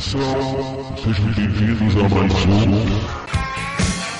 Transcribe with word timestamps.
Atenção, 0.00 0.96
sejam 0.96 1.32
bem-vindos 1.34 1.94
a 1.94 2.08
mais 2.08 2.32
um. 2.46 2.88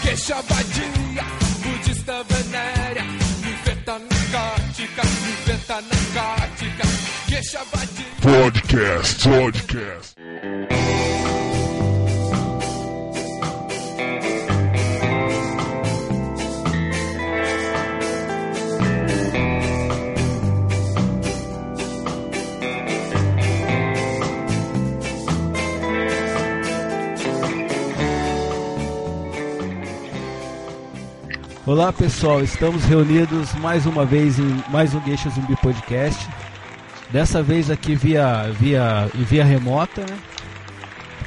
Queixa 0.03 0.35
vadia, 0.43 1.25
budista 1.63 2.23
venérea, 2.29 3.03
infeta 3.03 3.99
narcótica, 3.99 5.03
infeta 5.03 5.81
narcótica, 5.81 6.83
queixa 7.27 7.61
vadia. 7.73 8.05
Podcast, 8.21 9.27
podcast. 9.27 11.10
Olá 31.71 31.93
pessoal, 31.93 32.43
estamos 32.43 32.83
reunidos 32.83 33.55
mais 33.55 33.87
uma 33.87 34.05
vez 34.05 34.41
em 34.41 34.61
mais 34.71 34.93
um 34.93 35.01
Geisha 35.05 35.31
Zumbi 35.31 35.55
Podcast. 35.55 36.29
Dessa 37.13 37.45
vez 37.45 37.71
aqui 37.71 37.95
via 37.95 38.51
via 38.59 39.09
via 39.15 39.45
remota, 39.45 40.01
né? 40.01 40.19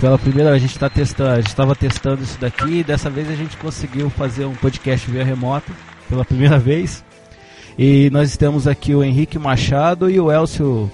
Pela 0.01 0.19
primeira 0.19 0.51
a 0.51 0.59
gente 0.59 0.73
está 0.73 0.89
testando, 0.89 1.29
a 1.29 1.35
gente 1.37 1.47
estava 1.47 1.73
testando 1.73 2.23
isso 2.23 2.37
daqui 2.41 2.79
e 2.79 2.83
dessa 2.83 3.09
vez 3.09 3.29
a 3.29 3.35
gente 3.35 3.55
conseguiu 3.55 4.09
fazer 4.09 4.43
um 4.43 4.53
podcast 4.53 5.09
via 5.09 5.23
remota 5.23 5.71
pela 6.09 6.25
primeira 6.25 6.59
vez. 6.59 7.05
E 7.79 8.09
nós 8.11 8.35
temos 8.35 8.67
aqui 8.67 8.93
o 8.93 9.01
Henrique 9.01 9.39
Machado 9.39 10.09
e 10.09 10.19
o 10.19 10.29
Elcio. 10.29 10.91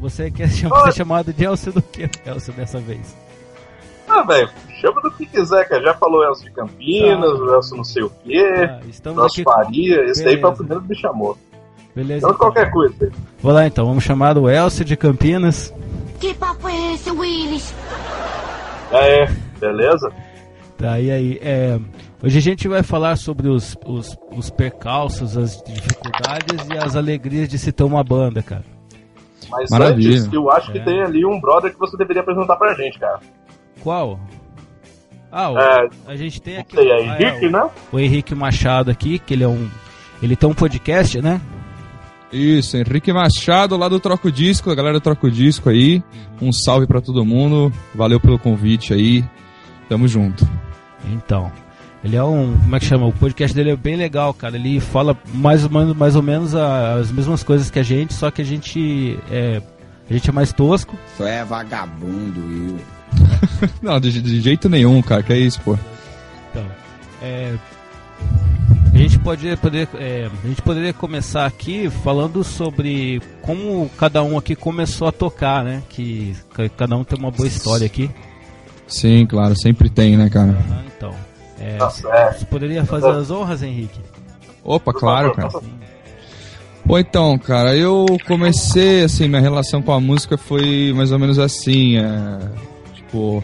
Você 0.00 0.28
quer 0.28 0.50
ser 0.50 0.68
chamado 0.92 1.32
de 1.32 1.44
Elcio 1.44 1.70
do 1.70 1.82
que, 1.82 2.10
Elcio, 2.26 2.52
dessa 2.52 2.80
vez? 2.80 3.14
Ah, 4.12 4.22
velho, 4.22 4.48
chama 4.80 5.00
do 5.02 5.10
que 5.12 5.24
quiser, 5.26 5.68
cara. 5.68 5.82
Já 5.82 5.94
falou 5.94 6.24
Elcio 6.24 6.44
de 6.46 6.52
Campinas, 6.52 7.38
Tá. 7.38 7.54
Elcio 7.54 7.76
não 7.76 7.84
sei 7.84 8.02
o 8.02 8.10
quê, 8.24 8.68
Ah, 8.68 8.80
estamos 8.88 9.22
Elcio 9.22 9.42
aqui. 9.48 9.64
Faria. 9.64 10.04
Esse 10.04 10.24
daí 10.24 10.40
foi 10.40 10.50
o 10.50 10.54
primeiro 10.54 10.82
que 10.82 10.88
me 10.88 10.96
chamou. 10.96 11.38
Beleza. 11.94 12.26
Então, 12.26 12.36
qualquer 12.38 12.70
coisa. 12.70 13.10
Vou 13.40 13.52
lá 13.52 13.66
então, 13.66 13.86
vamos 13.86 14.04
chamar 14.04 14.36
o 14.38 14.48
Elcio 14.48 14.84
de 14.84 14.96
Campinas. 14.96 15.72
Que 16.20 16.34
papo 16.34 16.68
é 16.68 16.94
esse, 16.94 17.10
Willis? 17.10 17.74
É, 18.92 19.26
beleza? 19.58 20.10
Tá, 20.76 20.98
e 20.98 21.10
aí, 21.10 21.38
é, 21.42 21.78
hoje 22.22 22.38
a 22.38 22.40
gente 22.42 22.66
vai 22.66 22.82
falar 22.82 23.16
sobre 23.16 23.48
os, 23.48 23.76
os, 23.86 24.16
os 24.32 24.50
percalços, 24.50 25.36
as 25.36 25.62
dificuldades 25.62 26.66
e 26.68 26.78
as 26.78 26.96
alegrias 26.96 27.48
de 27.48 27.58
se 27.58 27.70
ter 27.70 27.84
uma 27.84 28.02
banda, 28.02 28.42
cara. 28.42 28.64
Mas 29.50 29.68
Maravilha. 29.70 30.18
antes, 30.20 30.32
eu 30.32 30.50
acho 30.50 30.70
que 30.72 30.78
É. 30.78 30.82
tem 30.82 31.02
ali 31.02 31.24
um 31.26 31.40
brother 31.40 31.72
que 31.72 31.78
você 31.78 31.96
deveria 31.96 32.22
apresentar 32.22 32.56
pra 32.56 32.72
gente, 32.74 32.98
cara. 32.98 33.18
Qual? 33.82 34.18
Ah, 35.32 35.50
o- 35.50 35.58
É, 35.58 35.88
a 36.06 36.16
gente 36.16 36.40
tem 36.42 36.58
aqui 36.58 36.74
sei, 36.76 36.86
o, 36.86 36.90
é 36.92 37.08
ah, 37.08 37.22
Henrique, 37.22 37.46
o, 37.46 37.50
né? 37.50 37.70
o 37.92 37.98
Henrique 38.00 38.34
Machado 38.34 38.90
aqui, 38.90 39.18
que 39.18 39.34
ele 39.34 39.44
é 39.44 39.48
um. 39.48 39.68
Ele 40.22 40.34
tem 40.36 40.48
um 40.48 40.54
podcast, 40.54 41.20
né? 41.20 41.40
Isso, 42.32 42.76
Henrique 42.76 43.12
Machado 43.12 43.76
lá 43.76 43.88
do 43.88 43.98
Troco 43.98 44.30
Disco, 44.30 44.70
a 44.70 44.74
galera 44.74 44.98
do 44.98 45.00
Troco 45.00 45.30
Disco 45.30 45.68
aí. 45.68 46.02
Um 46.40 46.52
salve 46.52 46.86
pra 46.86 47.00
todo 47.00 47.24
mundo. 47.24 47.72
Valeu 47.94 48.20
pelo 48.20 48.38
convite 48.38 48.92
aí. 48.92 49.24
Tamo 49.88 50.06
junto. 50.06 50.48
Então. 51.12 51.50
Ele 52.02 52.16
é 52.16 52.22
um. 52.24 52.56
Como 52.58 52.76
é 52.76 52.78
que 52.80 52.86
chama? 52.86 53.06
O 53.06 53.12
podcast 53.12 53.54
dele 53.54 53.70
é 53.72 53.76
bem 53.76 53.94
legal, 53.96 54.32
cara. 54.32 54.56
Ele 54.56 54.80
fala 54.80 55.16
mais 55.34 55.64
ou 55.64 55.70
menos, 55.70 55.96
mais 55.96 56.16
ou 56.16 56.22
menos 56.22 56.54
a- 56.54 56.94
as 56.94 57.10
mesmas 57.12 57.42
coisas 57.42 57.70
que 57.70 57.78
a 57.78 57.82
gente, 57.82 58.14
só 58.14 58.30
que 58.30 58.40
a 58.40 58.44
gente 58.44 59.18
é. 59.30 59.60
A 60.08 60.12
gente 60.12 60.28
é 60.30 60.32
mais 60.32 60.52
tosco. 60.52 60.96
Só 61.16 61.26
é 61.26 61.44
vagabundo, 61.44 62.40
eu. 62.40 62.78
Não, 63.82 63.98
de, 64.00 64.20
de 64.22 64.40
jeito 64.40 64.68
nenhum, 64.68 65.00
cara. 65.02 65.22
Que 65.22 65.32
é 65.32 65.38
isso, 65.38 65.60
pô. 65.62 65.76
Então, 66.50 66.64
é, 67.22 67.54
a 68.92 68.96
gente 68.98 69.18
pode 69.18 69.56
poder, 69.56 69.88
é, 69.94 70.28
a 70.44 70.46
gente 70.48 70.62
poderia 70.62 70.92
começar 70.92 71.46
aqui 71.46 71.88
falando 72.02 72.42
sobre 72.44 73.20
como 73.42 73.90
cada 73.98 74.22
um 74.22 74.36
aqui 74.38 74.54
começou 74.54 75.08
a 75.08 75.12
tocar, 75.12 75.64
né? 75.64 75.82
Que 75.88 76.34
ca- 76.52 76.68
cada 76.70 76.96
um 76.96 77.04
tem 77.04 77.18
uma 77.18 77.30
boa 77.30 77.46
história 77.46 77.86
aqui. 77.86 78.10
Sim, 78.86 79.24
claro, 79.26 79.56
sempre 79.56 79.88
tem, 79.88 80.16
né, 80.16 80.28
cara? 80.28 80.56
Ah, 80.70 80.82
então, 80.96 81.14
é, 81.60 81.76
Tá 81.76 81.90
certo. 81.90 82.38
você 82.40 82.44
poderia 82.46 82.84
fazer 82.84 83.10
as 83.10 83.30
honras, 83.30 83.62
Henrique? 83.62 84.00
Opa, 84.64 84.92
claro, 84.92 85.32
cara. 85.32 85.48
Bom, 86.84 86.98
então, 86.98 87.38
cara, 87.38 87.76
eu 87.76 88.04
comecei, 88.26 89.04
assim, 89.04 89.28
minha 89.28 89.40
relação 89.40 89.80
com 89.80 89.92
a 89.92 90.00
música 90.00 90.36
foi 90.36 90.92
mais 90.94 91.12
ou 91.12 91.18
menos 91.18 91.38
assim, 91.38 91.96
é, 91.98 92.38
tipo, 93.10 93.42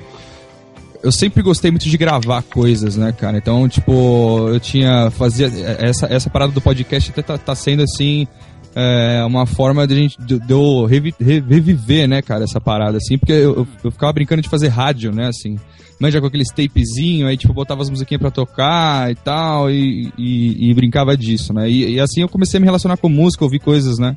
eu 1.02 1.10
sempre 1.10 1.42
gostei 1.42 1.70
muito 1.70 1.88
de 1.88 1.98
gravar 1.98 2.42
coisas, 2.42 2.96
né, 2.96 3.12
cara, 3.12 3.36
então, 3.36 3.68
tipo, 3.68 4.48
eu 4.48 4.60
tinha, 4.60 5.10
fazia, 5.10 5.46
essa, 5.78 6.06
essa 6.06 6.30
parada 6.30 6.52
do 6.52 6.60
podcast 6.60 7.10
até 7.10 7.22
tá, 7.22 7.36
tá 7.36 7.54
sendo, 7.54 7.82
assim, 7.82 8.26
é, 8.74 9.24
uma 9.24 9.46
forma 9.46 9.86
de, 9.86 9.94
gente, 9.96 10.18
de, 10.20 10.38
de 10.38 10.52
eu 10.52 10.84
revi- 10.84 11.14
re- 11.20 11.44
reviver, 11.46 12.08
né, 12.08 12.22
cara, 12.22 12.44
essa 12.44 12.60
parada, 12.60 12.98
assim, 12.98 13.18
porque 13.18 13.32
eu, 13.32 13.66
eu, 13.84 13.90
ficava 13.90 14.12
brincando 14.12 14.42
de 14.42 14.48
fazer 14.48 14.68
rádio, 14.68 15.12
né, 15.12 15.28
assim, 15.28 15.56
manja 16.00 16.20
com 16.20 16.26
aqueles 16.26 16.48
tapezinhos, 16.48 17.28
aí 17.28 17.36
tipo, 17.36 17.52
botava 17.52 17.82
as 17.82 17.90
musiquinhas 17.90 18.20
pra 18.20 18.30
tocar 18.30 19.10
e 19.10 19.14
tal, 19.14 19.70
e, 19.70 20.12
e, 20.16 20.70
e 20.70 20.74
brincava 20.74 21.16
disso, 21.16 21.54
né? 21.54 21.70
E, 21.70 21.94
e 21.94 22.00
assim 22.00 22.20
eu 22.20 22.28
comecei 22.28 22.58
a 22.58 22.60
me 22.60 22.66
relacionar 22.66 22.98
com 22.98 23.08
música, 23.08 23.44
ouvir 23.44 23.60
coisas, 23.60 23.98
né? 23.98 24.14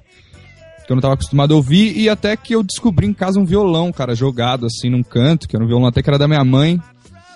Que 0.90 0.94
eu 0.94 0.96
não 0.96 1.02
tava 1.04 1.14
acostumado 1.14 1.54
a 1.54 1.56
ouvir, 1.58 1.96
e 1.96 2.10
até 2.10 2.36
que 2.36 2.56
eu 2.56 2.64
descobri 2.64 3.06
em 3.06 3.14
casa 3.14 3.40
um 3.40 3.46
violão, 3.46 3.92
cara, 3.92 4.16
jogado 4.16 4.66
assim 4.66 4.90
num 4.90 5.04
canto, 5.04 5.48
que 5.48 5.56
era 5.56 5.64
um 5.64 5.68
violão 5.68 5.86
até 5.86 6.02
que 6.02 6.10
era 6.10 6.18
da 6.18 6.28
minha 6.28 6.44
mãe, 6.44 6.82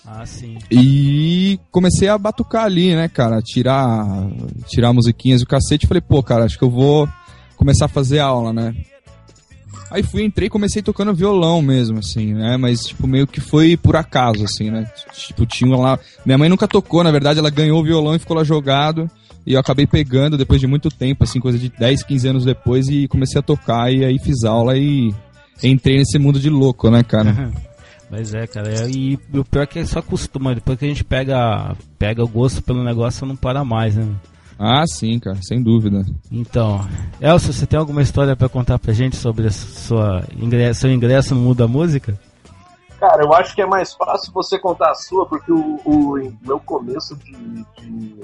Ah, 0.03 0.25
sim. 0.25 0.57
e 0.71 1.59
comecei 1.69 2.07
a 2.07 2.17
batucar 2.17 2.65
ali, 2.65 2.95
né, 2.95 3.07
cara? 3.07 3.43
Tirar, 3.43 4.07
tirar 4.67 4.91
musiquinhas 4.91 5.41
e 5.41 5.43
o 5.43 5.47
cacete. 5.47 5.85
Falei, 5.85 6.01
pô, 6.01 6.23
cara, 6.23 6.45
acho 6.45 6.57
que 6.57 6.63
eu 6.63 6.69
vou 6.71 7.07
começar 7.55 7.85
a 7.85 7.89
fazer 7.89 8.17
aula, 8.21 8.51
né? 8.51 8.73
Aí 9.91 10.01
fui, 10.01 10.23
entrei 10.23 10.47
e 10.47 10.49
comecei 10.49 10.81
tocando 10.81 11.13
violão 11.13 11.61
mesmo, 11.61 11.99
assim, 11.99 12.33
né? 12.33 12.57
Mas, 12.57 12.79
tipo, 12.87 13.05
meio 13.05 13.27
que 13.27 13.39
foi 13.39 13.77
por 13.77 13.95
acaso, 13.95 14.43
assim, 14.43 14.71
né? 14.71 14.91
Tipo, 15.13 15.45
tinha 15.45 15.77
lá. 15.77 15.99
Minha 16.25 16.39
mãe 16.39 16.49
nunca 16.49 16.67
tocou, 16.67 17.03
na 17.03 17.11
verdade, 17.11 17.37
ela 17.37 17.51
ganhou 17.51 17.79
o 17.79 17.83
violão 17.83 18.15
e 18.15 18.19
ficou 18.19 18.35
lá 18.35 18.43
jogado. 18.43 19.07
E 19.45 19.53
eu 19.53 19.59
acabei 19.59 19.85
pegando 19.85 20.37
depois 20.37 20.59
de 20.61 20.67
muito 20.67 20.89
tempo, 20.89 21.23
assim, 21.23 21.39
coisa 21.39 21.57
de 21.59 21.69
10, 21.69 22.03
15 22.03 22.27
anos 22.27 22.45
depois, 22.45 22.87
e 22.87 23.07
comecei 23.07 23.39
a 23.39 23.43
tocar, 23.43 23.91
e 23.91 24.05
aí 24.05 24.17
fiz 24.19 24.43
aula 24.43 24.77
e 24.77 25.13
entrei 25.61 25.97
nesse 25.97 26.17
mundo 26.17 26.39
de 26.39 26.49
louco, 26.49 26.89
né, 26.89 27.03
cara? 27.03 27.51
Mas 28.09 28.33
é, 28.33 28.45
cara, 28.45 28.69
é- 28.69 28.89
e 28.89 29.19
o 29.33 29.43
pior 29.43 29.63
é 29.63 29.65
que 29.65 29.85
só 29.85 29.99
acostuma, 29.99 30.53
depois 30.53 30.77
que 30.77 30.85
a 30.85 30.87
gente 30.87 31.03
pega, 31.03 31.75
pega 31.97 32.23
o 32.23 32.27
gosto 32.27 32.61
pelo 32.61 32.83
negócio, 32.83 33.25
não 33.25 33.35
para 33.35 33.63
mais, 33.65 33.95
né? 33.95 34.07
Ah, 34.59 34.85
sim, 34.85 35.17
cara, 35.19 35.39
sem 35.41 35.61
dúvida. 35.63 36.05
Então, 36.31 36.87
Elcio, 37.19 37.51
você 37.51 37.65
tem 37.65 37.77
alguma 37.79 38.03
história 38.03 38.35
pra 38.35 38.47
contar 38.47 38.77
pra 38.77 38.93
gente 38.93 39.15
sobre 39.15 39.47
a 39.47 39.51
sua 39.51 40.23
ingresso, 40.39 40.81
seu 40.81 40.91
ingresso 40.91 41.33
no 41.33 41.41
mundo 41.41 41.57
da 41.57 41.67
música? 41.67 42.17
Cara, 42.99 43.23
eu 43.23 43.33
acho 43.33 43.55
que 43.55 43.61
é 43.61 43.65
mais 43.65 43.93
fácil 43.93 44.31
você 44.31 44.59
contar 44.59 44.91
a 44.91 44.95
sua, 44.95 45.25
porque 45.25 45.51
o, 45.51 45.81
o 45.83 46.33
meu 46.45 46.59
começo 46.59 47.15
de, 47.17 47.31
de, 47.31 48.15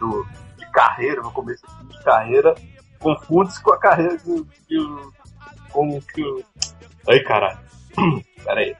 do- 0.00 0.24
de 0.24 0.45
carreira, 0.80 1.22
meu 1.22 1.30
começo 1.30 1.62
de 1.88 2.04
carreira, 2.04 2.54
confunde-se 3.00 3.62
com 3.62 3.72
a 3.72 3.78
carreira 3.78 4.16
que, 4.18 4.78
o- 4.78 5.12
com 5.72 6.00
que. 6.12 6.22
o- 6.22 6.42
Ai, 7.08 7.20
caralho. 7.20 7.58
Pera 8.44 8.60
aí. 8.60 8.74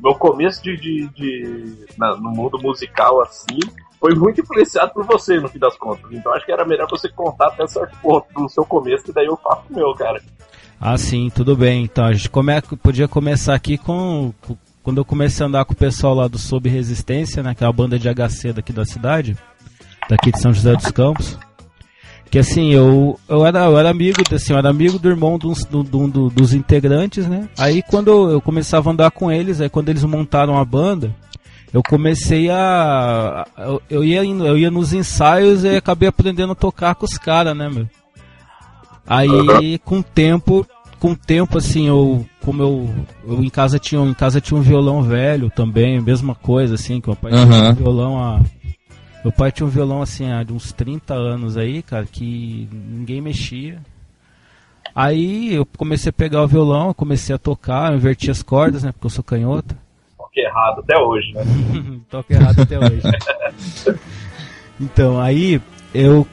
Meu 0.00 0.14
começo 0.16 0.62
de, 0.62 0.76
de, 0.76 1.08
de- 1.10 1.86
na- 1.96 2.16
no 2.16 2.30
mundo 2.30 2.58
musical 2.60 3.22
assim 3.22 3.58
foi 4.00 4.14
muito 4.14 4.40
influenciado 4.40 4.92
por 4.92 5.04
você, 5.06 5.38
no 5.40 5.48
fim 5.48 5.58
das 5.58 5.76
contas. 5.78 6.10
Então 6.12 6.32
acho 6.34 6.44
que 6.44 6.52
era 6.52 6.64
melhor 6.66 6.88
você 6.90 7.08
contar 7.08 7.46
até 7.48 7.66
certo 7.66 7.96
ponto 8.02 8.26
do 8.34 8.48
seu 8.48 8.64
começo, 8.64 9.04
que 9.04 9.12
daí 9.12 9.26
eu 9.26 9.36
faço 9.36 9.62
o 9.70 9.74
meu, 9.74 9.94
cara. 9.94 10.20
Ah, 10.80 10.98
sim, 10.98 11.30
tudo 11.34 11.56
bem. 11.56 11.84
Então, 11.84 12.04
a 12.04 12.12
gente 12.12 12.28
come... 12.28 12.52
podia 12.82 13.06
começar 13.08 13.54
aqui 13.54 13.78
com... 13.78 14.34
com- 14.42 14.56
Quando 14.82 14.98
eu 14.98 15.04
comecei 15.04 15.42
a 15.44 15.48
andar 15.48 15.64
com 15.64 15.72
o 15.72 15.76
pessoal 15.76 16.12
lá 16.14 16.28
do 16.28 16.36
Sob 16.36 16.68
Resistência, 16.68 17.42
né, 17.42 17.54
que 17.54 17.64
é 17.64 17.66
a 17.66 17.72
banda 17.72 17.98
de 17.98 18.06
HC 18.12 18.52
daqui 18.52 18.70
da 18.72 18.84
cidade, 18.84 19.34
daqui 20.08 20.30
de 20.32 20.40
São 20.40 20.52
José 20.52 20.74
dos 20.74 20.90
Campos. 20.90 21.38
Que 22.30 22.38
assim, 22.40 22.70
eu, 22.72 23.18
eu, 23.28 23.46
era, 23.46 23.60
eu 23.66 23.78
era 23.78 23.90
amigo, 23.90 24.20
assim, 24.34 24.52
eu 24.52 24.58
era 24.58 24.68
amigo 24.68 24.98
do 24.98 25.08
irmão 25.08 25.38
dos, 25.38 25.64
do, 25.64 25.84
do- 25.84 26.08
do- 26.08 26.30
dos 26.30 26.52
integrantes, 26.52 27.28
né? 27.28 27.48
Aí 27.56 27.80
quando 27.82 28.08
eu, 28.08 28.30
eu 28.30 28.40
começava 28.40 28.90
a 28.90 28.92
andar 28.92 29.10
com 29.12 29.30
eles, 29.30 29.60
aí 29.60 29.68
quando 29.68 29.88
eles 29.88 30.02
montaram 30.02 30.58
a 30.58 30.64
banda, 30.64 31.14
eu 31.72 31.80
comecei 31.82 32.50
a. 32.50 33.46
Eu, 33.56 33.82
eu, 33.88 34.04
ia, 34.04 34.24
eu 34.24 34.58
ia 34.58 34.70
nos 34.70 34.92
ensaios 34.92 35.62
e 35.62 35.76
acabei 35.76 36.08
aprendendo 36.08 36.52
a 36.52 36.56
tocar 36.56 36.96
com 36.96 37.04
os 37.04 37.16
caras, 37.16 37.56
né, 37.56 37.68
meu? 37.68 37.86
Aí 39.06 39.78
com 39.84 39.98
o 39.98 40.02
tempo, 40.02 40.66
com 40.98 41.12
o 41.12 41.16
tempo 41.16 41.58
assim, 41.58 41.86
eu 41.86 42.24
como 42.40 42.62
eu, 42.62 42.90
eu 43.28 43.44
em 43.44 43.50
casa 43.50 43.78
tinha, 43.78 44.00
em 44.02 44.14
casa 44.14 44.40
tinha 44.40 44.58
um 44.58 44.62
violão 44.62 45.02
velho 45.02 45.50
também, 45.50 46.00
mesma 46.00 46.34
coisa 46.34 46.74
assim, 46.74 47.00
que 47.00 47.08
meu 47.08 47.16
pai 47.16 47.30
tinha 47.32 47.42
Aham. 47.44 47.70
um 47.70 47.74
violão 47.74 48.18
há 48.22 48.40
meu 49.24 49.32
pai 49.32 49.50
tinha 49.50 49.66
um 49.66 49.70
violão 49.70 50.02
assim 50.02 50.30
há 50.30 50.42
de 50.42 50.52
uns 50.52 50.70
30 50.70 51.14
anos 51.14 51.56
aí, 51.56 51.82
cara, 51.82 52.04
que 52.04 52.68
ninguém 52.70 53.22
mexia. 53.22 53.78
Aí 54.94 55.54
eu 55.54 55.64
comecei 55.64 56.10
a 56.10 56.12
pegar 56.12 56.42
o 56.42 56.46
violão, 56.46 56.92
comecei 56.92 57.34
a 57.34 57.38
tocar, 57.38 57.90
eu 57.90 57.96
inverti 57.96 58.30
as 58.30 58.42
cordas, 58.42 58.84
né? 58.84 58.92
Porque 58.92 59.06
eu 59.06 59.10
sou 59.10 59.24
canhoto. 59.24 59.74
Toque 60.18 60.40
errado 60.40 60.80
até 60.80 60.98
hoje, 60.98 61.32
né? 61.32 61.42
Toco 62.10 62.32
errado 62.34 62.60
até 62.60 62.78
hoje. 62.78 63.02
então, 64.78 65.18
aí 65.18 65.58
eu 65.94 66.26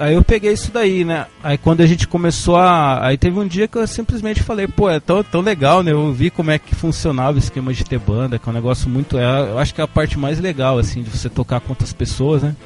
aí 0.00 0.14
eu 0.14 0.24
peguei 0.24 0.52
isso 0.52 0.72
daí, 0.72 1.04
né? 1.04 1.26
Aí 1.42 1.58
quando 1.58 1.82
a 1.82 1.86
gente 1.86 2.08
começou 2.08 2.56
a. 2.56 3.06
Aí 3.06 3.18
teve 3.18 3.38
um 3.38 3.46
dia 3.46 3.68
que 3.68 3.76
eu 3.76 3.86
simplesmente 3.86 4.42
falei, 4.42 4.66
pô, 4.66 4.88
é 4.88 4.98
tão, 4.98 5.22
tão 5.22 5.42
legal, 5.42 5.82
né? 5.82 5.92
Eu 5.92 6.12
vi 6.12 6.30
como 6.30 6.50
é 6.50 6.58
que 6.58 6.74
funcionava 6.74 7.36
o 7.36 7.38
esquema 7.38 7.72
de 7.72 7.84
ter 7.84 7.98
banda, 7.98 8.38
que 8.38 8.48
é 8.48 8.50
um 8.50 8.54
negócio 8.54 8.88
muito. 8.88 9.18
É, 9.18 9.50
eu 9.50 9.58
acho 9.58 9.74
que 9.74 9.80
é 9.80 9.84
a 9.84 9.88
parte 9.88 10.18
mais 10.18 10.40
legal, 10.40 10.78
assim, 10.78 11.02
de 11.02 11.10
você 11.10 11.28
tocar 11.28 11.60
com 11.60 11.70
outras 11.70 11.92
pessoas, 11.92 12.42
né? 12.42 12.56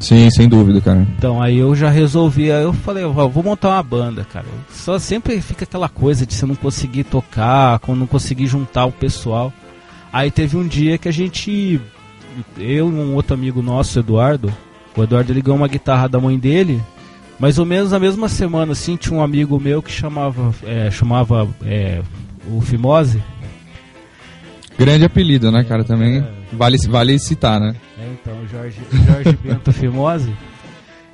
Sim, 0.00 0.28
sem 0.30 0.48
dúvida, 0.48 0.80
cara. 0.80 1.06
Então 1.16 1.40
aí 1.40 1.58
eu 1.58 1.76
já 1.76 1.88
resolvi, 1.88 2.50
aí 2.50 2.64
eu 2.64 2.72
falei, 2.72 3.04
ó, 3.04 3.28
vou 3.28 3.42
montar 3.44 3.68
uma 3.68 3.82
banda, 3.82 4.24
cara. 4.24 4.46
Só 4.68 4.98
sempre 4.98 5.40
fica 5.40 5.62
aquela 5.62 5.88
coisa 5.88 6.26
de 6.26 6.34
você 6.34 6.44
não 6.44 6.56
conseguir 6.56 7.04
tocar, 7.04 7.78
quando 7.78 8.00
não 8.00 8.06
conseguir 8.08 8.46
juntar 8.46 8.86
o 8.86 8.92
pessoal. 8.92 9.52
Aí 10.12 10.30
teve 10.30 10.56
um 10.56 10.66
dia 10.66 10.98
que 10.98 11.08
a 11.08 11.12
gente, 11.12 11.80
eu 12.58 12.88
e 12.88 12.92
um 12.92 13.14
outro 13.14 13.34
amigo 13.34 13.62
nosso, 13.62 13.98
Eduardo, 13.98 14.52
o 14.96 15.02
Eduardo 15.02 15.32
ligou 15.32 15.54
uma 15.54 15.68
guitarra 15.68 16.08
da 16.08 16.20
mãe 16.20 16.38
dele, 16.38 16.82
mais 17.38 17.58
ou 17.58 17.64
menos 17.64 17.90
na 17.90 17.98
mesma 17.98 18.28
semana, 18.28 18.72
assim, 18.72 18.96
tinha 18.96 19.18
um 19.18 19.22
amigo 19.22 19.58
meu 19.58 19.82
que 19.82 19.90
chamava, 19.90 20.54
é, 20.64 20.90
chamava 20.90 21.48
é, 21.64 22.02
o 22.46 22.60
Fimose. 22.60 23.22
Grande 24.78 25.04
apelido, 25.04 25.50
né, 25.50 25.64
cara? 25.64 25.84
Também 25.84 26.24
vale, 26.52 26.76
vale 26.88 27.18
citar, 27.18 27.60
né? 27.60 27.74
É, 27.98 28.12
então, 28.12 28.34
o 28.42 28.48
Jorge, 28.48 28.78
Jorge 29.06 29.38
Bento 29.42 29.72
Fimose. 29.74 30.32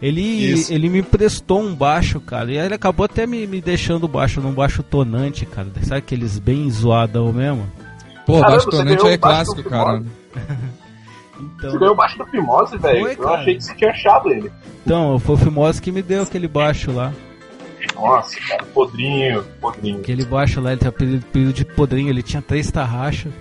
Ele, 0.00 0.20
Isso. 0.20 0.72
ele 0.72 0.88
me 0.88 1.00
emprestou 1.00 1.60
um 1.60 1.74
baixo, 1.74 2.20
cara. 2.20 2.52
E 2.52 2.58
aí 2.58 2.66
ele 2.66 2.74
acabou 2.74 3.04
até 3.04 3.26
me, 3.26 3.46
me 3.46 3.60
deixando 3.60 4.06
baixo 4.06 4.40
num 4.40 4.52
baixo 4.52 4.82
tonante, 4.82 5.44
cara. 5.44 5.68
Sabe 5.82 5.98
aqueles 5.98 6.38
bem 6.38 6.70
zoadão 6.70 7.32
mesmo? 7.32 7.66
Pô, 8.24 8.34
Caramba, 8.34 8.50
baixo 8.50 8.70
tonante 8.70 8.96
ganhou 8.96 9.10
é 9.10 9.14
o 9.16 9.18
baixo 9.18 9.52
clássico, 9.52 9.68
cara. 9.68 10.02
Então, 11.40 11.70
Você 11.70 11.78
ganhou 11.78 11.94
o 11.94 11.96
baixo 11.96 12.18
do 12.18 12.26
Fimose, 12.26 12.76
velho. 12.78 13.08
Eu 13.08 13.16
cara. 13.16 13.40
achei 13.40 13.54
que 13.56 13.64
você 13.64 13.74
tinha 13.74 13.90
achado 13.90 14.30
ele. 14.30 14.50
então 14.84 15.18
foi 15.18 15.34
o 15.34 15.38
Fimose 15.38 15.80
que 15.80 15.92
me 15.92 16.02
deu 16.02 16.22
aquele 16.22 16.48
baixo 16.48 16.90
lá. 16.92 17.12
Nossa, 17.94 18.36
cara, 18.48 18.64
podrinho, 18.74 19.44
podrinho. 19.60 20.00
Aquele 20.00 20.24
baixo 20.24 20.60
lá, 20.60 20.72
ele 20.72 20.80
tem 20.80 20.88
apelido, 20.88 21.24
apelido 21.28 21.52
de 21.52 21.64
podrinho, 21.64 22.10
ele 22.10 22.22
tinha 22.22 22.42
três 22.42 22.70
tarraxas. 22.70 23.32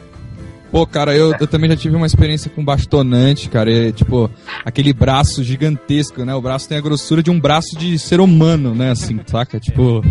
Pô, 0.71 0.85
cara, 0.85 1.15
eu, 1.15 1.33
eu 1.39 1.47
também 1.47 1.69
já 1.69 1.77
tive 1.77 1.95
uma 1.95 2.05
experiência 2.05 2.51
com 2.53 2.63
baixo 2.63 2.87
tonante, 2.89 3.49
cara. 3.49 3.71
É, 3.71 3.91
tipo, 3.91 4.29
aquele 4.65 4.91
braço 4.93 5.43
gigantesco, 5.43 6.25
né? 6.25 6.35
O 6.35 6.41
braço 6.41 6.67
tem 6.67 6.77
a 6.77 6.81
grossura 6.81 7.23
de 7.23 7.31
um 7.31 7.39
braço 7.39 7.77
de 7.77 7.97
ser 7.97 8.19
humano, 8.19 8.75
né? 8.75 8.91
Assim, 8.91 9.19
saca? 9.25 9.59
Tipo, 9.59 10.03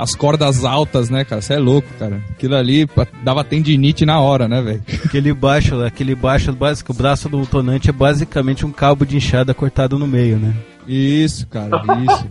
as 0.00 0.14
cordas 0.14 0.64
altas, 0.64 1.10
né, 1.10 1.24
cara? 1.24 1.42
Você 1.42 1.54
é 1.54 1.58
louco, 1.58 1.88
cara. 1.98 2.22
Aquilo 2.30 2.56
ali 2.56 2.88
dava 3.22 3.44
tendinite 3.44 4.06
na 4.06 4.20
hora, 4.20 4.48
né, 4.48 4.62
velho? 4.62 4.82
Aquele 5.04 5.32
baixo 5.32 5.80
aquele 5.82 6.14
baixo 6.14 6.52
básico, 6.52 6.92
o 6.92 6.96
braço 6.96 7.28
do 7.28 7.44
tonante 7.46 7.90
é 7.90 7.92
basicamente 7.92 8.64
um 8.64 8.72
cabo 8.72 9.04
de 9.04 9.16
enxada 9.16 9.54
cortado 9.54 9.98
no 9.98 10.06
meio, 10.06 10.38
né? 10.38 10.54
Isso, 10.86 11.46
cara, 11.46 11.82
isso. 12.02 12.26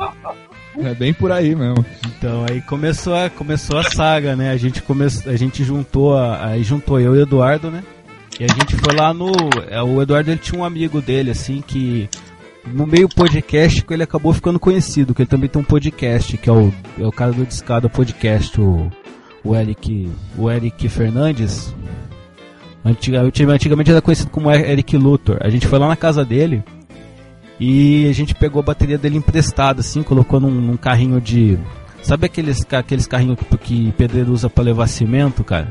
É 0.78 0.94
bem 0.94 1.14
por 1.14 1.32
aí 1.32 1.56
mesmo. 1.56 1.86
Então 2.08 2.46
aí 2.50 2.62
começou 2.62 3.16
a, 3.16 3.30
começou 3.30 3.78
a 3.78 3.84
saga, 3.84 4.36
né? 4.36 4.52
A 4.52 4.58
gente 4.58 4.82
começou, 4.82 5.32
a 5.32 5.36
gente 5.36 5.64
juntou 5.64 6.18
a, 6.18 6.46
aí 6.48 6.64
juntou 6.64 7.00
eu 7.00 7.16
e 7.16 7.20
o 7.20 7.22
Eduardo, 7.22 7.70
né? 7.70 7.84
E 8.40 8.46
a 8.46 8.48
gente 8.48 8.76
foi 8.78 8.96
lá 8.96 9.14
no, 9.14 9.32
é, 9.70 9.82
o 9.82 10.02
Eduardo 10.02 10.32
ele 10.32 10.40
tinha 10.40 10.60
um 10.60 10.64
amigo 10.64 11.02
dele 11.02 11.32
assim 11.32 11.62
que 11.66 12.08
no 12.66 12.86
meio 12.86 13.10
podcast 13.10 13.84
ele 13.90 14.04
acabou 14.04 14.34
ficando 14.34 14.60
conhecido, 14.60 15.14
que 15.14 15.22
ele 15.22 15.30
também 15.30 15.50
tem 15.50 15.62
um 15.62 15.66
podcast, 15.66 16.38
que 16.38 16.50
é 16.50 16.54
o, 16.54 16.74
é 17.00 17.06
o 17.06 17.12
cara 17.12 17.32
do 17.32 17.46
Discada 17.46 17.90
Podcast, 17.90 18.60
o, 18.60 18.92
o 19.44 19.56
Eric, 19.56 20.10
o 20.38 20.50
Eric 20.50 20.88
Fernandes. 20.90 21.74
Antiga, 22.84 23.22
antigamente 23.22 23.92
era 23.92 24.02
conhecido 24.02 24.30
como 24.30 24.52
Eric 24.52 24.96
Luthor. 24.98 25.38
A 25.42 25.50
gente 25.50 25.68
foi 25.68 25.80
lá 25.80 25.88
na 25.88 25.96
casa 25.96 26.24
dele 26.24 26.64
e 27.60 28.08
a 28.08 28.14
gente 28.14 28.34
pegou 28.34 28.62
a 28.62 28.64
bateria 28.64 28.98
dele 28.98 29.18
emprestada, 29.18 29.82
assim, 29.82 30.02
colocou 30.02 30.40
num, 30.40 30.50
num 30.50 30.78
carrinho 30.78 31.20
de. 31.20 31.58
Sabe 32.02 32.26
aqueles, 32.26 32.66
aqueles 32.72 33.06
carrinhos 33.06 33.38
que, 33.38 33.58
que 33.58 33.92
pedreiro 33.94 34.32
usa 34.32 34.50
pra 34.50 34.64
levar 34.64 34.88
cimento, 34.88 35.44
cara? 35.44 35.70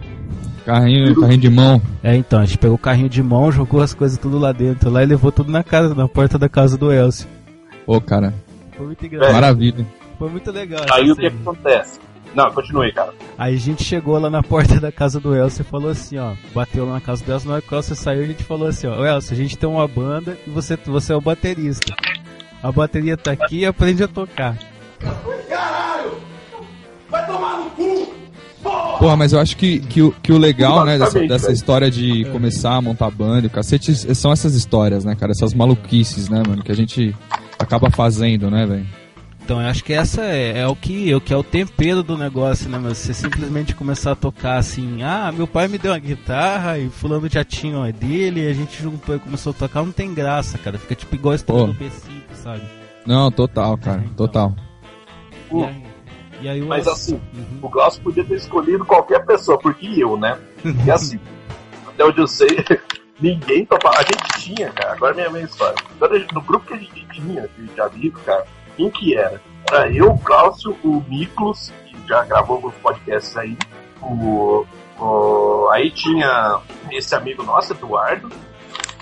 Carrinho, 0.68 1.18
carrinho 1.18 1.40
de 1.40 1.48
mão. 1.48 1.80
É, 2.02 2.14
então, 2.14 2.38
a 2.38 2.44
gente 2.44 2.58
pegou 2.58 2.76
o 2.76 2.78
carrinho 2.78 3.08
de 3.08 3.22
mão, 3.22 3.50
jogou 3.50 3.80
as 3.80 3.94
coisas 3.94 4.18
tudo 4.18 4.38
lá 4.38 4.52
dentro, 4.52 4.90
lá 4.90 5.02
e 5.02 5.06
levou 5.06 5.32
tudo 5.32 5.50
na 5.50 5.64
casa, 5.64 5.94
na 5.94 6.06
porta 6.06 6.38
da 6.38 6.46
casa 6.46 6.76
do 6.76 6.92
Elcio. 6.92 7.26
Pô, 7.86 7.98
cara, 8.02 8.34
Foi 8.76 8.84
muito 8.84 9.06
engraçado. 9.06 9.32
maravilha. 9.32 9.86
Foi 10.18 10.28
muito 10.28 10.50
legal. 10.50 10.84
Aí 10.92 11.10
o 11.10 11.16
que, 11.16 11.24
acontece? 11.28 11.98
Não, 12.34 12.50
continue, 12.50 12.92
cara. 12.92 13.14
Aí 13.38 13.54
a 13.54 13.58
gente 13.58 13.82
chegou 13.82 14.18
lá 14.18 14.28
na 14.28 14.42
porta 14.42 14.78
da 14.78 14.92
casa 14.92 15.18
do 15.18 15.34
Elcio 15.34 15.62
e 15.62 15.64
falou 15.64 15.90
assim, 15.90 16.18
ó, 16.18 16.34
bateu 16.54 16.84
lá 16.84 16.92
na 16.92 17.00
casa 17.00 17.24
do 17.24 17.32
Elcio, 17.32 17.48
na 17.48 17.54
hora 17.54 17.62
que 17.62 17.74
o 17.74 17.78
Elcio 17.78 17.96
saiu, 17.96 18.22
a 18.24 18.26
gente 18.26 18.44
falou 18.44 18.68
assim, 18.68 18.88
ó, 18.88 19.00
"Ô, 19.00 19.06
Elcio, 19.06 19.32
a 19.32 19.36
gente 19.38 19.56
tem 19.56 19.66
uma 19.66 19.88
banda 19.88 20.36
e 20.46 20.50
você, 20.50 20.76
você 20.76 21.14
é 21.14 21.16
o 21.16 21.20
baterista. 21.22 21.96
A 22.62 22.70
bateria 22.70 23.16
tá 23.16 23.32
aqui 23.32 23.60
e 23.60 23.66
aprende 23.66 24.02
a 24.02 24.08
tocar. 24.08 24.54
Porra, 28.62 29.16
mas 29.16 29.32
eu 29.32 29.38
acho 29.38 29.56
que, 29.56 29.78
que, 29.78 30.02
o, 30.02 30.10
que 30.22 30.32
o 30.32 30.38
legal, 30.38 30.84
né, 30.84 30.98
dessa, 30.98 31.20
dessa 31.20 31.46
velho. 31.46 31.54
história 31.54 31.90
de 31.90 32.24
começar 32.32 32.74
a 32.74 32.82
montar 32.82 33.10
banda, 33.10 33.44
e 33.44 33.46
o 33.46 33.50
cacete, 33.50 33.94
são 34.14 34.32
essas 34.32 34.54
histórias, 34.54 35.04
né, 35.04 35.14
cara? 35.14 35.30
Essas 35.30 35.54
maluquices, 35.54 36.28
né, 36.28 36.42
mano, 36.46 36.62
que 36.62 36.72
a 36.72 36.74
gente 36.74 37.14
acaba 37.58 37.90
fazendo, 37.90 38.50
né, 38.50 38.66
velho? 38.66 38.86
Então, 39.44 39.62
eu 39.62 39.68
acho 39.68 39.82
que 39.82 39.94
essa 39.94 40.22
é, 40.24 40.58
é 40.58 40.66
o 40.66 40.76
que, 40.76 41.14
o 41.14 41.20
que 41.22 41.32
é 41.32 41.36
o 41.36 41.42
tempero 41.42 42.02
do 42.02 42.18
negócio, 42.18 42.68
né, 42.68 42.78
meu? 42.78 42.94
Você 42.94 43.14
simplesmente 43.14 43.74
começar 43.74 44.12
a 44.12 44.16
tocar 44.16 44.58
assim, 44.58 45.02
ah, 45.02 45.32
meu 45.32 45.46
pai 45.46 45.68
me 45.68 45.78
deu 45.78 45.92
uma 45.92 45.98
guitarra 45.98 46.78
e 46.78 46.90
fulano 46.90 47.28
já 47.30 47.42
tinha 47.42 47.78
uma 47.78 47.90
dele, 47.90 48.42
e 48.42 48.48
a 48.48 48.52
gente 48.52 48.82
juntou 48.82 49.16
e 49.16 49.18
começou 49.18 49.52
a 49.52 49.54
tocar, 49.54 49.82
não 49.82 49.92
tem 49.92 50.12
graça, 50.12 50.58
cara. 50.58 50.76
Fica 50.76 50.94
tipo 50.94 51.14
igual 51.14 51.32
a 51.32 51.36
história 51.36 51.66
Pô. 51.66 51.72
do 51.72 51.78
B5, 51.78 52.20
sabe? 52.34 52.62
Não, 53.06 53.30
total, 53.30 53.78
cara, 53.78 54.02
Então. 54.04 54.26
total. 54.26 54.54
Aí, 56.46 56.60
Mas 56.60 56.86
assim, 56.86 57.14
Uhum. 57.34 57.58
o 57.62 57.68
Glaucio 57.70 58.02
podia 58.02 58.22
ter 58.24 58.34
escolhido 58.34 58.84
qualquer 58.84 59.24
pessoa, 59.24 59.56
porque 59.58 59.86
eu, 59.96 60.16
né? 60.18 60.38
E 60.84 60.90
assim, 60.90 61.18
até 61.88 62.04
onde 62.04 62.20
eu 62.20 62.26
sei, 62.26 62.48
ninguém 63.18 63.64
topava. 63.64 63.96
A 63.98 64.02
gente 64.02 64.40
tinha, 64.54 64.70
cara, 64.72 64.92
agora 64.92 65.12
é 65.12 65.16
minha, 65.16 65.30
minha 65.30 65.44
história. 65.44 65.76
Quando 65.98 66.14
a 66.14 66.18
gente- 66.18 66.34
no 66.34 66.42
grupo 66.42 66.66
que 66.66 66.74
a 66.74 66.76
gente 66.76 67.06
tinha 67.08 67.48
de, 67.56 67.80
amigos, 67.80 68.22
cara, 68.22 68.44
quem 68.76 68.90
que 68.90 69.16
era? 69.16 69.40
Era 69.70 69.90
eu, 69.90 70.10
o 70.12 70.18
Glaucio, 70.18 70.76
o 70.84 71.02
Miklos, 71.08 71.72
que 71.86 71.96
já 72.06 72.22
gravou 72.24 72.56
alguns 72.56 72.74
podcasts 72.74 73.36
aí, 73.36 73.56
o, 74.02 74.64
o- 75.00 75.68
aí 75.72 75.90
tinha 75.90 76.60
esse 76.92 77.14
amigo 77.14 77.42
nosso, 77.42 77.72
Eduardo, 77.72 78.30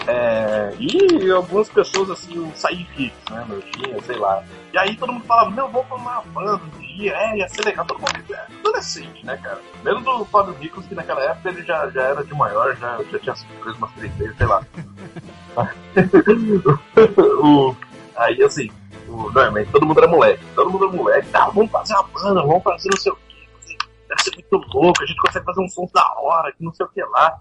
é, 0.06 0.72
e 0.78 1.30
algumas 1.30 1.68
pessoas 1.68 2.10
assim, 2.10 2.52
sidekicks, 2.54 3.18
né? 3.30 3.44
Meu, 3.48 3.60
tinha, 3.62 4.00
sei 4.02 4.16
lá. 4.16 4.42
E 4.72 4.78
aí 4.78 4.96
todo 4.96 5.12
mundo 5.12 5.24
falava, 5.24 5.50
não, 5.50 5.68
vamos 5.68 5.88
formar 5.88 6.20
uma 6.20 6.32
banda 6.32 6.62
um 6.64 6.78
dia, 6.80 7.12
é, 7.12 7.38
ia 7.38 7.48
ser 7.48 7.64
legal. 7.64 7.84
Todo 7.84 7.98
mundo 7.98 8.10
é 8.32 8.46
adolescente, 8.60 9.26
né, 9.26 9.36
cara? 9.36 9.60
Mesmo 9.82 10.02
do 10.02 10.24
Fábio 10.26 10.56
Nicolas, 10.58 10.86
que 10.86 10.94
naquela 10.94 11.22
época 11.22 11.48
ele 11.48 11.62
já, 11.64 11.90
já 11.90 12.02
era 12.02 12.24
de 12.24 12.34
maior, 12.34 12.76
já, 12.76 13.00
já 13.10 13.18
tinha 13.18 13.34
preso 13.60 13.78
umas 13.78 13.90
três 13.92 14.14
vezes, 14.14 14.36
sei 14.36 14.46
lá. 14.46 14.62
o, 17.42 17.74
aí 18.16 18.42
assim, 18.44 18.70
o, 19.08 19.30
mas 19.52 19.68
todo 19.70 19.86
mundo 19.86 19.98
era 19.98 20.08
moleque, 20.08 20.44
todo 20.54 20.70
mundo 20.70 20.84
era 20.86 20.96
moleque, 20.96 21.28
tá, 21.30 21.48
vamos 21.48 21.70
fazer 21.70 21.94
uma 21.94 22.02
banda, 22.04 22.42
vamos 22.42 22.62
fazer 22.62 22.90
não 22.90 22.98
sei 22.98 23.12
o 23.12 23.16
que, 23.16 23.76
deve 24.08 24.22
ser 24.22 24.34
muito 24.34 24.68
louco, 24.72 25.02
a 25.02 25.06
gente 25.06 25.20
consegue 25.20 25.46
fazer 25.46 25.60
um 25.62 25.68
som 25.68 25.88
da 25.92 26.06
hora, 26.20 26.52
que 26.52 26.62
não 26.62 26.72
sei 26.72 26.86
o 26.86 26.88
que 26.90 27.02
lá. 27.02 27.40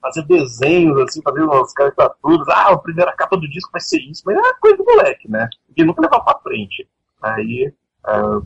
Fazer 0.00 0.22
desenhos, 0.22 0.98
assim, 1.02 1.20
fazer 1.22 1.42
umas 1.42 1.72
caricaturas. 1.72 2.48
Ah, 2.48 2.72
a 2.72 2.78
primeira 2.78 3.12
capa 3.12 3.36
do 3.36 3.48
disco 3.48 3.70
vai 3.72 3.80
ser 3.80 3.98
isso. 4.00 4.22
Mas 4.24 4.36
é 4.36 4.54
coisa 4.54 4.76
do 4.76 4.84
moleque, 4.84 5.30
né? 5.30 5.48
E 5.76 5.84
nunca 5.84 6.02
levar 6.02 6.20
pra 6.20 6.38
frente. 6.38 6.88
Aí, 7.22 7.72
ah, 8.04 8.40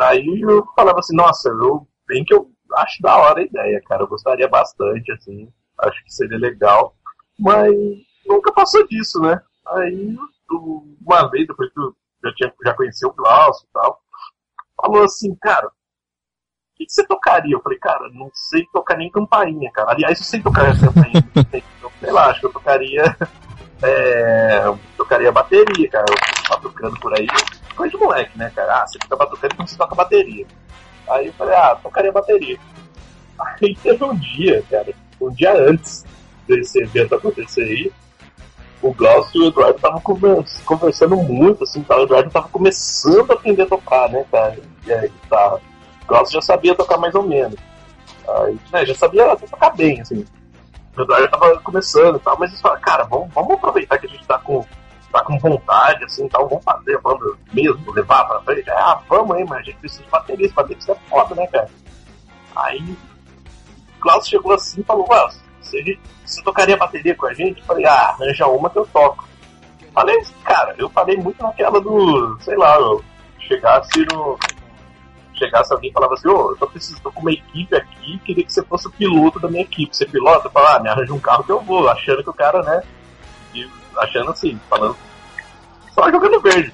aí 0.00 0.40
eu 0.40 0.66
falava 0.76 1.00
assim, 1.00 1.16
nossa, 1.16 1.48
eu, 1.48 1.86
bem 2.06 2.24
que 2.24 2.34
eu 2.34 2.50
acho 2.74 3.02
da 3.02 3.16
hora 3.16 3.40
a 3.40 3.44
ideia, 3.44 3.82
cara. 3.86 4.02
Eu 4.02 4.08
gostaria 4.08 4.48
bastante, 4.48 5.10
assim. 5.12 5.48
Acho 5.78 6.04
que 6.04 6.14
seria 6.14 6.38
legal. 6.38 6.94
Mas 7.38 7.74
nunca 8.26 8.52
passou 8.52 8.86
disso, 8.86 9.20
né? 9.20 9.40
Aí, 9.66 10.16
uma 10.50 11.30
vez, 11.30 11.46
depois 11.46 11.72
que 11.72 11.80
eu 11.80 11.94
já, 12.24 12.34
tinha, 12.34 12.54
já 12.64 12.74
conheci 12.74 13.06
o 13.06 13.12
Glaucio 13.12 13.66
e 13.68 13.72
tal, 13.72 14.00
falou 14.80 15.04
assim, 15.04 15.34
cara, 15.36 15.70
que, 16.80 16.86
que 16.86 16.92
você 16.92 17.04
tocaria? 17.04 17.54
Eu 17.54 17.60
falei, 17.60 17.78
cara, 17.78 18.08
não 18.12 18.30
sei 18.32 18.66
tocar 18.72 18.96
nem 18.96 19.10
campainha, 19.10 19.70
cara. 19.70 19.92
Aliás, 19.92 20.18
eu 20.18 20.24
sei 20.24 20.40
tocar 20.40 20.78
campainha. 20.78 21.24
então, 21.36 21.90
sei 22.00 22.10
lá, 22.10 22.30
acho 22.30 22.40
que 22.40 22.46
eu 22.46 22.52
tocaria. 22.52 23.16
É, 23.82 24.62
tocaria 24.96 25.32
bateria, 25.32 25.88
cara. 25.90 26.06
Eu 26.08 26.44
tava 26.48 26.62
tocando 26.62 26.98
por 27.00 27.12
aí. 27.18 27.26
Coisa 27.76 27.96
de 27.96 28.02
moleque, 28.02 28.38
né, 28.38 28.50
cara? 28.54 28.82
Ah, 28.82 28.86
você 28.86 28.98
fica 29.00 29.16
batucando, 29.16 29.54
então 29.54 29.66
você 29.66 29.76
toca 29.76 29.94
bateria. 29.94 30.46
Aí 31.08 31.26
eu 31.26 31.32
falei, 31.34 31.54
ah, 31.54 31.76
tocaria 31.82 32.12
bateria. 32.12 32.58
Aí 33.38 33.74
teve 33.82 34.04
um 34.04 34.14
dia, 34.14 34.62
cara, 34.70 34.92
um 35.20 35.30
dia 35.30 35.52
antes 35.54 36.04
desse 36.46 36.82
evento 36.82 37.14
acontecer 37.14 37.62
aí, 37.62 37.92
o 38.82 38.92
Glaucio 38.92 39.42
e 39.42 39.44
o 39.44 39.48
Eduardo 39.48 39.76
estavam 39.76 40.00
conversando 40.64 41.16
muito, 41.16 41.64
assim, 41.64 41.82
tá? 41.82 41.96
o 41.96 42.02
Eduardo 42.02 42.30
tava 42.30 42.48
começando 42.48 43.30
a 43.30 43.34
aprender 43.34 43.62
a 43.62 43.66
tocar, 43.66 44.10
né, 44.10 44.24
cara? 44.30 44.58
é, 44.86 45.08
guitarra. 45.08 45.60
Glaucio 46.10 46.34
já 46.34 46.42
sabia 46.42 46.74
tocar 46.74 46.98
mais 46.98 47.14
ou 47.14 47.22
menos. 47.22 47.56
Aí, 48.28 48.58
né, 48.72 48.84
já 48.84 48.94
sabia 48.94 49.36
tocar 49.36 49.70
bem, 49.76 50.00
assim. 50.00 50.26
Eduardo 50.98 51.28
tava 51.28 51.60
começando 51.60 52.16
e 52.16 52.18
tal, 52.18 52.36
mas 52.36 52.50
eles 52.50 52.60
falaram, 52.60 52.82
cara, 52.82 53.04
vamos, 53.04 53.32
vamos 53.32 53.52
aproveitar 53.52 53.96
que 53.96 54.06
a 54.06 54.10
gente 54.10 54.26
tá 54.26 54.38
com, 54.38 54.66
tá 55.12 55.22
com 55.22 55.38
vontade, 55.38 56.04
assim, 56.04 56.28
tal, 56.28 56.48
vamos 56.48 56.64
fazer 56.64 56.96
a 56.96 57.00
banda 57.00 57.24
mesmo, 57.52 57.92
levar 57.92 58.24
pra 58.24 58.40
frente. 58.40 58.68
Ah, 58.70 59.00
vamos 59.08 59.36
aí, 59.36 59.44
mas 59.44 59.60
a 59.60 59.62
gente 59.62 59.78
precisa 59.78 60.02
de 60.02 60.10
baterista, 60.10 60.54
baterista 60.62 60.92
é 60.92 61.08
foda, 61.08 61.34
né, 61.36 61.46
cara? 61.46 61.70
Aí 62.56 62.96
Klaus 64.00 64.26
chegou 64.26 64.52
assim 64.52 64.80
e 64.80 64.84
falou, 64.84 65.04
Klaus, 65.04 65.38
você, 65.60 65.98
você 66.24 66.42
tocaria 66.42 66.76
bateria 66.76 67.14
com 67.14 67.26
a 67.26 67.34
gente? 67.34 67.60
Eu 67.60 67.66
falei, 67.66 67.86
ah, 67.86 68.08
arranja 68.08 68.46
uma 68.48 68.68
que 68.68 68.78
eu 68.78 68.86
toco. 68.86 69.28
Falei, 69.94 70.16
cara, 70.44 70.74
eu 70.76 70.88
falei 70.90 71.16
muito 71.16 71.40
naquela 71.42 71.80
do, 71.80 72.36
sei 72.40 72.56
lá, 72.56 72.76
eu 72.76 73.04
chegasse 73.38 74.04
no. 74.12 74.38
Chegasse 75.40 75.72
alguém 75.72 75.88
e 75.90 75.92
falava 75.92 76.12
assim, 76.14 76.28
ô, 76.28 76.50
eu 76.50 76.56
tô 76.56 76.66
precisando, 76.66 77.00
com 77.10 77.20
uma 77.20 77.32
equipe 77.32 77.74
aqui, 77.74 78.18
queria 78.24 78.44
que 78.44 78.52
você 78.52 78.62
fosse 78.62 78.86
o 78.86 78.90
piloto 78.90 79.40
da 79.40 79.48
minha 79.48 79.62
equipe. 79.62 79.96
Você 79.96 80.04
pilota? 80.04 80.46
Eu 80.48 80.50
falo, 80.50 80.66
ah, 80.68 80.78
me 80.80 80.88
arranja 80.88 81.14
um 81.14 81.18
carro 81.18 81.42
que 81.44 81.50
eu 81.52 81.60
vou, 81.62 81.88
achando 81.88 82.22
que 82.22 82.28
o 82.30 82.34
cara, 82.34 82.62
né? 82.62 82.82
Achando 83.96 84.30
assim, 84.30 84.60
falando. 84.68 84.96
Só 85.94 86.10
jogando 86.10 86.40
verde. 86.40 86.72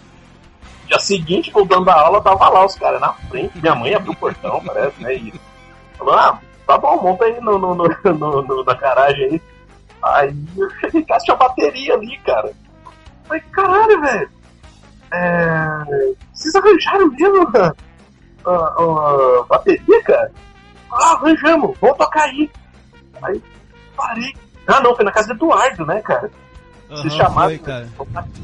Dia 0.87 0.99
seguinte, 0.99 1.50
voltando 1.50 1.85
da 1.85 1.94
aula, 1.94 2.20
tava 2.20 2.49
lá 2.49 2.64
os 2.66 2.75
caras 2.76 3.00
na 3.00 3.12
frente, 3.12 3.58
minha 3.58 3.75
mãe 3.75 3.94
abriu 3.94 4.12
o 4.12 4.16
portão, 4.16 4.62
parece, 4.64 5.00
né? 5.02 5.14
E 5.14 5.32
falou, 5.96 6.14
ah, 6.14 6.38
tá 6.66 6.76
bom, 6.78 7.00
monta 7.02 7.25
aí 7.25 7.40
no, 7.40 7.58
no, 7.58 7.75
no, 7.75 7.88
no- 8.04 8.42
no- 8.42 8.64
na 8.64 8.75
garagem 8.75 9.25
aí. 9.25 9.42
Aí 10.02 10.35
eu 10.56 10.70
cheguei 10.80 11.00
em 11.00 11.04
casa, 11.04 11.25
tinha 11.25 11.37
bateria 11.37 11.94
ali, 11.94 12.18
cara. 12.18 12.52
Falei, 13.26 13.42
caralho, 13.52 14.00
velho. 14.00 14.30
É... 15.12 16.14
Vocês 16.32 16.54
arranjaram 16.54 17.08
mesmo 17.08 17.49
a, 17.56 17.75
a- 18.50 19.41
a 19.41 19.45
bateria, 19.49 20.03
cara? 20.03 20.33
Ah, 20.93 21.12
arranjamos, 21.15 21.76
vamos 21.81 21.97
tocar 21.99 22.25
aí. 22.25 22.50
Aí 23.23 23.43
parei. 23.97 24.35
Ah, 24.67 24.81
não, 24.81 24.95
foi 24.97 25.05
na 25.05 25.12
casa 25.12 25.29
do 25.29 25.35
Eduardo, 25.35 25.87
né, 25.87 26.00
cara? 26.00 26.31
Vocês 26.88 27.12
Aham, 27.15 27.25
chamaram. 27.25 27.49
foi, 27.49 27.59
cara. 27.59 27.88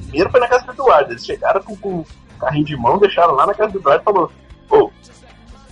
Primeiro 0.03 0.31
foi 0.31 0.41
na 0.41 0.49
casa 0.49 0.67
do 0.67 0.73
Eduardo. 0.73 1.13
Eles 1.13 1.25
chegaram 1.25 1.63
com, 1.63 1.77
com 1.77 1.89
o 2.01 2.07
carrinho 2.41 2.65
de 2.65 2.77
mão, 2.77 2.99
deixaram 2.99 3.35
lá 3.35 3.47
na 3.47 3.55
casa 3.55 3.73
do 3.73 3.79
Eduardo 3.79 4.03
e 4.03 4.05
falou: 4.05 4.33
Ô, 4.71 4.91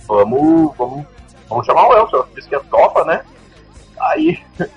vamos, 0.07 0.75
vamos, 0.77 1.05
vamos 1.49 1.65
chamar 1.65 1.87
o 1.87 1.93
Elson. 1.97 2.25
Disse 2.35 2.49
que 2.49 2.55
é 2.55 2.59
topa, 2.59 3.03
né? 3.05 3.23
Aí 3.99 4.41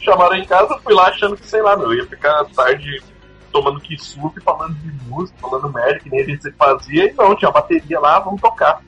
chamaram 0.00 0.34
em 0.36 0.44
casa, 0.46 0.78
fui 0.82 0.94
lá 0.94 1.08
achando 1.08 1.36
que, 1.36 1.46
sei 1.46 1.62
lá, 1.62 1.76
meu, 1.76 1.92
eu 1.92 1.98
ia 1.98 2.06
ficar 2.06 2.44
tarde 2.56 3.02
tomando 3.50 3.80
kisuke, 3.80 4.40
falando 4.40 4.74
de 4.74 4.90
música, 5.08 5.36
falando 5.40 5.72
merda, 5.72 5.98
que 6.00 6.10
nem 6.10 6.20
a 6.22 6.24
gente 6.24 6.50
fazia, 6.52 7.10
e 7.10 7.12
não, 7.14 7.34
tinha 7.36 7.50
bateria 7.50 7.98
lá, 8.00 8.18
vamos 8.20 8.40
tocar. 8.40 8.80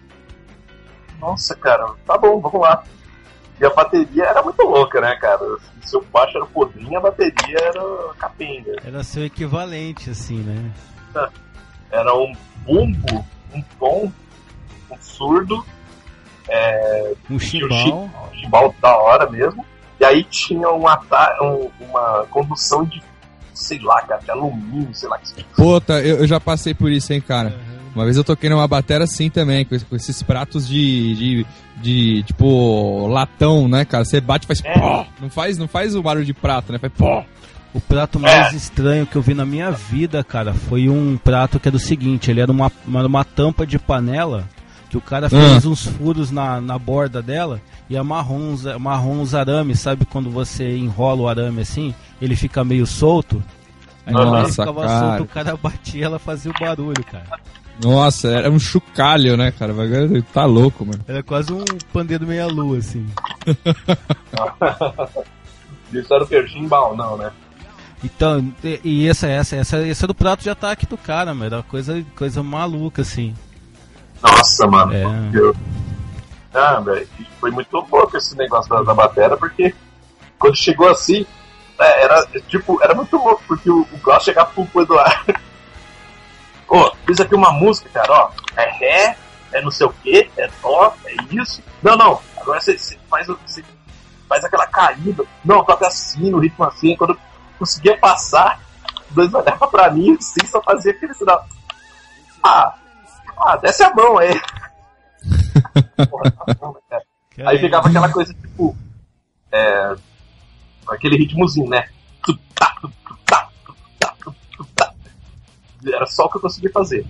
Nossa, 1.21 1.54
cara, 1.57 1.87
tá 2.07 2.19
bom, 2.19 2.40
vamos 2.40 2.61
lá. 2.61 2.83
E 3.61 3.64
a 3.64 3.71
bateria 3.71 4.25
era 4.25 4.42
muito 4.42 4.62
louca, 4.62 5.00
né, 5.00 5.14
cara? 5.16 5.40
Se 5.83 5.97
o 5.97 6.00
baixo 6.12 6.37
era 6.37 6.47
podrinho, 6.47 6.99
a 6.99 7.00
bateria 7.00 7.59
era 7.59 7.83
capenga. 8.19 8.73
Era 8.85 9.04
seu 9.04 9.25
equivalente, 9.25 10.11
assim, 10.11 10.38
né? 10.38 10.71
Era 11.90 12.14
um 12.16 12.33
bumbo, 12.64 13.25
um 13.54 13.62
tom, 13.78 14.11
um 14.90 14.97
surdo, 15.00 15.64
Um 17.31 17.37
tinha 17.38 17.66
o 17.66 17.71
chimbal. 17.71 18.09
chi- 18.33 18.40
chimbal 18.40 18.75
da 18.81 18.97
hora 18.97 19.31
mesmo. 19.31 19.64
E 20.00 20.04
aí 20.04 20.25
tinha 20.25 20.69
um 20.71 20.88
ata- 20.88 21.37
um- 21.42 21.71
uma 21.81 22.26
condução 22.31 22.85
de, 22.85 23.00
sei 23.62 23.78
lá, 23.81 24.00
cara, 24.02 24.21
de 24.23 24.31
alumínio, 24.31 24.88
sei 24.92 25.09
lá 25.09 25.19
que 25.19 25.45
Puta, 25.57 26.00
eu, 26.00 26.19
eu 26.19 26.26
já 26.26 26.38
passei 26.40 26.75
por 26.75 26.90
isso, 26.90 27.12
hein, 27.12 27.21
cara. 27.21 27.54
Uma 27.95 28.04
vez 28.04 28.16
eu 28.16 28.25
toquei 28.25 28.49
numa 28.49 28.66
batera 28.66 29.04
assim 29.04 29.28
também, 29.28 29.64
com, 29.64 29.78
com 29.78 29.97
esses 29.97 30.23
pratos 30.23 30.66
de, 30.66 31.14
de, 31.14 31.47
de, 31.83 32.23
tipo, 32.23 33.07
latão, 33.07 33.69
né, 33.69 33.85
cara? 33.85 34.04
Você 34.04 34.21
bate 34.21 34.45
e 34.45 34.49
faz 34.49 34.62
É. 34.64 34.78
pó. 34.78 35.07
Não 35.21 35.28
faz, 35.28 35.59
não 35.59 35.69
faz 35.69 35.95
o 35.95 36.02
barulho 36.02 36.25
de 36.25 36.33
prato, 36.33 36.73
né? 36.73 36.78
Faz 36.78 36.92
pó. 36.97 37.25
O 37.75 37.81
prato 37.81 38.19
mais 38.19 38.52
É. 38.52 38.57
estranho 38.57 39.07
que 39.07 39.16
eu 39.16 39.23
vi 39.23 39.35
na 39.35 39.45
minha 39.47 39.71
vida, 39.71 40.23
cara, 40.25 40.52
foi 40.52 40.88
um 40.88 41.19
prato 41.23 41.59
que 41.61 41.69
é 41.69 41.71
do 41.71 41.78
seguinte, 41.78 42.31
ele 42.31 42.40
era 42.40 42.50
uma, 42.52 42.71
uma, 42.87 43.07
uma 43.07 43.25
tampa 43.25 43.66
de 43.66 43.78
panela 43.78 44.47
que 44.93 44.99
o 44.99 45.01
cara 45.01 45.31
fez 45.31 45.65
uns 45.65 45.87
furos 45.87 46.31
na, 46.31 46.61
na 46.61 46.79
borda 46.79 47.23
dela 47.23 47.63
e 47.89 47.97
amarrou 47.97 48.37
uns, 48.37 48.67
amarrou 48.67 49.15
uns 49.15 49.35
arames, 49.35 49.81
sabe 49.81 50.05
quando 50.05 50.31
você 50.31 50.77
enrola 50.77 51.23
o 51.23 51.29
arame 51.29 51.63
assim, 51.63 51.95
ele 52.21 52.37
fica 52.37 52.63
meio 52.63 52.87
solto? 52.87 53.43
Aí 54.05 54.13
quando 54.13 54.35
ele 54.35 54.43
Nossa, 54.43 54.51
ficava 54.51 54.87
cara. 54.87 55.09
solto, 55.09 55.23
o 55.23 55.27
cara 55.27 55.57
batia, 55.57 56.05
ela 56.05 56.19
fazia 56.19 56.51
o 56.51 56.55
barulho, 56.61 57.03
cara. 57.11 57.25
Nossa, 57.83 58.29
era 58.29 58.51
um 58.51 58.59
chocalho, 58.59 59.35
né, 59.35 59.51
cara? 59.51 59.73
O 59.73 59.77
bagulho 59.77 60.23
Tá 60.25 60.45
louco, 60.45 60.85
mano. 60.85 61.03
Era 61.09 61.23
quase 61.23 61.51
um 61.55 61.65
pandeiro 61.91 62.27
meia-lua, 62.27 62.77
assim. 62.77 63.07
Isso 65.91 66.13
era 66.13 66.23
o 66.23 66.27
que? 66.27 66.49
Chimbal, 66.49 66.95
não, 66.95 67.17
né? 67.17 67.31
Então, 68.05 68.53
e, 68.63 68.79
e 68.85 69.09
essa, 69.09 69.27
essa, 69.27 69.57
essa, 69.57 69.87
esse 69.87 70.05
é 70.05 70.07
do 70.07 70.15
prato 70.15 70.43
de 70.43 70.51
ataque 70.51 70.85
do 70.85 70.99
cara, 70.99 71.33
mano. 71.33 71.47
Era 71.47 71.63
coisa, 71.63 72.05
coisa 72.15 72.43
maluca, 72.43 73.01
assim. 73.01 73.35
Nossa, 74.23 74.67
mano. 74.67 74.93
É. 74.95 75.05
Eu... 75.33 75.55
Ah, 76.55 76.81
velho, 76.81 77.09
foi 77.41 77.50
muito 77.50 77.73
louco 77.73 78.17
esse 78.17 78.37
negócio 78.37 78.71
da, 78.71 78.83
da 78.83 78.95
batera, 78.95 79.37
porque 79.37 79.75
quando 80.38 80.57
chegou 80.57 80.88
assim, 80.88 81.26
é, 81.79 82.05
era 82.05 82.26
tipo, 82.49 82.83
era 82.83 82.95
muito 82.95 83.17
louco, 83.17 83.43
porque 83.49 83.71
o, 83.71 83.81
o 83.81 83.99
Glaucio 83.99 84.26
chegava 84.26 84.50
pro, 84.50 84.67
pro 84.67 84.83
Eduardo. 84.83 85.35
Ô, 86.69 86.91
fiz 87.07 87.21
aqui 87.21 87.35
uma 87.35 87.52
música, 87.52 87.88
cara, 87.91 88.12
ó. 88.12 88.31
É 88.57 88.71
ré, 88.71 89.17
é 89.52 89.61
não 89.61 89.71
sei 89.71 89.87
o 89.87 89.93
que, 89.93 90.31
é 90.37 90.49
dó, 90.62 90.95
é 91.05 91.14
isso. 91.31 91.62
Não, 91.83 91.97
não, 91.97 92.21
agora 92.37 92.61
você, 92.61 92.79
você 92.79 92.99
faz, 93.11 93.26
você 93.26 93.64
faz 94.29 94.45
aquela 94.45 94.67
caída. 94.67 95.25
Não, 95.45 95.64
toca 95.64 95.87
assim, 95.87 96.31
no 96.31 96.38
ritmo 96.38 96.64
assim. 96.64 96.97
Quando 96.97 97.11
eu 97.11 97.19
conseguia 97.59 97.97
passar, 97.99 98.61
os 99.09 99.14
dois 99.14 99.35
olhavam 99.35 99.69
pra 99.69 99.91
mim 99.91 100.17
assim, 100.19 100.47
só 100.47 100.62
fazia 100.62 100.93
aquele 100.93 101.14
sinal. 101.14 101.47
Ah, 102.43 102.75
ah, 103.39 103.57
desce 103.57 103.83
a 103.83 103.95
mão 103.95 104.19
aí. 104.19 104.41
Porra, 106.11 106.31
tá 106.31 106.55
bom, 106.61 106.77
né? 106.91 107.01
Aí 107.47 107.59
pegava 107.61 107.89
aquela 107.89 108.11
coisa 108.11 108.35
tipo. 108.35 108.77
É, 109.51 109.95
aquele 110.89 111.17
ritmozinho, 111.17 111.69
né? 111.69 111.89
Era 115.85 116.07
só 116.07 116.25
o 116.25 116.31
que 116.31 116.37
eu 116.37 116.41
conseguia 116.41 116.71
fazer. 116.71 117.05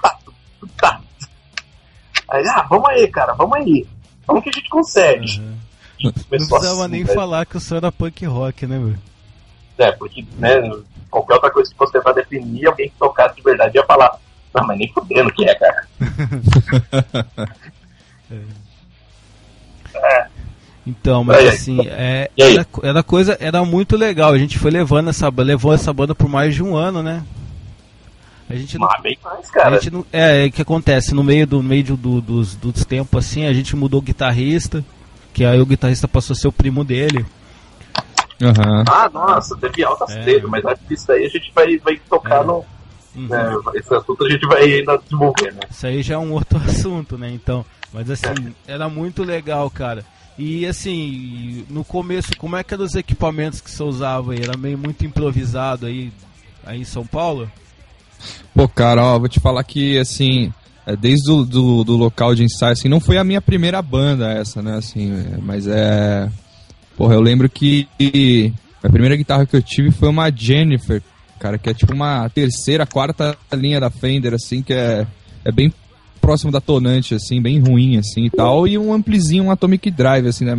Tá, 0.00 0.18
tá. 0.76 1.00
Aí, 2.28 2.44
ah, 2.48 2.66
vamos 2.68 2.88
aí, 2.88 3.08
cara, 3.08 3.34
vamos 3.34 3.56
aí. 3.56 3.86
Vamos 4.26 4.42
que 4.42 4.50
a 4.50 4.52
gente 4.52 4.68
consegue. 4.68 5.40
Uhum. 5.40 5.56
Não 6.02 6.12
precisava 6.12 6.82
assim, 6.82 6.88
nem 6.88 7.04
velho. 7.04 7.18
falar 7.18 7.46
que 7.46 7.56
o 7.56 7.60
som 7.60 7.76
era 7.76 7.90
punk 7.90 8.24
rock, 8.26 8.66
né, 8.66 8.78
meu? 8.78 8.96
É, 9.78 9.92
porque, 9.92 10.26
né, 10.38 10.60
qualquer 11.10 11.34
outra 11.34 11.50
coisa 11.50 11.70
que 11.70 11.76
fosse 11.76 11.92
tentar 11.92 12.12
definir, 12.12 12.66
alguém 12.66 12.88
que 12.88 12.96
tocasse 12.96 13.36
de 13.36 13.42
verdade 13.42 13.76
ia 13.76 13.84
falar, 13.84 14.18
não, 14.56 14.66
mas 14.66 14.78
nem 14.78 14.92
fudendo 14.92 15.32
que 15.32 15.44
é, 15.48 15.54
cara. 15.54 15.86
Então, 20.86 21.24
mas 21.24 21.38
Aí, 21.38 21.48
assim, 21.48 21.80
é, 21.88 22.30
era, 22.38 22.66
era 22.82 23.02
coisa, 23.02 23.36
era 23.40 23.64
muito 23.64 23.96
legal. 23.96 24.32
A 24.32 24.38
gente 24.38 24.56
foi 24.58 24.70
levando 24.70 25.10
essa, 25.10 25.28
ba- 25.30 25.42
levou 25.42 25.74
essa 25.74 25.92
banda 25.92 26.14
por 26.14 26.28
mais 26.28 26.54
de 26.54 26.62
um 26.62 26.76
ano, 26.76 27.02
né? 27.02 27.24
A 28.48 28.54
gente 28.54 28.78
não, 28.78 28.86
Mas 28.86 29.02
bem 29.02 29.18
mais, 29.24 29.48
a 29.48 29.52
cara. 29.52 29.74
gente 29.80 29.90
não 29.90 30.06
é, 30.12 30.44
é 30.44 30.46
o 30.46 30.52
que 30.52 30.62
acontece 30.62 31.12
no 31.12 31.24
meio 31.24 31.44
do 31.48 31.56
no 31.56 31.68
meio 31.68 31.82
do, 31.96 32.20
dos, 32.20 32.54
dos 32.54 32.84
tempos 32.84 33.26
assim, 33.26 33.44
a 33.46 33.52
gente 33.52 33.74
mudou 33.74 33.98
o 33.98 34.02
guitarrista, 34.02 34.84
que 35.34 35.44
aí 35.44 35.60
o 35.60 35.66
guitarrista 35.66 36.06
passou 36.06 36.34
a 36.34 36.36
ser 36.36 36.46
o 36.46 36.52
primo 36.52 36.84
dele. 36.84 37.26
Aham. 38.40 38.84
Ah, 38.88 39.10
nossa, 39.12 39.56
teve 39.56 39.82
altas 39.82 40.14
É. 40.14 40.22
tretas, 40.22 40.48
mas 40.48 40.64
acho 40.64 40.82
que 40.86 40.94
isso 40.94 41.10
aí 41.10 41.24
a 41.26 41.28
gente 41.28 41.50
vai, 41.52 41.76
vai 41.78 41.96
tocar 42.08 42.42
É. 42.42 42.44
no. 42.44 42.64
Uhum. 43.16 43.28
né, 43.28 43.56
esse 43.74 43.94
assunto 43.94 44.24
a 44.24 44.30
gente 44.30 44.46
vai 44.46 44.62
ainda 44.62 44.98
desenvolver, 44.98 45.52
né? 45.54 45.60
Isso 45.70 45.86
aí 45.86 46.02
já 46.02 46.14
é 46.14 46.18
um 46.18 46.32
outro 46.32 46.58
assunto, 46.68 47.16
né? 47.16 47.30
Então, 47.32 47.64
mas 47.92 48.10
assim, 48.10 48.54
era 48.66 48.88
muito 48.88 49.24
legal, 49.24 49.70
cara. 49.70 50.04
E 50.38 50.66
assim, 50.66 51.64
no 51.70 51.82
começo, 51.82 52.36
como 52.36 52.56
é 52.56 52.62
que 52.62 52.74
eram 52.74 52.84
os 52.84 52.94
equipamentos 52.94 53.60
que 53.60 53.70
você 53.70 53.82
usava 53.82 54.32
aí? 54.32 54.40
Era 54.42 54.56
meio 54.56 54.76
muito 54.76 55.04
improvisado 55.06 55.86
aí, 55.86 56.12
aí 56.64 56.80
em 56.80 56.84
São 56.84 57.06
Paulo? 57.06 57.50
Pô, 58.54 58.68
cara, 58.68 59.02
ó, 59.02 59.18
vou 59.18 59.28
te 59.28 59.40
falar 59.40 59.64
que, 59.64 59.98
assim, 59.98 60.52
é, 60.86 60.94
desde 60.94 61.30
o 61.30 61.42
do, 61.44 61.84
do 61.84 61.96
local 61.96 62.34
de 62.34 62.44
ensaio, 62.44 62.72
assim, 62.72 62.88
não 62.88 63.00
foi 63.00 63.16
a 63.16 63.24
minha 63.24 63.40
primeira 63.40 63.80
banda 63.80 64.30
essa, 64.30 64.60
né, 64.60 64.76
assim, 64.76 65.12
é, 65.12 65.38
mas 65.40 65.66
é... 65.66 66.30
Porra, 66.96 67.14
eu 67.14 67.20
lembro 67.20 67.48
que 67.48 67.86
a 68.82 68.88
primeira 68.88 69.16
guitarra 69.16 69.44
que 69.44 69.54
eu 69.54 69.62
tive 69.62 69.90
foi 69.90 70.08
uma 70.08 70.30
Jennifer, 70.30 71.02
cara, 71.38 71.58
que 71.58 71.70
é 71.70 71.74
tipo 71.74 71.94
uma 71.94 72.28
terceira, 72.30 72.86
quarta 72.86 73.36
linha 73.52 73.80
da 73.80 73.90
Fender, 73.90 74.34
assim, 74.34 74.62
que 74.62 74.72
é, 74.72 75.06
é 75.44 75.52
bem 75.52 75.72
próximo 76.20 76.50
da 76.50 76.60
tonante, 76.60 77.14
assim, 77.14 77.40
bem 77.40 77.60
ruim, 77.60 77.98
assim, 77.98 78.24
e 78.24 78.30
tal, 78.30 78.66
e 78.66 78.76
um 78.76 78.92
amplizinho, 78.92 79.44
um 79.44 79.50
Atomic 79.50 79.90
Drive, 79.92 80.26
assim, 80.26 80.44
né, 80.44 80.58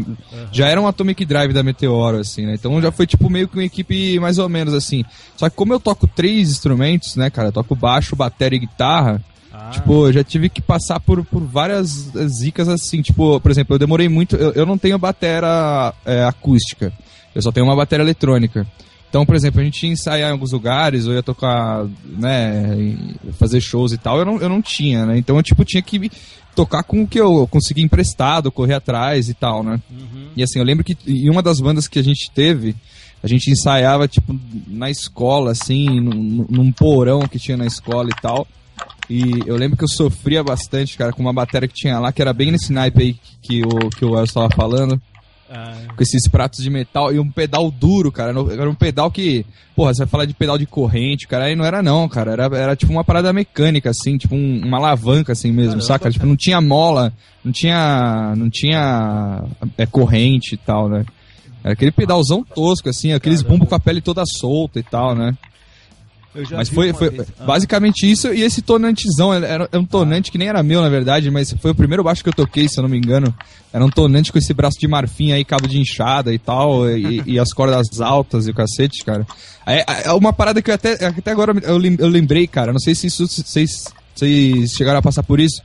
já 0.50 0.68
era 0.68 0.80
um 0.80 0.88
Atomic 0.88 1.26
Drive 1.26 1.52
da 1.52 1.62
Meteoro, 1.62 2.20
assim, 2.20 2.46
né, 2.46 2.54
então 2.54 2.82
já 2.82 2.90
foi, 2.90 3.06
tipo, 3.06 3.30
meio 3.30 3.50
que 3.50 3.58
uma 3.58 3.66
equipe 3.66 4.18
mais 4.18 4.38
ou 4.38 4.48
menos, 4.48 4.74
assim, 4.74 5.04
só 5.36 5.50
que 5.50 5.56
como 5.58 5.74
eu 5.74 5.80
toco 5.80 6.08
três 6.08 6.50
instrumentos, 6.50 7.18
né, 7.18 7.30
cara, 7.30 7.50
eu 7.50 7.52
toco 7.52 7.76
baixo, 7.76 8.16
bateria 8.16 8.56
e 8.56 8.62
guitarra, 8.62 9.22
Ah, 9.52 9.72
Tipo, 9.72 10.08
eu 10.08 10.14
já 10.14 10.24
tive 10.24 10.50
que 10.50 10.62
passar 10.62 11.00
por, 11.00 11.26
por 11.26 11.42
várias 11.42 12.12
zicas 12.28 12.70
assim. 12.70 13.02
Tipo, 13.02 13.40
por 13.42 13.50
exemplo, 13.50 13.74
eu 13.74 13.80
demorei 13.80 14.08
muito. 14.08 14.36
Eu, 14.36 14.52
eu 14.54 14.66
não 14.68 14.78
tenho 14.78 15.00
bateria 15.00 15.94
é, 16.06 16.24
acústica. 16.26 16.94
Eu 17.34 17.42
só 17.42 17.52
tenho 17.52 17.66
uma 17.66 17.76
bateria 17.76 18.04
eletrônica. 18.04 18.68
Então, 19.10 19.26
por 19.26 19.36
exemplo, 19.36 19.62
a 19.62 19.64
gente 19.64 19.86
ia 19.86 19.94
ensaiar 19.94 20.30
em 20.30 20.34
alguns 20.34 20.52
lugares, 20.52 21.08
ou 21.08 21.14
ia 21.14 21.24
tocar, 21.24 21.86
né, 22.06 22.96
fazer 23.34 23.62
shows 23.62 23.94
e 23.94 23.98
tal, 23.98 24.20
eu 24.20 24.26
não, 24.26 24.38
eu 24.40 24.50
não 24.50 24.62
tinha, 24.62 25.06
né? 25.06 25.18
Então 25.18 25.38
eu, 25.38 25.44
tipo, 25.44 25.64
tinha 25.64 25.82
que 25.82 26.12
tocar 26.54 26.84
com 26.84 27.04
o 27.04 27.08
que 27.08 27.20
eu 27.20 27.48
consegui 27.48 27.82
emprestado, 27.82 28.52
correr 28.52 28.74
atrás 28.74 29.30
e 29.30 29.34
tal, 29.34 29.64
né? 29.64 29.80
E 30.36 30.44
assim, 30.44 30.60
eu 30.60 30.66
lembro 30.66 30.84
que 30.84 30.98
em 31.08 31.30
uma 31.30 31.42
das 31.42 31.60
bandas 31.60 31.88
que 31.88 32.00
a 32.00 32.04
gente 32.04 32.30
teve, 32.32 32.76
a 33.24 33.28
gente 33.28 33.50
ensaiava, 33.50 34.08
tipo, 34.08 34.38
na 34.68 34.90
escola, 34.90 35.52
assim, 35.52 36.00
num, 36.00 36.46
num 36.50 36.72
porão 36.72 37.28
que 37.28 37.40
tinha 37.40 37.58
na 37.58 37.66
escola 37.66 38.10
e 38.10 38.22
tal. 38.22 38.48
E 39.10 39.40
eu 39.46 39.56
lembro 39.56 39.78
que 39.78 39.84
eu 39.84 39.90
sofria 39.90 40.44
bastante, 40.44 40.98
cara, 40.98 41.14
com 41.14 41.22
uma 41.22 41.34
bateria 41.34 41.68
que 41.68 41.74
tinha 41.74 41.98
lá, 41.98 42.12
que 42.12 42.22
era 42.22 42.34
bem 42.34 42.52
nesse 42.52 42.74
naipe 42.74 43.02
aí 43.02 43.16
que 43.42 43.64
o, 43.64 43.90
que 43.90 44.04
o 44.04 44.18
Elcio 44.18 44.34
tava 44.34 44.50
falando 44.54 45.02
com 45.96 46.04
esses 46.04 46.28
pratos 46.28 46.62
de 46.64 46.70
metal 46.70 47.14
e 47.14 47.20
um 47.20 47.30
pedal 47.32 47.70
duro, 47.72 48.12
cara. 48.12 48.32
Era 48.52 48.70
um 48.70 48.76
pedal 48.76 49.10
que, 49.10 49.46
porra, 49.76 49.94
você 49.94 50.00
vai 50.00 50.08
falar 50.08 50.26
de 50.26 50.34
pedal 50.34 50.58
de 50.58 50.66
corrente, 50.66 51.28
cara, 51.28 51.46
aí 51.46 51.56
não 51.56 51.64
era 51.66 51.82
não, 51.82 52.08
cara. 52.10 52.32
Era, 52.32 52.46
era 52.58 52.76
tipo 52.76 52.92
uma 52.92 53.04
parada 53.04 53.32
mecânica, 53.32 53.90
assim, 53.90 54.18
tipo 54.18 54.36
um- 54.36 54.62
uma 54.66 54.78
alavanca, 54.78 55.32
assim 55.34 55.52
mesmo, 55.52 55.72
Caramba, 55.74 55.86
saca? 55.86 56.12
Tipo, 56.12 56.26
não 56.26 56.36
tinha 56.36 56.60
mola, 56.62 57.14
não 57.44 57.52
tinha. 57.52 58.34
não 58.36 58.50
tinha 58.50 59.44
é, 59.78 59.86
corrente 59.86 60.56
e 60.56 60.58
tal, 60.58 60.90
né? 60.90 61.06
Era 61.64 61.74
aquele 61.74 61.92
pedalzão 61.92 62.44
tosco, 62.44 62.88
assim, 62.90 63.14
aqueles 63.14 63.42
bumbos 63.42 63.68
com 63.68 63.76
a 63.76 63.80
pele 63.80 64.00
toda 64.00 64.24
solta 64.26 64.80
e 64.80 64.84
tal, 64.84 65.16
né? 65.16 65.36
Mas 66.52 66.70
foi, 66.70 66.94
foi 66.94 67.10
vez- 67.10 67.28
ah, 67.40 67.46
basicamente 67.46 68.10
isso 68.10 68.32
e 68.34 68.44
esse 68.44 68.62
tonantezão. 68.62 69.34
Era, 69.34 69.48
era 69.72 69.80
um 69.80 69.86
tonante 69.86 70.32
que 70.32 70.38
nem 70.38 70.48
era 70.48 70.62
meu, 70.62 70.82
na 70.82 70.90
verdade, 70.90 71.32
mas 71.32 71.52
foi 71.60 71.72
o 71.72 71.76
primeiro 71.76 72.04
baixo 72.04 72.24
que 72.24 72.30
eu 72.30 72.34
toquei, 72.34 72.68
se 72.68 72.78
eu 72.80 72.84
não 72.84 72.90
me 72.90 72.98
engano. 72.98 73.34
Era 73.74 73.84
um 73.84 73.90
tonante 73.90 74.32
com 74.32 74.38
esse 74.38 74.54
braço 74.54 74.78
de 74.80 74.88
marfim 74.88 75.32
aí, 75.32 75.44
cabo 75.44 75.68
de 75.68 75.80
inchada 75.80 76.34
e 76.34 76.40
tal, 76.40 76.90
e, 76.90 77.24
e 77.26 77.40
as 77.40 77.52
cordas 77.54 78.00
altas 78.00 78.48
e 78.48 78.52
o 78.52 78.54
cacete, 78.54 79.04
cara. 79.04 79.26
É, 79.66 80.08
é 80.08 80.12
uma 80.14 80.32
parada 80.32 80.62
que 80.62 80.70
eu 80.72 80.76
até, 80.76 80.94
até 81.06 81.32
agora 81.32 81.54
eu, 81.64 81.82
eu 81.98 82.08
lembrei, 82.08 82.46
cara. 82.48 82.72
Não 82.72 82.80
sei 82.80 82.94
se 82.96 83.08
isso 83.08 83.28
vocês. 83.28 83.70
Vocês 84.16 84.72
chegaram 84.72 84.98
a 84.98 85.02
passar 85.04 85.22
por 85.22 85.40
isso, 85.40 85.62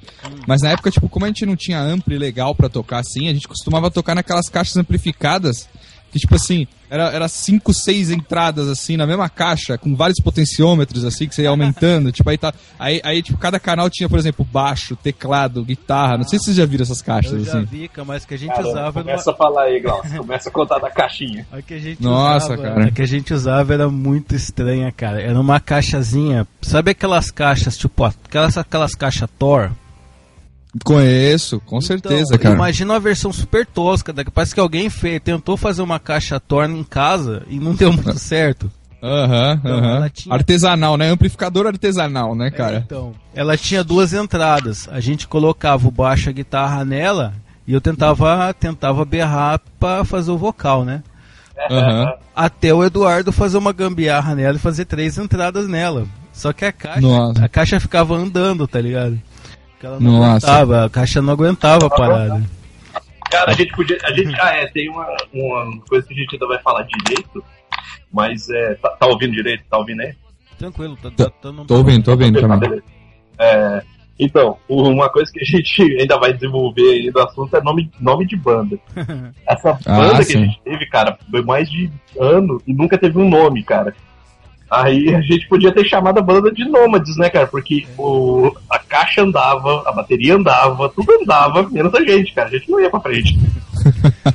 mas 0.46 0.60
na 0.60 0.72
época, 0.72 0.90
tipo, 0.90 1.08
como 1.08 1.24
a 1.24 1.28
gente 1.28 1.46
não 1.46 1.56
tinha 1.56 1.80
ampli 1.80 2.18
legal 2.18 2.54
pra 2.54 2.68
tocar 2.68 2.98
assim, 2.98 3.26
a 3.26 3.32
gente 3.32 3.48
costumava 3.48 3.90
tocar 3.90 4.14
naquelas 4.14 4.50
caixas 4.50 4.76
amplificadas 4.76 5.66
que, 6.12 6.18
tipo 6.18 6.34
assim, 6.34 6.66
era, 6.90 7.04
era 7.10 7.26
cinco, 7.26 7.72
seis 7.72 8.10
entradas, 8.10 8.68
assim, 8.68 8.98
na 8.98 9.06
mesma 9.06 9.28
caixa, 9.28 9.78
com 9.78 9.96
vários 9.96 10.20
potenciômetros, 10.20 11.04
assim, 11.06 11.26
que 11.26 11.34
você 11.34 11.42
ia 11.42 11.48
aumentando. 11.48 12.12
tipo, 12.12 12.28
aí 12.28 12.36
tá. 12.36 12.52
Aí, 12.78 13.00
aí, 13.02 13.22
tipo, 13.22 13.38
cada 13.38 13.58
canal 13.58 13.88
tinha, 13.88 14.08
por 14.08 14.18
exemplo, 14.18 14.44
baixo, 14.44 14.94
teclado, 14.94 15.64
guitarra. 15.64 16.18
Não 16.18 16.24
sei 16.24 16.38
se 16.38 16.44
vocês 16.46 16.56
já 16.58 16.66
viram 16.66 16.82
essas 16.82 17.00
caixas, 17.00 17.32
Eu 17.32 17.44
já 17.44 17.52
assim. 17.58 17.64
vi, 17.64 17.88
cara, 17.88 18.04
mas 18.04 18.26
que 18.26 18.34
a 18.34 18.38
gente 18.38 18.50
Cara, 18.54 18.68
usava 18.68 19.00
começa 19.02 19.30
uma... 19.30 19.34
a 19.34 19.36
falar 19.38 19.62
aí, 19.62 19.80
Glaucio. 19.80 20.18
Começa 20.22 20.48
a 20.50 20.52
contar 20.52 20.78
da 20.78 20.90
caixinha. 20.90 21.46
A 21.50 21.62
que 21.62 21.74
a 21.74 21.78
gente 21.78 22.02
Nossa, 22.02 22.52
usava, 22.54 22.62
cara. 22.62 22.84
A 22.86 22.90
que 22.90 23.02
a 23.02 23.06
gente 23.06 23.32
usava 23.32 23.72
era 23.72 23.88
muito 23.88 24.34
estranha, 24.34 24.92
cara. 24.92 25.20
Era 25.22 25.40
uma 25.40 25.58
caixazinha. 25.60 26.46
Sabe 26.60 26.90
aquelas 26.90 27.30
caixas, 27.30 27.76
tipo, 27.78 28.04
aquelas, 28.04 28.58
aquelas 28.58 28.94
caixas 28.94 29.28
Thor? 29.38 29.72
Conheço, 30.84 31.60
com 31.66 31.80
certeza, 31.80 32.34
Então, 32.34 32.38
cara. 32.38 32.54
Imagina 32.54 32.94
uma 32.94 33.00
versão 33.00 33.32
super 33.32 33.66
tosca. 33.66 34.12
da- 34.12 34.24
Parece 34.24 34.54
que 34.54 34.60
alguém 34.60 34.88
fez, 34.88 35.20
tentou 35.22 35.56
fazer 35.56 35.82
uma 35.82 35.98
caixa 35.98 36.40
Thor 36.40 36.64
em 36.64 36.82
casa 36.82 37.42
e 37.48 37.58
não 37.58 37.74
deu 37.74 37.92
muito 37.92 38.16
certo. 38.18 38.70
Aham, 39.02 39.58
Então, 39.60 39.78
aham. 39.78 39.96
ela 39.96 40.08
tinha- 40.10 40.34
Artesanal, 40.34 40.96
né? 40.96 41.10
Amplificador 41.10 41.66
artesanal, 41.66 42.34
né, 42.34 42.46
É, 42.46 42.50
cara? 42.50 42.82
então, 42.86 43.12
ela 43.34 43.56
tinha 43.56 43.82
duas 43.84 44.12
entradas. 44.14 44.88
A 44.90 45.00
gente 45.00 45.26
colocava 45.28 45.86
o 45.88 45.90
baixo 45.90 46.28
e 46.28 46.30
a 46.30 46.32
guitarra 46.32 46.84
nela 46.84 47.34
e 47.66 47.72
eu 47.74 47.80
tentava, 47.80 48.54
tentava 48.54 49.04
berrar 49.04 49.60
pra 49.78 50.04
fazer 50.04 50.30
o 50.30 50.38
vocal, 50.38 50.84
né? 50.84 51.02
Aham. 51.70 52.12
Até 52.34 52.72
o 52.72 52.82
Eduardo 52.82 53.30
fazer 53.30 53.58
uma 53.58 53.72
gambiarra 53.72 54.34
nela 54.34 54.56
e 54.56 54.60
fazer 54.60 54.84
três 54.86 55.18
entradas 55.18 55.68
nela. 55.68 56.06
Só 56.32 56.52
que 56.52 56.64
a 56.64 56.72
caixa, 56.72 57.00
Nossa. 57.00 57.44
a 57.44 57.48
caixa 57.48 57.78
ficava 57.78 58.14
andando, 58.16 58.66
tá 58.66 58.80
ligado? 58.80 59.20
Porque 59.82 59.86
ela 59.86 59.98
não 59.98 60.12
Nossa. 60.12 60.46
aguentava, 60.46 60.84
a 60.84 60.90
caixa 60.90 61.20
não 61.20 61.32
aguentava 61.32 61.86
a 61.86 61.90
parada. 61.90 62.42
Cara, 63.28 63.50
a 63.50 63.54
gente 63.54 63.72
podia. 63.72 63.98
A 64.04 64.12
gente, 64.12 64.32
ah, 64.40 64.54
é, 64.54 64.66
tem 64.68 64.88
uma, 64.88 65.08
uma 65.32 65.80
coisa 65.88 66.06
que 66.06 66.14
a 66.14 66.16
gente 66.16 66.34
ainda 66.34 66.46
vai 66.46 66.58
falar 66.60 66.82
direito, 66.84 67.42
mas 68.12 68.48
é. 68.48 68.74
Tá, 68.74 68.90
tá 68.90 69.06
ouvindo 69.06 69.32
direito? 69.32 69.64
Tá 69.68 69.78
ouvindo 69.78 70.02
aí? 70.02 70.14
Tranquilo, 70.56 70.96
tá, 71.02 71.10
tá, 71.10 71.30
tá, 71.30 71.50
não 71.50 71.66
Tô 71.66 71.78
ouvindo, 71.78 72.04
tô 72.04 72.12
ouvindo 72.12 72.40
Tá 72.40 72.56
beleza. 72.56 72.84
É, 73.40 73.82
então, 74.20 74.56
uma 74.68 75.08
coisa 75.08 75.32
que 75.32 75.40
a 75.40 75.44
gente 75.44 75.82
ainda 75.98 76.16
vai 76.16 76.32
desenvolver 76.32 76.88
aí 76.92 77.10
do 77.10 77.18
assunto 77.20 77.56
é 77.56 77.60
nome, 77.60 77.90
nome 77.98 78.24
de 78.24 78.36
banda. 78.36 78.78
Essa 79.48 79.76
Ah, 79.84 79.96
banda 79.96 80.18
que 80.18 80.24
sim. 80.24 80.42
a 80.42 80.46
gente 80.46 80.60
teve, 80.62 80.86
cara, 80.86 81.18
foi 81.28 81.42
mais 81.42 81.68
de 81.68 81.90
ano 82.20 82.62
e 82.68 82.72
nunca 82.72 82.96
teve 82.96 83.18
um 83.18 83.28
nome, 83.28 83.64
cara. 83.64 83.92
Aí 84.74 85.14
a 85.14 85.20
gente 85.20 85.46
podia 85.48 85.70
ter 85.70 85.84
chamado 85.84 86.18
a 86.18 86.22
banda 86.22 86.50
de 86.50 86.64
Nômades, 86.64 87.14
né, 87.18 87.28
cara? 87.28 87.46
Porque 87.46 87.84
o, 87.98 88.50
a 88.70 88.78
caixa 88.78 89.20
andava, 89.22 89.82
a 89.86 89.92
bateria 89.92 90.34
andava, 90.34 90.88
tudo 90.88 91.12
andava, 91.20 91.68
menos 91.68 91.94
a 91.94 92.00
gente, 92.02 92.32
cara. 92.32 92.48
A 92.48 92.50
gente 92.52 92.70
não 92.70 92.80
ia 92.80 92.88
pra 92.88 93.00
frente. 93.00 93.38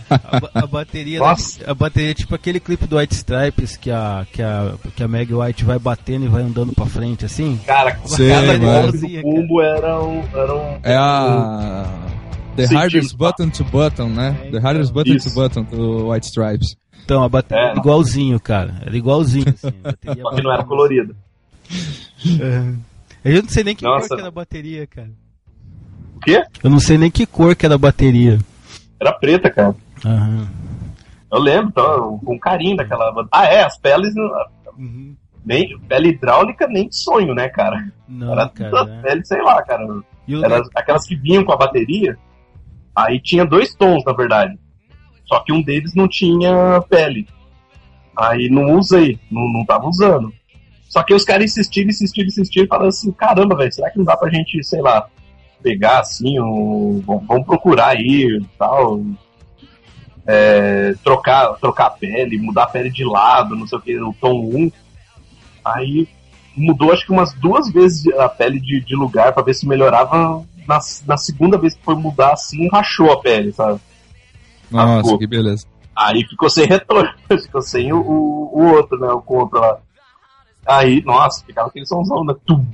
A, 0.10 0.40
ba- 0.40 0.52
a 0.54 0.68
bateria, 0.68 1.20
Nossa. 1.20 1.60
a 1.70 1.74
bateria 1.74 2.12
é 2.12 2.14
tipo 2.14 2.36
aquele 2.36 2.60
clipe 2.60 2.86
do 2.86 2.98
White 2.98 3.16
Stripes 3.16 3.78
que 3.78 3.90
a, 3.90 4.28
que 4.32 4.42
a, 4.44 4.74
que 4.96 5.04
a 5.04 5.08
Meg 5.08 5.34
White 5.34 5.64
vai 5.66 5.80
batendo 5.80 6.26
e 6.26 6.28
vai 6.28 6.44
andando 6.44 6.72
pra 6.74 6.86
frente 6.86 7.26
assim. 7.26 7.60
Cara, 7.66 7.98
Sei, 8.06 8.30
cada 8.30 8.58
mano. 8.60 8.92
golpe 8.92 8.98
do 9.00 9.22
bumbo 9.22 9.62
era 9.62 10.00
um. 10.04 10.24
Era 10.34 10.56
um 10.56 10.80
É 10.84 10.96
a. 10.96 11.86
The 12.56 12.64
Sentido. 12.64 12.80
hardest 12.80 13.16
button 13.18 13.50
to 13.50 13.64
button, 13.66 14.08
né? 14.10 14.36
É, 14.46 14.50
The 14.52 14.60
hardest 14.60 14.92
então. 14.92 15.04
button 15.04 15.16
Isso. 15.16 15.30
to 15.30 15.36
button 15.36 15.64
do 15.64 16.10
White 16.12 16.26
Stripes. 16.28 16.76
Então, 17.08 17.24
a 17.24 17.30
bateria 17.30 17.64
É. 17.64 17.70
era 17.70 17.80
igualzinho, 17.80 18.38
cara. 18.38 18.76
Era 18.86 18.98
igualzinho, 18.98 19.46
assim. 19.48 19.72
Só 20.22 20.32
que 20.36 20.42
não 20.44 20.52
era 20.52 20.64
colorido. 20.66 21.16
É. 22.42 22.74
Eu 23.38 23.42
não 23.44 23.50
sei 23.50 23.64
nem 23.64 23.74
que 23.78 23.86
Nossa. 23.86 24.10
cor 24.10 24.16
que 24.18 24.22
era 24.22 24.28
a 24.28 24.32
bateria, 24.32 24.86
cara. 24.88 25.10
O 26.18 26.20
quê? 26.20 26.44
Eu 26.62 26.70
não 26.70 26.80
sei 26.82 26.98
nem 26.98 27.10
que 27.10 27.26
cor 27.26 27.56
que 27.56 27.66
era 27.66 27.76
a 27.76 27.78
bateria. 27.78 28.40
Era 29.00 29.14
preta, 29.14 29.50
cara. 29.50 29.74
Aham. 30.06 30.50
Eu 31.32 31.40
lembro, 31.40 31.70
então, 31.70 32.20
com 32.26 32.38
carinho 32.38 32.76
daquela. 32.76 33.26
Ah, 33.32 33.46
é, 33.46 33.64
as 33.64 33.78
peles. 33.78 34.14
Uhum. 34.78 35.16
Nem, 35.46 35.80
pele 35.88 36.10
hidráulica 36.10 36.68
nem 36.68 36.90
de 36.90 36.98
sonho, 36.98 37.34
né, 37.34 37.48
cara? 37.48 37.90
Não, 38.06 38.34
Era 38.34 38.50
cara. 38.50 38.84
né? 38.84 39.02
pele, 39.02 39.26
sei 39.26 39.42
lá, 39.42 39.64
cara. 39.64 39.82
Era 40.44 40.62
aquelas 40.76 41.06
que 41.08 41.16
vinham 41.16 41.46
com 41.46 41.54
a 41.54 41.58
bateria. 41.58 42.18
Aí 42.94 43.18
tinha 43.22 43.46
dois 43.46 43.74
tons, 43.76 44.04
na 44.06 44.12
verdade. 44.12 44.58
Só 45.28 45.40
que 45.42 45.52
um 45.52 45.62
deles 45.62 45.94
não 45.94 46.08
tinha 46.08 46.82
pele. 46.90 47.28
Aí 48.18 48.50
não 48.50 48.78
usei, 48.78 49.20
não, 49.30 49.48
não 49.52 49.66
tava 49.66 49.88
usando. 49.88 50.34
Só 50.90 51.04
que 51.04 51.14
os 51.14 51.24
caras 51.24 51.52
insistiram, 51.52 51.90
insistiram, 51.90 52.28
insistiram, 52.28 52.68
falando 52.68 52.88
assim, 52.88 53.12
caramba, 53.12 53.56
velho, 53.56 53.72
será 53.72 53.92
que 53.92 53.98
não 53.98 54.06
dá 54.06 54.16
pra 54.16 54.30
gente, 54.30 54.64
sei 54.64 54.82
lá, 54.82 55.08
pegar 55.62 56.00
assim, 56.00 56.40
um, 56.40 57.04
vamos, 57.06 57.46
procurar 57.46 57.90
aí 57.90 58.42
tal. 58.58 59.02
é, 60.26 60.96
trocar, 61.04 61.54
trocar 61.56 61.88
a 61.88 61.92
pele, 61.92 62.40
mudar 62.40 62.64
a 62.64 62.68
pele 62.68 62.90
de 62.90 63.04
lado, 63.04 63.56
não 63.56 63.68
sei 63.68 63.78
o 63.78 63.82
que, 63.82 64.00
o 64.00 64.14
tom 64.14 64.46
1. 64.46 64.72
Aí 65.64 66.08
mudou 66.56 66.92
acho 66.92 67.06
que 67.06 67.12
umas 67.12 67.34
duas 67.34 67.70
vezes 67.70 68.08
a 68.14 68.30
pele 68.30 68.60
de, 68.60 68.80
de 68.80 68.96
lugar 68.96 69.34
pra 69.34 69.44
ver 69.44 69.54
se 69.54 69.68
melhorava. 69.68 70.44
Na, 70.68 70.80
na 71.06 71.18
segunda 71.18 71.58
vez 71.58 71.76
que 71.76 71.84
foi 71.84 71.96
mudar 71.96 72.34
assim, 72.34 72.68
rachou 72.70 73.12
a 73.12 73.22
pele, 73.22 73.54
sabe? 73.54 73.80
Nossa, 74.70 75.10
pô. 75.10 75.18
que 75.18 75.28
beleza. 75.28 75.66
Aí 75.96 76.24
ficou 76.28 76.50
sem 76.50 76.68
retorno, 76.68 77.12
ficou 77.42 77.62
sem 77.62 77.92
o, 77.92 78.00
o, 78.00 78.60
o 78.60 78.74
outro, 78.76 79.00
né? 79.00 79.08
O 79.08 79.22
contra 79.22 79.60
lá. 79.60 79.78
Aí, 80.66 81.02
nossa, 81.04 81.46
ficava 81.46 81.70
aquele 81.70 81.86
somzão, 81.86 82.24
né? 82.24 82.36
Tum. 82.46 82.66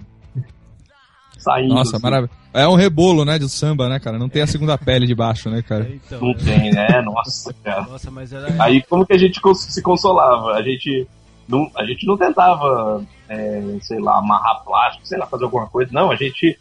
Saindo. 1.37 1.73
Nossa, 1.73 1.97
assim. 1.97 2.03
maravilha. 2.03 2.31
É 2.53 2.67
um 2.67 2.75
rebolo, 2.75 3.25
né, 3.25 3.39
de 3.39 3.49
samba, 3.49 3.89
né, 3.89 3.99
cara? 3.99 4.17
Não 4.17 4.29
tem 4.29 4.41
a 4.41 4.47
segunda 4.47 4.77
pele 4.77 5.07
de 5.07 5.15
baixo, 5.15 5.49
né, 5.49 5.61
cara? 5.61 5.85
É, 5.85 5.95
então, 5.95 6.21
Não 6.21 6.29
né? 6.29 6.35
tem, 6.43 6.71
né? 6.71 7.01
Nossa, 7.01 7.53
cara. 7.63 7.81
Nossa, 7.81 8.11
mas 8.11 8.31
era. 8.31 8.63
Aí 8.63 8.81
como 8.83 9.05
que 9.05 9.13
a 9.13 9.17
gente 9.17 9.39
se 9.55 9.81
consolava? 9.81 10.53
A 10.53 10.61
gente 10.61 11.07
não, 11.47 11.69
a 11.75 11.83
gente 11.85 12.05
não 12.05 12.17
tentava, 12.17 13.03
é, 13.27 13.61
sei 13.81 13.99
lá, 13.99 14.17
amarrar 14.17 14.63
plástico, 14.63 15.05
sei 15.05 15.17
lá, 15.17 15.25
fazer 15.25 15.43
alguma 15.43 15.67
coisa. 15.67 15.91
Não, 15.91 16.11
a 16.11 16.15
gente. 16.15 16.57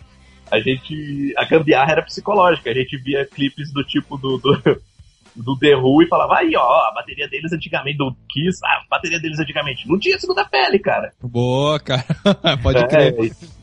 A 0.51 0.61
gente. 0.61 1.35
A 1.39 1.45
gambiarra 1.45 1.93
era 1.93 2.03
psicológica. 2.03 2.71
A 2.71 2.75
gente 2.75 2.97
via 2.99 3.27
clipes 3.27 3.73
do 3.73 3.85
tipo 3.85 4.17
do. 4.17 4.39
do 4.39 4.81
do 5.35 5.59
The 5.59 5.77
Who 5.77 6.03
e 6.03 6.09
falava, 6.09 6.37
aí 6.39 6.55
ó, 6.57 6.89
a 6.89 6.93
bateria 6.95 7.29
deles 7.29 7.53
antigamente, 7.53 7.99
do 7.99 8.15
Kiss, 8.31 8.61
a 8.65 8.83
bateria 8.91 9.19
deles 9.21 9.39
antigamente 9.39 9.89
não 9.89 9.99
tinha 9.99 10.19
segunda 10.19 10.45
pele, 10.45 10.79
cara. 10.79 11.13
Boa, 11.23 11.79
cara. 11.81 12.05
Pode 12.63 12.79
É, 12.79 12.87
crer. 12.87 13.15
e- 13.25 13.63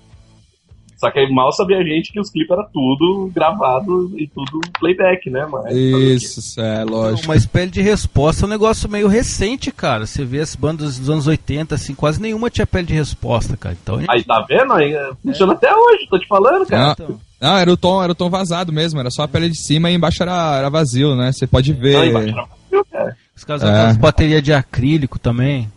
Só 0.98 1.10
que 1.10 1.18
aí 1.20 1.32
mal 1.32 1.50
sabia 1.54 1.78
a 1.78 1.84
gente 1.84 2.12
que 2.12 2.20
os 2.20 2.30
clipes 2.30 2.52
era 2.52 2.64
tudo 2.74 3.32
gravado 3.34 4.12
e 4.20 4.28
tudo 4.28 4.60
playback, 4.80 5.30
né, 5.30 5.46
mano? 5.46 5.70
Isso, 5.72 6.60
é 6.60 6.84
lógico. 6.84 7.28
Uma 7.30 7.38
espelho 7.38 7.72
de 7.72 7.82
resposta 7.82 8.44
é 8.44 8.48
um 8.48 8.50
negócio 8.50 8.90
meio 8.90 9.08
recente, 9.08 9.72
cara. 9.72 10.06
Você 10.06 10.26
vê 10.26 10.42
as 10.42 10.56
bandas 10.58 11.00
dos 11.00 11.10
anos 11.10 11.26
80, 11.26 11.76
assim, 11.76 11.96
quase 11.96 12.22
nenhuma 12.22 12.50
tinha 12.50 12.68
pele 12.68 12.88
de 12.88 12.94
resposta, 12.96 13.56
cara. 13.56 13.78
Então, 13.82 13.98
gente- 14.02 14.12
Aí 14.12 14.24
tá 14.26 14.42
vendo? 14.42 14.74
Aí 14.74 14.94
é, 14.94 15.10
funciona 15.24 15.54
até 15.54 15.74
hoje, 15.74 16.06
tô 16.10 16.20
te 16.20 16.28
falando, 16.28 16.66
cara. 16.66 16.84
Não, 16.84 16.92
então. 16.92 17.20
Não, 17.42 17.58
era 17.58 17.72
o 17.72 17.78
tom, 17.78 18.02
era 18.04 18.12
o 18.12 18.16
tom 18.16 18.30
vazado 18.30 18.72
mesmo, 18.74 19.00
era 19.00 19.10
só 19.10 19.24
a 19.24 19.28
pele 19.28 19.50
de 19.50 19.58
cima 19.58 19.90
e 19.90 19.96
embaixo 19.96 20.22
era, 20.24 20.58
era 20.58 20.70
vazio, 20.70 21.16
né? 21.16 21.32
Você 21.32 21.48
pode 21.48 21.74
Não, 21.74 21.80
ver. 21.80 22.08
embaixo 22.10 22.30
era 22.30 22.42
vazio, 22.48 22.86
cara. 22.92 23.18
os 23.36 23.44
caras 23.44 23.64
É. 23.64 23.86
as 23.88 23.98
baterias 23.98 24.44
de 24.44 24.54
acrílico 24.54 25.18
também. 25.20 25.72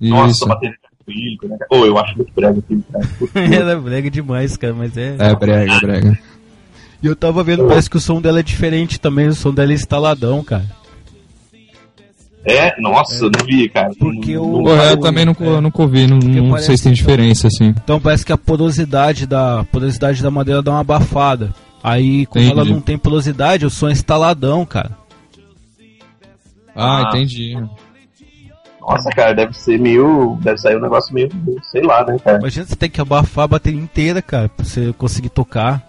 Nossa, 0.00 0.32
Isso. 0.32 0.46
bateria 0.46 0.74
de 0.74 0.86
acrílico, 1.12 1.48
né? 1.48 1.56
cara? 1.58 1.80
Ô, 1.80 1.86
eu 1.86 1.98
acho 1.98 2.16
muito 2.16 2.32
brega 2.34 2.58
aquilo, 2.58 2.82
cara. 2.92 3.08
Ela 3.54 3.72
é 3.72 3.76
brega 3.76 4.10
demais, 4.10 4.56
cara, 4.56 4.74
mas 4.74 4.96
é. 4.96 5.16
É, 5.18 5.34
brega, 5.36 5.78
brega. 5.80 6.18
E 7.02 7.06
eu 7.06 7.14
tava 7.14 7.44
vendo, 7.44 7.66
parece 7.66 7.90
que 7.90 7.96
o 7.98 8.00
som 8.00 8.20
dela 8.20 8.40
é 8.40 8.42
diferente 8.42 8.98
também, 8.98 9.28
o 9.28 9.34
som 9.34 9.52
dela 9.52 9.72
é 9.72 9.74
instaladão, 9.74 10.42
cara. 10.42 10.64
É, 12.46 12.78
nossa, 12.80 13.24
eu 13.24 13.30
não 13.30 13.44
vi, 13.46 13.68
cara. 13.70 13.90
Porque 13.98 14.34
Não- 14.34 14.42
o- 14.42 14.56
não- 14.58 14.64
Pô, 14.64 14.70
eu 14.70 14.80
É. 14.82 14.96
também 14.96 15.24
nunca, 15.24 15.60
nunca 15.60 15.82
ouvi, 15.82 16.06
não, 16.06 16.18
não 16.18 16.50
parece 16.50 16.66
sei 16.66 16.76
se 16.76 16.82
tem 16.84 16.92
diferença, 16.92 17.46
assim. 17.48 17.68
Então 17.82 17.98
parece 18.00 18.24
que 18.26 18.32
a 18.32 18.38
porosidade 18.38 19.26
da 19.26 19.60
a 19.60 19.64
porosidade 19.64 20.22
da 20.22 20.30
madeira 20.30 20.60
dá 20.62 20.72
uma 20.72 20.80
abafada. 20.80 21.50
Aí, 21.82 22.26
como 22.26 22.44
Entendi. 22.44 22.60
ela 22.60 22.68
não 22.68 22.80
tem 22.80 22.98
porosidade, 22.98 23.64
o 23.66 23.70
som 23.70 23.88
é 23.88 23.92
instaladão, 23.92 24.64
cara. 24.66 24.90
Ah, 26.74 26.98
Ah. 26.98 27.08
entendi. 27.08 27.56
Nossa, 28.80 29.08
cara, 29.10 29.32
deve 29.34 29.54
ser 29.56 29.78
meio. 29.78 30.36
Deve 30.42 30.58
sair 30.58 30.76
um 30.76 30.80
negócio 30.82 31.14
meio. 31.14 31.30
Sei 31.70 31.82
lá, 31.82 32.04
né, 32.04 32.18
cara? 32.22 32.38
Imagina 32.38 32.66
você 32.66 32.76
tem 32.76 32.90
que 32.90 33.00
abafar 33.00 33.44
a 33.44 33.48
bateria 33.48 33.80
inteira, 33.80 34.20
cara, 34.20 34.48
pra 34.50 34.64
você 34.64 34.92
conseguir 34.98 35.30
tocar. 35.30 35.82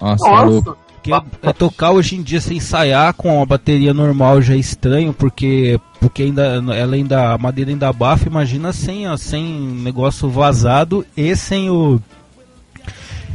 Nossa, 0.00 0.24
tá 0.24 0.42
louco. 0.42 0.76
Porque 1.04 1.46
é 1.46 1.52
tocar 1.52 1.90
hoje 1.90 2.16
em 2.16 2.22
dia 2.22 2.40
sem 2.40 2.56
ensaiar 2.56 3.12
com 3.12 3.42
a 3.42 3.44
bateria 3.44 3.92
normal 3.92 4.40
já 4.40 4.54
é 4.54 4.56
estranho, 4.56 5.12
porque 5.12 5.78
porque 6.00 6.22
ainda 6.22 6.42
ela 6.74 6.94
ainda 6.94 7.32
a 7.32 7.38
madeira 7.38 7.70
ainda 7.70 7.88
abafa, 7.88 8.26
imagina 8.26 8.72
sem 8.72 9.06
ó, 9.06 9.16
sem 9.16 9.44
negócio 9.44 10.28
vazado 10.30 11.04
e 11.14 11.36
sem 11.36 11.68
o 11.68 12.00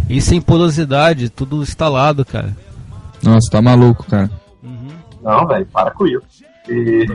e 0.10 0.20
sem 0.20 0.42
porosidade, 0.42 1.30
tudo 1.30 1.62
instalado, 1.62 2.26
cara. 2.26 2.56
Nossa, 3.22 3.52
tá 3.52 3.62
maluco, 3.62 4.04
cara. 4.08 4.32
não, 5.22 5.46
velho, 5.46 5.66
para 5.68 5.92
com 5.92 6.08
isso. 6.08 6.44
E. 6.68 7.06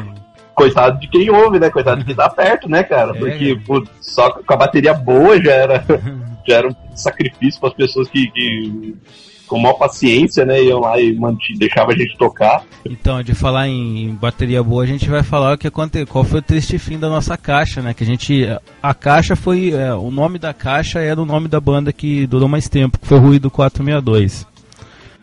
Coitado 0.55 1.01
de 1.01 1.09
quem 1.09 1.29
ouve, 1.31 1.59
né? 1.59 1.69
Coitado 1.69 1.99
de 1.99 2.07
quem 2.07 2.15
tá 2.15 2.31
perto, 2.31 2.69
né, 2.69 2.85
cara? 2.85 3.11
É, 3.11 3.19
Porque 3.19 3.57
cara. 3.57 3.67
pô, 3.67 3.85
só 4.01 4.31
com 4.31 4.55
a 4.55 4.57
bateria 4.57 4.95
boa 4.95 5.43
já 5.43 5.51
era, 5.51 5.85
já 6.47 6.59
era 6.59 6.69
um 6.69 6.77
sacrifício 6.95 7.59
para 7.59 7.71
as 7.71 7.75
pessoas 7.75 8.09
que, 8.09 8.31
que 8.31 8.97
com 9.47 9.59
maior 9.59 9.75
paciência, 9.75 10.45
né, 10.45 10.63
iam 10.63 10.81
lá 10.81 11.01
e 11.01 11.15
manti- 11.15 11.55
deixavam 11.57 11.95
a 11.95 11.97
gente 11.99 12.17
tocar. 12.17 12.65
Então, 12.85 13.23
de 13.23 13.35
falar 13.35 13.69
em, 13.69 14.15
bateria 14.15 14.63
boa, 14.63 14.83
a 14.83 14.87
gente 14.87 15.09
vai 15.09 15.23
falar 15.23 15.55
o 15.55 15.59
que 15.59 15.67
aconte, 15.67 16.05
qual 16.07 16.25
foi 16.25 16.41
o 16.41 16.43
triste 16.43 16.79
fim 16.79 16.99
da 16.99 17.09
nossa 17.09 17.37
caixa, 17.37 17.83
né? 17.83 17.93
Que 17.95 18.05
a 18.05 18.07
gente 18.07 18.47
a 18.83 18.95
caixa 18.95 19.37
foi 19.37 19.73
é, 19.73 19.95
o 19.95 20.11
nome 20.11 20.39
da 20.39 20.53
caixa 20.55 21.01
era 21.01 21.21
o 21.21 21.27
nome 21.27 21.49
da 21.49 21.61
banda 21.61 21.93
que 21.93 22.27
durou 22.27 22.49
mais 22.49 22.69
tempo, 22.69 22.99
que 22.99 23.07
foi 23.07 23.19
o 23.19 23.21
Ruído 23.21 23.51
462. 23.51 24.47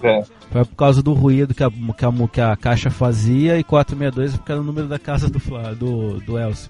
É. 0.04 0.24
Foi 0.52 0.66
por 0.66 0.76
causa 0.76 1.02
do 1.02 1.14
ruído 1.14 1.54
que 1.54 1.64
a, 1.64 1.70
que 1.70 2.06
a, 2.06 2.28
que 2.28 2.42
a 2.42 2.56
caixa 2.58 2.90
fazia 2.90 3.58
e 3.58 3.64
462 3.64 4.36
porque 4.36 4.52
era 4.52 4.60
o 4.60 4.64
número 4.64 4.88
da 4.88 5.00
casa 5.00 5.30
do, 5.30 5.40
do, 5.76 6.20
do 6.20 6.38
Elcio. 6.38 6.70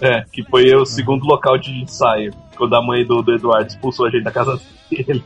É, 0.00 0.24
que 0.32 0.42
foi 0.44 0.74
o 0.74 0.84
segundo 0.86 1.24
local 1.24 1.58
de 1.58 1.70
ensaio, 1.70 2.32
quando 2.56 2.74
a 2.74 2.82
mãe 2.82 3.04
do, 3.04 3.22
do 3.22 3.32
Eduardo 3.32 3.68
expulsou 3.68 4.06
a 4.06 4.10
gente 4.10 4.24
da 4.24 4.30
casa 4.32 4.58
dele. 4.90 5.22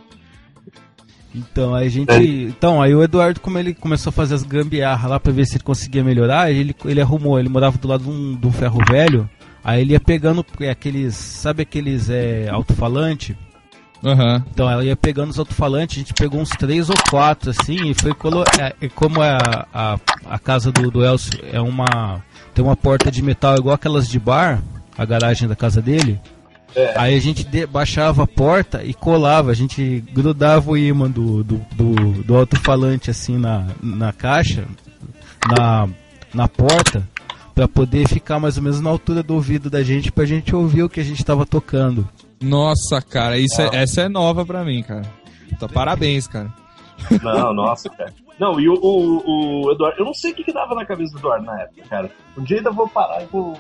Então, 1.39 1.75
aí 1.75 1.87
a 1.87 1.91
gente. 1.91 2.11
É. 2.11 2.23
Então, 2.23 2.83
aí 2.83 2.95
o 2.95 3.03
Eduardo, 3.03 3.41
como 3.41 3.59
ele 3.59 3.75
começou 3.75 4.11
a 4.11 4.13
fazer 4.13 4.35
as 4.35 4.43
gambiarras 4.43 5.11
lá 5.11 5.21
pra 5.21 5.33
ver 5.33 5.47
se 5.47 5.57
ele 5.57 5.65
conseguia 5.65 6.03
melhorar, 6.03 6.51
ele, 6.51 6.75
ele 6.85 7.01
arrumou, 7.01 7.39
ele 7.39 7.49
morava 7.49 7.79
do 7.79 7.89
lado 7.89 8.05
de 8.05 8.11
um, 8.11 8.37
de 8.37 8.47
um 8.47 8.53
ferro 8.53 8.81
velho, 8.89 9.29
aí 9.63 9.81
ele 9.81 9.93
ia 9.93 10.01
pegando 10.01 10.45
é, 10.61 10.71
aqueles. 10.71 11.15
Sabe 11.15 11.63
aqueles 11.63 12.11
é, 12.11 12.49
alto-falante? 12.51 13.37
Aham. 14.05 14.45
Então 14.53 14.71
ela 14.71 14.85
ia 14.85 14.97
pegando 14.97 15.31
os 15.31 15.39
alto-falantes, 15.39 15.97
a 15.97 16.01
gente 16.01 16.15
pegou 16.15 16.41
uns 16.41 16.51
três 16.51 16.89
ou 16.89 16.97
quatro 17.11 17.51
assim, 17.51 17.91
e 17.91 17.95
foi 17.95 18.15
colo 18.15 18.45
é, 18.59 18.75
e 18.81 18.89
como 18.89 19.23
é 19.23 19.31
a, 19.31 19.67
a, 19.75 19.99
a 20.27 20.39
casa 20.39 20.71
do, 20.71 20.91
do 20.91 21.05
Elcio 21.05 21.41
é 21.53 21.61
uma. 21.61 22.23
tem 22.55 22.65
uma 22.65 22.77
porta 22.77 23.11
de 23.11 23.23
metal 23.23 23.57
igual 23.57 23.75
aquelas 23.75 24.09
de 24.09 24.19
bar, 24.19 24.63
a 24.97 25.05
garagem 25.05 25.49
da 25.49 25.57
casa 25.57 25.83
dele. 25.83 26.21
É. 26.77 26.95
Aí 26.99 27.15
a 27.17 27.21
gente 27.21 27.45
baixava 27.67 28.25
a 28.25 28.27
porta 28.27 28.85
e 28.85 28.93
colava, 28.95 29.51
a 29.51 29.55
gente 29.55 30.05
grudava 30.13 30.71
o 30.71 30.77
imã 30.77 31.11
do, 31.11 31.43
do, 31.43 31.57
do, 31.75 31.95
do 32.23 32.37
alto-falante 32.37 33.11
assim 33.11 33.39
na, 33.39 33.67
na 33.83 34.13
caixa, 34.13 34.67
na, 35.57 35.89
na 36.33 36.47
porta, 36.49 37.03
pra 37.55 37.67
poder 37.67 38.07
ficar 38.07 38.39
mais 38.39 38.57
ou 38.57 38.63
menos 38.63 38.81
na 38.81 38.91
altura 38.91 39.23
do 39.23 39.35
ouvido 39.35 39.69
da 39.71 39.83
gente, 39.83 40.13
pra 40.13 40.25
gente 40.25 40.55
ouvir 40.55 40.83
o 40.83 40.89
que 40.89 41.01
a 41.01 41.05
gente 41.05 41.25
tava 41.25 41.45
tocando. 41.47 42.09
Nossa, 42.41 43.01
cara, 43.03 43.39
isso 43.39 43.61
é- 43.61 43.71
essa 43.73 44.03
é 44.03 44.09
nova 44.09 44.45
pra 44.47 44.65
mim, 44.65 44.83
cara. 44.83 45.03
Então, 45.51 45.69
parabéns, 45.69 46.29
cara. 46.29 46.53
Não, 47.23 47.53
nossa, 47.55 47.89
cara. 47.91 48.13
Não, 48.39 48.61
e 48.61 48.69
o, 48.69 48.75
o, 48.75 49.65
o 49.67 49.73
Eduardo, 49.73 49.99
eu 50.01 50.05
não 50.05 50.15
sei 50.15 50.31
o 50.31 50.35
que, 50.35 50.45
que 50.45 50.53
dava 50.53 50.75
na 50.75 50.85
cabeça 50.85 51.13
do 51.15 51.19
Eduardo 51.19 51.47
na 51.47 51.61
época, 51.63 51.83
cara. 51.89 52.11
Um 52.37 52.43
dia 52.45 52.59
ainda 52.59 52.71
vou 52.71 52.89
parar 52.89 53.23
e 53.23 53.27
vou, 53.27 53.59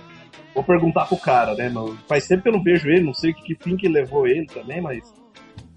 vou 0.59 0.64
perguntar 0.64 1.07
pro 1.07 1.16
cara, 1.16 1.55
né? 1.55 1.68
meu? 1.68 1.97
Faz 2.09 2.27
tempo 2.27 2.42
que 2.42 2.49
eu 2.49 2.53
não 2.53 2.62
vejo 2.62 2.88
ele, 2.88 3.03
não 3.03 3.14
sei 3.14 3.33
que, 3.33 3.42
que 3.42 3.62
fim 3.62 3.77
que 3.77 3.88
levou 3.88 4.27
ele 4.27 4.47
também, 4.47 4.81
mas. 4.81 5.14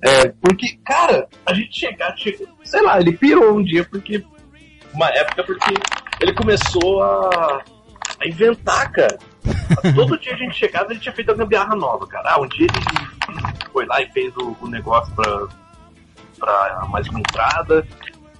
É, 0.03 0.29
porque, 0.41 0.79
cara, 0.83 1.27
a 1.45 1.53
gente 1.53 1.79
chegar, 1.79 2.15
chega, 2.17 2.45
sei 2.63 2.81
lá, 2.81 2.99
ele 2.99 3.13
pirou 3.13 3.57
um 3.57 3.63
dia, 3.63 3.83
porque. 3.85 4.23
Uma 4.93 5.07
época, 5.09 5.43
porque 5.45 5.73
ele 6.19 6.33
começou 6.33 7.01
a, 7.01 7.63
a 8.19 8.27
inventar, 8.27 8.91
cara. 8.91 9.17
Todo 9.95 10.19
dia 10.19 10.33
a 10.33 10.37
gente 10.37 10.53
chegava 10.53 10.91
ele 10.91 10.99
tinha 10.99 11.13
feito 11.13 11.31
uma 11.31 11.37
gambiarra 11.37 11.75
nova, 11.75 12.05
cara. 12.07 12.33
Ah, 12.33 12.41
um 12.41 12.47
dia 12.47 12.67
ele 12.67 13.65
foi 13.71 13.85
lá 13.85 14.01
e 14.01 14.11
fez 14.11 14.35
o, 14.35 14.57
o 14.59 14.67
negócio 14.67 15.15
pra, 15.15 15.47
pra 16.37 16.85
mais 16.89 17.07
uma 17.07 17.19
entrada. 17.19 17.87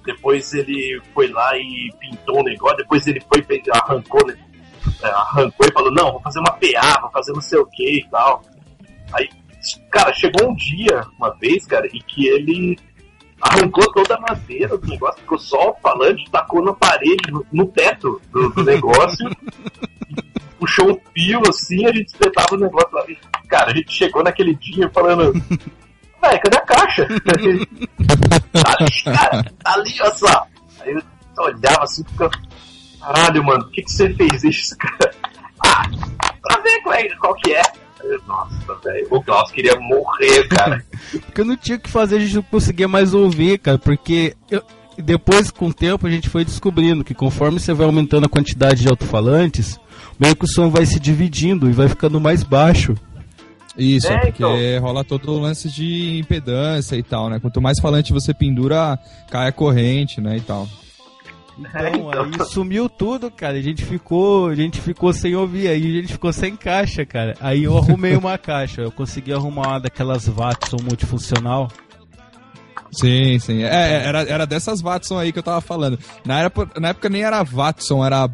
Depois 0.04 0.52
ele 0.52 1.00
foi 1.14 1.28
lá 1.28 1.56
e 1.56 1.90
pintou 1.98 2.40
um 2.40 2.44
negócio. 2.44 2.76
Depois 2.76 3.06
ele 3.06 3.20
foi 3.20 3.42
e 3.48 3.62
arrancou, 3.72 4.26
né? 4.26 4.36
É, 5.02 5.08
arrancou 5.08 5.66
e 5.66 5.72
falou: 5.72 5.92
Não, 5.92 6.12
vou 6.12 6.20
fazer 6.20 6.40
uma 6.40 6.52
PA, 6.52 7.00
vou 7.00 7.10
fazer 7.10 7.32
não 7.32 7.40
sei 7.40 7.58
o 7.58 7.66
que 7.66 7.98
e 7.98 8.08
tal. 8.08 8.42
Aí, 9.12 9.28
cara, 9.90 10.12
chegou 10.14 10.50
um 10.50 10.54
dia, 10.54 11.04
uma 11.18 11.30
vez, 11.34 11.66
cara, 11.66 11.86
e 11.86 12.00
que 12.00 12.26
ele 12.26 12.78
arrancou 13.40 13.92
toda 13.92 14.14
a 14.14 14.20
madeira 14.20 14.78
do 14.78 14.86
negócio, 14.86 15.20
ficou 15.20 15.38
só 15.38 15.70
o 15.70 15.76
falante, 15.82 16.30
tacou 16.30 16.62
na 16.62 16.72
parede, 16.72 17.30
no, 17.30 17.44
no 17.52 17.66
teto 17.66 18.20
do, 18.30 18.50
do 18.50 18.62
negócio. 18.64 19.28
puxou 20.58 20.92
um 20.92 21.00
fio 21.12 21.42
assim, 21.48 21.84
a 21.86 21.92
gente 21.92 22.06
espetava 22.08 22.54
o 22.54 22.58
negócio 22.58 22.92
lá. 22.92 23.04
E, 23.08 23.18
Cara, 23.52 23.70
a 23.70 23.74
gente 23.74 23.92
chegou 23.92 24.24
naquele 24.24 24.54
dia 24.54 24.88
falando. 24.94 25.30
Véi, 26.22 26.38
cadê 26.38 26.56
a 26.56 26.60
caixa? 26.62 27.06
tá 28.50 28.76
ali, 28.78 29.02
cara, 29.04 29.44
tá 29.62 29.74
ali, 29.74 29.94
olha 30.00 30.14
só. 30.14 30.46
Aí 30.80 30.94
eu 30.94 31.02
olhava 31.36 31.82
assim, 31.82 32.02
ficava. 32.02 32.30
Caralho, 33.02 33.44
mano, 33.44 33.64
por 33.64 33.72
que, 33.72 33.82
que 33.82 33.92
você 33.92 34.12
fez 34.14 34.44
isso, 34.44 34.76
cara? 34.80 35.10
Ah, 35.64 35.88
pra 36.42 36.60
ver 36.62 36.80
qual, 36.82 36.94
é, 36.94 37.08
qual 37.16 37.34
que 37.34 37.52
é. 37.52 37.62
Nossa, 38.26 38.74
velho, 38.84 39.06
o 39.10 39.22
Klaus 39.22 39.50
queria 39.52 39.78
morrer, 39.78 40.48
cara. 40.48 40.84
Porque 41.24 41.40
eu 41.40 41.44
não 41.44 41.56
tinha 41.56 41.76
o 41.76 41.80
que 41.80 41.88
fazer, 41.88 42.16
a 42.16 42.20
gente 42.20 42.34
não 42.34 42.42
conseguia 42.42 42.88
mais 42.88 43.14
ouvir, 43.14 43.58
cara, 43.58 43.78
porque 43.78 44.34
eu- 44.50 44.62
depois, 44.98 45.50
com 45.50 45.68
o 45.68 45.72
tempo, 45.74 46.06
a 46.06 46.10
gente 46.10 46.28
foi 46.28 46.44
descobrindo 46.44 47.04
que 47.04 47.14
conforme 47.14 47.58
você 47.60 47.72
vai 47.72 47.86
aumentando 47.86 48.26
a 48.26 48.28
quantidade 48.28 48.82
de 48.82 48.88
alto-falantes, 48.88 49.78
meio 50.18 50.34
que 50.36 50.44
o 50.44 50.48
som 50.48 50.68
vai 50.68 50.84
se 50.84 50.98
dividindo 51.00 51.68
e 51.70 51.72
vai 51.72 51.88
ficando 51.88 52.20
mais 52.20 52.42
baixo. 52.42 52.94
Isso, 53.78 54.08
é, 54.08 54.14
É, 54.14 54.18
porque 54.18 54.42
então. 54.44 54.80
rola 54.82 55.02
todo 55.04 55.32
o 55.32 55.38
lance 55.40 55.70
de 55.70 56.18
impedância 56.18 56.94
e 56.96 57.02
tal, 57.02 57.30
né? 57.30 57.38
Quanto 57.40 57.60
mais 57.62 57.78
falante 57.80 58.12
você 58.12 58.34
pendura, 58.34 58.98
cai 59.30 59.48
a 59.48 59.52
corrente, 59.52 60.20
né, 60.20 60.36
e 60.36 60.40
tal. 60.42 60.68
Então, 61.58 62.10
aí 62.10 62.46
sumiu 62.46 62.88
tudo, 62.88 63.30
cara. 63.30 63.58
A 63.58 63.62
gente 63.62 63.84
ficou, 63.84 64.48
a 64.48 64.54
gente 64.54 64.80
ficou 64.80 65.12
sem 65.12 65.34
ouvir, 65.36 65.68
aí 65.68 65.98
a 65.98 66.00
gente 66.00 66.12
ficou 66.12 66.32
sem 66.32 66.56
caixa, 66.56 67.04
cara. 67.04 67.34
Aí 67.40 67.64
eu 67.64 67.76
arrumei 67.76 68.16
uma 68.16 68.38
caixa, 68.38 68.80
eu 68.82 68.90
consegui 68.90 69.32
arrumar 69.32 69.68
uma 69.68 69.80
daquelas 69.80 70.26
Watson 70.26 70.78
multifuncional. 70.82 71.68
Sim, 72.90 73.38
sim. 73.38 73.62
É, 73.62 73.68
é, 73.68 74.04
era, 74.06 74.22
era 74.22 74.46
dessas 74.46 74.82
Watson 74.82 75.18
aí 75.18 75.32
que 75.32 75.38
eu 75.38 75.42
tava 75.42 75.60
falando. 75.62 75.98
Na 76.26 76.40
época, 76.40 76.78
na 76.78 76.88
época 76.88 77.08
nem 77.08 77.22
era 77.22 77.42
Watson, 77.42 78.04
era. 78.04 78.28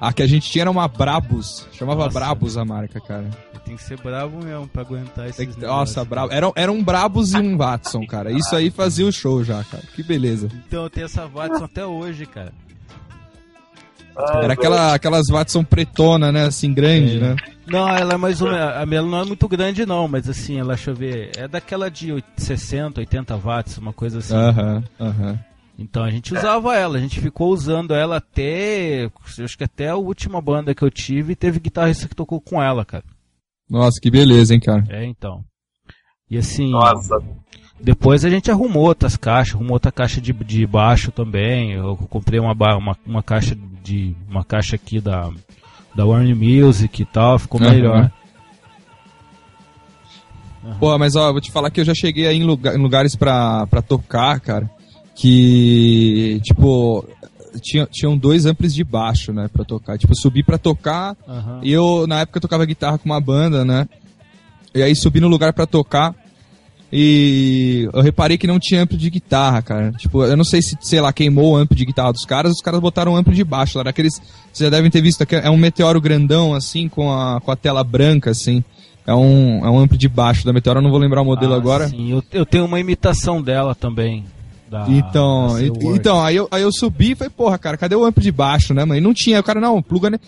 A 0.00 0.12
que 0.12 0.22
a 0.22 0.26
gente 0.26 0.48
tinha 0.50 0.62
era 0.62 0.70
uma 0.70 0.86
Brabus. 0.86 1.66
Chamava 1.72 2.04
Nossa. 2.04 2.18
Brabus 2.18 2.56
a 2.56 2.64
marca, 2.64 3.00
cara. 3.00 3.28
Tem 3.64 3.76
que 3.76 3.82
ser 3.82 3.98
bravo 3.98 4.44
mesmo 4.44 4.68
pra 4.68 4.82
aguentar 4.82 5.24
esses 5.24 5.36
Tem 5.38 5.48
que- 5.50 5.60
Nossa, 5.60 6.04
brabo. 6.04 6.30
Era, 6.32 6.52
era 6.54 6.70
um 6.70 6.84
Brabus 6.84 7.32
e 7.32 7.38
um 7.38 7.56
Watson, 7.56 8.06
cara. 8.06 8.30
Isso 8.30 8.54
aí 8.54 8.70
fazia 8.70 9.06
o 9.06 9.12
show 9.12 9.42
já, 9.42 9.64
cara. 9.64 9.82
Que 9.94 10.02
beleza. 10.02 10.48
Então 10.68 10.82
eu 10.84 10.90
tenho 10.90 11.06
essa 11.06 11.26
Watson 11.26 11.64
até 11.64 11.84
hoje, 11.84 12.26
cara. 12.26 12.52
Ai, 14.16 14.44
Era 14.44 14.52
aquela, 14.52 14.94
aquelas 14.94 15.26
Watson 15.28 15.64
pretona, 15.64 16.30
né? 16.30 16.44
Assim, 16.46 16.72
grande, 16.72 17.16
É. 17.16 17.20
né? 17.20 17.36
Não, 17.66 17.88
ela 17.88 18.14
é 18.14 18.16
mais 18.16 18.40
ou 18.42 18.50
menos. 18.50 18.74
A 18.76 18.84
minha 18.86 19.02
não 19.02 19.20
é 19.20 19.24
muito 19.24 19.48
grande, 19.48 19.86
não, 19.86 20.06
mas 20.06 20.28
assim, 20.28 20.58
ela, 20.58 20.74
deixa 20.74 20.90
eu 20.90 20.94
ver. 20.94 21.30
É 21.36 21.48
daquela 21.48 21.90
de 21.90 22.12
8 22.12 22.26
60, 22.36 23.00
80 23.00 23.36
watts, 23.38 23.78
uma 23.78 23.92
coisa 23.92 24.18
assim. 24.18 24.34
Aham, 24.34 24.84
aham. 25.00 25.38
Então 25.78 26.04
a 26.04 26.10
gente 26.10 26.32
usava 26.32 26.76
ela, 26.76 26.98
a 26.98 27.00
gente 27.00 27.18
ficou 27.20 27.50
usando 27.52 27.94
ela 27.94 28.18
até. 28.18 29.10
Acho 29.42 29.58
que 29.58 29.64
até 29.64 29.88
a 29.88 29.96
última 29.96 30.40
banda 30.40 30.74
que 30.74 30.82
eu 30.84 30.90
tive 30.90 31.34
teve 31.34 31.58
guitarrista 31.58 32.06
que 32.06 32.14
tocou 32.14 32.40
com 32.40 32.62
ela, 32.62 32.84
cara. 32.84 33.02
Nossa, 33.68 33.98
que 34.00 34.10
beleza, 34.10 34.54
hein, 34.54 34.60
cara. 34.60 34.84
É, 34.90 35.04
então. 35.04 35.42
E 36.30 36.36
assim. 36.38 36.70
Nossa, 36.70 37.16
Depois 37.84 38.24
a 38.24 38.30
gente 38.30 38.50
arrumou 38.50 38.84
outras 38.84 39.14
caixas, 39.16 39.54
arrumou 39.54 39.74
outra 39.74 39.92
caixa 39.92 40.18
de, 40.20 40.32
de 40.32 40.66
baixo 40.66 41.12
também. 41.12 41.72
Eu 41.72 41.96
comprei 42.08 42.40
uma, 42.40 42.52
uma, 42.52 42.96
uma 43.06 43.22
caixa 43.22 43.54
de. 43.84 44.16
uma 44.28 44.42
caixa 44.42 44.74
aqui 44.76 45.00
da, 45.00 45.30
da 45.94 46.06
Warner 46.06 46.34
Music 46.34 47.02
e 47.02 47.04
tal, 47.04 47.38
ficou 47.38 47.60
Aham. 47.60 47.70
melhor. 47.70 48.10
Pô, 50.80 50.96
mas 50.98 51.14
ó, 51.14 51.28
eu 51.28 51.32
vou 51.32 51.42
te 51.42 51.52
falar 51.52 51.70
que 51.70 51.78
eu 51.80 51.84
já 51.84 51.94
cheguei 51.94 52.26
aí 52.26 52.38
em, 52.38 52.44
lugar- 52.44 52.74
em 52.74 52.78
lugares 52.80 53.14
pra, 53.14 53.66
pra 53.66 53.82
tocar, 53.82 54.40
cara, 54.40 54.70
que, 55.14 56.40
tipo, 56.42 57.06
tinha, 57.60 57.86
tinham 57.92 58.16
dois 58.16 58.46
amplis 58.46 58.74
de 58.74 58.82
baixo, 58.82 59.30
né, 59.30 59.46
pra 59.52 59.62
tocar. 59.62 59.98
Tipo, 59.98 60.12
eu 60.14 60.16
subi 60.16 60.42
pra 60.42 60.56
tocar, 60.56 61.14
Aham. 61.28 61.60
e 61.62 61.70
eu, 61.70 62.06
na 62.06 62.20
época, 62.20 62.38
eu 62.38 62.40
tocava 62.42 62.64
guitarra 62.64 62.96
com 62.96 63.04
uma 63.04 63.20
banda, 63.20 63.62
né, 63.62 63.86
e 64.74 64.82
aí 64.82 64.96
subi 64.96 65.20
no 65.20 65.28
lugar 65.28 65.52
pra 65.52 65.66
tocar, 65.66 66.14
e 66.96 67.88
eu 67.92 68.00
reparei 68.02 68.38
que 68.38 68.46
não 68.46 68.60
tinha 68.60 68.80
ampli 68.80 68.96
de 68.96 69.10
guitarra, 69.10 69.60
cara. 69.60 69.90
Tipo, 69.98 70.22
eu 70.22 70.36
não 70.36 70.44
sei 70.44 70.62
se, 70.62 70.78
sei 70.80 71.00
lá, 71.00 71.12
queimou 71.12 71.54
o 71.54 71.56
ampli 71.56 71.76
de 71.76 71.86
guitarra 71.86 72.12
dos 72.12 72.24
caras, 72.24 72.52
os 72.52 72.60
caras 72.60 72.78
botaram 72.78 73.14
um 73.14 73.16
ampli 73.16 73.34
de 73.34 73.42
baixo 73.42 73.76
lá, 73.76 73.82
daqueles, 73.82 74.14
vocês 74.52 74.66
já 74.66 74.70
devem 74.70 74.92
ter 74.92 75.02
visto, 75.02 75.26
que 75.26 75.34
é 75.34 75.50
um 75.50 75.56
meteoro 75.56 76.00
grandão, 76.00 76.54
assim, 76.54 76.88
com 76.88 77.12
a, 77.12 77.40
com 77.40 77.50
a 77.50 77.56
tela 77.56 77.82
branca, 77.82 78.30
assim. 78.30 78.62
É 79.04 79.12
um, 79.12 79.66
é 79.66 79.68
um 79.68 79.78
ampli 79.80 79.98
de 79.98 80.08
baixo 80.08 80.46
da 80.46 80.52
Meteoro, 80.52 80.78
eu 80.78 80.82
não 80.82 80.90
vou 80.90 80.98
lembrar 80.98 81.20
o 81.20 81.24
modelo 81.24 81.52
Ah, 81.52 81.56
agora. 81.56 81.88
Sim, 81.88 82.12
eu, 82.12 82.22
eu 82.32 82.46
tenho 82.46 82.64
uma 82.64 82.78
imitação 82.80 83.42
dela 83.42 83.74
também. 83.74 84.24
Da- 84.74 84.86
Então, 84.90 85.54
da 85.54 85.62
então 85.96 86.22
aí, 86.24 86.36
eu, 86.36 86.48
aí 86.50 86.62
eu 86.62 86.72
subi 86.72 87.12
e 87.12 87.14
falei, 87.14 87.30
porra, 87.30 87.56
cara, 87.58 87.76
cadê 87.76 87.94
o 87.94 88.04
ampli 88.04 88.22
de 88.22 88.32
baixo, 88.32 88.74
né, 88.74 88.84
mano? 88.84 88.98
E 88.98 89.00
não 89.00 89.14
tinha, 89.14 89.38
o 89.38 89.42
cara, 89.42 89.60
não, 89.60 89.80
pluga, 89.82 90.10
ne- 90.10 90.18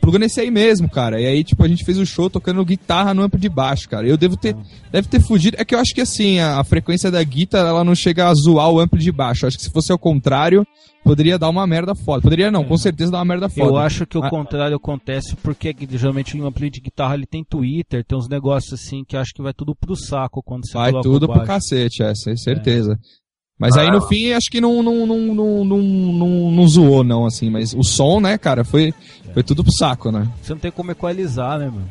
pluga 0.00 0.18
nesse 0.18 0.40
aí 0.40 0.50
mesmo, 0.50 0.88
cara. 0.88 1.20
E 1.20 1.26
aí, 1.26 1.42
tipo, 1.42 1.62
a 1.64 1.68
gente 1.68 1.84
fez 1.84 1.98
o 1.98 2.06
show 2.06 2.30
tocando 2.30 2.64
guitarra 2.64 3.12
no 3.12 3.22
ampli 3.22 3.40
de 3.40 3.48
baixo, 3.48 3.88
cara. 3.88 4.06
Eu 4.06 4.16
devo 4.16 4.36
ter, 4.36 4.54
deve 4.92 5.08
ter 5.08 5.20
fugido. 5.20 5.56
É 5.60 5.64
que 5.64 5.74
eu 5.74 5.78
acho 5.78 5.94
que, 5.94 6.00
assim, 6.00 6.38
a, 6.38 6.60
a 6.60 6.64
frequência 6.64 7.10
da 7.10 7.22
guitarra, 7.22 7.68
ela 7.68 7.84
não 7.84 7.94
chega 7.94 8.28
a 8.28 8.34
zoar 8.34 8.70
o 8.70 8.78
ampli 8.80 9.00
de 9.00 9.10
baixo. 9.12 9.44
Eu 9.44 9.48
acho 9.48 9.56
que 9.56 9.64
se 9.64 9.70
fosse 9.70 9.90
ao 9.90 9.98
contrário, 9.98 10.66
poderia 11.04 11.38
dar 11.38 11.48
uma 11.48 11.66
merda 11.66 11.94
foda. 11.94 12.20
Poderia 12.22 12.50
não, 12.50 12.64
com 12.64 12.76
certeza 12.76 13.12
dar 13.12 13.18
uma 13.18 13.24
merda 13.24 13.48
foda. 13.48 13.70
Eu 13.70 13.76
acho 13.76 14.04
que 14.06 14.18
o 14.18 14.24
Ah. 14.24 14.30
contrário 14.30 14.76
acontece 14.76 15.36
porque 15.36 15.74
geralmente 15.92 16.36
o 16.36 16.46
ampli 16.46 16.68
de 16.70 16.80
guitarra 16.80 17.14
ele 17.14 17.26
tem 17.26 17.44
Twitter, 17.44 18.04
tem 18.04 18.18
uns 18.18 18.28
negócios 18.28 18.72
assim 18.72 19.04
que 19.06 19.16
acho 19.16 19.32
que 19.32 19.40
vai 19.42 19.52
tudo 19.54 19.74
pro 19.74 19.94
saco 19.96 20.42
quando 20.42 20.66
você 20.66 20.74
Vai 20.76 20.92
tudo 21.02 21.28
pro 21.28 21.44
cacete, 21.44 22.02
é, 22.02 22.12
sem 22.14 22.36
certeza. 22.36 22.98
Mas 23.58 23.76
aí 23.76 23.88
Ah. 23.88 23.92
no 23.92 24.02
fim 24.02 24.32
acho 24.32 24.50
que 24.50 24.60
não, 24.60 24.82
não, 24.82 25.06
não, 25.06 25.16
não, 25.34 25.64
não, 25.64 25.82
não, 25.82 26.50
não 26.50 26.68
zoou, 26.68 27.02
não, 27.02 27.24
assim. 27.24 27.48
Mas 27.50 27.72
o 27.72 27.82
som, 27.82 28.20
né, 28.20 28.36
cara, 28.36 28.64
foi, 28.64 28.92
foi 29.32 29.42
tudo 29.42 29.64
pro 29.64 29.72
saco, 29.72 30.10
né? 30.12 30.28
Você 30.42 30.52
não 30.52 30.60
tem 30.60 30.70
como 30.70 30.90
equalizar, 30.90 31.58
né, 31.58 31.66
mano? 31.66 31.88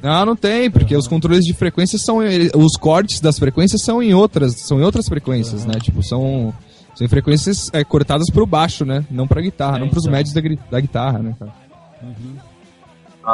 Não, 0.00 0.24
não 0.26 0.36
tem, 0.36 0.70
porque 0.70 0.96
os 0.96 1.08
controles 1.08 1.44
de 1.44 1.52
frequência 1.52 1.98
são. 1.98 2.18
Os 2.54 2.76
cortes 2.76 3.20
das 3.20 3.36
frequências 3.36 3.82
são 3.82 4.00
em 4.00 4.14
outras. 4.14 4.54
São 4.54 4.78
em 4.78 4.84
outras 4.84 5.08
frequências, 5.08 5.66
né? 5.66 5.74
Tipo, 5.80 6.04
são. 6.04 6.54
São 6.94 7.04
em 7.04 7.08
frequências 7.08 7.68
é, 7.72 7.82
cortadas 7.82 8.30
pro 8.30 8.46
baixo, 8.46 8.84
né? 8.84 9.04
Não 9.10 9.26
pra 9.26 9.40
guitarra, 9.40 9.78
É, 9.78 9.80
não 9.80 9.88
pros 9.88 10.04
então. 10.04 10.12
médios 10.16 10.32
da, 10.32 10.40
da 10.70 10.80
guitarra, 10.80 11.18
né, 11.18 11.34
cara? 11.38 11.52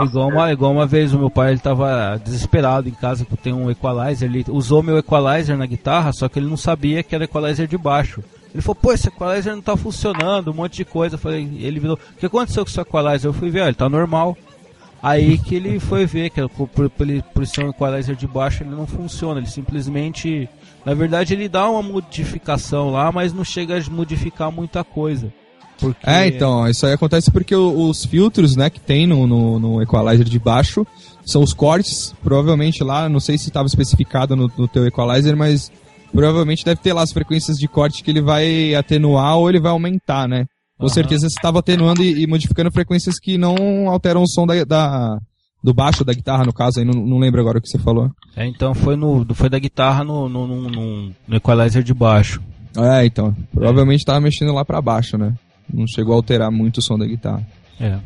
Igual, 0.03 0.29
uma, 0.29 0.53
igual 0.53 0.73
uma 0.73 0.87
vez 0.87 1.13
o 1.13 1.19
meu 1.19 1.31
pai 1.31 1.53
ele 1.53 1.61
tava 1.61 2.21
desesperado 2.25 2.89
em 2.89 2.93
casa 2.93 3.25
que 3.25 3.37
tem 3.37 3.53
um 3.53 3.71
equalizer, 3.71 4.29
ele 4.29 4.45
usou 4.49 4.83
meu 4.83 4.99
equalizer 4.99 5.57
na 5.57 5.67
guitarra, 5.67 6.13
só 6.13 6.29
que 6.29 6.39
ele 6.39 6.49
não 6.49 6.57
sabia 6.57 7.03
que 7.03 7.15
era 7.15 7.25
equalizer 7.25 7.67
de 7.67 7.79
baixo. 7.79 8.23
Ele 8.53 8.63
falou, 8.63 8.77
pô, 8.77 8.93
esse 8.93 9.09
equalizer 9.09 9.55
não 9.55 9.63
tá 9.63 9.77
funcionando, 9.77 10.51
um 10.51 10.55
monte 10.55 10.77
de 10.77 10.85
coisa. 10.85 11.17
Eu 11.17 11.19
falei, 11.19 11.43
ele 11.61 11.81
virou, 11.81 11.97
o 11.97 12.17
que 12.17 12.27
aconteceu 12.27 12.65
com 12.65 12.71
seu 12.71 12.83
equalizer? 12.83 13.29
Eu 13.29 13.33
fui 13.33 13.51
ver, 13.51 13.63
ó, 13.63 13.67
ele 13.67 13.75
tá 13.75 13.89
normal. 13.89 14.37
Aí 15.03 15.37
que 15.37 15.55
ele 15.57 15.79
foi 15.79 16.07
ver 16.07 16.31
que 16.31 16.49
por, 16.49 16.67
por, 16.67 16.89
por 16.89 17.07
por 17.35 17.47
ser 17.47 17.65
um 17.65 17.69
equalizer 17.69 18.17
de 18.17 18.27
baixo 18.27 18.63
ele 18.63 18.71
não 18.71 18.87
funciona, 18.87 19.39
ele 19.39 19.47
simplesmente. 19.47 20.49
Na 20.83 20.95
verdade 20.95 21.35
ele 21.35 21.47
dá 21.47 21.69
uma 21.69 21.83
modificação 21.83 22.91
lá, 22.91 23.13
mas 23.13 23.31
não 23.31 23.45
chega 23.45 23.77
a 23.77 23.91
modificar 23.91 24.51
muita 24.51 24.83
coisa. 24.83 25.31
Porque 25.79 25.99
É, 26.09 26.27
então, 26.27 26.67
isso 26.69 26.87
aí 26.87 26.93
acontece 26.93 27.31
porque 27.31 27.55
os 27.55 28.05
filtros, 28.05 28.57
né, 28.57 28.71
que 28.71 28.81
tem 28.81 29.07
no, 29.07 29.27
no, 29.27 29.59
no 29.59 29.83
equalizer 29.83 30.25
de 30.27 30.39
baixo 30.39 30.87
são 31.27 31.43
os 31.43 31.53
cortes, 31.53 32.15
provavelmente 32.23 32.83
lá, 32.85 33.09
não 33.09 33.21
sei 33.21 33.37
se 33.39 33.49
estava 33.49 33.67
especificado 33.67 34.37
no, 34.37 34.51
no 34.57 34.69
teu 34.69 34.87
equalizer, 34.87 35.35
mas 35.37 35.71
provavelmente 36.13 36.65
deve 36.65 36.81
ter 36.81 36.93
lá 36.93 37.03
as 37.03 37.13
frequências 37.13 37.57
de 37.57 37.67
corte 37.67 38.03
que 38.05 38.11
ele 38.11 38.21
vai 38.21 38.75
atenuar 38.75 39.37
ou 39.37 39.49
ele 39.49 39.61
vai 39.61 39.73
aumentar, 39.73 40.29
né? 40.29 40.47
Com 40.79 40.87
Aham. 40.87 40.95
certeza 40.95 41.29
você 41.29 41.35
estava 41.37 41.59
atenuando 41.59 42.03
e, 42.03 42.23
e 42.23 42.27
modificando 42.27 42.71
frequências 42.71 43.19
que 43.19 43.37
não 43.39 43.89
alteram 43.89 44.23
o 44.23 44.29
som 44.29 44.47
da, 44.47 44.65
da- 44.65 45.19
do 45.63 45.73
baixo 45.73 46.05
da 46.05 46.13
guitarra, 46.13 46.45
no 46.45 46.53
caso, 46.53 46.79
aí 46.79 46.85
não, 46.85 46.93
não 47.05 47.19
lembro 47.19 47.41
agora 47.41 47.59
o 47.59 47.61
que 47.61 47.69
você 47.69 47.79
falou. 47.79 48.11
É, 48.37 48.47
então 48.47 48.75
foi 48.75 48.97
no 48.97 49.25
foi 49.35 49.49
da 49.49 49.59
guitarra 49.59 50.05
no, 50.05 50.29
no, 50.29 50.47
no, 50.47 50.69
no- 50.71 51.13
no 51.27 51.37
equalizer 51.37 51.83
de 51.83 51.95
baixo. 51.95 52.41
É, 52.77 53.07
então, 53.07 53.35
provavelmente 53.53 54.01
estava 54.01 54.21
mexendo 54.21 54.53
lá 54.53 54.65
pra 54.65 54.83
baixo, 54.83 55.17
né? 55.17 55.33
Não 55.73 55.87
chegou 55.87 56.13
a 56.15 56.17
alterar 56.17 56.51
muito 56.51 56.79
o 56.79 56.83
som 56.83 56.99
da 56.99 57.07
guitarra. 57.07 57.47
É. 57.81 57.99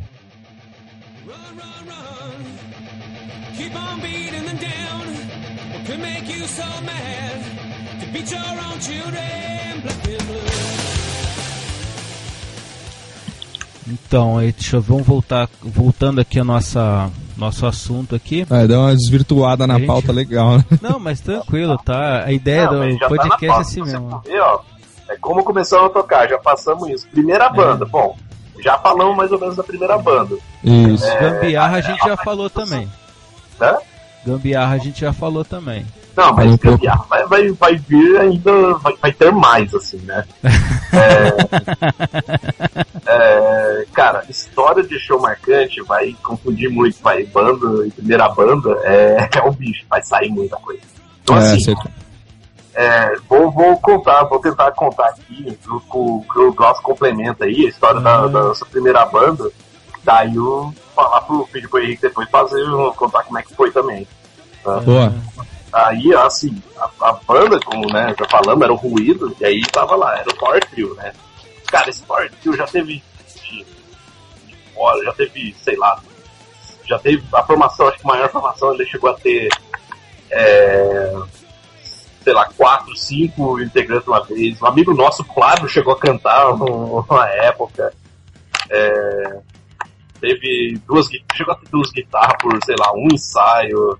Então, 13.87 14.37
aí, 14.37 14.51
deixa 14.51 14.77
eu 14.77 14.81
vamos 14.81 15.05
voltar 15.05 15.49
voltando 15.61 16.21
aqui 16.21 16.37
ao 16.39 16.45
nossa 16.45 17.09
nosso 17.37 17.65
assunto 17.65 18.13
aqui. 18.15 18.45
É, 18.49 18.67
deu 18.67 18.79
uma 18.81 18.93
desvirtuada 18.95 19.65
na 19.65 19.75
Gente. 19.75 19.87
pauta 19.87 20.11
legal, 20.11 20.57
né? 20.57 20.65
Não, 20.81 20.99
mas 20.99 21.21
tranquilo, 21.21 21.77
tá? 21.77 22.25
A 22.25 22.31
ideia 22.31 22.69
Não, 22.69 22.89
do 22.89 22.97
tá 22.99 23.07
podcast 23.07 23.45
é 23.45 23.47
pauta, 23.47 23.61
assim 23.61 23.73
se 23.73 23.79
você 23.79 23.91
mesmo. 23.97 24.09
for 24.09 24.21
ver, 24.23 24.39
ó, 24.41 24.59
é 25.09 25.17
como 25.17 25.43
começamos 25.43 25.87
a 25.87 25.89
tocar, 25.89 26.29
já 26.29 26.37
passamos 26.37 26.87
isso. 26.89 27.07
Primeira 27.07 27.49
banda, 27.49 27.85
bom, 27.85 28.15
já 28.59 28.77
falamos 28.77 29.17
mais 29.17 29.31
ou 29.31 29.39
menos 29.39 29.55
da 29.55 29.63
primeira 29.63 29.97
banda. 29.97 30.37
Isso. 30.63 31.05
Gambiarra 31.19 31.77
a 31.77 31.81
gente 31.81 32.05
já 32.05 32.15
falou 32.17 32.49
também. 32.49 32.89
Né? 33.59 33.77
Gambiarra 34.25 34.75
a 34.75 34.77
gente 34.77 35.01
já 35.01 35.11
falou 35.11 35.43
também. 35.43 35.85
Não, 36.15 36.33
mas 36.33 36.55
gambiarra 36.57 37.05
vai, 37.09 37.25
vai, 37.25 37.51
vai 37.51 37.75
vir 37.77 38.17
ainda, 38.19 38.73
vai, 38.75 38.93
vai 39.01 39.13
ter 39.13 39.31
mais, 39.31 39.73
assim, 39.73 39.97
né? 39.99 40.25
É, 40.91 41.37
é, 43.05 43.85
cara, 43.93 44.25
história 44.27 44.83
de 44.83 44.97
show 44.99 45.21
marcante 45.21 45.81
vai 45.83 46.15
confundir 46.23 46.67
muito, 46.67 46.99
vai, 46.99 47.23
banda 47.25 47.85
e 47.85 47.91
primeira 47.91 48.27
banda 48.29 48.71
é, 48.83 49.29
é 49.37 49.41
o 49.43 49.51
bicho, 49.51 49.85
vai 49.87 50.01
sair 50.01 50.29
muita 50.29 50.57
coisa. 50.57 50.81
Então, 51.23 51.37
É, 51.37 51.39
assim, 51.39 51.59
certo. 51.59 51.89
É, 52.81 53.15
vou, 53.27 53.51
vou 53.51 53.77
contar, 53.77 54.23
vou 54.23 54.39
tentar 54.39 54.71
contar 54.71 55.07
aqui 55.09 55.59
o 55.67 55.75
o 55.75 56.25
que 56.31 56.39
o 56.39 56.53
Gloss 56.53 56.79
complementa 56.79 57.43
aí, 57.43 57.65
a 57.65 57.69
história 57.69 57.99
da, 57.99 58.21
Uhum. 58.21 58.31
da 58.31 58.43
nossa 58.43 58.65
primeira 58.65 59.05
banda. 59.05 59.51
Daí 60.01 60.33
eu 60.33 60.73
falar 60.95 61.19
pro 61.21 61.45
Felipe 61.51 61.77
Henrique 61.77 62.01
depois 62.03 62.29
fazer, 62.29 62.63
contar 62.95 63.23
como 63.23 63.37
é 63.37 63.43
que 63.43 63.53
foi 63.53 63.69
também. 63.69 64.07
Boa. 64.63 65.13
Aí, 65.73 66.13
assim, 66.15 66.61
a, 66.77 66.89
a 67.09 67.13
banda, 67.27 67.59
como 67.59 67.91
né, 67.91 68.15
já 68.17 68.25
falamos, 68.29 68.63
era 68.63 68.71
o 68.71 68.77
ruído, 68.77 69.35
e 69.41 69.45
aí 69.45 69.61
tava 69.73 69.97
lá, 69.97 70.17
era 70.17 70.29
o 70.29 70.37
Power 70.37 70.63
Trio, 70.69 70.93
né? 70.95 71.11
Cara, 71.67 71.89
esse 71.89 72.01
Power 72.03 72.31
Trio 72.41 72.55
já 72.55 72.65
teve 72.65 73.03
de, 73.43 73.65
de 74.47 74.55
fora, 74.73 75.03
já 75.03 75.11
teve, 75.13 75.53
sei 75.61 75.75
lá, 75.75 75.99
já 76.85 76.97
teve 76.97 77.23
a 77.33 77.43
formação, 77.43 77.87
acho 77.89 77.97
que 77.99 78.05
a 78.05 78.07
maior 78.07 78.29
formação 78.29 78.73
ele 78.73 78.85
chegou 78.85 79.09
a 79.09 79.13
ter, 79.15 79.49
é, 80.31 81.13
sei 82.29 82.35
lá, 82.35 82.45
quatro, 82.55 82.95
cinco 82.95 83.59
integrantes 83.59 84.07
uma 84.07 84.23
vez. 84.23 84.61
Um 84.61 84.67
amigo 84.67 84.93
nosso, 84.93 85.23
Flávio, 85.23 85.67
chegou 85.67 85.93
a 85.93 85.99
cantar 85.99 86.53
num- 86.55 87.03
numa 87.09 87.27
época. 87.27 87.91
É, 88.69 89.39
teve 90.21 90.79
duas, 90.87 91.07
chegou 91.33 91.55
a 91.55 91.57
ter 91.57 91.67
duas 91.71 91.89
guitarras 91.91 92.35
por, 92.39 92.55
sei 92.63 92.75
lá, 92.77 92.93
um 92.93 93.07
ensaio. 93.11 93.97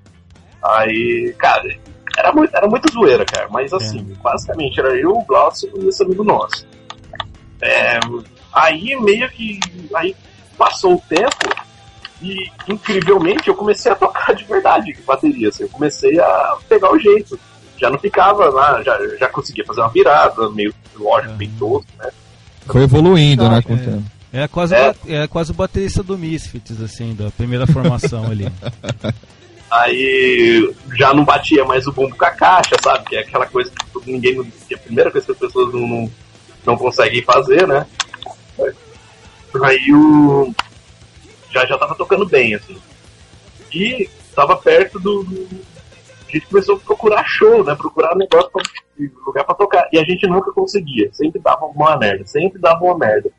Aí, 0.62 1.34
cara, 1.40 1.76
era 2.16 2.32
muito, 2.32 2.56
era 2.56 2.68
muito 2.68 2.94
zoeira, 2.94 3.26
cara. 3.26 3.48
Mas 3.50 3.74
assim, 3.74 4.04
basicamente 4.22 4.80
era 4.80 4.96
eu, 4.96 5.10
o 5.12 5.26
Glaucio 5.26 5.72
e 5.76 5.88
esse 5.88 6.04
amigo 6.04 6.24
nosso. 6.24 6.68
É, 7.60 8.00
aí 8.54 8.96
meio 9.02 9.28
que. 9.32 9.60
Aí 9.96 10.16
passou 10.56 10.96
o 10.98 11.02
tempo 11.10 11.50
e 12.22 12.52
incrivelmente 12.68 13.48
eu 13.48 13.56
comecei 13.56 13.92
a 13.92 13.96
tocar 13.96 14.36
de 14.36 14.44
verdade 14.44 14.96
bateria. 15.04 15.50
Assim, 15.50 15.64
eu 15.64 15.70
comecei 15.70 16.20
a 16.20 16.58
pegar 16.68 16.92
o 16.94 17.00
jeito. 17.00 17.40
Já 17.80 17.90
não 17.90 17.98
ficava 17.98 18.50
lá, 18.50 18.82
já, 18.84 18.98
já 19.18 19.28
conseguia 19.30 19.66
fazer 19.66 19.82
uma 19.82 19.90
virada, 19.90 20.50
meio 20.50 20.74
lógico, 20.96 21.34
bem 21.36 21.50
tosco, 21.58 21.88
né? 21.98 22.10
Foi 22.66 22.84
evoluindo, 22.84 23.50
né, 23.50 23.62
com 23.62 23.74
o 23.74 23.78
tempo. 23.78 24.04
É 24.32 24.48
quase, 24.48 24.76
É. 24.76 24.94
é 25.08 25.28
quase 25.28 25.52
o 25.52 25.56
baterista 25.56 26.04
do 26.04 26.18
Misfits, 26.18 26.82
assim, 26.82 27.16
da 27.16 27.32
primeira 27.32 27.66
formação 27.66 28.26
ali. 28.26 28.48
Aí 29.72 30.74
já 30.98 31.14
não 31.14 31.24
batia 31.24 31.64
mais 31.64 31.86
o 31.86 31.92
bumbo 31.92 32.16
com 32.18 32.26
a 32.26 32.32
caixa, 32.32 32.76
sabe? 32.84 33.06
Que 33.06 33.16
é 33.18 33.20
aquela 33.20 33.46
coisa 33.46 33.72
que 33.72 34.12
ninguém. 34.12 34.44
Que 34.68 34.74
é 34.74 34.78
a 34.78 34.80
primeira 34.80 35.12
coisa 35.12 35.26
que 35.28 35.32
as 35.32 35.38
pessoas 35.38 35.72
não, 35.74 35.88
não, 35.88 36.12
não 36.66 36.78
conseguem 36.78 37.22
fazer, 37.22 37.68
né? 37.68 37.86
Aí 39.64 39.94
o. 39.94 40.54
Já, 41.52 41.66
já 41.66 41.78
tava 41.78 41.96
tocando 41.96 42.26
bem, 42.26 42.56
assim. 42.56 42.78
E 43.72 44.10
tava 44.36 44.58
perto 44.58 45.00
do. 45.00 45.24
A 46.30 46.32
gente 46.32 46.48
começou 46.48 46.76
a 46.76 46.80
procurar 46.80 47.24
show, 47.26 47.64
né? 47.64 47.76
Procurar 47.76 48.16
negócio 48.16 48.52
pra, 48.52 48.62
lugar 49.26 49.44
pra 49.44 49.56
tocar. 49.56 49.90
E 49.92 49.98
a 49.98 50.04
gente 50.04 50.28
nunca 50.28 50.52
conseguia. 50.52 51.12
Sempre 51.12 51.42
dava 51.42 51.66
uma 51.66 51.98
merda. 51.98 52.26
Sempre 52.28 52.60
dava 52.60 52.84
uma 52.84 52.98
merda. 52.98 53.32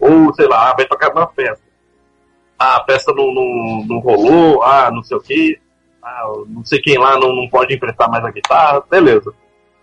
Ou, 0.00 0.34
sei 0.34 0.48
lá, 0.48 0.70
ah, 0.70 0.74
vai 0.74 0.84
tocar 0.86 1.14
numa 1.14 1.28
festa. 1.28 1.64
Ah, 2.58 2.78
a 2.78 2.84
festa 2.84 3.12
não, 3.14 3.32
não, 3.32 3.84
não 3.86 3.98
rolou, 4.00 4.62
ah, 4.62 4.90
não 4.90 5.02
sei 5.02 5.16
o 5.16 5.20
que. 5.20 5.60
Ah, 6.02 6.32
não 6.48 6.64
sei 6.64 6.80
quem 6.80 6.98
lá 6.98 7.18
não, 7.18 7.34
não 7.34 7.48
pode 7.48 7.74
emprestar 7.74 8.10
mais 8.10 8.24
a 8.24 8.30
guitarra, 8.30 8.82
beleza. 8.90 9.32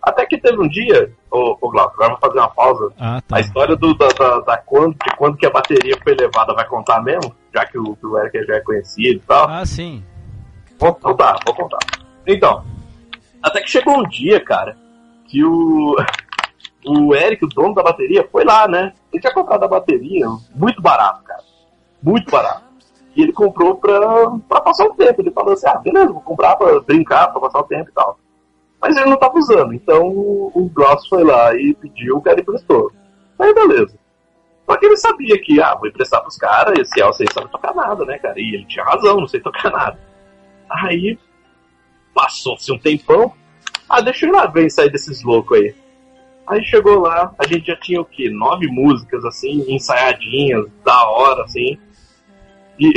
Até 0.02 0.26
que 0.26 0.38
teve 0.38 0.60
um 0.60 0.68
dia, 0.68 1.12
ô, 1.30 1.56
ô 1.60 1.70
Glauco, 1.70 1.94
agora 1.94 2.10
vou 2.10 2.18
fazer 2.18 2.38
uma 2.38 2.50
pausa. 2.50 2.92
Ah, 2.98 3.20
tá. 3.26 3.36
A 3.36 3.40
história 3.40 3.76
do, 3.76 3.94
da, 3.94 4.08
da, 4.08 4.40
da 4.40 4.56
quando, 4.58 4.94
de 4.94 5.16
quando 5.16 5.36
que 5.36 5.46
a 5.46 5.50
bateria 5.50 5.96
foi 6.02 6.14
levada 6.14 6.54
vai 6.54 6.66
contar 6.66 7.02
mesmo? 7.02 7.34
Já 7.54 7.64
que 7.64 7.78
o, 7.78 7.96
que 7.96 8.06
o 8.06 8.18
Eric 8.18 8.44
já 8.44 8.56
é 8.56 8.60
conhecido 8.60 9.16
e 9.16 9.26
tal. 9.26 9.48
Ah, 9.48 9.64
sim. 9.64 10.04
Vou 10.78 10.94
contar, 10.94 11.38
vou 11.46 11.54
contar. 11.54 11.78
Então, 12.26 12.64
até 13.42 13.60
que 13.60 13.70
chegou 13.70 13.98
um 13.98 14.08
dia, 14.08 14.40
cara, 14.40 14.76
que 15.26 15.44
o, 15.44 15.96
o 16.86 17.14
Eric, 17.14 17.44
o 17.44 17.48
dono 17.48 17.74
da 17.74 17.82
bateria, 17.82 18.28
foi 18.30 18.44
lá, 18.44 18.68
né? 18.68 18.92
Ele 19.12 19.20
tinha 19.20 19.34
comprado 19.34 19.64
a 19.64 19.68
bateria 19.68 20.26
muito 20.54 20.80
barato, 20.80 21.22
cara. 21.24 21.42
Muito 22.02 22.30
barato. 22.30 22.64
E 23.14 23.22
ele 23.22 23.32
comprou 23.32 23.76
pra, 23.76 24.00
pra 24.48 24.60
passar 24.60 24.86
o 24.86 24.94
tempo. 24.94 25.20
Ele 25.20 25.30
falou 25.30 25.52
assim, 25.52 25.66
ah, 25.66 25.78
beleza, 25.78 26.12
vou 26.12 26.22
comprar 26.22 26.56
pra 26.56 26.80
brincar, 26.80 27.28
pra 27.28 27.40
passar 27.40 27.60
o 27.60 27.64
tempo 27.64 27.90
e 27.90 27.92
tal. 27.92 28.18
Mas 28.80 28.96
ele 28.96 29.10
não 29.10 29.16
tava 29.16 29.38
usando, 29.38 29.72
então 29.72 30.08
o 30.08 30.68
Gross 30.74 31.06
foi 31.06 31.22
lá 31.22 31.54
e 31.54 31.72
pediu, 31.72 32.16
o 32.16 32.20
cara 32.20 32.40
emprestou. 32.40 32.90
Aí 33.38 33.54
beleza. 33.54 33.96
Só 34.68 34.76
que 34.76 34.86
ele 34.86 34.96
sabia 34.96 35.40
que, 35.40 35.62
ah, 35.62 35.76
vou 35.76 35.88
emprestar 35.88 36.20
pros 36.20 36.36
caras, 36.36 36.76
esse 36.78 37.00
Elsa 37.00 37.22
aí 37.22 37.28
sabe 37.32 37.48
tocar 37.48 37.72
nada, 37.74 38.04
né, 38.04 38.18
cara? 38.18 38.40
E 38.40 38.54
ele 38.54 38.66
tinha 38.66 38.84
razão, 38.84 39.20
não 39.20 39.28
sei 39.28 39.38
tocar 39.38 39.70
nada. 39.70 39.98
Aí 40.68 41.16
passou-se 42.14 42.70
um 42.72 42.78
tempão. 42.78 43.32
Ah, 43.88 44.00
deixa 44.00 44.26
eu 44.26 44.30
ir 44.30 44.32
lá 44.32 44.46
ver 44.46 44.70
sair 44.70 44.90
desses 44.90 45.22
loucos 45.22 45.58
aí. 45.58 45.74
Aí 46.46 46.64
chegou 46.64 46.98
lá, 47.00 47.32
a 47.38 47.46
gente 47.46 47.66
já 47.66 47.76
tinha 47.76 48.00
o 48.00 48.04
quê? 48.04 48.28
Nove 48.28 48.66
músicas, 48.66 49.24
assim, 49.24 49.64
ensaiadinhas, 49.68 50.66
da 50.84 51.08
hora, 51.08 51.44
assim. 51.44 51.78
E, 52.78 52.92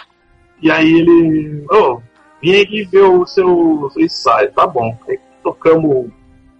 e 0.60 0.70
aí 0.70 0.92
ele. 0.92 1.64
Ô, 1.70 2.00
vim 2.40 2.60
aqui 2.60 2.84
ver 2.84 3.02
o 3.02 3.26
seu, 3.26 3.88
seu 3.92 4.02
ensaio, 4.02 4.52
tá 4.52 4.66
bom. 4.66 4.96
Aí 5.08 5.18
tocamos 5.42 6.10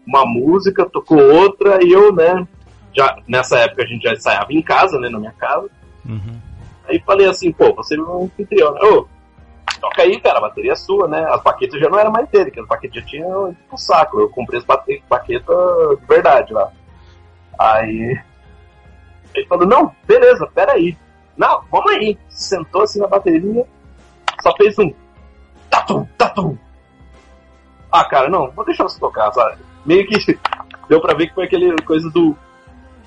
uma 0.06 0.24
música, 0.24 0.88
tocou 0.88 1.20
outra, 1.20 1.78
e 1.84 1.92
eu, 1.92 2.12
né? 2.12 2.46
Já, 2.94 3.16
nessa 3.28 3.58
época 3.58 3.82
a 3.82 3.86
gente 3.86 4.02
já 4.02 4.12
ensaiava 4.12 4.52
em 4.52 4.62
casa, 4.62 4.98
né? 4.98 5.08
Na 5.08 5.18
minha 5.18 5.32
casa. 5.32 5.70
Uhum. 6.04 6.40
Aí 6.88 7.00
falei 7.06 7.28
assim, 7.28 7.52
pô, 7.52 7.72
você 7.74 7.94
é 7.94 8.00
um 8.00 8.24
anfitrião, 8.24 8.74
né? 8.74 8.80
Ô, 8.82 9.06
toca 9.82 10.02
aí, 10.02 10.18
cara, 10.20 10.38
a 10.38 10.42
bateria 10.42 10.72
é 10.72 10.76
sua, 10.76 11.06
né? 11.08 11.22
As 11.28 11.42
baquetas 11.42 11.78
já 11.80 11.90
não 11.90 11.98
era 11.98 12.08
mais 12.08 12.26
dele, 12.30 12.50
que 12.50 12.60
as 12.60 12.66
baquetas 12.66 13.02
já 13.02 13.06
tinham 13.06 13.54
pro 13.68 13.76
saco. 13.76 14.20
Eu 14.20 14.30
comprei 14.30 14.60
as 14.60 14.64
baquetas 14.64 15.98
de 16.00 16.06
verdade 16.06 16.54
lá. 16.54 16.70
Aí. 17.58 18.18
Ele 19.34 19.46
falou, 19.46 19.66
não, 19.66 19.94
beleza, 20.06 20.46
peraí. 20.54 20.96
Não, 21.36 21.62
vamos 21.70 21.90
aí. 21.92 22.16
Sentou 22.28 22.82
assim 22.82 23.00
na 23.00 23.08
bateria, 23.08 23.66
só 24.40 24.54
fez 24.56 24.78
um 24.78 24.92
tatum, 25.68 26.06
tatum. 26.16 26.56
Ah, 27.90 28.04
cara, 28.04 28.28
não, 28.28 28.50
vou 28.52 28.64
deixar 28.64 28.84
você 28.84 28.98
tocar, 29.00 29.32
sabe? 29.32 29.58
Meio 29.84 30.06
que 30.06 30.16
deu 30.88 31.00
pra 31.00 31.14
ver 31.14 31.26
que 31.28 31.34
foi 31.34 31.44
aquele 31.44 31.74
coisa 31.82 32.08
do. 32.10 32.36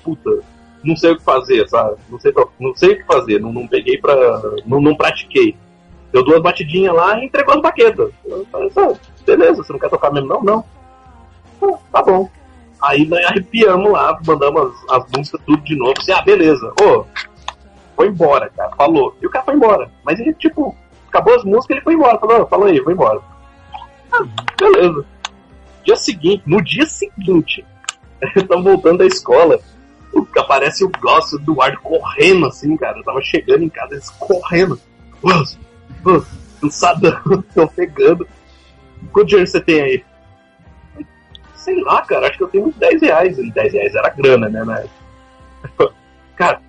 Puta, 0.04 0.30
não 0.84 0.94
sei 0.96 1.12
o 1.12 1.16
que 1.16 1.24
fazer, 1.24 1.68
sabe? 1.68 1.96
Não 2.08 2.18
sei, 2.20 2.32
pra- 2.32 2.46
não 2.60 2.74
sei 2.76 2.92
o 2.92 2.96
que 2.98 3.04
fazer, 3.04 3.40
não, 3.40 3.52
não 3.52 3.66
peguei 3.66 3.98
pra. 3.98 4.14
Não, 4.64 4.80
não 4.80 4.96
pratiquei. 4.96 5.56
Deu 6.16 6.24
duas 6.24 6.40
batidinhas 6.40 6.94
lá 6.94 7.18
e 7.18 7.26
entregou 7.26 7.56
as 7.56 7.60
baquetas. 7.60 8.10
Eu 8.24 8.46
falei, 8.50 8.70
"Ah, 8.74 8.94
beleza, 9.26 9.62
você 9.62 9.70
não 9.70 9.78
quer 9.78 9.90
tocar 9.90 10.10
mesmo? 10.10 10.28
Não, 10.28 10.42
não. 10.42 10.64
Ah, 11.62 11.78
tá 11.92 12.02
bom. 12.02 12.30
Aí 12.80 13.06
nós 13.06 13.22
arrepiamos 13.26 13.92
lá, 13.92 14.18
mandamos 14.26 14.72
as, 14.88 14.96
as 14.96 15.12
músicas 15.14 15.42
tudo 15.44 15.62
de 15.62 15.76
novo. 15.76 15.92
Assim, 15.98 16.12
ah, 16.12 16.22
beleza. 16.22 16.72
Ô, 16.80 17.04
foi 17.94 18.08
embora, 18.08 18.48
cara. 18.56 18.70
Falou. 18.76 19.14
E 19.20 19.26
o 19.26 19.30
cara 19.30 19.44
foi 19.44 19.56
embora. 19.56 19.90
Mas 20.02 20.18
ele, 20.18 20.32
tipo, 20.32 20.74
acabou 21.06 21.34
as 21.34 21.44
músicas 21.44 21.76
ele 21.76 21.84
foi 21.84 21.92
embora. 21.92 22.18
Falou, 22.18 22.42
"Ah, 22.44 22.46
falou 22.46 22.66
aí, 22.66 22.80
vou 22.80 22.94
embora. 22.94 23.20
Ah, 24.10 24.24
beleza. 24.58 25.04
Dia 25.84 25.96
seguinte, 25.96 26.44
no 26.46 26.64
dia 26.64 26.86
seguinte, 26.86 27.62
estamos 28.34 28.64
voltando 28.64 28.98
da 29.00 29.06
escola. 29.06 29.60
Aparece 30.34 30.82
o 30.82 30.90
Goss 30.98 31.32
do 31.32 31.36
Eduardo 31.52 31.78
correndo 31.82 32.46
assim, 32.46 32.74
cara. 32.74 32.96
Eu 32.96 33.04
tava 33.04 33.20
chegando 33.20 33.64
em 33.64 33.68
casa, 33.68 33.92
eles 33.92 34.08
correndo. 34.12 34.80
Wilson, 35.22 35.65
cansadão, 36.60 37.20
estão 37.48 37.68
pegando. 37.74 38.26
Quanto 39.12 39.28
dinheiro 39.28 39.46
você 39.46 39.60
tem 39.60 39.80
aí? 39.80 40.04
Sei 41.54 41.80
lá, 41.82 42.02
cara, 42.02 42.28
acho 42.28 42.38
que 42.38 42.44
eu 42.44 42.48
tenho 42.48 42.66
uns 42.66 42.76
10 42.76 43.02
reais. 43.02 43.38
E 43.38 43.50
10 43.50 43.72
reais 43.72 43.94
era 43.94 44.08
grana, 44.10 44.48
né? 44.48 44.88
época. 45.62 45.94
Cara, 46.36 46.60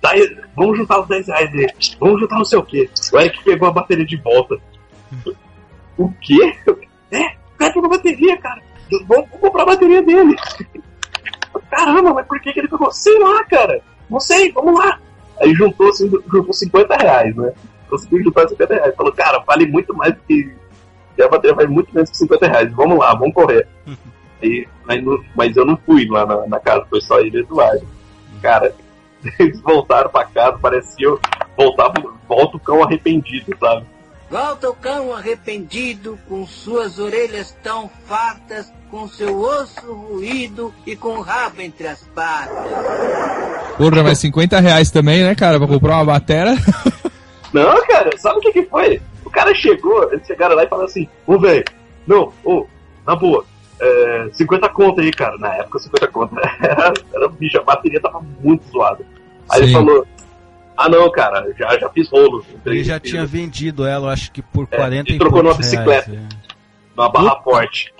tá 0.00 0.10
aí, 0.10 0.38
vamos 0.54 0.78
juntar 0.78 1.00
os 1.00 1.08
10 1.08 1.26
reais 1.26 1.50
dele. 1.50 1.72
Vamos 1.98 2.20
juntar 2.20 2.36
não 2.36 2.44
sei 2.44 2.58
o 2.58 2.62
quê. 2.62 2.88
O 3.12 3.18
Eric 3.18 3.42
pegou 3.42 3.68
a 3.68 3.72
bateria 3.72 4.06
de 4.06 4.16
volta. 4.16 4.56
O 5.96 6.12
quê? 6.20 6.56
É, 7.10 7.36
o 7.54 7.58
cara 7.58 7.88
bateria, 7.88 8.36
cara. 8.38 8.62
Vamos 9.06 9.28
comprar 9.30 9.64
a 9.64 9.66
bateria 9.66 10.00
dele. 10.00 10.36
Caramba, 11.70 12.14
mas 12.14 12.26
por 12.26 12.40
que, 12.40 12.52
que 12.52 12.60
ele 12.60 12.68
pegou? 12.68 12.90
Sei 12.92 13.18
lá, 13.18 13.44
cara. 13.44 13.82
Não 14.08 14.20
sei, 14.20 14.52
vamos 14.52 14.78
lá. 14.78 14.98
Aí 15.40 15.52
juntou, 15.54 15.88
assim, 15.88 16.08
juntou 16.08 16.52
50 16.52 16.96
reais, 16.96 17.36
né? 17.36 17.52
Conseguiu 17.88 18.22
juntar 18.24 18.48
50 18.48 18.74
reais. 18.74 18.94
Falou, 18.96 19.12
cara, 19.12 19.38
vale 19.46 19.66
muito 19.66 19.94
mais 19.94 20.14
do 20.14 20.20
que. 20.22 20.52
que 21.16 21.22
A 21.22 21.28
bateria 21.28 21.54
vale 21.56 21.68
muito 21.68 21.92
menos 21.94 22.10
que 22.10 22.16
50 22.16 22.46
reais. 22.46 22.72
Vamos 22.72 22.98
lá, 22.98 23.14
vamos 23.14 23.34
correr. 23.34 23.66
Aí, 24.42 24.68
mas, 24.86 25.02
não- 25.04 25.24
mas 25.34 25.56
eu 25.56 25.64
não 25.64 25.76
fui 25.84 26.06
lá 26.08 26.24
na, 26.24 26.46
na 26.46 26.60
casa, 26.60 26.86
foi 26.88 27.00
só 27.00 27.18
ele 27.18 27.38
e 27.38 27.40
Eduardo. 27.40 27.84
Cara, 28.40 28.72
eles 29.40 29.60
voltaram 29.62 30.08
pra 30.10 30.24
casa, 30.26 30.58
parecia 30.58 31.08
voltava, 31.56 31.94
volta 32.28 32.56
o 32.56 32.60
cão 32.60 32.84
arrependido, 32.84 33.52
sabe? 33.58 33.84
Volta 34.30 34.70
o 34.70 34.74
cão 34.74 35.12
arrependido, 35.12 36.16
com 36.28 36.46
suas 36.46 36.98
orelhas 37.00 37.50
tão 37.64 37.90
fartas, 38.06 38.72
com 38.90 39.08
seu 39.08 39.40
osso 39.40 39.92
ruído 39.92 40.72
e 40.86 40.94
com 40.94 41.16
o 41.16 41.20
rabo 41.20 41.60
entre 41.62 41.88
as 41.88 42.02
patas. 42.14 42.56
Porra, 43.76 44.02
mas 44.04 44.18
50 44.18 44.60
reais 44.60 44.90
também, 44.92 45.24
né, 45.24 45.34
cara, 45.34 45.58
pra 45.58 45.66
comprar 45.66 45.96
uma 45.96 46.04
batera. 46.04 46.54
Não, 47.52 47.86
cara, 47.86 48.16
sabe 48.18 48.38
o 48.38 48.40
que 48.40 48.52
que 48.52 48.62
foi? 48.64 49.00
O 49.24 49.30
cara 49.30 49.54
chegou, 49.54 50.10
eles 50.12 50.26
chegaram 50.26 50.54
lá 50.54 50.64
e 50.64 50.68
falaram 50.68 50.88
assim, 50.88 51.08
ô 51.26 51.38
velho, 51.38 51.64
não, 52.06 52.32
ô, 52.44 52.66
na 53.06 53.14
boa, 53.14 53.44
é, 53.80 54.28
50 54.32 54.68
conto 54.70 55.00
aí, 55.00 55.10
cara. 55.10 55.36
Na 55.38 55.54
época 55.54 55.78
50 55.78 56.08
conto 56.08 56.34
era, 56.60 56.92
era 57.14 57.28
bicho, 57.28 57.58
a 57.58 57.62
bateria 57.62 58.00
tava 58.00 58.20
muito 58.40 58.64
zoada. 58.70 59.04
Aí 59.50 59.60
ele 59.60 59.68
Sim. 59.68 59.74
falou, 59.74 60.06
ah 60.76 60.88
não, 60.88 61.10
cara, 61.10 61.52
já, 61.58 61.78
já 61.78 61.88
fiz 61.90 62.08
rolo. 62.10 62.44
Ele 62.64 62.84
já 62.84 63.00
Fiz 63.00 63.10
tinha 63.10 63.24
vendido 63.26 63.86
ela, 63.86 64.06
eu 64.06 64.10
acho 64.10 64.30
que 64.32 64.42
por 64.42 64.66
É, 64.70 64.76
40 64.76 65.10
e 65.10 65.14
e 65.14 65.18
trocou 65.18 65.42
numa 65.42 65.54
bicicleta. 65.54 66.10
reais, 66.10 66.28
Numa 66.96 67.08
barra 67.10 67.40
forte. 67.42 67.92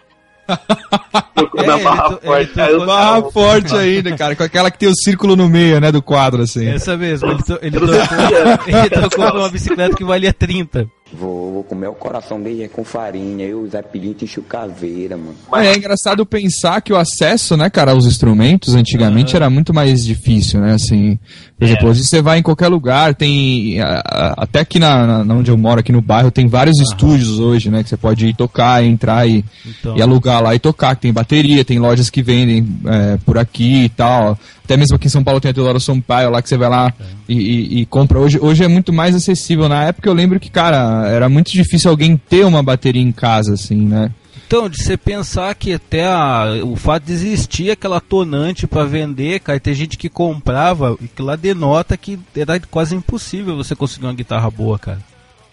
Trocou 1.34 1.62
É, 1.62 1.66
na 1.66 1.78
barra 1.78 2.11
to- 2.11 2.20
forte. 2.26 2.52
Barra 2.87 3.22
forte 3.30 3.76
ainda, 3.76 4.16
cara, 4.16 4.34
com 4.37 4.42
aquela 4.42 4.70
que 4.70 4.78
tem 4.78 4.88
o 4.88 4.94
círculo 4.94 5.37
no 5.37 5.48
meio, 5.48 5.80
né, 5.80 5.92
do 5.92 6.02
quadro, 6.02 6.42
assim. 6.42 6.66
é. 6.66 6.74
Essa 6.74 6.96
mesmo, 6.96 7.30
ele, 7.30 7.42
to- 7.42 7.58
ele 7.62 7.76
é. 7.76 8.58
ele 8.80 8.90
trocou 8.90 9.30
por 9.30 9.40
uma 9.40 9.48
bicicleta 9.50 9.94
que 9.96 10.04
valia 10.04 10.32
30. 10.32 10.88
Vou, 11.11 11.55
vou 11.55 11.64
comer 11.64 11.88
o 11.88 11.94
coração 11.94 12.38
dele 12.40 12.68
com 12.68 12.85
farinha. 12.85 13.47
Eu, 13.47 13.66
Zé 13.66 13.81
Pedinte 13.81 14.27
e 14.27 14.29
Chucaveira, 14.29 15.16
mano. 15.16 15.35
Mas 15.51 15.66
é 15.66 15.77
engraçado 15.77 16.27
pensar 16.27 16.83
que 16.83 16.92
o 16.92 16.97
acesso, 16.99 17.57
né, 17.57 17.71
cara, 17.71 17.92
aos 17.92 18.05
instrumentos 18.05 18.75
antigamente 18.75 19.35
era 19.35 19.49
muito 19.49 19.73
mais 19.73 20.05
difícil, 20.05 20.61
né? 20.61 20.75
Assim, 20.75 21.18
por 21.59 21.64
exemplo, 21.64 21.88
hoje 21.88 22.05
você 22.05 22.21
vai 22.21 22.38
em 22.38 22.42
qualquer 22.42 22.68
lugar, 22.68 23.14
tem. 23.14 23.79
Até 23.81 24.61
aqui 24.61 24.79
na, 24.79 25.25
na- 25.25 25.35
onde 25.35 25.51
eu 25.51 25.57
moro, 25.57 25.81
aqui 25.81 25.92
no 25.92 26.03
bairro, 26.03 26.31
tem 26.31 26.47
vários 26.47 26.79
estúdios 26.79 27.38
hoje, 27.40 27.71
né? 27.71 27.83
Que 27.83 27.88
você 27.88 27.97
pode 27.97 28.27
ir 28.27 28.37
tocar, 28.37 28.85
entrar 28.85 29.27
e, 29.27 29.42
Então. 29.66 29.97
e 29.97 30.03
alugar 30.03 30.42
lá 30.42 30.55
e 30.55 30.59
tocar. 30.59 30.95
que 30.95 31.03
Tem 31.03 31.12
bateria, 31.12 31.64
tem 31.64 31.78
lojas 31.78 32.11
que 32.11 32.22
vendem 32.22 32.68
é, 32.85 33.16
por 33.24 33.39
aqui 33.39 33.85
e 33.85 33.89
tal. 33.89 34.39
Até 34.69 34.77
mesmo 34.77 34.97
aqui 34.97 35.07
em 35.07 35.11
São 35.11 35.25
Paulo 35.25 35.41
tem 35.41 35.51
a 35.51 35.55
Teodoro 35.55 35.81
Sampaio 35.81 36.29
lá 36.29 36.43
que 36.43 36.49
você 36.51 36.59
vai 36.59 36.69
lá 36.69 36.93
e, 37.27 37.33
e- 37.39 37.81
e 37.81 37.87
compra. 37.87 38.19
Hoje, 38.19 38.39
hoje 38.39 38.62
é 38.62 38.69
muito 38.69 38.93
mais 38.93 39.14
acessível. 39.14 39.66
Na 39.66 39.85
época 39.85 40.07
eu 40.07 40.12
lembro 40.12 40.39
que, 40.39 40.51
cara, 40.51 41.09
era 41.09 41.27
muito 41.27 41.51
difícil 41.51 41.91
alguém 41.91 42.19
ter 42.19 42.45
uma 42.45 42.62
bateria 42.62 43.01
em 43.01 43.11
casa, 43.11 43.55
assim, 43.55 43.77
né? 43.77 44.11
Então, 44.47 44.69
de 44.69 44.83
você 44.83 44.95
pensar 44.95 45.55
que 45.55 45.73
até 45.73 46.07
a- 46.07 46.61
o 46.64 46.77
fato 46.77 47.05
de 47.05 47.12
existir 47.14 47.71
aquela 47.71 47.99
tonante 47.99 48.66
pra 48.66 48.85
vender, 48.85 49.41
cara, 49.41 49.57
e 49.57 49.61
tem 49.61 49.73
gente 49.73 49.97
que 49.97 50.11
comprava, 50.11 50.99
e 51.01 51.09
que 51.09 51.23
lá 51.23 51.35
denota 51.35 51.97
que 51.97 52.19
era 52.37 52.61
quase 52.71 52.95
impossível 52.95 53.57
você 53.57 53.75
conseguir 53.75 54.05
uma 54.05 54.12
guitarra 54.14 54.51
boa, 54.51 54.79
cara. 54.79 54.99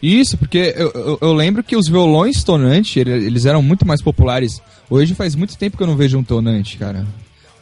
Isso, 0.03 0.38
porque 0.38 0.74
eu, 0.78 0.91
eu, 0.93 1.18
eu 1.22 1.34
lembro 1.34 1.63
que 1.63 1.78
os 1.78 1.88
violões 1.88 2.43
tonante, 2.43 2.99
ele- 2.99 3.11
eles 3.26 3.45
eram 3.45 3.61
muito 3.61 3.88
mais 3.88 4.01
populares. 4.01 4.61
Hoje 4.89 5.16
faz 5.16 5.36
muito 5.36 5.57
tempo 5.57 5.78
que 5.78 5.84
eu 5.84 5.88
não 5.88 5.95
vejo 5.95 6.18
um 6.18 6.24
tonante, 6.24 6.78
cara. 6.78 7.05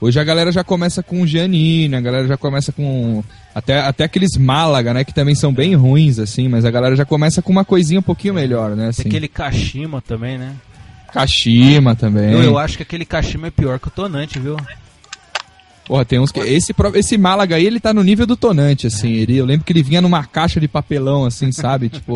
Hoje 0.04 0.20
a 0.20 0.24
galera 0.26 0.52
já 0.52 0.66
começa 0.66 1.02
com 1.02 1.22
o 1.22 1.26
Giannini, 1.26 1.96
a 1.96 2.02
galera 2.02 2.28
já 2.28 2.36
começa 2.36 2.74
com. 2.74 3.24
Até, 3.56 3.80
até 3.80 4.04
aqueles 4.04 4.36
Málaga, 4.38 4.94
né? 4.94 5.06
Que 5.06 5.14
também 5.14 5.34
são 5.34 5.54
bem 5.54 5.76
ruins, 5.76 6.20
assim, 6.20 6.50
mas 6.50 6.66
a 6.66 6.72
galera 6.72 6.94
já 6.94 7.06
começa 7.06 7.42
com 7.42 7.54
uma 7.54 7.64
coisinha 7.64 8.02
um 8.02 8.04
pouquinho 8.04 8.34
melhor, 8.34 8.72
né? 8.72 8.82
Tem 8.82 8.90
Assim. 8.90 9.02
aquele 9.08 9.30
Kashima 9.30 10.02
também, 10.02 10.38
né? 10.38 10.56
Kashima 11.14 11.96
também. 11.96 12.34
Eu, 12.34 12.44
eu 12.44 12.58
acho 12.58 12.76
que 12.76 12.84
aquele 12.84 13.06
Kashima 13.06 13.48
é 13.48 13.50
pior 13.50 13.80
que 13.80 13.88
o 13.88 13.92
tonante, 13.92 14.40
viu? 14.40 14.58
Porra, 15.86 16.04
tem 16.04 16.20
uns 16.20 16.34
que. 16.34 16.42
Esse, 16.42 16.76
esse 16.96 17.18
Málaga 17.18 17.56
aí, 17.56 17.66
ele 17.66 17.80
tá 17.80 17.94
no 17.94 18.04
nível 18.04 18.26
do 18.26 18.36
tonante, 18.36 18.88
assim. 18.88 19.14
Ele, 19.14 19.38
eu 19.38 19.46
lembro 19.46 19.66
que 19.66 19.72
ele 19.72 19.84
vinha 19.84 20.02
numa 20.02 20.26
caixa 20.26 20.60
de 20.60 20.68
papelão, 20.68 21.24
assim, 21.24 21.50
sabe? 21.50 21.88
tipo. 21.90 22.14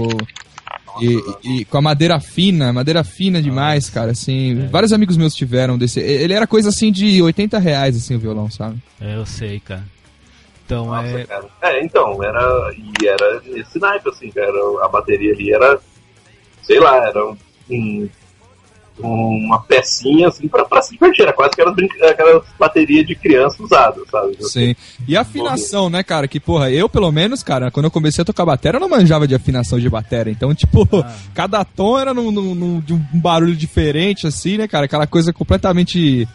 E, 1.02 1.60
e 1.62 1.66
com 1.66 1.78
a 1.78 1.82
madeira 1.82 2.20
fina, 2.20 2.72
madeira 2.74 3.04
fina 3.04 3.42
demais, 3.42 3.90
cara, 3.90 4.12
assim. 4.12 4.68
Vários 4.72 4.92
amigos 4.94 5.18
meus 5.18 5.34
tiveram 5.34 5.78
desse. 5.78 6.00
Ele 6.00 6.34
era 6.34 6.48
coisa 6.48 6.70
assim 6.70 6.92
de 6.92 7.22
80 7.22 7.60
reais, 7.60 7.96
assim, 7.96 8.16
o 8.16 8.20
violão, 8.20 8.50
sabe? 8.50 8.78
É, 9.02 9.16
eu 9.16 9.26
sei, 9.26 9.60
cara. 9.60 9.84
Então, 10.66 10.88
Nossa, 10.88 11.08
é. 11.08 11.26
cara. 11.26 11.46
É, 11.62 11.84
então, 11.84 12.22
era. 12.24 12.72
E 12.76 13.08
era 13.08 13.42
esse 13.56 13.80
naipe, 13.80 14.10
assim, 14.10 14.30
cara. 14.32 14.52
A 14.84 14.88
bateria 14.90 15.34
ali 15.34 15.54
era. 15.54 15.80
Sei 16.62 16.80
lá, 16.80 17.08
era 17.08 17.26
um, 17.26 17.38
um- 17.70 18.10
uma 19.00 19.60
pecinha, 19.62 20.28
assim, 20.28 20.48
pra, 20.48 20.66
pra 20.66 20.82
se 20.82 20.92
divertir. 20.94 21.24
Era 21.24 21.34
quase 21.34 21.52
aquelas, 21.54 21.76
aquelas 22.12 22.44
baterias 22.60 23.06
de 23.06 23.16
criança 23.16 23.62
usadas, 23.62 24.04
sabe? 24.10 24.38
Sim. 24.42 24.76
E 25.08 25.16
a 25.16 25.22
afinação, 25.22 25.90
né, 25.90 26.04
cara? 26.04 26.28
Que, 26.28 26.40
porra, 26.40 26.72
eu, 26.72 26.88
pelo 26.90 27.12
menos, 27.12 27.44
cara, 27.44 27.70
quando 27.72 27.86
eu 27.86 27.92
comecei 27.92 28.22
a 28.22 28.26
tocar 28.26 28.46
bateria, 28.46 28.78
eu 28.78 28.82
não 28.82 28.90
manjava 28.90 29.28
de 29.28 29.36
afinação 29.36 29.80
de 29.80 29.90
bateria. 29.90 30.32
Então, 30.32 30.54
tipo, 30.56 30.88
cada 31.34 31.64
tom 31.64 31.98
era 32.00 32.14
num, 32.14 32.32
num- 32.32 32.56
num- 32.56 32.80
de 32.80 32.94
um 32.94 33.02
barulho 33.14 33.56
diferente, 33.56 34.26
assim, 34.28 34.58
né, 34.58 34.68
cara? 34.68 34.86
Aquela 34.86 35.08
coisa 35.08 35.32
completamente. 35.34 36.28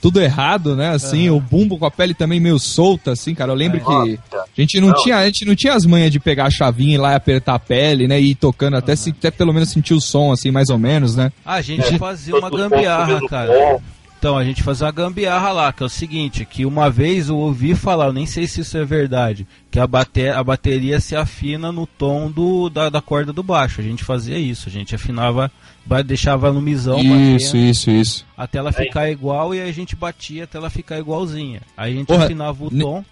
Tudo 0.00 0.20
errado, 0.20 0.74
né? 0.74 0.90
Assim, 0.90 1.28
o 1.28 1.38
bumbo 1.38 1.76
com 1.78 1.84
a 1.84 1.90
pele 1.90 2.14
também 2.14 2.40
meio 2.40 2.58
solta, 2.58 3.12
assim, 3.12 3.34
cara. 3.34 3.52
Eu 3.52 3.56
lembro 3.56 3.78
É. 3.78 3.80
que 3.84 4.18
a 4.34 4.44
gente 4.60 4.80
não, 4.80 4.88
Não. 4.88 4.94
tinha, 5.02 5.18
a 5.18 5.26
gente 5.26 5.44
não 5.44 5.54
tinha 5.54 5.74
as 5.74 5.84
manhas 5.84 6.10
de 6.10 6.18
pegar 6.18 6.46
a 6.46 6.50
chavinha 6.50 6.92
e 6.92 6.94
ir 6.94 6.98
lá 6.98 7.12
e 7.12 7.16
apertar 7.16 7.54
a 7.54 7.58
pele, 7.58 8.08
né? 8.08 8.18
E 8.20 8.30
ir 8.30 8.34
tocando 8.34 8.76
até, 8.78 8.96
se, 8.96 9.10
até 9.10 9.30
pelo 9.30 9.52
menos 9.52 9.68
sentir 9.68 9.92
o 9.94 10.00
som, 10.00 10.32
assim, 10.32 10.50
mais 10.50 10.70
ou 10.70 10.78
menos, 10.78 11.16
né? 11.16 11.30
A 11.44 11.60
gente 11.60 11.94
É. 11.94 11.98
fazia 11.98 12.34
uma 12.36 12.48
gambiarra, 12.50 13.20
cara. 13.28 13.78
Então, 14.18 14.36
a 14.36 14.44
gente 14.44 14.62
fazia 14.62 14.84
uma 14.86 14.92
gambiarra 14.92 15.50
lá, 15.50 15.72
que 15.72 15.82
é 15.82 15.86
o 15.86 15.88
seguinte, 15.88 16.44
que 16.44 16.66
uma 16.66 16.90
vez 16.90 17.30
eu 17.30 17.38
ouvi 17.38 17.74
falar, 17.74 18.06
eu 18.06 18.12
nem 18.12 18.26
sei 18.26 18.46
se 18.46 18.60
isso 18.60 18.76
é 18.76 18.84
verdade, 18.84 19.46
que 19.70 19.78
a, 19.80 19.86
bate 19.86 20.28
a 20.28 20.44
bateria 20.44 21.00
se 21.00 21.16
afina 21.16 21.72
no 21.72 21.86
tom 21.86 22.30
do, 22.30 22.68
da, 22.68 22.90
da 22.90 23.00
corda 23.00 23.32
do 23.32 23.42
baixo. 23.42 23.80
A 23.80 23.84
gente 23.84 24.04
fazia 24.04 24.36
isso, 24.38 24.68
a 24.68 24.72
gente 24.72 24.94
afinava, 24.94 25.50
ba- 25.90 26.02
deixava 26.02 26.52
no 26.52 26.60
misão 26.62 26.98
Isso, 27.00 27.08
batendo, 27.52 27.56
isso, 27.70 27.90
isso. 27.90 28.26
até 28.36 28.58
ela 28.58 28.70
ficar 28.70 29.10
igual 29.10 29.52
e 29.52 29.60
aí 29.60 29.68
a 29.68 29.72
gente 29.72 29.96
batia 29.96 30.44
até 30.44 30.56
ela 30.56 30.70
ficar 30.70 30.98
igualzinha. 31.00 31.60
Aí 31.76 31.94
a 31.94 31.96
gente 31.96 32.06
Porra, 32.06 32.24
afinava 32.26 32.64
o 32.64 32.70
ne- 32.72 32.82
tom. 32.84 33.04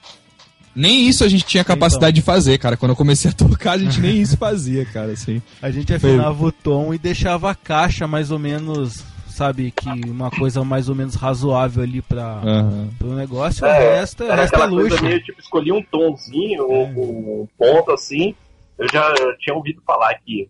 Nem 0.77 1.09
isso 1.09 1.25
a 1.25 1.29
gente 1.29 1.45
tinha 1.45 1.65
capacidade 1.65 2.15
de 2.15 2.23
fazer, 2.23 2.57
cara. 2.59 2.77
Quando 2.77 2.91
eu 2.93 2.97
comecei 2.97 3.31
a 3.33 3.35
tocar, 3.35 3.73
a 3.73 3.79
gente 3.79 4.01
nem 4.01 4.21
isso 4.21 4.37
fazia, 4.37 4.85
cara, 4.85 5.11
assim. 5.11 5.43
A 5.61 5.73
gente 5.73 5.93
afinava 5.93 6.45
o 6.45 6.53
tom 6.53 6.95
e 6.95 6.99
deixava 6.99 7.51
a 7.51 7.55
caixa 7.55 8.07
mais 8.07 8.31
ou 8.31 8.39
menos, 8.39 9.03
sabe, 9.29 9.73
que 9.73 9.89
uma 10.09 10.31
coisa 10.31 10.63
mais 10.63 10.89
ou 10.89 10.95
menos 10.95 11.17
razoável 11.17 11.83
ali 11.83 12.01
pra, 12.01 12.41
Aham. 12.45 12.89
pro 12.97 13.13
negócio. 13.13 13.65
o 13.65 13.69
É, 13.69 13.97
resto, 13.99 14.23
o 14.23 14.27
era 14.27 14.43
resto 14.43 14.55
é 14.55 14.67
luxo. 14.67 14.89
coisa 14.91 15.03
meio 15.03 15.21
tipo, 15.25 15.41
escolhi 15.41 15.73
um 15.73 15.83
tomzinho, 15.83 16.65
um, 16.71 17.43
um 17.43 17.49
ponto 17.59 17.91
assim. 17.91 18.33
Eu 18.79 18.87
já 18.93 19.13
tinha 19.41 19.57
ouvido 19.57 19.83
falar 19.85 20.15
que 20.25 20.49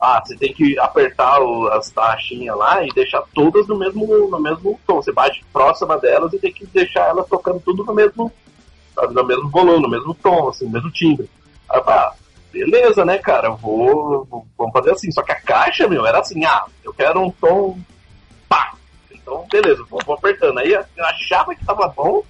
ah, 0.00 0.22
você 0.24 0.36
tem 0.36 0.52
que 0.52 0.78
apertar 0.78 1.40
o- 1.42 1.68
as 1.68 1.90
taxinhas 1.90 2.56
lá 2.56 2.82
e 2.84 2.88
deixar 2.88 3.22
todas 3.34 3.66
no 3.68 3.76
mesmo, 3.78 4.06
no 4.28 4.40
mesmo 4.40 4.80
tom. 4.86 4.96
Você 5.02 5.12
bate 5.12 5.44
próxima 5.52 5.98
delas 5.98 6.32
e 6.32 6.38
tem 6.38 6.52
que 6.52 6.66
deixar 6.66 7.08
elas 7.10 7.26
tocando 7.28 7.60
tudo 7.60 7.84
no 7.84 7.94
mesmo, 7.94 8.32
sabe, 8.94 9.14
no 9.14 9.24
mesmo 9.24 9.50
volume, 9.50 9.82
no 9.82 9.88
mesmo 9.90 10.14
tom, 10.14 10.48
assim, 10.48 10.64
no 10.64 10.72
mesmo 10.72 10.90
timbre. 10.90 11.28
Aí 11.68 11.78
eu 11.78 11.84
falei, 11.84 12.00
ah, 12.00 12.12
beleza, 12.50 13.04
né, 13.04 13.18
cara, 13.18 13.50
vou, 13.50 14.24
vou- 14.24 14.46
vamos 14.56 14.72
fazer 14.72 14.92
assim. 14.92 15.10
Só 15.12 15.22
que 15.22 15.32
a 15.32 15.40
caixa, 15.40 15.86
meu, 15.86 16.06
era 16.06 16.18
assim, 16.20 16.44
ah, 16.44 16.64
eu 16.82 16.92
quero 16.94 17.20
um 17.20 17.30
tom 17.30 17.78
pá. 18.48 18.72
Então, 19.12 19.46
beleza, 19.52 19.84
vou, 19.88 20.00
vou 20.06 20.14
apertando. 20.14 20.58
Aí 20.58 20.72
eu 20.72 21.04
achava 21.04 21.54
que 21.54 21.64
tava 21.64 21.86
bom, 21.88 22.22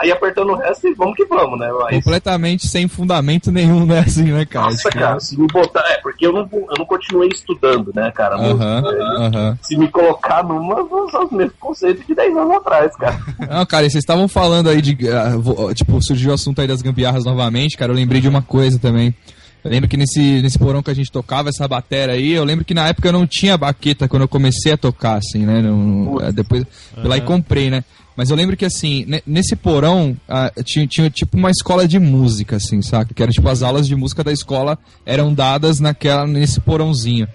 aí 0.00 0.10
apertando 0.10 0.50
o 0.50 0.56
resto 0.56 0.88
e 0.88 0.94
vamos 0.94 1.14
que 1.14 1.24
vamos, 1.26 1.58
né? 1.58 1.70
Mas, 1.72 1.96
Completamente 1.96 2.66
sem 2.66 2.88
fundamento 2.88 3.52
nenhum, 3.52 3.84
né, 3.84 4.00
assim, 4.00 4.24
né, 4.24 4.44
cara? 4.44 4.66
nossa, 4.66 4.88
Tipo, 4.88 4.98
cara, 4.98 5.20
se 5.20 5.38
me 5.38 5.46
botar. 5.46 5.84
É, 5.90 5.98
porque 6.00 6.26
eu 6.26 6.32
não, 6.32 6.48
eu 6.52 6.74
não 6.78 6.86
continuei 6.86 7.28
estudando, 7.28 7.92
né, 7.94 8.10
cara? 8.10 8.36
Aham, 8.36 8.80
música. 8.80 8.88
Aí, 8.88 9.26
aham. 9.26 9.58
Se 9.62 9.76
me 9.76 9.88
colocar 9.88 10.42
numa, 10.42 10.82
vão 10.84 11.06
usar 11.06 11.24
os 11.24 11.30
mesmos 11.30 11.54
conceitos 11.60 12.06
de 12.06 12.14
10 12.14 12.36
anos 12.36 12.56
atrás, 12.56 12.96
cara. 12.96 13.20
Não, 13.50 13.66
cara, 13.66 13.86
e 13.86 13.90
vocês 13.90 14.02
estavam 14.02 14.28
falando 14.28 14.68
aí 14.68 14.80
de. 14.80 14.96
ah, 15.10 15.32
tipo, 15.74 16.02
surgiu 16.02 16.30
o 16.30 16.34
assunto 16.34 16.60
aí 16.60 16.66
das 16.66 16.82
gambiarras 16.82 17.24
novamente, 17.24 17.76
cara. 17.76 17.92
Eu 17.92 17.96
lembrei 17.96 18.20
de 18.20 18.28
uma 18.28 18.42
coisa 18.42 18.78
também. 18.78 19.14
Eu 19.62 19.70
lembro 19.70 19.88
que 19.88 19.96
nesse, 19.96 20.40
nesse 20.40 20.58
porão 20.58 20.82
que 20.82 20.90
a 20.90 20.94
gente 20.94 21.12
tocava, 21.12 21.50
essa 21.50 21.68
bateria 21.68 22.14
aí, 22.14 22.32
eu 22.32 22.44
lembro 22.44 22.64
que 22.64 22.72
na 22.72 22.88
época 22.88 23.08
eu 23.08 23.12
não 23.12 23.26
tinha 23.26 23.58
baqueta 23.58 24.08
quando 24.08 24.22
eu 24.22 24.28
comecei 24.28 24.72
a 24.72 24.76
tocar, 24.76 25.18
assim, 25.18 25.44
né? 25.44 25.62
Putz. 25.62 26.26
é, 26.28 26.32
depois 26.32 26.64
fui 26.94 27.08
lá 27.08 27.16
e 27.18 27.20
comprei, 27.20 27.70
né? 27.70 27.84
Mas 28.16 28.28
eu 28.30 28.36
lembro 28.36 28.56
que, 28.56 28.64
assim, 28.64 29.04
ne- 29.06 29.22
nesse 29.26 29.56
porão 29.56 30.16
tinha, 30.64 30.86
tinha 30.86 31.08
tipo 31.08 31.36
uma 31.36 31.50
escola 31.50 31.86
de 31.88 31.98
música, 31.98 32.56
assim, 32.56 32.82
saca? 32.82 33.14
Que 33.14 33.22
era 33.22 33.32
tipo 33.32 33.48
as 33.48 33.62
aulas 33.62 33.86
de 33.86 33.94
música 33.96 34.22
da 34.22 34.32
escola 34.32 34.78
eram 35.06 35.32
dadas 35.32 35.80
naquela, 35.80 36.26
nesse 36.26 36.60
porãozinho. 36.60 37.26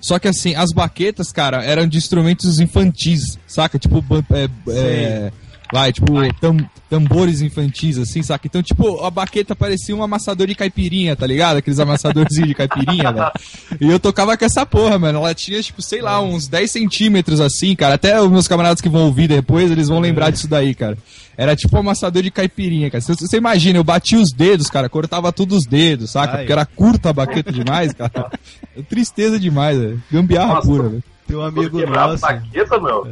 Só 0.00 0.18
que 0.18 0.28
assim, 0.28 0.54
as 0.54 0.70
baquetas, 0.70 1.32
cara, 1.32 1.64
eram 1.64 1.86
de 1.86 1.96
instrumentos 1.96 2.60
infantis, 2.60 3.38
saca? 3.46 3.78
Tipo, 3.78 4.04
é, 4.32 4.48
é, 4.70 5.32
vai, 5.72 5.92
tipo, 5.92 6.06
tam- 6.40 6.56
tambores 6.88 7.40
infantis, 7.40 7.98
assim, 7.98 8.22
saca? 8.22 8.46
Então, 8.46 8.62
tipo, 8.62 9.04
a 9.04 9.10
baqueta 9.10 9.56
parecia 9.56 9.94
um 9.96 10.02
amassador 10.02 10.46
de 10.46 10.54
caipirinha, 10.54 11.16
tá 11.16 11.26
ligado? 11.26 11.56
Aqueles 11.56 11.80
amassadorzinhos 11.80 12.48
de 12.48 12.54
caipirinha, 12.54 13.12
velho. 13.12 13.32
E 13.80 13.88
eu 13.90 13.98
tocava 13.98 14.36
com 14.36 14.44
essa 14.44 14.64
porra, 14.64 14.98
mano. 14.98 15.18
Ela 15.18 15.34
tinha, 15.34 15.60
tipo, 15.62 15.82
sei 15.82 16.00
lá, 16.00 16.20
uns 16.20 16.46
10 16.46 16.70
centímetros, 16.70 17.40
assim, 17.40 17.74
cara. 17.74 17.94
Até 17.94 18.20
os 18.20 18.30
meus 18.30 18.46
camaradas 18.46 18.80
que 18.80 18.88
vão 18.88 19.06
ouvir 19.06 19.26
depois, 19.28 19.70
eles 19.70 19.88
vão 19.88 19.98
lembrar 20.00 20.30
disso 20.30 20.46
daí, 20.48 20.74
cara. 20.74 20.96
Era 21.36 21.56
tipo 21.56 21.76
um 21.76 21.80
amassador 21.80 22.22
de 22.22 22.30
caipirinha, 22.30 22.88
cara. 22.90 23.00
Você, 23.02 23.36
imagina, 23.36 23.78
eu 23.78 23.84
batia 23.84 24.20
os 24.20 24.30
dedos, 24.30 24.68
cara, 24.70 24.88
cortava 24.88 25.32
tudo 25.32 25.56
os 25.56 25.66
dedos, 25.66 26.12
saca? 26.12 26.34
Ai. 26.34 26.38
Porque 26.40 26.52
era 26.52 26.64
curta 26.64 27.10
a 27.10 27.12
baqueta 27.12 27.50
demais, 27.50 27.92
cara. 27.92 28.30
Tristeza 28.88 29.38
demais, 29.38 29.76
velho. 29.78 30.02
Gambiarra 30.12 30.54
Nossa, 30.54 30.68
pura, 30.68 30.88
velho. 30.90 31.02
Tem 31.26 31.36
um 31.36 31.40
Quando 31.40 31.58
amigo 31.58 31.86
nosso. 31.86 32.20
baqueta, 32.20 32.80
meu, 32.80 33.08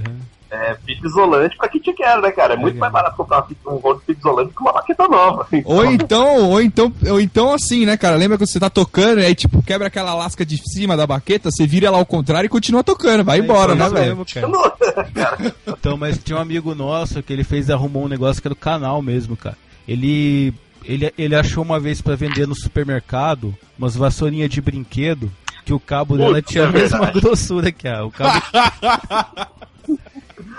é 0.53 0.77
fita 0.85 1.07
isolante 1.07 1.57
pra 1.57 1.69
kit 1.69 1.93
que 1.93 2.03
era, 2.03 2.21
né, 2.21 2.31
cara? 2.31 2.55
É 2.55 2.57
muito 2.57 2.79
mais 2.79 2.93
barato 2.93 3.17
comprar 3.17 3.39
uma 3.39 3.47
fita- 3.47 3.71
um 3.71 3.77
rolo 3.77 3.99
de 4.01 4.05
fita 4.07 4.21
isolante 4.21 4.55
que 4.55 4.61
uma 4.61 4.73
baqueta 4.73 5.09
nova. 5.09 5.47
Ou 5.65 5.85
então, 5.85 6.51
ou 6.51 6.61
então, 6.61 6.93
ou 7.09 7.21
então 7.21 7.55
assim, 7.55 7.87
né, 7.87 7.97
cara? 7.97 8.17
Lembra 8.17 8.37
quando 8.37 8.49
você 8.49 8.61
tá 8.61 8.69
tocando 8.69 9.21
e 9.21 9.25
aí, 9.25 9.35
tipo, 9.35 9.63
quebra 9.63 9.87
aquela 9.89 10.15
lasca 10.15 10.45
de 10.45 10.59
cima 10.59 10.97
da 10.97 11.07
baqueta, 11.07 11.51
você 11.51 11.67
vira 11.67 11.87
ela 11.87 11.99
ao 11.99 12.05
contrário 12.07 12.47
e 12.47 12.51
continua 12.51 12.85
tocando. 12.85 13.25
Vai 13.25 13.39
embora, 13.39 13.75
né, 13.75 13.89
velho? 13.89 14.17
mesmo, 14.17 14.25
cara. 15.15 15.55
Então, 15.67 15.97
mas 15.97 16.19
tinha 16.19 16.37
um 16.37 16.41
amigo 16.41 16.75
nosso 16.75 17.23
que 17.23 17.33
ele 17.33 17.45
fez, 17.45 17.71
arrumou 17.71 18.05
um 18.05 18.09
negócio 18.09 18.41
que 18.43 18.49
era 18.49 18.55
do 18.55 18.59
canal 18.61 19.01
mesmo, 19.01 19.37
cara. 19.37 19.57
Ele, 19.89 20.53
ele, 20.85 21.13
ele 21.17 21.35
achou 21.35 21.65
uma 21.65 21.81
vez 21.81 22.01
pra 22.03 22.15
vender 22.15 22.47
no 22.47 22.55
supermercado 22.55 23.55
umas 23.79 23.97
vassourinhas 23.97 24.51
de 24.51 24.61
brinquedo 24.61 25.33
que 25.65 25.73
o 25.73 25.81
cabo 25.81 26.17
dela 26.17 26.43
tinha 26.43 26.65
a 26.65 26.69
é 26.69 26.73
mesma 26.73 26.99
verdade. 26.99 27.21
grossura 27.23 27.71
que 27.73 27.87
a. 27.89 28.05
O 28.05 28.11
cabo, 28.11 28.43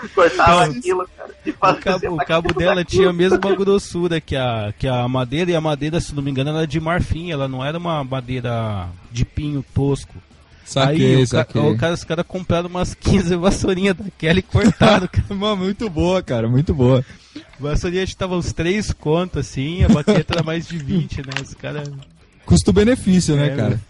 Cortava 0.14 0.64
Então, 0.66 0.78
aquilo, 0.78 1.08
cara. 1.16 1.34
E 1.46 1.50
o 1.50 1.54
cabo, 1.54 2.14
o 2.14 2.16
cabo 2.26 2.52
dela 2.54 2.74
daquilo. 2.76 3.02
tinha 3.02 3.10
a 3.10 3.12
mesma 3.12 3.54
grossura 3.56 4.20
que 4.20 4.34
a, 4.36 4.72
que 4.78 4.86
a 4.88 5.06
madeira, 5.08 5.50
e 5.50 5.56
a 5.56 5.60
madeira, 5.60 6.00
se 6.00 6.14
não 6.14 6.22
me 6.22 6.30
engano, 6.30 6.50
era 6.50 6.66
de 6.66 6.80
marfim, 6.80 7.30
ela 7.30 7.46
não 7.48 7.64
era 7.64 7.78
uma 7.78 8.02
madeira 8.04 8.88
de 9.12 9.24
pinho 9.24 9.64
tosco. 9.74 10.14
Saquei, 10.64 11.16
Aí 11.16 11.22
o, 11.22 11.28
ca- 11.28 11.38
saquei. 11.38 11.60
o 11.60 11.76
cara, 11.76 11.92
os 11.94 12.04
caras 12.04 12.24
compraram 12.26 12.68
umas 12.68 12.92
15 12.98 13.36
vassourinhas 13.36 13.94
daquela 13.96 14.38
e 14.38 14.42
cortaram, 14.42 15.06
cara. 15.06 15.26
Mano, 15.34 15.56
muito 15.58 15.88
boa, 15.90 16.22
cara, 16.22 16.48
muito 16.48 16.72
boa. 16.74 17.04
Vassourinha 17.60 18.02
acho 18.02 18.12
que 18.12 18.18
tava 18.18 18.34
uns 18.36 18.52
3 18.52 18.92
contos, 18.92 19.38
assim, 19.40 19.84
a 19.84 19.88
baqueta 19.88 20.34
era 20.34 20.42
mais 20.42 20.66
de 20.66 20.78
20, 20.78 21.18
né? 21.18 21.32
Os 21.42 21.52
caras. 21.54 21.90
Custo-benefício, 22.46 23.36
né, 23.36 23.46
É, 23.48 23.56
cara? 23.56 23.80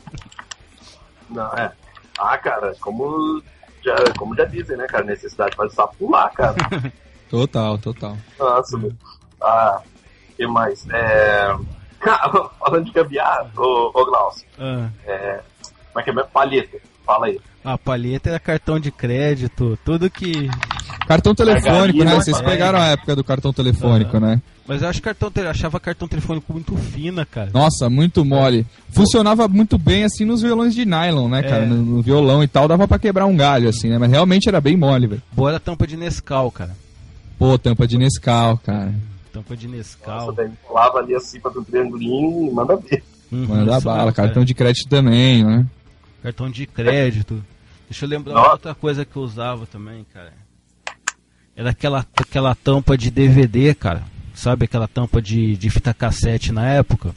Não, 1.31 1.47
é. 1.57 1.73
Ah, 2.19 2.39
cara, 2.39 2.75
como 2.81 3.43
já, 3.85 3.95
como 4.19 4.35
já 4.35 4.45
dizem, 4.45 4.77
né, 4.77 4.87
cara? 4.87 5.05
Necessidade 5.05 5.57
faz 5.57 5.73
sapo 5.73 5.97
pular, 5.97 6.31
cara. 6.31 6.55
Total, 7.31 7.77
total. 7.79 8.17
Nossa, 8.39 8.79
meu. 8.79 8.93
Ah, 9.43 9.81
o 10.31 10.37
que 10.37 10.47
mais? 10.47 10.87
É... 10.91 11.57
Cara, 11.99 12.31
falando 12.61 12.85
de 12.85 12.93
gambiarra, 12.93 13.51
ô, 13.57 13.91
ô 13.93 14.05
Glaucio, 14.05 14.47
Ah, 14.59 14.89
é... 15.05 15.41
como 15.93 16.01
é 16.01 16.03
que 16.03 16.11
é? 16.11 16.23
Palheta. 16.25 16.79
Fala 17.05 17.27
aí. 17.27 17.39
A 17.65 17.79
palheta 17.79 18.29
era 18.31 18.39
cartão 18.39 18.79
de 18.79 18.91
crédito, 18.91 19.79
tudo 19.85 20.11
que. 20.11 20.49
Cartão 21.07 21.35
telefônico, 21.35 22.03
né? 22.05 22.15
Vocês 22.15 22.41
pegaram 22.41 22.79
a 22.79 22.87
época 22.89 23.17
do 23.17 23.25
cartão 23.25 23.53
telefônico, 23.53 24.19
né? 24.19 24.41
Mas 24.67 24.81
eu 24.81 24.89
acho 24.89 25.03
cartão, 25.03 25.31
te- 25.31 25.41
achava 25.41 25.79
cartão 25.79 26.09
telefônico 26.09 26.51
muito 26.53 26.75
fina, 26.77 27.27
cara. 27.27 27.51
Nossa, 27.53 27.91
muito 27.91 28.25
mole. 28.25 28.65
Funcionava 28.91 29.47
muito 29.47 29.77
bem 29.77 30.05
assim 30.05 30.25
nos 30.25 30.41
violões 30.41 30.75
de 30.75 30.87
nylon, 30.87 31.29
né, 31.29 31.43
cara? 31.43 31.65
É. 31.65 31.67
No, 31.67 31.77
no 31.77 32.03
violão 32.03 32.43
e 32.43 32.49
tal, 32.49 32.67
dava 32.67 32.89
pra 32.89 32.99
quebrar 32.99 33.27
um 33.27 33.37
galho, 33.37 33.69
assim, 33.69 33.91
né? 33.91 33.99
Mas 33.99 34.11
realmente 34.11 34.49
era 34.49 34.61
bem 34.63 34.77
mole, 34.77 35.07
velho. 35.07 35.23
Boa 35.33 35.51
era 35.51 35.61
tampa 35.61 35.87
de 35.87 35.97
Nescau, 35.99 36.51
cara. 36.51 36.75
Pô, 37.39 37.59
tampa 37.59 37.87
de 37.87 37.99
Nescau, 37.99 38.57
cara. 38.59 38.95
Tampa 39.33 39.55
de 39.57 39.67
Nossa, 39.67 39.77
Nescau. 39.79 40.33
daí 40.33 40.49
lava 40.73 40.99
ali 41.01 41.15
assim 41.15 41.41
pra 41.41 41.51
um 41.51 41.65
triangulinho 41.65 42.49
e 42.49 42.55
manda 42.55 42.77
ver. 42.77 43.03
Uhum, 43.33 43.47
Manda 43.49 43.81
bala, 43.81 44.05
mesmo, 44.05 44.13
cara. 44.15 44.29
cartão 44.29 44.45
de 44.45 44.55
crédito 44.55 44.89
também, 44.89 45.45
né? 45.45 45.67
Cartão 46.25 46.49
de 46.49 46.67
crédito. 46.67 47.45
Deixa 47.87 48.07
eu 48.07 48.09
lembrar 48.09 48.33
Nossa. 48.33 48.53
outra 48.53 48.75
coisa 48.75 49.05
que 49.05 49.15
eu 49.15 49.21
usava 49.21 49.67
também, 49.67 50.07
cara. 50.11 50.33
Era 51.55 51.69
aquela, 51.69 52.07
aquela 52.17 52.55
tampa 52.55 52.97
de 52.97 53.11
DVD, 53.11 53.75
cara. 53.75 54.03
Sabe 54.35 54.65
aquela 54.65 54.89
tampa 54.89 55.21
de, 55.21 55.55
de 55.55 55.69
fita 55.69 55.93
cassete 55.93 56.51
na 56.51 56.67
época? 56.67 57.15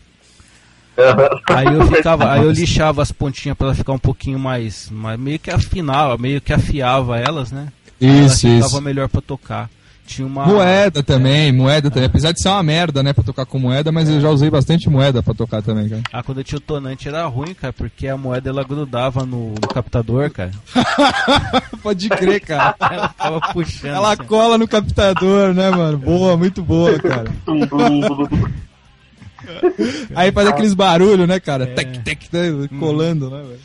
Aí 1.48 1.68
eu 1.68 1.88
ficava, 1.88 2.34
aí 2.34 2.44
eu 2.44 2.52
lixava 2.52 3.02
as 3.02 3.14
pontinhas 3.14 3.58
pra 3.58 3.68
ela 3.68 3.76
ficar 3.76 3.94
um 3.94 4.00
pouquinho 4.00 4.38
mais, 4.38 4.90
mais 4.90 5.18
meio 5.18 5.40
que 5.40 5.52
afinava, 5.52 6.18
meio 6.18 6.42
que 6.42 6.52
afiava 6.52 7.18
elas, 7.18 7.50
né? 7.50 7.72
Isso, 8.02 8.46
ela 8.46 8.56
ficava 8.56 8.74
isso. 8.74 8.82
melhor 8.82 9.08
pra 9.08 9.22
tocar. 9.22 9.70
Tinha 10.08 10.26
uma 10.26 10.46
Moeda 10.46 11.04
também, 11.04 11.52
moeda 11.52 11.92
também. 11.92 12.08
Apesar 12.08 12.32
de 12.32 12.42
ser 12.42 12.48
uma 12.48 12.64
merda, 12.64 13.04
né, 13.04 13.12
pra 13.12 13.26
tocar 13.26 13.46
com 13.46 13.60
moeda, 13.60 13.92
mas 13.92 14.08
eu 14.08 14.22
já 14.22 14.30
usei 14.30 14.50
bastante 14.50 14.90
moeda 14.90 15.22
pra 15.22 15.34
tocar 15.34 15.62
também, 15.62 15.90
cara. 15.90 16.02
Ah, 16.14 16.24
quando 16.24 16.38
eu 16.38 16.46
tinha 16.46 16.58
o 16.58 16.62
tonante 16.62 17.10
era 17.10 17.26
ruim, 17.26 17.54
cara, 17.54 17.74
porque 17.74 18.08
a 18.08 18.16
moeda 18.16 18.50
ela 18.50 18.64
grudava 18.64 19.26
no, 19.26 19.50
no 19.50 19.68
captador, 19.68 20.32
cara. 20.32 20.52
Pode 21.84 22.08
crer, 22.08 22.40
cara. 22.40 22.74
Ela 22.90 23.10
ficava 23.10 23.42
puxando. 23.54 23.96
Ela 23.96 24.14
assim. 24.14 24.24
cola 24.24 24.58
no 24.58 24.68
captador, 24.68 25.54
né, 25.54 25.70
mano? 25.70 25.98
Boa, 25.98 26.38
muito 26.38 26.64
boa, 26.64 26.98
cara. 27.00 27.30
Aí 30.16 30.32
faz 30.32 30.48
aqueles 30.48 30.74
barulhos, 30.74 31.28
né, 31.28 31.40
cara? 31.40 31.66
É. 31.66 31.68
Tec, 31.68 32.00
tec, 32.00 32.22
né, 32.32 32.68
colando, 32.80 33.30
né, 33.30 33.44
velho? 33.44 33.60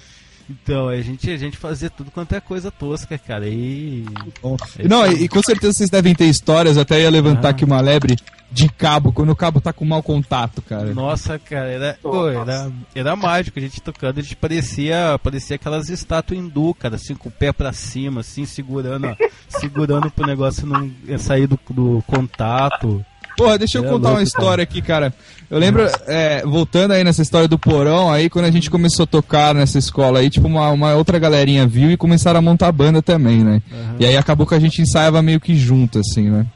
Então, 0.62 0.88
a 0.88 1.00
gente, 1.00 1.30
a 1.30 1.36
gente 1.36 1.57
fazia 1.57 1.88
tudo 1.88 2.11
quanto 2.11 2.34
é 2.34 2.40
coisa 2.40 2.70
tosca, 2.70 3.16
cara. 3.18 3.48
E. 3.48 4.05
Bom, 4.42 4.57
Não, 4.88 5.07
e, 5.11 5.24
e 5.24 5.28
com 5.28 5.42
certeza 5.42 5.72
vocês 5.72 5.90
devem 5.90 6.14
ter 6.14 6.26
histórias, 6.26 6.76
até 6.76 7.00
ia 7.00 7.11
levantar 7.11 7.48
Ah. 7.48 7.50
aqui 7.53 7.64
uma 7.64 7.80
lebre 7.80 8.16
de 8.50 8.68
cabo, 8.68 9.12
quando 9.12 9.30
o 9.30 9.36
cabo 9.36 9.62
tá 9.62 9.72
com 9.72 9.82
mau 9.84 10.03
contato, 10.03 10.61
cara. 10.61 10.92
Nossa, 10.92 11.38
cara, 11.38 11.70
era, 11.70 11.98
pô, 12.03 12.28
era, 12.28 12.70
era 12.94 13.16
mágico. 13.16 13.59
A 13.59 13.62
gente 13.62 13.80
tocando, 13.80 14.18
a 14.18 14.22
gente 14.22 14.36
parecia, 14.36 15.18
parecia 15.22 15.57
aquelas 15.57 15.88
estátuas 15.88 16.38
hindu, 16.38 16.74
cara, 16.74 16.96
assim, 16.96 17.14
com 17.14 17.30
o 17.30 17.32
pé 17.32 17.50
pra 17.50 17.72
cima, 17.72 18.20
assim, 18.20 18.44
segurando, 18.44 19.07
ó, 19.07 19.16
segurando 19.48 20.11
pro 20.11 20.26
negócio 20.26 20.66
não 20.66 20.90
sair 21.18 21.46
do, 21.46 21.59
do 21.70 22.05
contato. 22.07 23.03
Porra, 23.37 23.59
deixa 23.59 23.78
eu 23.78 23.85
É 23.85 23.89
contar 23.89 24.09
uma 24.09 24.16
louco, 24.16 24.22
história 24.24 24.62
aqui, 24.62 24.83
cara. 24.83 25.12
Eu 25.51 25.59
lembro, 25.59 25.87
é, 26.07 26.43
voltando 26.47 26.93
aí 26.93 27.05
nessa 27.05 27.20
história 27.20 27.47
do 27.47 27.59
porão, 27.59 28.11
aí 28.11 28.30
quando 28.30 28.47
a 28.47 28.51
gente 28.51 28.70
começou 28.70 29.05
a 29.05 29.07
tocar 29.07 29.55
nessa 29.55 29.78
escola 29.78 30.20
aí, 30.20 30.30
tipo, 30.30 30.47
uma, 30.47 30.70
uma 30.70 30.95
outra 30.95 31.18
galerinha 31.18 31.66
viu 31.66 31.91
e 31.91 31.97
começaram 31.97 32.39
a 32.39 32.43
montar 32.43 32.72
banda 32.72 33.03
também, 33.03 33.45
né? 33.45 33.61
E 33.99 34.07
aí 34.07 34.16
acabou 34.16 34.47
que 34.47 34.55
a 34.55 34.59
gente 34.61 34.80
ensaiava 34.80 35.20
meio 35.20 35.39
que 35.39 35.55
junto, 35.55 35.99
assim, 35.99 36.30
né? 36.30 36.47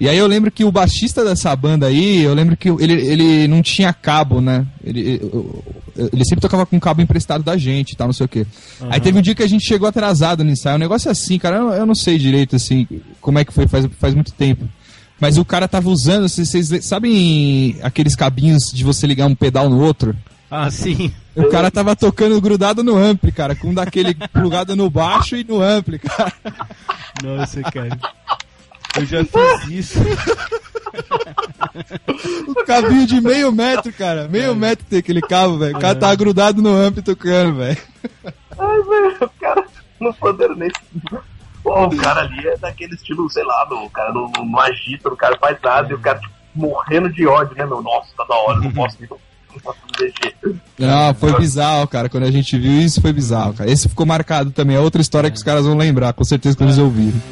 E 0.00 0.08
aí 0.08 0.18
eu 0.18 0.26
lembro 0.26 0.50
que 0.50 0.64
o 0.64 0.72
baixista 0.72 1.24
dessa 1.24 1.54
banda 1.54 1.86
aí, 1.86 2.22
eu 2.22 2.34
lembro 2.34 2.56
que 2.56 2.68
ele, 2.68 2.94
ele 2.94 3.48
não 3.48 3.62
tinha 3.62 3.92
cabo, 3.92 4.40
né? 4.40 4.66
Ele, 4.82 5.20
ele 6.12 6.24
sempre 6.24 6.40
tocava 6.40 6.66
com 6.66 6.80
cabo 6.80 7.00
emprestado 7.00 7.44
da 7.44 7.56
gente 7.56 7.92
e 7.92 7.96
tal, 7.96 8.08
não 8.08 8.12
sei 8.12 8.26
o 8.26 8.28
quê. 8.28 8.46
Aí 8.90 9.00
teve 9.00 9.18
um 9.18 9.22
dia 9.22 9.34
que 9.34 9.42
a 9.42 9.46
gente 9.46 9.66
chegou 9.66 9.86
atrasado 9.88 10.42
no 10.42 10.50
ensaio, 10.50 10.76
um 10.76 10.80
negócio 10.80 11.10
assim, 11.10 11.38
cara, 11.38 11.56
eu, 11.56 11.68
eu 11.70 11.86
não 11.86 11.94
sei 11.94 12.18
direito, 12.18 12.56
assim, 12.56 12.88
como 13.20 13.38
é 13.38 13.44
que 13.44 13.52
foi, 13.52 13.68
faz, 13.68 13.86
faz 13.98 14.14
muito 14.14 14.32
tempo. 14.32 14.68
Mas 15.24 15.38
o 15.38 15.44
cara 15.44 15.66
tava 15.66 15.88
usando, 15.88 16.28
vocês, 16.28 16.50
vocês 16.50 16.84
sabem 16.84 17.78
aqueles 17.82 18.14
cabinhos 18.14 18.64
de 18.70 18.84
você 18.84 19.06
ligar 19.06 19.24
um 19.24 19.34
pedal 19.34 19.70
no 19.70 19.80
outro? 19.80 20.14
Ah, 20.50 20.70
sim. 20.70 21.10
O 21.34 21.44
cara 21.48 21.70
tava 21.70 21.96
tocando 21.96 22.38
grudado 22.42 22.84
no 22.84 22.94
ampli, 22.94 23.32
cara, 23.32 23.56
com 23.56 23.68
um 23.68 23.74
daquele 23.74 24.14
plugado 24.14 24.76
no 24.76 24.90
baixo 24.90 25.34
e 25.34 25.42
no 25.42 25.62
ampli, 25.62 25.98
cara. 25.98 26.30
Nossa, 27.22 27.62
cara. 27.62 27.98
Eu 28.98 29.06
já 29.06 29.24
fiz 29.24 29.70
isso. 29.70 29.98
O 32.46 32.54
cabinho 32.66 33.06
de 33.06 33.18
meio 33.18 33.50
metro, 33.50 33.90
cara. 33.94 34.28
Meio 34.28 34.54
metro 34.54 34.84
tem 34.90 34.98
aquele 34.98 35.22
cabo, 35.22 35.56
velho. 35.56 35.78
O 35.78 35.80
cara 35.80 35.94
tava 35.94 36.14
grudado 36.16 36.60
no 36.60 36.76
ampli 36.76 37.00
tocando, 37.00 37.54
velho. 37.54 37.78
Ai, 38.58 38.82
velho, 38.82 39.16
o 39.22 39.30
cara 39.40 39.64
não 39.98 40.12
poderam 40.12 40.54
nem. 40.54 40.70
Pô, 41.64 41.86
o 41.86 41.96
cara 41.96 42.20
ali 42.20 42.46
é 42.46 42.58
daquele 42.58 42.94
estilo, 42.94 43.28
sei 43.30 43.42
lá, 43.42 43.66
o 43.70 43.88
cara 43.88 44.12
não, 44.12 44.30
não, 44.36 44.60
agita, 44.60 45.08
o 45.08 45.16
cara 45.16 45.34
faz 45.38 45.56
nada, 45.62 45.90
e 45.90 45.94
o 45.94 45.98
cara 45.98 46.18
tipo, 46.18 46.34
morrendo 46.54 47.10
de 47.10 47.26
ódio, 47.26 47.56
né, 47.56 47.64
meu? 47.64 47.82
Nossa, 47.82 48.08
tá 48.14 48.24
da 48.24 48.36
hora, 48.36 48.60
não 48.60 48.70
posso 48.70 49.00
me, 49.00 49.08
não 49.08 49.18
foi 51.14 51.38
bizarro, 51.38 51.86
cara. 51.86 52.08
Quando 52.08 52.24
a 52.24 52.30
gente 52.30 52.58
viu 52.58 52.82
isso, 52.82 53.00
foi 53.00 53.12
bizarro, 53.12 53.54
cara. 53.54 53.70
Esse 53.70 53.88
ficou 53.88 54.04
marcado 54.04 54.50
também. 54.50 54.76
É 54.76 54.80
outra 54.80 55.00
história 55.00 55.30
que 55.30 55.36
os 55.36 55.42
caras 55.42 55.64
vão 55.64 55.76
lembrar, 55.76 56.12
com 56.12 56.24
certeza, 56.24 56.56
quando 56.56 56.70
eles 56.70 56.78
ouvirem. 56.78 57.22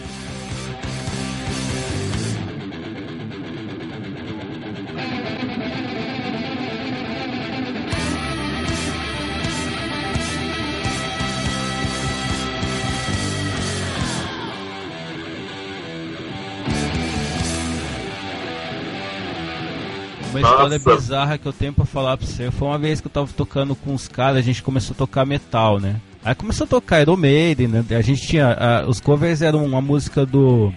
História 20.53 20.79
bizarra 20.79 21.39
que 21.39 21.47
eu 21.47 21.53
tenho 21.53 21.73
pra 21.73 21.85
falar 21.85 22.17
pra 22.17 22.27
você. 22.27 22.51
Foi 22.51 22.69
uma 22.69 22.79
vez 22.79 23.01
que 23.01 23.07
eu 23.07 23.11
tava 23.11 23.29
tocando 23.37 23.75
com 23.75 23.95
os 23.95 24.09
caras, 24.09 24.39
a 24.39 24.43
gente 24.43 24.63
começou 24.63 24.95
a 24.95 24.97
tocar 24.97 25.27
metal, 25.27 25.81
né? 25.81 26.01
Aí 26.25 26.35
começou 26.35 26.65
a 26.65 26.69
tocar 26.69 27.01
Iron 27.01 27.17
Maiden, 27.17 27.69
né? 27.69 27.85
A 27.91 28.01
gente 28.01 28.27
tinha. 28.27 28.57
ah, 28.59 28.85
os 28.87 29.01
covers 29.01 29.43
eram 29.43 29.65
uma 29.65 29.81
música 29.81 30.25
do. 30.25 30.73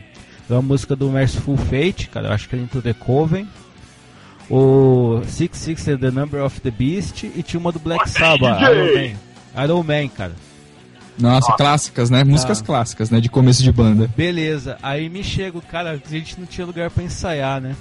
Uma 0.49 0.61
música 0.61 0.95
do 0.95 1.09
Merciful 1.09 1.57
Fate, 1.57 2.07
cara, 2.07 2.27
eu 2.27 2.31
acho 2.31 2.47
que 2.47 2.55
era 2.55 2.63
Into 2.63 2.81
the 2.81 2.93
Coven. 2.93 3.47
O 4.49 5.21
Six 5.25 5.57
Six 5.57 5.83
The 5.85 6.11
Number 6.11 6.43
of 6.43 6.61
the 6.61 6.69
Beast 6.69 7.23
e 7.23 7.41
tinha 7.41 7.59
uma 7.59 7.71
do 7.71 7.79
Black 7.79 8.07
Sabbath. 8.09 8.61
Iron 8.61 8.93
Man. 8.93 9.63
Iron 9.63 9.83
Man, 9.83 10.07
cara. 10.09 10.33
Nossa, 11.17 11.53
clássicas, 11.53 12.09
né? 12.09 12.23
Músicas 12.23 12.61
clássicas, 12.61 13.09
né? 13.09 13.19
De 13.19 13.29
começo 13.29 13.63
de 13.63 13.71
banda. 13.71 14.09
Beleza, 14.15 14.77
aí 14.83 15.09
me 15.09 15.23
chega 15.23 15.57
o 15.57 15.61
cara, 15.61 15.91
a 15.91 16.09
gente 16.09 16.39
não 16.39 16.45
tinha 16.45 16.67
lugar 16.67 16.91
pra 16.91 17.03
ensaiar, 17.03 17.61
né? 17.61 17.75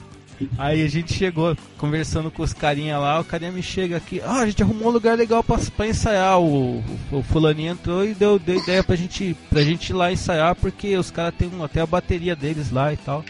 Aí 0.59 0.83
a 0.83 0.89
gente 0.89 1.13
chegou 1.15 1.57
conversando 1.79 2.31
com 2.31 2.43
os 2.43 2.53
carinha 2.53 2.99
lá, 2.99 3.21
o 3.21 3.25
carinha 3.25 3.53
me 3.53 3.63
chega 3.63 3.97
aqui, 3.97 4.21
ah, 4.25 4.41
a 4.41 4.47
gente 4.47 4.63
arrumou 4.63 4.89
um 4.89 4.93
lugar 4.93 5.17
legal 5.17 5.43
pra, 5.45 5.59
pra 5.77 5.87
ensaiar. 5.87 6.41
O, 6.41 6.83
o, 7.13 7.23
fulaninho 7.23 7.73
entrou 7.73 8.05
e 8.05 8.15
deu, 8.15 8.39
deu 8.39 8.57
ideia 8.61 8.83
pra 8.83 8.97
gente, 8.97 9.37
pra 9.49 9.63
gente 9.63 9.91
ir 9.91 9.93
lá 9.93 10.13
ensaiar, 10.13 10.55
porque 10.57 10.97
os 10.97 11.11
caras 11.11 11.35
um- 11.53 11.63
até 11.63 11.81
a 11.81 11.87
bateria 11.87 12.35
deles 12.35 12.71
lá 12.71 12.93
e 12.93 12.97
tal. 12.97 13.25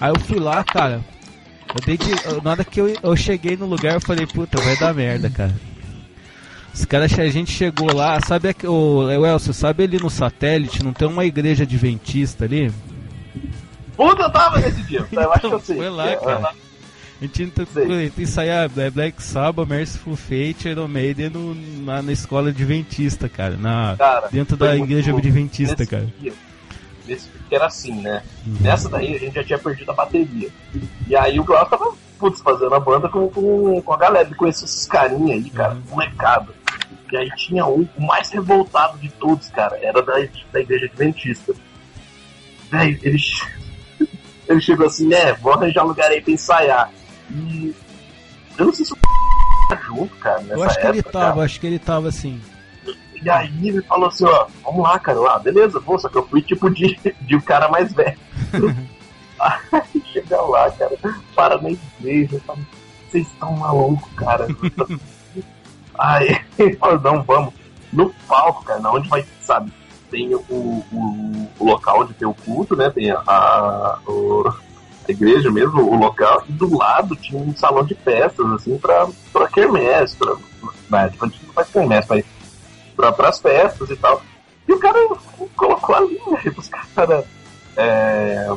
Aí 0.00 0.10
eu 0.10 0.20
fui 0.20 0.38
lá, 0.38 0.62
cara. 0.62 1.02
Eu 1.74 1.80
dei 1.86 1.96
de, 1.96 2.10
eu- 2.26 2.42
na 2.42 2.50
hora 2.50 2.64
que 2.64 2.80
eu, 2.80 2.94
eu 3.02 3.16
cheguei 3.16 3.56
no 3.56 3.66
lugar, 3.66 3.94
eu 3.94 4.00
falei, 4.00 4.26
puta, 4.26 4.60
vai 4.60 4.76
dar 4.76 4.92
merda, 4.94 5.30
cara. 5.30 5.54
Os 6.74 6.84
caras, 6.86 7.18
a 7.18 7.26
gente 7.28 7.50
chegou 7.52 7.94
lá, 7.94 8.18
sabe 8.20 8.54
o, 8.64 9.04
o 9.04 9.26
Elcio, 9.26 9.52
sabe 9.52 9.84
ali 9.84 9.98
no 9.98 10.08
satélite, 10.08 10.82
não 10.82 10.92
tem 10.92 11.06
uma 11.06 11.24
igreja 11.24 11.64
adventista 11.64 12.44
ali? 12.46 12.72
Puta, 14.08 14.22
eu 14.22 14.30
tava 14.30 14.58
nesse 14.58 14.82
dia, 14.82 15.06
eu 15.12 15.32
acho 15.32 15.48
que 15.48 15.54
eu 15.54 15.60
sei. 15.60 15.76
Foi 15.76 15.90
lá, 15.90 16.10
É, 16.10 16.16
cara. 16.16 16.54
A 17.20 17.24
gente 17.24 17.46
tentou 17.46 18.00
ensaiar 18.18 18.68
é, 18.76 18.90
Black 18.90 19.22
Sabbath, 19.22 19.68
Merciful 19.68 20.16
Fate, 20.16 20.68
Iron 20.68 20.88
Maiden 20.88 21.30
no, 21.30 21.54
na, 21.84 22.02
na 22.02 22.10
escola 22.10 22.48
adventista, 22.48 23.28
cara. 23.28 23.56
Na, 23.56 23.94
Cara, 23.96 24.28
dentro 24.28 24.56
da 24.56 24.74
igreja 24.76 25.16
adventista, 25.16 25.76
Nesse 25.78 25.86
cara. 25.90 26.08
dia, 26.20 26.32
nesse 27.06 27.28
que 27.48 27.54
era 27.54 27.66
assim, 27.66 28.00
né? 28.00 28.24
Nessa 28.60 28.88
daí 28.88 29.14
a 29.14 29.18
gente 29.18 29.34
já 29.34 29.44
tinha 29.44 29.58
perdido 29.58 29.90
a 29.92 29.94
bateria. 29.94 30.48
E 31.06 31.14
aí 31.14 31.38
o 31.38 31.44
Glaucio 31.44 31.70
tava, 31.70 31.92
putz, 32.18 32.40
fazendo 32.40 32.74
a 32.74 32.80
banda 32.80 33.08
com, 33.08 33.28
com, 33.28 33.80
com 33.82 33.92
a 33.92 33.96
galera. 33.96 34.26
Ele 34.26 34.34
conhecia 34.34 34.64
esses 34.64 34.86
carinha 34.86 35.34
aí, 35.34 35.48
cara, 35.50 35.76
molecada. 35.90 36.52
E 37.12 37.16
aí 37.16 37.30
tinha 37.36 37.64
um, 37.66 37.86
o 37.96 38.02
mais 38.04 38.30
revoltado 38.30 38.98
de 38.98 39.08
todos, 39.10 39.48
cara, 39.50 39.78
era 39.80 40.02
da, 40.02 40.14
da 40.52 40.60
igreja 40.60 40.86
adventista. 40.86 41.54
Véi, 42.70 42.98
ele, 43.02 43.18
ele 44.52 44.60
chegou 44.60 44.86
assim, 44.86 45.06
né, 45.06 45.32
vou 45.34 45.52
arranjar 45.52 45.84
um 45.84 45.88
lugar 45.88 46.10
aí 46.10 46.20
pra 46.20 46.32
ensaiar. 46.32 46.90
E 47.30 47.74
eu 48.58 48.66
não 48.66 48.72
sei 48.72 48.84
se 48.84 48.92
o 48.92 48.96
tá 49.68 49.76
junto, 49.76 50.14
cara, 50.16 50.40
nessa 50.40 50.54
Eu 50.54 50.62
acho 50.62 50.80
que 50.80 50.86
ele 50.86 50.98
época, 50.98 51.12
cara. 51.12 51.26
tava, 51.26 51.44
acho 51.44 51.60
que 51.60 51.66
ele 51.66 51.78
tava 51.78 52.08
assim. 52.08 52.40
E 53.22 53.30
aí 53.30 53.68
ele 53.68 53.82
falou 53.82 54.08
assim, 54.08 54.24
ó, 54.24 54.46
vamos 54.64 54.82
lá, 54.82 54.98
cara. 54.98 55.18
Ah, 55.30 55.38
beleza, 55.38 55.78
vou, 55.78 55.98
só 55.98 56.08
que 56.08 56.16
eu 56.16 56.26
fui 56.26 56.42
tipo 56.42 56.68
de, 56.68 56.98
de 57.22 57.36
um 57.36 57.40
cara 57.40 57.68
mais 57.68 57.92
velho. 57.92 58.18
aí 59.40 60.02
chega 60.12 60.40
lá, 60.42 60.70
cara, 60.72 60.96
para 61.34 61.60
na 61.60 61.70
igreja, 61.70 62.40
vocês 63.08 63.26
estão 63.26 63.52
malucos, 63.56 64.12
cara. 64.14 64.46
aí 65.98 66.40
ele 66.58 66.76
falou, 66.76 67.00
não, 67.00 67.22
vamos. 67.22 67.54
no 67.92 68.12
palco, 68.26 68.64
cara, 68.64 68.80
na 68.80 68.92
onde 68.92 69.08
vai, 69.08 69.24
sabe, 69.40 69.72
tem 70.12 70.34
o, 70.34 70.38
o, 70.50 71.48
o 71.58 71.64
local 71.64 72.02
onde 72.02 72.12
tem 72.12 72.28
o 72.28 72.34
culto, 72.34 72.76
né? 72.76 72.90
Tem 72.90 73.10
a, 73.10 73.16
a, 73.26 73.98
a 74.06 75.10
igreja 75.10 75.50
mesmo, 75.50 75.82
o 75.82 75.96
local, 75.96 76.44
e 76.48 76.52
do 76.52 76.76
lado 76.76 77.16
tinha 77.16 77.40
um 77.40 77.56
salão 77.56 77.82
de 77.82 77.94
festas, 77.94 78.46
assim, 78.52 78.76
pra, 78.78 79.08
pra 79.32 79.48
quermesse, 79.48 80.14
pra, 80.16 80.36
na 80.90 81.04
época 81.04 81.26
a 81.26 81.28
gente 81.30 81.46
não 81.46 81.54
faz 81.54 81.68
quermesse, 81.70 82.08
mas 82.10 82.24
pra, 82.94 83.10
pras 83.10 83.40
festas 83.40 83.88
e 83.90 83.96
tal. 83.96 84.22
E 84.68 84.72
o 84.72 84.78
cara 84.78 84.98
colocou 85.56 85.94
ali, 85.96 86.20
né, 86.30 86.50
pros 86.52 86.68
caras 86.68 87.24
é, 87.76 88.48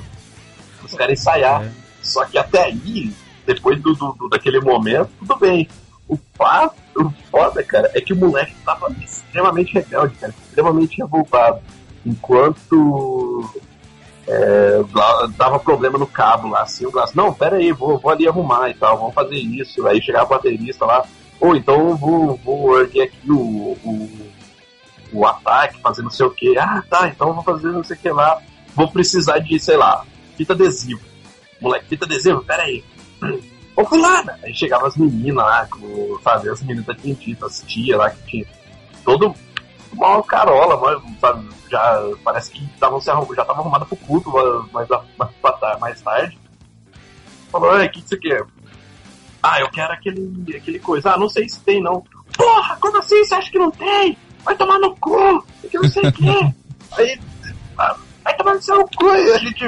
os 0.83 0.93
caras 0.93 1.19
ensaiar. 1.19 1.63
É. 1.63 1.71
Só 2.03 2.23
que 2.25 2.37
até 2.37 2.65
aí, 2.65 3.11
depois 3.47 3.81
do, 3.81 3.95
do- 3.95 4.13
do- 4.13 4.29
daquele 4.29 4.59
momento, 4.59 5.09
tudo 5.19 5.37
bem. 5.37 5.67
O 6.07 6.17
fato, 6.35 6.75
o 6.95 7.09
foda, 7.31 7.63
cara, 7.63 7.91
é 7.93 8.01
que 8.01 8.13
o 8.13 8.15
moleque 8.15 8.53
tava 8.63 8.91
extremamente 9.01 9.73
rebelde, 9.73 10.15
cara, 10.15 10.33
extremamente 10.45 10.97
revoltado. 10.97 11.59
Enquanto 12.05 13.49
é, 14.27 14.83
dava 15.37 15.59
problema 15.59 15.97
no 15.97 16.07
cabo 16.07 16.49
lá, 16.49 16.61
assim, 16.61 16.85
o 16.85 16.91
Glass, 16.91 17.13
não, 17.13 17.33
pera 17.33 17.57
aí, 17.57 17.71
vou, 17.71 17.97
vou 17.97 18.11
ali 18.11 18.27
arrumar 18.27 18.69
e 18.69 18.73
tal, 18.73 18.97
vamos 18.97 19.13
fazer 19.13 19.35
isso. 19.35 19.85
Aí 19.87 20.01
chegava 20.01 20.25
o 20.25 20.29
baterista 20.29 20.85
lá, 20.85 21.05
ou 21.39 21.55
então 21.55 21.89
eu 21.89 21.95
vou, 21.95 22.39
vou 22.43 22.79
erguer 22.79 23.03
aqui 23.03 23.31
o, 23.31 23.77
o, 23.83 24.31
o 25.11 25.25
ataque, 25.25 25.81
fazer 25.81 26.01
não 26.01 26.09
sei 26.09 26.25
o 26.25 26.31
que. 26.31 26.57
Ah, 26.57 26.83
tá, 26.89 27.07
então 27.07 27.33
vou 27.33 27.43
fazer 27.43 27.67
não 27.67 27.83
sei 27.83 27.95
o 27.95 27.99
que 27.99 28.09
lá. 28.09 28.41
Vou 28.75 28.91
precisar 28.91 29.39
de, 29.39 29.59
sei 29.59 29.77
lá, 29.77 30.05
fita 30.35 30.53
adesiva. 30.53 31.01
Moleque, 31.61 31.87
fita 31.87 32.05
adesiva, 32.05 32.41
pera 32.41 32.63
aí. 32.63 32.83
Ô 33.75 33.85
fulana! 33.85 34.39
Aí 34.43 34.53
chegava 34.53 34.87
as 34.87 34.95
meninas 34.95 35.43
lá, 35.43 35.67
com, 35.67 36.19
sabe, 36.23 36.49
as 36.49 36.61
meninas 36.61 36.85
da 36.85 36.95
as 37.45 37.61
tia 37.61 37.97
lá 37.97 38.09
que 38.09 38.23
tinha. 38.23 38.45
Todo 39.03 39.35
uma 39.91 40.23
carola, 40.23 40.77
mas, 40.77 41.19
sabe, 41.19 41.47
já 41.69 42.01
parece 42.23 42.51
que 42.51 42.67
tavam 42.79 42.99
se 42.99 43.09
arrum, 43.09 43.33
já 43.33 43.45
tava 43.45 43.61
arrumada 43.61 43.85
pro 43.85 43.95
culto 43.97 44.31
mais, 44.71 44.87
mais, 45.17 45.79
mais, 45.79 46.01
tarde. 46.01 46.37
Falou, 47.51 47.75
o 47.75 47.89
que, 47.89 48.01
que 48.01 48.09
você 48.09 48.17
quer? 48.17 48.45
Ah, 49.41 49.59
eu 49.59 49.69
quero 49.69 49.93
aquele, 49.93 50.57
aquele 50.57 50.79
coisa. 50.79 51.11
Ah, 51.11 51.17
não 51.17 51.29
sei 51.29 51.47
se 51.47 51.59
tem 51.61 51.81
não. 51.81 52.03
Porra, 52.35 52.77
como 52.77 52.97
assim? 52.97 53.23
Você 53.23 53.35
acha 53.35 53.51
que 53.51 53.59
não 53.59 53.71
tem? 53.71 54.17
Vai 54.43 54.55
tomar 54.55 54.79
no 54.79 54.95
cu! 54.97 55.45
Que 55.69 55.77
não 55.77 55.87
sei 55.87 56.03
o 56.03 56.11
quê. 56.11 56.53
Aí, 56.97 57.19
ah, 57.77 57.95
vai 58.23 58.35
tomar 58.35 58.55
no 58.55 58.61
seu 58.61 58.85
cu! 58.87 59.05
E 59.15 59.31
a 59.31 59.37
gente, 59.37 59.63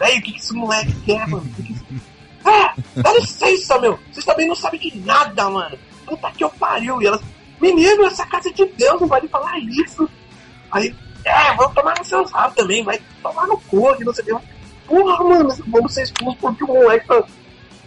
Véi, 0.00 0.18
o 0.18 0.22
que, 0.22 0.32
que 0.32 0.38
esse 0.38 0.54
moleque 0.54 0.92
quer, 1.04 1.28
mano? 1.28 1.44
O 1.44 1.62
que 1.62 1.74
que 1.74 2.00
Ah, 2.44 2.74
dá 2.96 3.12
licença, 3.14 3.78
meu! 3.78 3.98
Vocês 4.10 4.24
também 4.24 4.48
não 4.48 4.54
sabem 4.54 4.80
de 4.80 4.98
nada, 5.00 5.48
mano! 5.50 5.78
Puta 6.06 6.30
que 6.32 6.44
eu 6.44 6.50
pariu! 6.50 7.00
E 7.02 7.06
elas, 7.06 7.20
menino, 7.60 8.06
essa 8.06 8.26
casa 8.26 8.48
é 8.48 8.52
de 8.52 8.64
Deus, 8.66 9.00
não 9.00 9.08
vai 9.08 9.20
lhe 9.20 9.28
falar 9.28 9.58
isso! 9.58 10.08
Aí, 10.70 10.94
é, 11.24 11.54
vamos 11.54 11.74
tomar 11.74 11.98
no 11.98 12.04
seu 12.04 12.24
rabo 12.24 12.54
também, 12.54 12.82
vai 12.82 13.00
tomar 13.22 13.46
no 13.46 13.58
que 13.58 14.04
não 14.04 14.14
sei 14.14 14.32
o 14.32 14.38
que. 14.38 14.46
Porra, 14.86 15.22
mano, 15.22 15.54
vamos 15.68 15.94
ser 15.94 16.02
expulsos 16.02 16.40
porque 16.40 16.64
o 16.64 16.68
moleque 16.68 17.06
tá. 17.06 17.24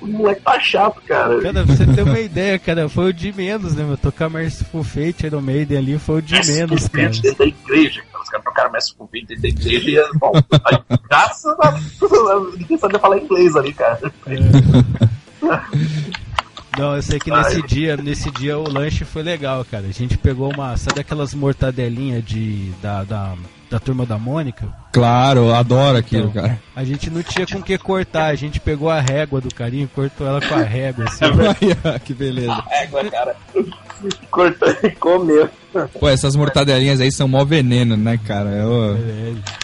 O 0.03 0.07
moleque 0.07 0.41
tá 0.41 0.59
chato, 0.59 1.01
cara. 1.07 1.41
Cara, 1.41 1.63
pra 1.63 1.75
você 1.75 1.85
ter 1.85 2.01
uma 2.01 2.19
ideia, 2.19 2.59
cara, 2.59 2.89
foi 2.89 3.09
o 3.09 3.13
de 3.13 3.31
menos, 3.31 3.73
né, 3.73 3.83
meu? 3.83 3.97
Tocar 3.97 4.29
Merciful 4.29 4.83
Fate 4.83 5.25
Iron 5.25 5.41
Maiden 5.41 5.77
ali 5.77 5.97
foi 5.97 6.19
o 6.19 6.21
de 6.21 6.33
menos, 6.45 6.89
cara. 6.89 7.09
dentro 7.09 7.37
da 7.37 7.45
igreja, 7.45 8.03
cara. 8.11 8.23
Os 8.23 8.29
caras 8.29 8.43
tocaram 8.45 8.71
Messi 8.71 8.95
com 8.95 9.07
dentro 9.11 9.41
da 9.41 9.47
igreja 9.47 10.09
e, 10.13 10.17
bom, 10.17 10.33
aí, 10.65 10.77
graças 11.09 11.57
a 11.59 11.79
ninguém 12.57 12.77
sabia 12.77 12.99
falar 12.99 13.17
inglês 13.17 13.55
ali, 13.55 13.73
cara. 13.73 13.99
Não, 16.77 16.95
eu 16.95 17.01
sei 17.01 17.19
que 17.19 17.29
nesse 17.29 17.61
dia, 17.61 17.95
nesse 17.95 18.31
dia 18.31 18.57
o 18.57 18.67
lanche 18.67 19.05
foi 19.05 19.21
legal, 19.21 19.63
cara. 19.63 19.85
A 19.85 19.91
gente 19.91 20.17
pegou 20.17 20.51
uma, 20.51 20.75
sabe 20.75 21.01
aquelas 21.01 21.33
mortadelinhas 21.33 22.25
de 22.25 22.71
da, 22.81 23.03
da, 23.03 23.35
da 23.73 23.79
turma 23.79 24.05
da 24.05 24.19
Mônica? 24.19 24.67
Claro, 24.91 25.51
adoro 25.51 25.97
aquilo, 25.97 26.27
Então, 26.29 26.43
cara. 26.43 26.59
A 26.75 26.83
gente 26.83 27.09
não 27.09 27.23
tinha 27.23 27.47
com 27.47 27.59
que 27.59 27.75
cortar, 27.79 28.25
a 28.27 28.35
gente 28.35 28.59
pegou 28.59 28.87
a 28.87 29.01
régua 29.01 29.41
do 29.41 29.51
carinho, 29.53 29.89
cortou 29.95 30.27
ela 30.27 30.39
com 30.39 30.53
a 30.53 30.61
régua, 30.61 31.05
assim. 31.05 31.25
Ó, 31.83 31.99
que 31.99 32.13
beleza. 32.13 32.63
Égua, 32.69 33.03
cara. 33.09 33.35
Cortando 34.29 34.77
e 34.83 34.91
comeu. 34.91 35.49
Pô, 35.99 36.07
essas 36.07 36.35
mortadelinhas 36.35 37.01
aí 37.01 37.11
são 37.11 37.27
mó 37.27 37.43
veneno, 37.43 37.97
né, 37.97 38.19
cara? 38.27 38.49
Eu... 38.51 38.95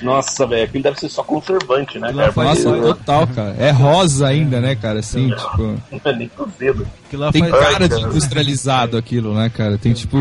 Nossa, 0.02 0.48
velho, 0.48 0.64
aquilo 0.64 0.84
deve 0.84 1.00
ser 1.00 1.10
só 1.10 1.22
conservante, 1.24 2.00
né, 2.00 2.12
cara? 2.12 2.34
Nossa, 2.36 2.72
total, 2.72 3.28
cara. 3.28 3.56
É 3.60 3.70
rosa 3.70 4.28
ainda, 4.28 4.60
né, 4.60 4.74
cara? 4.76 5.00
Assim, 5.00 5.30
tipo. 5.30 5.62
Não 5.92 6.02
é 6.04 6.16
nem 6.16 6.28
cozido. 6.30 6.88
Tem 7.32 7.48
faz- 7.48 7.70
cara 7.74 7.88
de 7.88 8.02
industrializado 8.02 8.98
aquilo, 8.98 9.36
né, 9.36 9.52
cara? 9.56 9.78
Tem 9.78 9.94
tipo. 9.94 10.18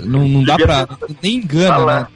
Não, 0.00 0.26
não 0.26 0.44
dá 0.44 0.56
pra. 0.56 0.88
Nem 1.22 1.36
engana, 1.36 1.84
né? 1.84 2.06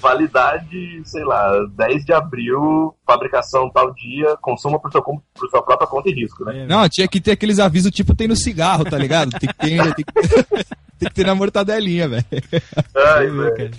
Validade, 0.00 1.02
sei 1.04 1.24
lá, 1.24 1.50
10 1.76 2.04
de 2.04 2.12
abril, 2.12 2.94
fabricação 3.06 3.68
tal 3.70 3.92
dia, 3.94 4.36
consuma 4.40 4.78
por, 4.78 4.90
seu, 4.92 5.02
por 5.02 5.50
sua 5.50 5.62
própria 5.62 5.86
conta 5.88 6.08
e 6.08 6.12
risco, 6.14 6.44
né? 6.44 6.66
Não, 6.68 6.88
tinha 6.88 7.08
que 7.08 7.20
ter 7.20 7.32
aqueles 7.32 7.58
avisos 7.58 7.90
tipo 7.90 8.14
tem 8.14 8.28
no 8.28 8.36
cigarro, 8.36 8.84
tá 8.84 8.96
ligado? 8.96 9.30
Tem 9.38 9.48
que 9.48 9.54
ter, 9.58 9.94
tem 9.94 10.04
que 10.04 10.12
ter, 10.12 10.44
tem 10.98 11.08
que 11.08 11.14
ter 11.14 11.26
na 11.26 11.34
mortadelinha, 11.34 12.08
velho. 12.08 12.24
Ai? 12.94 13.70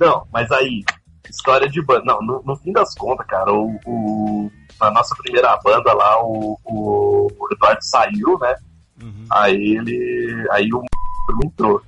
Não, 0.00 0.26
mas 0.32 0.50
aí, 0.50 0.84
história 1.28 1.68
de 1.68 1.80
banda. 1.82 2.02
Não, 2.04 2.20
no, 2.22 2.42
no 2.44 2.56
fim 2.56 2.72
das 2.72 2.94
contas, 2.94 3.26
cara, 3.26 3.52
o, 3.52 3.78
o- 3.86 4.50
na 4.80 4.90
nossa 4.92 5.14
primeira 5.16 5.56
banda 5.62 5.92
lá, 5.92 6.22
o, 6.22 6.58
o, 6.64 7.26
o 7.38 7.52
Eduardo 7.52 7.80
saiu, 7.82 8.38
né? 8.40 8.54
Uhum. 9.02 9.24
Aí 9.30 9.76
ele. 9.76 10.46
Aí 10.52 10.68
o 10.72 10.82
entrou. 11.44 11.82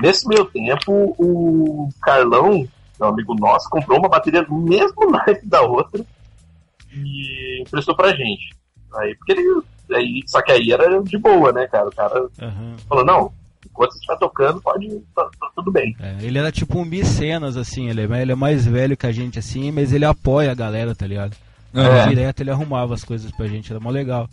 Nesse 0.00 0.28
meio 0.28 0.44
tempo, 0.44 1.14
o 1.18 1.88
Carlão, 2.02 2.66
meu 2.98 3.08
amigo 3.08 3.34
nosso, 3.34 3.68
comprou 3.70 3.98
uma 3.98 4.08
bateria 4.08 4.44
do 4.44 4.54
mesmo 4.54 5.10
naipe 5.10 5.46
da 5.46 5.62
outra 5.62 6.04
e 6.92 7.62
emprestou 7.62 7.94
pra 7.94 8.14
gente. 8.14 8.54
Aí, 8.94 9.14
porque 9.16 9.32
ele. 9.32 9.62
Aí, 9.92 10.22
só 10.26 10.42
que 10.42 10.52
aí 10.52 10.70
era 10.72 11.02
de 11.02 11.16
boa, 11.16 11.52
né, 11.52 11.66
cara? 11.66 11.88
O 11.88 11.94
cara 11.94 12.28
Aham. 12.40 12.76
falou, 12.88 13.04
não, 13.04 13.32
enquanto 13.64 13.92
você 13.92 13.98
estiver 13.98 14.18
tocando, 14.18 14.60
pode. 14.60 14.88
Tá, 15.14 15.30
tá 15.40 15.50
tudo 15.54 15.70
bem. 15.70 15.96
É, 16.00 16.16
ele 16.20 16.38
era 16.38 16.52
tipo 16.52 16.78
um 16.78 16.84
mecenas, 16.84 17.56
assim, 17.56 17.88
ele 17.88 18.02
é, 18.02 18.22
ele 18.22 18.32
é 18.32 18.34
mais 18.34 18.66
velho 18.66 18.96
que 18.96 19.06
a 19.06 19.12
gente, 19.12 19.38
assim, 19.38 19.70
mas 19.70 19.92
ele 19.92 20.04
apoia 20.04 20.50
a 20.50 20.54
galera, 20.54 20.94
tá 20.94 21.06
ligado? 21.06 21.36
É. 21.74 22.06
Direto 22.08 22.40
ele 22.40 22.50
arrumava 22.50 22.94
as 22.94 23.04
coisas 23.04 23.30
pra 23.30 23.46
gente, 23.46 23.70
era 23.70 23.80
mó 23.80 23.90
legal. 23.90 24.28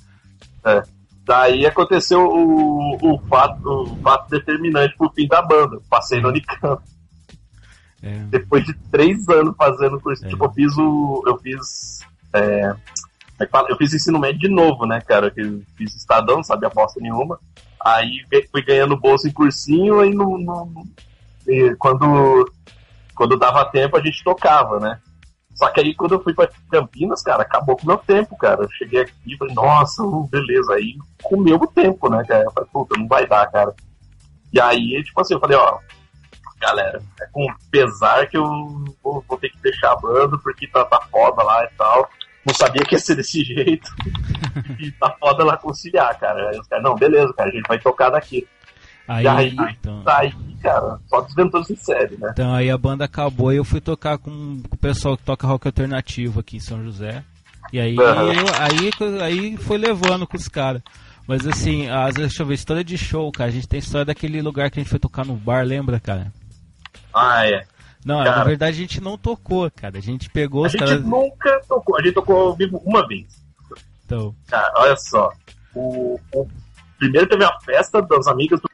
É. 0.66 0.84
Daí 1.26 1.66
aconteceu 1.66 2.22
o, 2.22 2.98
o, 3.02 3.18
fato, 3.28 3.68
o 3.68 3.96
fato 3.98 4.30
determinante 4.30 4.96
pro 4.96 5.10
fim 5.10 5.28
da 5.28 5.42
banda. 5.42 5.80
Passei 5.90 6.22
no 6.22 6.30
Unicamp. 6.30 6.82
É. 8.06 8.20
Depois 8.30 8.64
de 8.64 8.74
três 8.92 9.28
anos 9.28 9.56
fazendo 9.58 10.00
curso. 10.00 10.24
É. 10.26 10.30
Tipo, 10.30 10.46
eu 10.46 10.52
fiz 10.54 10.78
o. 10.78 11.24
Eu 11.26 11.38
fiz. 11.40 12.00
É, 12.34 12.76
é 13.40 13.50
eu 13.70 13.78
fiz 13.78 13.94
ensino 13.94 14.20
médio 14.20 14.40
de 14.42 14.50
novo, 14.50 14.86
né, 14.86 15.02
cara? 15.02 15.34
Eu 15.36 15.62
fiz 15.76 15.96
estadão, 15.96 16.38
não 16.38 16.44
sabia 16.44 16.70
bosta 16.70 17.02
nenhuma. 17.02 17.40
Aí 17.84 18.24
fui 18.52 18.64
ganhando 18.64 18.96
bolsa 19.00 19.28
em 19.28 19.32
cursinho, 19.32 20.00
aí 20.00 20.12
no, 20.14 20.38
no- 20.38 20.88
e 21.48 21.76
quando, 21.76 22.52
quando 23.16 23.38
dava 23.38 23.66
tempo 23.66 23.96
a 23.96 24.02
gente 24.02 24.24
tocava, 24.24 24.80
né? 24.80 25.00
Só 25.54 25.70
que 25.70 25.80
aí 25.80 25.96
quando 25.96 26.16
eu 26.16 26.24
fui 26.24 26.34
pra 26.34 26.50
Campinas, 26.70 27.22
cara, 27.22 27.44
acabou 27.44 27.78
com 27.78 27.84
o 27.84 27.88
meu 27.88 27.98
tempo, 27.98 28.36
cara. 28.38 28.64
Eu 28.64 28.70
cheguei 28.72 29.02
aqui 29.02 29.14
e 29.26 29.38
falei, 29.38 29.54
nossa, 29.54 30.04
hum, 30.04 30.28
beleza. 30.30 30.74
Aí 30.74 30.96
comeu 31.24 31.56
o 31.58 31.68
tempo, 31.68 32.10
né, 32.10 32.24
cara? 32.28 32.44
Eu 32.44 32.52
falei, 32.52 32.70
puta, 32.74 32.98
não 33.00 33.08
vai 33.08 33.26
dar, 33.28 33.50
cara. 33.52 33.74
E 34.52 34.60
aí, 34.60 35.02
tipo 35.04 35.22
assim, 35.22 35.34
eu 35.36 35.40
falei, 35.40 35.58
ó, 35.58 35.78
galera, 36.60 37.02
é 37.22 37.26
com 37.32 37.46
pesar 37.72 38.28
que 38.28 38.38
eu 38.38 38.44
vou, 39.04 39.24
vou 39.28 39.38
ter 39.38 39.50
que 39.50 39.60
fechar 39.60 39.92
a 39.94 39.96
banda, 40.00 40.38
porque 40.40 40.68
tá, 40.68 40.84
tá 40.86 41.00
foda 41.12 41.44
lá 41.44 41.64
e 41.66 41.70
tal. 41.78 42.10
Não 42.46 42.54
sabia 42.54 42.84
que 42.86 42.94
ia 42.96 43.00
ser 43.00 43.16
desse 43.16 43.42
jeito. 43.46 43.90
e 44.80 44.92
tá 44.92 45.16
foda 45.20 45.44
lá 45.44 45.58
conciliar, 45.58 46.18
cara. 46.20 46.50
Aí 46.52 46.60
os 46.60 46.68
caras, 46.68 46.84
não, 46.84 46.96
beleza, 46.96 47.34
cara, 47.34 47.50
a 47.50 47.54
gente 47.54 47.68
vai 47.68 47.80
tocar 47.80 48.10
daqui. 48.12 48.48
Aí, 49.08 49.28
aí, 49.28 49.56
então, 49.80 50.02
Daí, 50.04 50.34
cara, 50.64 51.00
só 51.08 51.22
desventou-se 51.22 51.72
em 51.74 51.76
série, 51.76 52.18
né? 52.18 52.30
então 52.34 52.52
aí 52.56 52.72
a 52.72 52.78
banda 52.78 53.06
acabou 53.06 53.54
e 53.54 53.58
eu 53.58 53.64
fui 53.64 53.80
tocar 53.80 54.18
com, 54.18 54.32
com 54.68 54.76
o 54.76 54.80
pessoal 54.80 55.16
que 55.16 55.22
toca 55.24 55.46
rock 55.46 55.68
alternativo 55.68 56.40
aqui 56.40 56.58
em 56.58 56.60
São 56.60 56.84
José. 56.84 57.24
E 57.72 57.80
aí, 57.80 57.96
eu- 57.96 58.04
aí, 58.60 59.22
aí 59.22 59.58
foi 59.58 59.78
levando 59.78 60.26
com 60.26 60.36
os 60.38 60.48
caras. 60.48 60.82
Mas 61.28 61.46
assim, 61.48 61.88
as, 61.90 62.16
deixa 62.16 62.42
eu 62.44 62.48
ver, 62.48 62.54
história 62.56 62.84
de 62.84 62.98
show, 62.98 63.32
cara. 63.32 63.50
A 63.50 63.54
gente 63.54 63.68
tem 63.68 63.80
história 63.80 64.06
daquele 64.06 64.42
lugar 64.42 64.70
que 64.72 64.80
a 64.80 64.84
gente 64.84 64.90
foi 64.90 65.00
tocar 65.00 65.24
no 65.26 65.36
bar, 65.36 65.64
lembra, 65.66 66.00
cara? 66.00 66.32
Ah, 67.16 67.48
é. 67.48 67.66
Não, 68.06 68.24
Cara. 68.24 68.38
na 68.38 68.44
verdade 68.44 68.78
a 68.78 68.80
gente 68.82 69.02
não 69.02 69.18
tocou, 69.18 69.72
cara. 69.72 69.98
A 69.98 70.02
gente 70.02 70.30
pegou 70.30 70.66
A 70.66 70.68
gente 70.68 70.80
caras. 70.84 71.04
nunca 71.04 71.60
tocou, 71.68 71.98
a 71.98 72.02
gente 72.04 72.14
tocou 72.14 72.36
ao 72.36 72.54
vivo 72.56 72.78
uma 72.86 73.08
vez. 73.08 73.26
Então, 74.06 74.36
Cara, 74.48 74.72
olha 74.78 74.96
só. 74.96 75.32
O, 75.74 76.20
o- 76.36 76.48
primeiro 77.00 77.28
teve 77.28 77.44
a 77.44 77.60
festa 77.62 78.02
das 78.02 78.28
amigas 78.28 78.60
do 78.62 78.70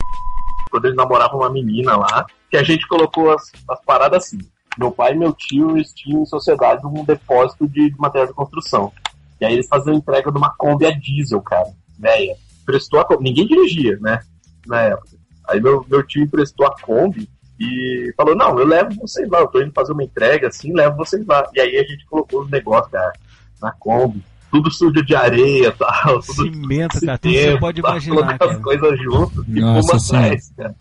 quando 0.70 0.86
eles 0.86 0.96
namoravam 0.98 1.40
uma 1.40 1.50
menina 1.50 1.98
lá, 1.98 2.26
que 2.50 2.56
a 2.58 2.64
gente 2.64 2.88
colocou 2.88 3.32
as, 3.32 3.52
as 3.70 3.82
paradas 3.86 4.26
assim. 4.26 4.40
Meu 4.78 4.90
pai 4.92 5.12
e 5.14 5.18
meu 5.18 5.34
tio 5.34 5.76
eles 5.78 5.94
tinham 5.94 6.22
em 6.22 6.26
sociedade 6.26 6.86
um 6.86 7.04
depósito 7.04 7.68
de 7.68 7.94
material 7.98 8.28
de 8.28 8.34
construção. 8.34 8.92
E 9.40 9.46
aí 9.46 9.54
eles 9.54 9.68
faziam 9.68 9.96
entrega 9.96 10.32
de 10.32 10.38
uma 10.38 10.54
Kombi 10.56 10.86
a 10.86 10.92
diesel, 10.92 11.42
cara. 11.42 11.70
Véia. 12.00 12.36
Prestou 12.66 13.00
a 13.02 13.06
Kombi. 13.06 13.24
Ninguém 13.24 13.48
dirigia, 13.48 13.98
né? 14.00 14.20
Na 14.66 14.82
época. 14.82 15.10
Aí 15.48 15.60
meu, 15.60 15.86
meu 15.90 16.04
tio 16.08 16.24
emprestou 16.24 16.66
a 16.68 16.76
Kombi 16.82 17.30
E 17.64 18.14
falou, 18.18 18.36
não, 18.36 18.58
eu 18.58 18.66
levo 18.66 18.96
vocês 19.02 19.30
lá, 19.30 19.40
eu 19.40 19.48
tô 19.48 19.62
indo 19.62 19.72
fazer 19.74 19.92
uma 19.94 20.04
entrega 20.04 20.48
assim, 20.48 20.74
levo 20.74 20.98
vocês 20.98 21.26
lá. 21.28 21.44
E 21.54 21.60
aí 21.62 21.78
a 21.78 21.84
gente 21.84 22.06
colocou 22.08 22.42
os 22.42 22.50
negócios, 22.50 22.92
cara, 22.92 23.14
na 23.62 23.72
Kombi, 23.74 24.24
tudo 24.50 24.72
sujo 24.72 25.06
de 25.06 25.16
areia 25.16 25.72
tal, 25.78 26.20
tudo 26.22 26.34
Cimento, 26.44 27.00
cara, 27.06 27.18
tudo 27.20 27.32
você 27.54 27.60
pode 27.60 27.80
imaginar, 27.80 28.16
colocando 28.16 28.40
cara. 28.40 28.52
as 28.54 28.62
coisas 28.62 29.00
juntas 29.02 29.46
e 29.48 29.62
fomos 29.62 29.90
atrás, 30.16 30.54
cara. 30.58 30.76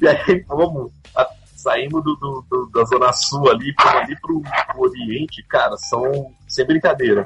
E 0.00 0.08
aí 0.08 0.44
fomos, 0.44 0.90
a- 1.14 1.28
saímos 1.54 2.02
do, 2.04 2.14
do- 2.16 2.44
do- 2.50 2.70
da 2.72 2.84
Zona 2.84 3.12
Sul 3.12 3.50
ali, 3.50 3.74
fomos 3.80 3.96
ali 4.02 4.16
pro, 4.20 4.40
pro 4.40 4.80
Oriente, 4.82 5.44
cara, 5.48 5.76
são, 5.76 6.32
sem 6.48 6.66
brincadeira, 6.66 7.24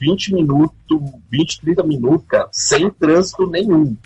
20 0.00 0.34
minutos, 0.34 0.74
20, 1.30 1.60
30 1.60 1.82
minutos, 1.84 2.26
cara, 2.26 2.48
sem 2.52 2.88
trânsito 2.90 3.46
nenhum. 3.46 3.96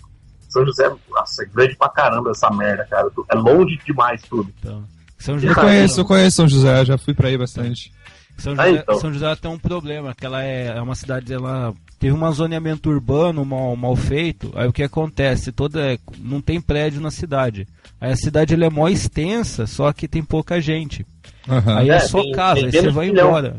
São 0.55 0.65
José, 0.65 0.89
nossa, 1.09 1.43
é 1.43 1.45
grande 1.47 1.75
pra 1.75 1.89
caramba 1.89 2.31
essa 2.31 2.49
merda, 2.49 2.85
cara. 2.89 3.09
É 3.29 3.35
longe 3.35 3.77
demais 3.85 4.21
tudo. 4.21 4.49
Então, 4.59 4.83
São 5.17 5.35
Eu 5.35 5.41
José, 5.41 5.53
conheço, 5.55 5.99
eu 5.99 6.05
conheço 6.05 6.35
São 6.37 6.47
José, 6.47 6.85
já 6.85 6.97
fui 6.97 7.13
pra 7.13 7.27
aí 7.27 7.37
bastante. 7.37 7.91
São 8.37 8.53
Ah, 8.57 8.67
José, 8.67 8.79
então. 8.81 8.95
São 8.99 9.11
José 9.13 9.35
tem 9.35 9.51
um 9.51 9.59
problema, 9.59 10.15
que 10.15 10.25
ela 10.25 10.41
é, 10.43 10.67
é 10.77 10.81
uma 10.81 10.95
cidade, 10.95 11.33
ela 11.33 11.73
teve 11.99 12.13
um 12.15 12.31
zoneamento 12.31 12.89
urbano 12.89 13.43
mal, 13.43 13.75
mal 13.75 13.95
feito, 13.97 14.49
aí 14.55 14.65
o 14.67 14.71
que 14.73 14.83
acontece? 14.83 15.51
Toda, 15.51 15.93
é- 15.93 15.99
não 16.19 16.39
tem 16.39 16.61
prédio 16.61 17.01
na 17.01 17.11
cidade. 17.11 17.67
Aí 17.99 18.11
a 18.13 18.15
cidade 18.15 18.53
ela 18.53 18.65
é 18.65 18.69
mó 18.69 18.87
extensa, 18.87 19.67
só 19.67 19.91
que 19.91 20.07
tem 20.07 20.23
pouca 20.23 20.61
gente. 20.61 21.05
Aham. 21.49 21.77
Aí 21.79 21.89
é, 21.89 21.95
É, 21.95 21.99
só 21.99 22.21
tem- 22.21 22.31
casa, 22.31 22.55
tem 22.55 22.65
aí 22.65 22.71
você 22.71 22.89
vai 22.91 23.07
milhão. 23.07 23.27
embora. 23.27 23.57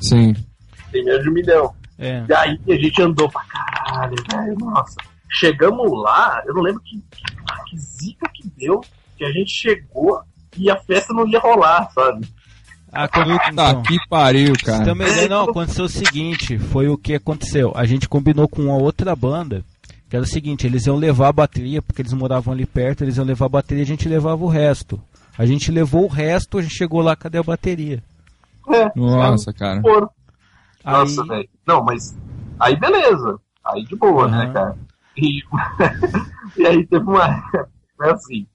Sim. 0.00 0.34
Tem 0.92 1.02
menos 1.04 1.22
de 1.22 1.30
um 1.30 1.32
milhão. 1.32 1.74
É. 1.98 2.22
E 2.28 2.32
aí 2.34 2.58
a 2.68 2.74
gente 2.74 3.02
andou 3.02 3.28
pra 3.30 3.42
caralho, 3.44 4.14
velho, 4.30 4.56
nossa. 4.58 4.94
Chegamos 5.30 5.90
lá, 6.02 6.42
eu 6.46 6.54
não 6.54 6.62
lembro 6.62 6.80
que, 6.82 6.96
que, 7.10 7.24
que 7.70 7.78
zica 7.78 8.28
que 8.32 8.48
deu, 8.56 8.80
que 9.16 9.24
a 9.24 9.30
gente 9.30 9.50
chegou 9.50 10.20
e 10.56 10.70
a 10.70 10.76
festa 10.76 11.12
não 11.12 11.26
ia 11.28 11.38
rolar, 11.38 11.90
sabe? 11.92 12.26
Ah, 12.90 13.06
quando, 13.06 13.36
Tá 13.36 13.50
então, 13.50 13.82
que 13.82 13.98
pariu, 14.08 14.54
cara. 14.64 14.92
uma 14.92 15.06
ideia? 15.06 15.28
Não, 15.28 15.42
aconteceu 15.44 15.84
o 15.84 15.88
seguinte, 15.88 16.58
foi 16.58 16.88
o 16.88 16.96
que 16.96 17.14
aconteceu. 17.14 17.72
A 17.74 17.84
gente 17.84 18.08
combinou 18.08 18.48
com 18.48 18.62
uma 18.62 18.76
outra 18.76 19.14
banda, 19.14 19.62
que 20.08 20.16
era 20.16 20.24
o 20.24 20.28
seguinte, 20.28 20.66
eles 20.66 20.86
iam 20.86 20.96
levar 20.96 21.28
a 21.28 21.32
bateria, 21.32 21.82
porque 21.82 22.00
eles 22.00 22.14
moravam 22.14 22.54
ali 22.54 22.64
perto, 22.64 23.04
eles 23.04 23.18
iam 23.18 23.26
levar 23.26 23.46
a 23.46 23.50
bateria 23.50 23.82
e 23.82 23.84
a 23.84 23.86
gente 23.86 24.08
levava 24.08 24.42
o 24.42 24.48
resto. 24.48 24.98
A 25.36 25.44
gente 25.44 25.70
levou 25.70 26.04
o 26.04 26.08
resto, 26.08 26.58
a 26.58 26.62
gente 26.62 26.74
chegou 26.74 27.02
lá, 27.02 27.14
cadê 27.14 27.36
a 27.38 27.42
bateria? 27.42 28.02
É, 28.70 28.90
Nossa, 28.96 29.52
cara. 29.52 29.80
foram. 29.82 30.08
Aí, 30.82 30.92
Nossa, 30.94 31.24
velho. 31.24 31.48
Não, 31.66 31.84
mas 31.84 32.16
aí 32.58 32.74
beleza. 32.76 33.38
Aí 33.64 33.84
de 33.84 33.94
boa, 33.96 34.24
Aham. 34.26 34.38
né, 34.46 34.52
cara? 34.52 34.76
E, 35.20 35.42
e 36.56 36.66
aí 36.66 36.86
teve 36.86 37.04
uma. 37.04 37.50
É 38.02 38.10
assim. 38.10 38.46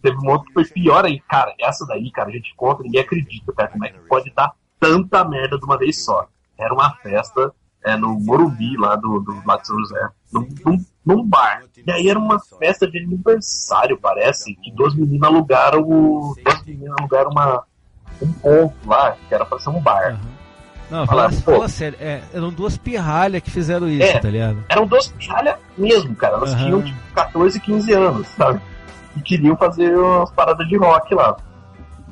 Teve 0.00 0.16
um 0.18 0.30
outro 0.30 0.46
que 0.46 0.52
foi 0.52 0.64
pior 0.66 1.04
aí, 1.04 1.20
cara. 1.28 1.52
Essa 1.60 1.84
daí, 1.86 2.10
cara, 2.12 2.28
a 2.28 2.32
gente 2.32 2.54
conta, 2.56 2.84
ninguém 2.84 3.00
acredita, 3.00 3.52
cara, 3.52 3.68
como 3.68 3.84
é 3.84 3.88
que 3.88 3.98
pode 4.08 4.32
dar 4.32 4.52
tanta 4.78 5.24
merda 5.24 5.58
de 5.58 5.64
uma 5.64 5.76
vez 5.76 6.04
só. 6.04 6.28
Era 6.56 6.72
uma 6.72 6.94
festa 6.96 7.52
é, 7.84 7.96
no 7.96 8.18
Morumbi, 8.20 8.76
lá 8.76 8.94
do, 8.94 9.20
do 9.20 9.42
lá 9.44 9.56
de 9.56 9.66
São 9.66 9.78
José, 9.78 10.08
num, 10.32 10.48
num, 10.64 10.84
num 11.04 11.26
bar. 11.26 11.64
E 11.84 11.90
aí 11.90 12.08
era 12.08 12.18
uma 12.18 12.38
festa 12.38 12.88
de 12.88 12.98
aniversário, 12.98 13.98
parece, 13.98 14.54
que 14.56 14.70
duas 14.72 14.94
meninas 14.94 15.28
alugaram. 15.28 15.82
Duas 15.82 16.62
meninas 16.64 16.94
alugaram 16.98 17.30
uma, 17.30 17.64
um 18.22 18.32
ponto 18.32 18.88
lá, 18.88 19.16
que 19.28 19.34
era 19.34 19.44
pra 19.44 19.58
ser 19.58 19.70
um 19.70 19.80
bar. 19.80 20.18
Não, 20.90 21.06
Fala, 21.06 21.30
fala, 21.32 21.68
sério, 21.68 21.98
é, 22.00 22.20
eram 22.32 22.50
duas 22.50 22.76
pirralhas 22.76 23.42
que 23.42 23.50
fizeram 23.50 23.88
isso, 23.88 24.02
É. 24.16 24.18
tá 24.18 24.28
ligado? 24.28 24.64
eram 24.68 24.86
duas 24.86 25.08
pirralhas 25.08 25.56
mesmo, 25.78 26.14
cara. 26.14 26.36
Elas 26.36 26.52
Aham. 26.52 26.64
tinham 26.64 26.82
tipo 26.82 26.98
14, 27.14 27.60
15 27.60 27.92
anos, 27.92 28.26
sabe? 28.28 28.60
E 29.16 29.20
queriam 29.20 29.56
fazer 29.56 29.96
umas 29.96 30.30
paradas 30.32 30.66
de 30.68 30.76
rock 30.76 31.14
lá. 31.14 31.36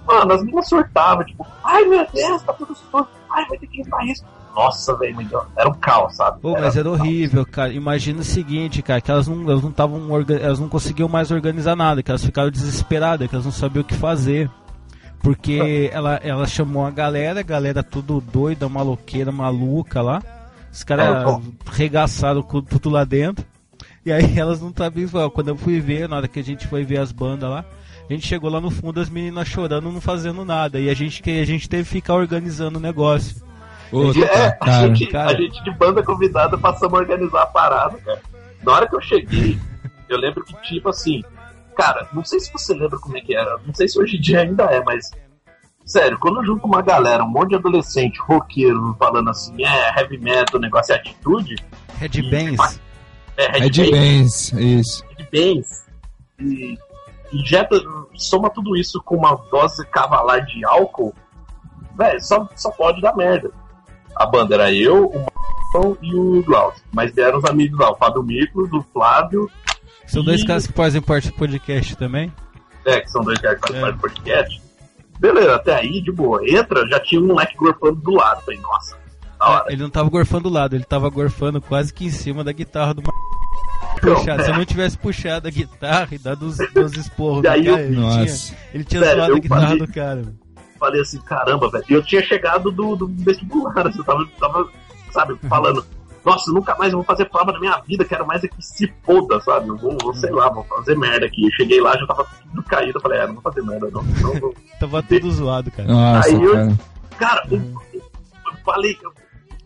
Mano, 0.07 0.33
as 0.33 0.43
meninas 0.43 0.69
surtavam, 0.69 1.25
tipo, 1.25 1.47
ai 1.63 1.85
meu 1.85 2.07
Deus, 2.13 2.43
tá 2.43 2.53
tudo 2.55 2.75
surto, 2.75 3.09
ai, 3.31 3.45
vai 3.49 3.59
ter 3.59 3.67
que 3.67 3.83
limpar 3.83 4.05
isso. 4.07 4.25
Nossa, 4.55 4.95
velho, 4.99 5.17
era 5.57 5.69
um 5.69 5.75
caos, 5.75 6.15
sabe? 6.17 6.41
Pô, 6.41 6.53
mas 6.53 6.77
era 6.77 6.91
horrível, 6.91 7.47
cara. 7.47 7.73
Imagina 7.73 8.21
o 8.21 8.25
seguinte, 8.25 8.83
cara, 8.83 9.01
que 9.01 9.11
elas 9.11 9.27
não 9.27 9.49
elas 9.49 9.63
não 9.63 9.71
estavam 9.71 10.01
elas 10.29 10.59
não 10.61 10.69
conseguiam 10.69 11.09
mais 11.09 11.31
organizar 11.31 11.75
nada, 11.75 12.03
que 12.03 12.11
elas 12.11 12.23
ficaram 12.25 12.51
desesperadas, 12.51 13.29
que 13.29 13.35
elas 13.35 13.45
não 13.47 13.53
sabiam 13.53 13.81
o 13.83 13.85
que 13.87 13.95
fazer. 13.95 14.51
Porque 15.23 15.89
ela, 15.93 16.17
ela 16.17 16.47
chamou 16.47 16.85
a 16.85 16.91
galera, 16.91 17.41
a 17.41 17.45
galera 17.45 17.83
tudo 17.83 18.21
doida, 18.21 18.69
maloqueira, 18.69 19.31
maluca 19.31 20.03
lá. 20.03 20.21
Os 20.73 20.83
caras 20.83 21.25
bom. 21.25 21.43
regaçaram 21.71 22.43
com 22.43 22.61
tudo 22.61 22.91
lá 22.91 23.05
dentro. 23.05 23.45
E 24.05 24.13
aí 24.13 24.37
elas 24.39 24.61
não 24.61 24.73
sabiam. 24.77 25.31
Quando 25.31 25.49
eu 25.49 25.57
fui 25.57 25.81
ver, 25.81 26.09
na 26.09 26.17
hora 26.17 26.29
que 26.29 26.41
a 26.41 26.45
gente 26.45 26.67
foi 26.67 26.85
ver 26.85 26.99
as 26.99 27.13
bandas 27.13 27.49
lá, 27.49 27.65
a 28.11 28.13
gente 28.13 28.27
chegou 28.27 28.51
lá 28.51 28.61
no 28.61 28.71
fundo, 28.71 29.01
as 29.01 29.09
meninas 29.09 29.47
chorando, 29.47 29.93
não 29.93 30.01
fazendo 30.01 30.45
nada. 30.45 30.81
E 30.81 30.91
a 30.91 30.95
gente, 30.95 31.23
que 31.23 31.41
a 31.41 31.47
gente 31.47 31.69
teve 31.69 31.85
que 31.85 31.91
ficar 31.91 32.15
organizando 32.15 32.79
o 32.79 32.83
negócio. 32.83 33.37
Puta, 33.91 34.19
É, 34.21 34.47
a 34.49 34.53
cara. 34.53 34.89
gente, 34.89 35.07
cara. 35.07 35.31
a 35.31 35.35
gente 35.37 35.63
de 35.63 35.71
banda 35.71 36.03
convidada 36.03 36.59
passamos 36.59 36.95
a 36.95 37.03
organizar 37.03 37.43
a 37.43 37.47
parada, 37.47 37.97
cara. 37.99 38.21
Na 38.65 38.73
hora 38.73 38.89
que 38.89 38.97
eu 38.97 39.01
cheguei, 39.03 39.59
eu 40.09 40.19
lembro 40.19 40.43
que, 40.45 40.55
tipo 40.63 40.89
assim, 40.89 41.23
cara, 41.77 42.09
não 42.13 42.25
sei 42.25 42.41
se 42.41 42.53
você 42.53 42.75
lembra 42.75 42.99
como 42.99 43.17
é 43.17 43.21
que 43.21 43.37
era, 43.37 43.59
não 43.67 43.75
sei 43.75 43.89
se 43.89 43.99
hoje 43.99 44.17
em 44.17 44.21
dia 44.21 44.41
ainda 44.41 44.65
é, 44.65 44.83
mas. 44.83 45.11
Sério, 45.85 46.17
quando 46.21 46.39
eu 46.39 46.45
junto 46.45 46.65
uma 46.65 46.81
galera, 46.81 47.25
um 47.25 47.29
monte 47.29 47.51
de 47.51 47.57
adolescente, 47.57 48.17
roqueiro, 48.21 48.95
falando 48.99 49.31
assim, 49.31 49.53
é, 49.65 50.01
heavy 50.01 50.17
metal, 50.17 50.61
negócio 50.61 50.93
é 50.93 50.97
atitude, 50.97 51.57
Red 51.99 52.23
Bands. 52.31 52.81
é 53.37 53.59
Red 53.59 53.91
bens, 53.91 54.53
isso. 54.53 55.05
Red 55.19 55.27
Bands, 55.33 55.85
e 56.39 56.79
injeta, 57.33 57.81
soma 58.15 58.49
tudo 58.49 58.77
isso 58.77 59.03
com 59.03 59.17
uma 59.17 59.35
dose 59.51 59.85
cavalar 59.87 60.45
de 60.47 60.65
álcool, 60.65 61.15
velho, 61.97 62.21
só, 62.23 62.49
só 62.55 62.71
pode 62.71 63.01
dar 63.01 63.17
merda. 63.17 63.51
A 64.15 64.27
banda 64.27 64.55
era 64.55 64.73
eu, 64.73 65.07
o 65.07 65.27
Marcão 65.73 65.97
e 66.03 66.15
o 66.15 66.43
Glaucio. 66.43 66.85
Mas 66.93 67.15
vieram 67.15 67.39
os 67.39 67.45
amigos 67.45 67.79
lá, 67.79 67.91
o 67.91 67.97
Fábio 67.97 68.23
Miklos, 68.23 68.71
o 68.73 68.85
Flávio, 68.93 69.51
São 70.07 70.23
dois 70.25 70.41
E- 70.43 70.47
caras 70.47 70.67
que 70.67 70.73
fazem 70.73 71.01
parte 71.01 71.29
do 71.29 71.35
podcast 71.35 71.97
também. 71.97 72.33
é, 72.85 73.01
que 73.01 73.11
são 73.11 73.23
dois 73.23 73.39
caras 73.41 73.61
que 73.61 73.69
fazem 73.69 73.81
É. 73.83 73.85
parte 73.85 73.95
do 73.97 74.01
podcast. 74.01 74.63
Beleza, 75.19 75.55
até 75.55 75.75
aí, 75.77 76.03
de 76.03 76.11
boa. 76.11 76.41
Entra, 76.49 76.87
já 76.89 76.99
tinha 77.01 77.21
um 77.21 77.27
moleque 77.29 77.57
gorfando 77.57 77.97
do 78.01 78.11
lado. 78.13 78.43
Falei, 78.43 78.59
nossa, 78.61 78.97
da 79.39 79.47
hora. 79.49 79.65
Ele 79.73 79.83
não 79.83 79.91
tava 79.91 80.09
gorfando 80.11 80.49
do 80.49 80.49
lado, 80.55 80.75
ele 80.75 80.85
tava 80.85 81.09
gorfando 81.09 81.61
quase 81.61 81.95
que 81.95 82.07
em 82.07 82.11
cima 82.11 82.43
da 82.43 82.51
guitarra 82.53 82.93
do 82.95 83.03
Então, 83.99 84.15
puxado. 84.17 84.43
Se 84.43 84.51
eu 84.51 84.55
é. 84.55 84.59
não 84.59 84.65
tivesse 84.65 84.99
puxado 84.99 85.47
a 85.47 85.51
guitarra 85.51 86.09
e 86.13 86.19
dado 86.19 86.43
os, 86.47 86.59
os 86.59 86.93
esporros 86.97 87.41
E 87.41 87.43
cara, 87.45 87.59
eu- 87.61 87.79
ele 87.79 87.95
tinha, 87.95 88.01
Nossa. 88.01 88.55
ele 88.75 88.85
tinha 88.85 89.01
Sério, 89.03 89.17
zoado 89.19 89.35
a 89.35 89.39
guitarra 89.39 89.63
falei- 89.69 89.79
do 89.87 89.93
cara. 89.93 90.23
falei 90.81 91.01
assim, 91.01 91.21
caramba, 91.21 91.71
velho. 91.71 91.85
E 91.89 91.93
eu 91.93 92.03
tinha 92.03 92.23
chegado 92.23 92.73
do, 92.73 92.97
do 92.97 93.07
vestibular, 93.07 93.73
assim, 93.87 93.99
eu 93.99 94.05
tava, 94.05 94.27
tava, 94.41 94.69
sabe, 95.13 95.37
falando, 95.49 95.87
nossa, 96.25 96.53
nunca 96.53 96.75
mais 96.77 96.93
eu 96.93 96.99
vou 96.99 97.05
fazer 97.05 97.25
prova 97.27 97.53
na 97.53 97.59
minha 97.61 97.79
vida, 97.87 98.05
quero 98.05 98.27
mais 98.27 98.43
é 98.45 98.49
que 98.49 98.63
se 98.65 98.93
foda, 99.05 99.41
sabe? 99.41 99.69
Eu 99.69 99.77
vou, 99.77 99.97
vou, 100.01 100.15
sei 100.15 100.31
lá, 100.31 100.49
vou 100.49 100.63
fazer 100.65 100.97
merda 100.97 101.27
aqui. 101.27 101.45
Eu 101.47 101.51
cheguei 101.53 101.81
lá, 101.81 101.97
já 101.97 102.07
tava 102.07 102.25
tudo 102.43 102.63
caído, 102.63 102.99
eu 102.99 103.03
falei, 103.03 103.21
é, 103.21 103.27
não 103.27 103.35
vou 103.35 103.43
fazer 103.43 103.63
merda, 103.63 103.91
não. 103.91 104.03
não 104.03 104.41
vou. 104.41 104.55
Tava 104.79 105.03
tudo 105.03 105.31
zoado, 105.33 105.71
cara. 105.71 105.89
Nossa, 105.89 106.29
Aí 106.29 106.43
eu- 106.43 106.53
cara. 106.53 106.79
Cara, 107.19 107.43
eu, 107.51 107.59
eu- 107.93 108.01
eu 108.47 108.57
falei, 108.65 108.99
eu, 109.03 109.13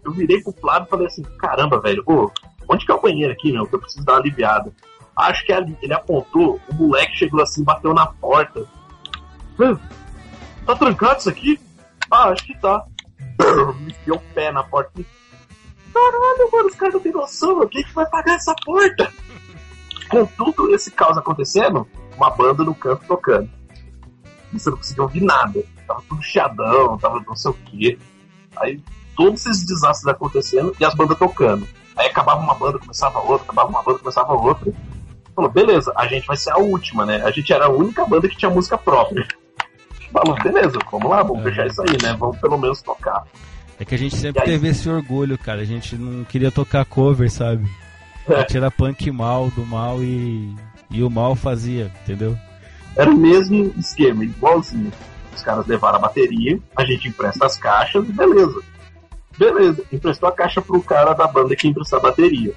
eu 0.04 0.12
virei 0.12 0.40
pro 0.42 0.52
Flávio 0.52 0.86
e 0.86 0.90
falei 0.90 1.06
assim, 1.06 1.22
caramba, 1.38 1.80
velho, 1.80 2.02
ô, 2.06 2.30
onde 2.68 2.84
que 2.84 2.92
é 2.92 2.94
o 2.94 3.00
banheiro 3.00 3.32
aqui, 3.32 3.52
meu? 3.52 3.66
Que 3.66 3.74
eu 3.74 3.80
preciso 3.80 4.04
dar 4.04 4.14
uma 4.14 4.20
aliviada. 4.20 4.72
Acho 5.16 5.44
que 5.46 5.52
ali, 5.52 5.76
ele 5.80 5.94
apontou, 5.94 6.60
o 6.70 6.74
moleque 6.74 7.16
chegou 7.16 7.40
assim, 7.42 7.64
bateu 7.64 7.94
na 7.94 8.06
porta. 8.06 8.66
"Hã? 9.58 9.78
Tá 10.66 10.74
trancado 10.74 11.18
isso 11.20 11.28
aqui? 11.30 11.58
Ah, 12.10 12.28
acho 12.28 12.44
que 12.44 12.56
tá. 12.58 12.84
Me 13.80 13.92
enfiou 13.92 14.18
o 14.18 14.34
pé 14.34 14.52
na 14.52 14.62
porta. 14.62 14.90
Caralho, 15.96 16.50
mano, 16.52 16.68
os 16.68 16.74
caras 16.74 16.94
não 16.94 17.00
têm 17.00 17.12
noção, 17.12 17.56
meu. 17.58 17.68
quem 17.68 17.82
que 17.82 17.94
vai 17.94 18.04
pagar 18.06 18.34
essa 18.34 18.54
porta? 18.64 19.10
Com 20.10 20.26
tudo 20.26 20.74
esse 20.74 20.90
caos 20.90 21.16
acontecendo, 21.16 21.86
uma 22.16 22.30
banda 22.30 22.62
no 22.62 22.74
canto 22.74 23.02
tocando. 23.06 23.48
E 24.52 24.58
você 24.58 24.70
não 24.70 24.76
conseguia 24.76 25.02
ouvir 25.02 25.22
nada. 25.22 25.62
Tava 25.86 26.02
tudo 26.08 26.22
chiadão, 26.22 26.98
tava 26.98 27.20
não 27.26 27.34
sei 27.34 27.50
o 27.50 27.54
quê. 27.54 27.98
Aí 28.56 28.80
todos 29.16 29.46
esses 29.46 29.64
desastres 29.64 30.06
acontecendo 30.06 30.74
e 30.78 30.84
as 30.84 30.94
bandas 30.94 31.18
tocando. 31.18 31.66
Aí 31.96 32.06
acabava 32.08 32.40
uma 32.40 32.54
banda, 32.54 32.78
começava 32.78 33.18
outra, 33.20 33.44
acabava 33.44 33.68
uma 33.70 33.82
banda, 33.82 33.98
começava 33.98 34.34
outra. 34.34 34.72
Falou, 35.34 35.50
beleza, 35.50 35.92
a 35.96 36.06
gente 36.06 36.26
vai 36.26 36.36
ser 36.36 36.50
a 36.50 36.58
última, 36.58 37.04
né? 37.06 37.22
A 37.24 37.30
gente 37.30 37.52
era 37.52 37.66
a 37.66 37.70
única 37.70 38.04
banda 38.06 38.28
que 38.28 38.36
tinha 38.36 38.50
música 38.50 38.76
própria. 38.78 39.26
Falou, 40.12 40.34
beleza, 40.42 40.78
vamos 40.90 41.10
lá, 41.10 41.22
vamos 41.22 41.40
É. 41.40 41.48
fechar 41.50 41.66
isso 41.66 41.82
aí, 41.82 41.96
né? 42.02 42.14
Vamos 42.18 42.38
pelo 42.38 42.58
menos 42.58 42.80
tocar. 42.82 43.24
É 43.78 43.84
que 43.84 43.94
a 43.94 43.98
gente 43.98 44.16
sempre 44.16 44.42
teve 44.44 44.68
esse 44.68 44.88
orgulho, 44.88 45.36
cara. 45.36 45.60
A 45.60 45.64
gente 45.64 45.96
não 45.96 46.24
queria 46.24 46.50
tocar 46.50 46.84
cover, 46.84 47.30
sabe? 47.30 47.68
A 48.28 48.32
É. 48.34 48.40
gente 48.40 48.56
era 48.56 48.70
punk 48.70 49.10
mal 49.10 49.50
do 49.50 49.64
mal 49.66 50.02
e, 50.02 50.54
e 50.90 51.02
o 51.02 51.10
mal 51.10 51.36
fazia, 51.36 51.92
entendeu? 52.02 52.36
Era 52.96 53.10
o 53.10 53.16
mesmo 53.16 53.72
esquema, 53.76 54.24
igualzinho. 54.24 54.90
Os 55.34 55.42
caras 55.42 55.66
levaram 55.66 55.96
a 55.98 56.00
bateria, 56.00 56.58
a 56.74 56.84
gente 56.84 57.08
empresta 57.08 57.44
as 57.44 57.58
caixas 57.58 58.08
e 58.08 58.12
beleza. 58.12 58.62
Beleza, 59.38 59.84
emprestou 59.92 60.28
a 60.30 60.32
caixa 60.32 60.62
pro 60.62 60.80
cara 60.82 61.12
da 61.12 61.26
banda 61.26 61.54
que 61.54 61.68
emprestou 61.68 61.98
a 61.98 62.02
bateria. 62.02 62.54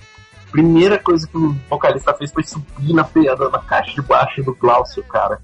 Primeira 0.49 0.97
coisa 0.97 1.27
que 1.27 1.37
o 1.37 1.51
vocalista 1.69 2.13
fez 2.13 2.31
foi 2.31 2.43
subir 2.43 2.93
na 2.93 3.03
na 3.49 3.59
caixa 3.59 3.91
de 3.93 4.01
baixo 4.01 4.41
do 4.41 4.55
Glaucio, 4.55 5.03
cara. 5.03 5.41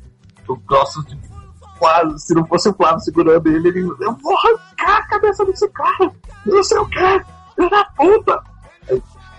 O 0.47 0.55
eu 0.55 1.34
quase, 1.77 2.19
se 2.19 2.33
não 2.33 2.45
fosse 2.45 2.69
o 2.69 2.73
Flávio 2.73 2.99
segurando 2.99 3.47
ele, 3.47 3.67
ele 3.69 3.79
eu 3.81 4.13
vou 4.15 4.35
arrancar 4.37 4.97
a 4.97 5.07
cabeça 5.07 5.45
desse 5.45 5.67
cara, 5.69 6.11
não 6.45 6.63
sei 6.63 6.77
o 6.77 6.85
que, 6.87 7.21
filho 7.55 7.69
da 7.69 7.83
puta. 7.95 8.43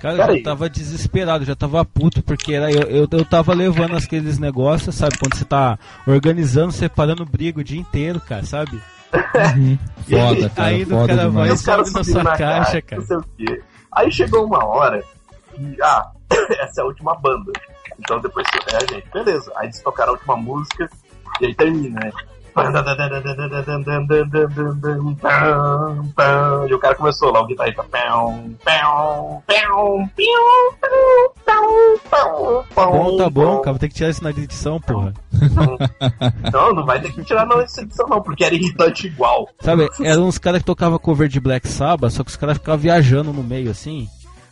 Cara, 0.00 0.12
eu 0.14 0.16
Pera 0.18 0.26
já 0.26 0.32
aí. 0.32 0.42
tava 0.42 0.68
desesperado, 0.68 1.44
já 1.44 1.56
tava 1.56 1.84
puto, 1.84 2.22
porque 2.22 2.52
era, 2.52 2.70
eu, 2.70 2.82
eu, 2.82 3.08
eu 3.10 3.24
tava 3.24 3.54
levando 3.54 3.96
aqueles 3.96 4.38
negócios, 4.38 4.94
sabe? 4.94 5.18
Quando 5.18 5.34
você 5.36 5.44
tá 5.44 5.78
organizando, 6.06 6.70
separando 6.70 7.24
briga 7.24 7.60
o 7.60 7.64
dia 7.64 7.80
inteiro, 7.80 8.20
cara, 8.20 8.44
sabe? 8.44 8.80
Foda, 10.08 10.50
cara. 10.50 10.68
Aí 10.68 10.84
do 10.84 10.90
foda 10.94 11.16
cara 11.16 11.28
vai- 11.30 11.48
caras 11.48 11.88
sobe 11.88 11.92
na 11.92 12.04
sua 12.04 12.22
na 12.22 12.36
caixa, 12.36 12.80
caixa, 12.80 12.82
cara. 12.82 13.00
não 13.00 13.06
sei 13.08 13.16
o 13.16 13.24
quê. 13.36 13.62
Aí 13.92 14.12
chegou 14.12 14.44
uma 14.44 14.64
hora 14.64 15.02
que, 15.54 15.76
ah, 15.82 16.10
essa 16.60 16.80
é 16.80 16.84
a 16.84 16.86
última 16.86 17.14
banda. 17.14 17.52
Então 17.98 18.20
depois 18.20 18.46
é 18.70 18.76
a 18.76 18.80
gente, 18.94 19.08
beleza. 19.10 19.50
Aí 19.56 19.66
eles 19.66 19.80
tocaram 19.82 20.10
a 20.10 20.14
última 20.16 20.36
música 20.36 20.88
e 21.40 21.46
aí 21.46 21.54
termina, 21.54 22.00
né? 22.00 22.12
E 26.68 26.74
o 26.74 26.78
cara 26.78 26.94
começou 26.94 27.30
lá, 27.30 27.42
o 27.42 27.46
guitarrista. 27.46 27.84
Bom, 32.74 33.16
tá 33.18 33.28
bom, 33.28 33.58
cara, 33.58 33.72
vou 33.72 33.78
ter 33.78 33.88
que 33.88 33.94
tirar 33.94 34.08
isso 34.08 34.24
na 34.24 34.30
edição, 34.30 34.80
porra. 34.80 35.12
Não, 36.50 36.74
não 36.74 36.86
vai 36.86 36.98
ter 36.98 37.12
que 37.12 37.22
tirar 37.24 37.46
essa 37.60 37.82
edição 37.82 38.08
não, 38.08 38.22
porque 38.22 38.42
era 38.42 38.54
irritante 38.54 39.06
igual. 39.06 39.46
Sabe, 39.60 39.86
eram 40.00 40.26
uns 40.26 40.38
caras 40.38 40.60
que 40.60 40.66
tocavam 40.66 40.98
cover 40.98 41.28
de 41.28 41.38
Black 41.38 41.68
Sabbath, 41.68 42.12
só 42.12 42.24
que 42.24 42.30
os 42.30 42.36
caras 42.36 42.56
ficavam 42.56 42.80
viajando 42.80 43.34
no 43.34 43.42
meio 43.42 43.70
assim. 43.70 44.08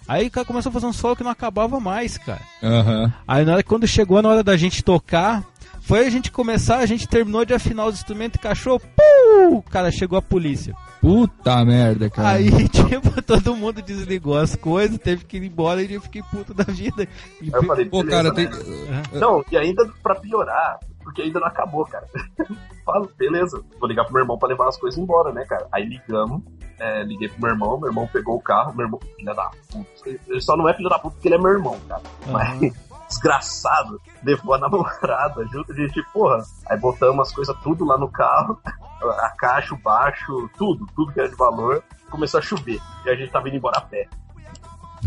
Aí 0.06 0.26
o 0.26 0.30
cara 0.30 0.46
começou 0.46 0.68
a 0.68 0.72
fazer 0.74 0.86
um 0.86 0.92
solo 0.92 1.16
que 1.16 1.24
não 1.24 1.30
acabava 1.30 1.80
mais, 1.80 2.18
cara. 2.18 2.42
Aham. 2.62 3.10
Aí 3.26 3.44
na 3.46 3.54
hora, 3.54 3.62
quando 3.62 3.86
chegou 3.86 4.20
na 4.20 4.28
hora 4.28 4.42
da 4.42 4.54
gente 4.54 4.84
tocar, 4.84 5.42
foi 5.84 6.06
a 6.06 6.10
gente 6.10 6.32
começar, 6.32 6.78
a 6.78 6.86
gente 6.86 7.06
terminou 7.06 7.44
de 7.44 7.52
afinar 7.52 7.84
os 7.84 7.96
instrumentos 7.96 8.36
e 8.38 8.42
cachorro, 8.42 8.80
pum! 8.80 9.60
Cara, 9.70 9.90
chegou 9.90 10.18
a 10.18 10.22
polícia. 10.22 10.74
Puta 10.98 11.62
merda, 11.62 12.08
cara. 12.08 12.30
Aí, 12.30 12.48
tipo, 12.68 13.20
todo 13.20 13.54
mundo 13.54 13.82
desligou 13.82 14.38
as 14.38 14.56
coisas, 14.56 14.96
teve 14.96 15.26
que 15.26 15.36
ir 15.36 15.44
embora 15.44 15.82
e 15.82 15.92
eu 15.92 16.00
fiquei 16.00 16.22
puto 16.22 16.54
da 16.54 16.64
vida. 16.64 17.06
E 17.38 17.44
Aí 17.44 17.50
eu 17.52 17.62
falei, 17.64 17.84
Pô, 17.84 18.02
cara, 18.02 18.32
tem. 18.32 18.48
né? 18.48 19.02
Não, 19.12 19.44
e 19.52 19.58
ainda 19.58 19.86
pra 20.02 20.14
piorar, 20.14 20.80
porque 21.02 21.20
ainda 21.20 21.38
não 21.38 21.48
acabou, 21.48 21.84
cara. 21.84 22.06
Falo, 22.86 23.10
beleza, 23.18 23.62
vou 23.78 23.86
ligar 23.86 24.04
pro 24.04 24.14
meu 24.14 24.22
irmão 24.22 24.38
pra 24.38 24.48
levar 24.48 24.68
as 24.68 24.78
coisas 24.78 24.98
embora, 24.98 25.32
né, 25.32 25.44
cara? 25.44 25.66
Aí 25.70 25.84
ligamos, 25.84 26.42
é, 26.78 27.02
liguei 27.02 27.28
pro 27.28 27.42
meu 27.42 27.50
irmão, 27.50 27.78
meu 27.78 27.88
irmão 27.90 28.08
pegou 28.10 28.36
o 28.36 28.42
carro, 28.42 28.74
meu 28.74 28.86
irmão, 28.86 29.00
filha 29.16 29.34
da 29.34 29.50
puta. 29.70 30.18
Ele 30.28 30.40
só 30.40 30.56
não 30.56 30.66
é 30.66 30.74
filho 30.74 30.88
da 30.88 30.98
puta 30.98 31.14
porque 31.14 31.28
ele 31.28 31.34
é 31.34 31.38
meu 31.38 31.52
irmão, 31.52 31.78
cara. 31.86 32.02
Mas, 32.26 32.72
desgraçado, 33.14 34.00
levou 34.22 34.54
a 34.54 34.58
namorada 34.58 35.46
junto, 35.46 35.72
a 35.72 35.74
gente, 35.74 36.02
porra. 36.12 36.42
Aí 36.66 36.78
botamos 36.78 37.28
as 37.28 37.34
coisas 37.34 37.56
tudo 37.62 37.84
lá 37.84 37.96
no 37.96 38.08
carro, 38.08 38.58
a 39.20 39.30
caixa, 39.36 39.74
o 39.74 39.78
baixo, 39.78 40.50
tudo, 40.58 40.86
tudo 40.94 41.12
que 41.12 41.20
era 41.20 41.28
de 41.28 41.36
valor. 41.36 41.82
Começou 42.10 42.38
a 42.38 42.42
chover 42.42 42.80
e 43.04 43.10
a 43.10 43.16
gente 43.16 43.30
tava 43.30 43.48
indo 43.48 43.56
embora 43.56 43.78
a 43.78 43.80
pé. 43.80 44.08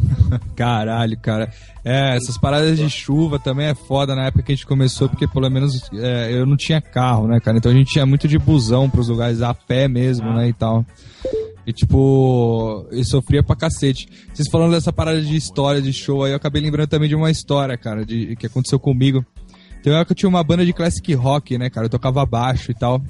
Caralho, 0.55 1.17
cara. 1.19 1.51
É, 1.83 2.15
essas 2.15 2.37
paradas 2.37 2.77
de 2.77 2.89
chuva 2.89 3.39
também 3.39 3.67
é 3.67 3.75
foda 3.75 4.15
na 4.15 4.25
época 4.25 4.43
que 4.43 4.51
a 4.51 4.55
gente 4.55 4.65
começou, 4.65 5.07
porque 5.07 5.27
pelo 5.27 5.49
menos 5.49 5.89
é, 5.93 6.33
eu 6.33 6.45
não 6.45 6.57
tinha 6.57 6.81
carro, 6.81 7.27
né, 7.27 7.39
cara? 7.39 7.57
Então 7.57 7.71
a 7.71 7.75
gente 7.75 7.91
tinha 7.91 8.05
muito 8.05 8.27
de 8.27 8.37
busão 8.37 8.89
pros 8.89 9.09
lugares 9.09 9.41
a 9.41 9.53
pé 9.53 9.87
mesmo, 9.87 10.33
né, 10.33 10.49
e 10.49 10.53
tal. 10.53 10.85
E 11.65 11.73
tipo, 11.73 12.87
eu 12.91 13.03
sofria 13.03 13.43
pra 13.43 13.55
cacete. 13.55 14.07
Vocês 14.33 14.47
falando 14.49 14.71
dessa 14.71 14.93
parada 14.93 15.21
de 15.21 15.35
história 15.35 15.81
de 15.81 15.91
show 15.91 16.23
aí, 16.23 16.31
eu 16.31 16.37
acabei 16.37 16.61
lembrando 16.61 16.87
também 16.87 17.09
de 17.09 17.15
uma 17.15 17.29
história, 17.29 17.77
cara, 17.77 18.05
de, 18.05 18.35
que 18.37 18.45
aconteceu 18.45 18.79
comigo. 18.79 19.25
Tem 19.83 19.91
uma 19.91 19.99
época 19.99 20.07
que 20.07 20.11
eu 20.13 20.15
tinha 20.17 20.29
uma 20.29 20.43
banda 20.43 20.65
de 20.65 20.73
classic 20.73 21.13
rock, 21.13 21.57
né, 21.57 21.69
cara? 21.69 21.85
Eu 21.85 21.89
tocava 21.89 22.25
baixo 22.25 22.71
e 22.71 22.73
tal. 22.73 23.01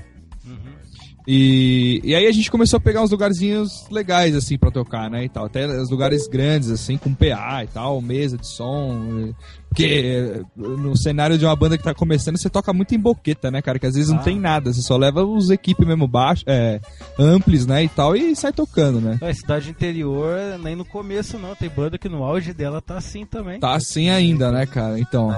E, 1.29 1.99
e 2.05 2.15
aí 2.15 2.25
a 2.25 2.31
gente 2.31 2.49
começou 2.49 2.77
a 2.77 2.79
pegar 2.79 3.01
uns 3.03 3.11
lugarzinhos 3.11 3.85
legais, 3.91 4.33
assim, 4.33 4.57
pra 4.57 4.71
tocar, 4.71 5.09
né, 5.09 5.25
e 5.25 5.29
tal. 5.29 5.45
Até 5.45 5.67
os 5.67 5.89
lugares 5.89 6.25
grandes, 6.27 6.71
assim, 6.71 6.97
com 6.97 7.13
PA 7.13 7.63
e 7.63 7.67
tal, 7.67 8.01
mesa 8.01 8.37
de 8.37 8.47
som. 8.47 9.33
Porque 9.67 9.83
eh, 9.85 10.41
no 10.55 10.95
cenário 10.97 11.37
de 11.37 11.43
uma 11.45 11.55
banda 11.55 11.77
que 11.77 11.83
tá 11.83 11.93
começando, 11.93 12.37
você 12.37 12.49
toca 12.49 12.71
muito 12.71 12.95
em 12.95 12.99
boqueta, 12.99 13.51
né, 13.51 13.61
cara? 13.61 13.77
Que 13.77 13.85
às 13.85 13.95
vezes 13.95 14.09
não 14.09 14.19
Ah. 14.19 14.23
tem 14.23 14.39
nada, 14.39 14.71
você 14.73 14.81
só 14.81 14.95
leva 14.95 15.23
os 15.25 15.49
equipes 15.49 15.85
mesmo 15.85 16.07
baixo, 16.07 16.43
é, 16.47 16.79
amplis, 17.19 17.65
né, 17.67 17.83
e 17.83 17.89
tal, 17.89 18.15
e 18.15 18.33
sai 18.33 18.53
tocando, 18.53 19.01
né. 19.01 19.19
A 19.21 19.33
cidade 19.33 19.69
interior, 19.69 20.57
nem 20.63 20.73
no 20.75 20.85
começo 20.85 21.37
não, 21.37 21.53
tem 21.53 21.69
banda 21.69 21.97
que 21.97 22.07
no 22.07 22.23
auge 22.23 22.53
dela 22.53 22.81
tá 22.81 22.97
assim 22.97 23.25
também. 23.25 23.59
Tá 23.59 23.75
assim 23.75 24.09
ainda, 24.09 24.49
né, 24.53 24.65
cara? 24.65 24.97
Então, 24.97 25.35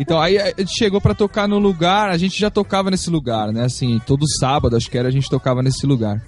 então 0.00 0.20
aí 0.20 0.36
a 0.36 0.48
gente 0.58 0.76
chegou 0.76 1.00
pra 1.00 1.14
tocar 1.14 1.46
no 1.46 1.58
lugar, 1.60 2.10
a 2.10 2.18
gente 2.18 2.38
já 2.38 2.50
tocava 2.50 2.90
nesse 2.90 3.08
lugar, 3.08 3.52
né? 3.52 3.64
Assim, 3.64 4.00
todo 4.04 4.26
sábado, 4.40 4.76
acho 4.76 4.90
que 4.90 4.98
era, 4.98 5.06
a 5.06 5.12
gente 5.12 5.27
tocava 5.28 5.62
nesse 5.62 5.86
lugar. 5.86 6.22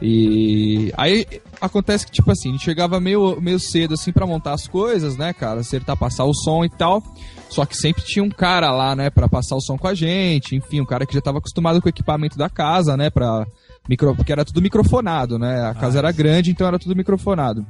E 0.00 0.92
aí 0.96 1.26
acontece 1.60 2.04
que, 2.04 2.12
tipo 2.12 2.30
assim, 2.30 2.50
a 2.50 2.52
gente 2.52 2.64
chegava 2.64 3.00
meio, 3.00 3.40
meio 3.40 3.58
cedo, 3.58 3.94
assim, 3.94 4.12
pra 4.12 4.26
montar 4.26 4.52
as 4.52 4.68
coisas, 4.68 5.16
né, 5.16 5.32
cara? 5.32 5.60
Acertar, 5.60 5.96
passar 5.96 6.24
o 6.24 6.34
som 6.34 6.64
e 6.64 6.68
tal. 6.68 7.02
Só 7.48 7.64
que 7.64 7.76
sempre 7.76 8.02
tinha 8.02 8.22
um 8.22 8.28
cara 8.28 8.70
lá, 8.70 8.94
né, 8.94 9.08
pra 9.08 9.28
passar 9.28 9.56
o 9.56 9.60
som 9.60 9.78
com 9.78 9.88
a 9.88 9.94
gente. 9.94 10.54
Enfim, 10.54 10.80
um 10.80 10.86
cara 10.86 11.06
que 11.06 11.14
já 11.14 11.20
tava 11.20 11.38
acostumado 11.38 11.80
com 11.80 11.88
o 11.88 11.90
equipamento 11.90 12.36
da 12.36 12.50
casa, 12.50 12.96
né, 12.96 13.08
pra. 13.08 13.46
Micro, 13.88 14.16
porque 14.16 14.32
era 14.32 14.44
tudo 14.44 14.60
microfonado, 14.60 15.38
né? 15.38 15.64
A 15.64 15.72
casa 15.72 15.98
Ah, 15.98 16.00
era 16.00 16.12
grande, 16.12 16.50
então 16.50 16.66
era 16.66 16.76
tudo 16.76 16.96
microfonado. 16.96 17.64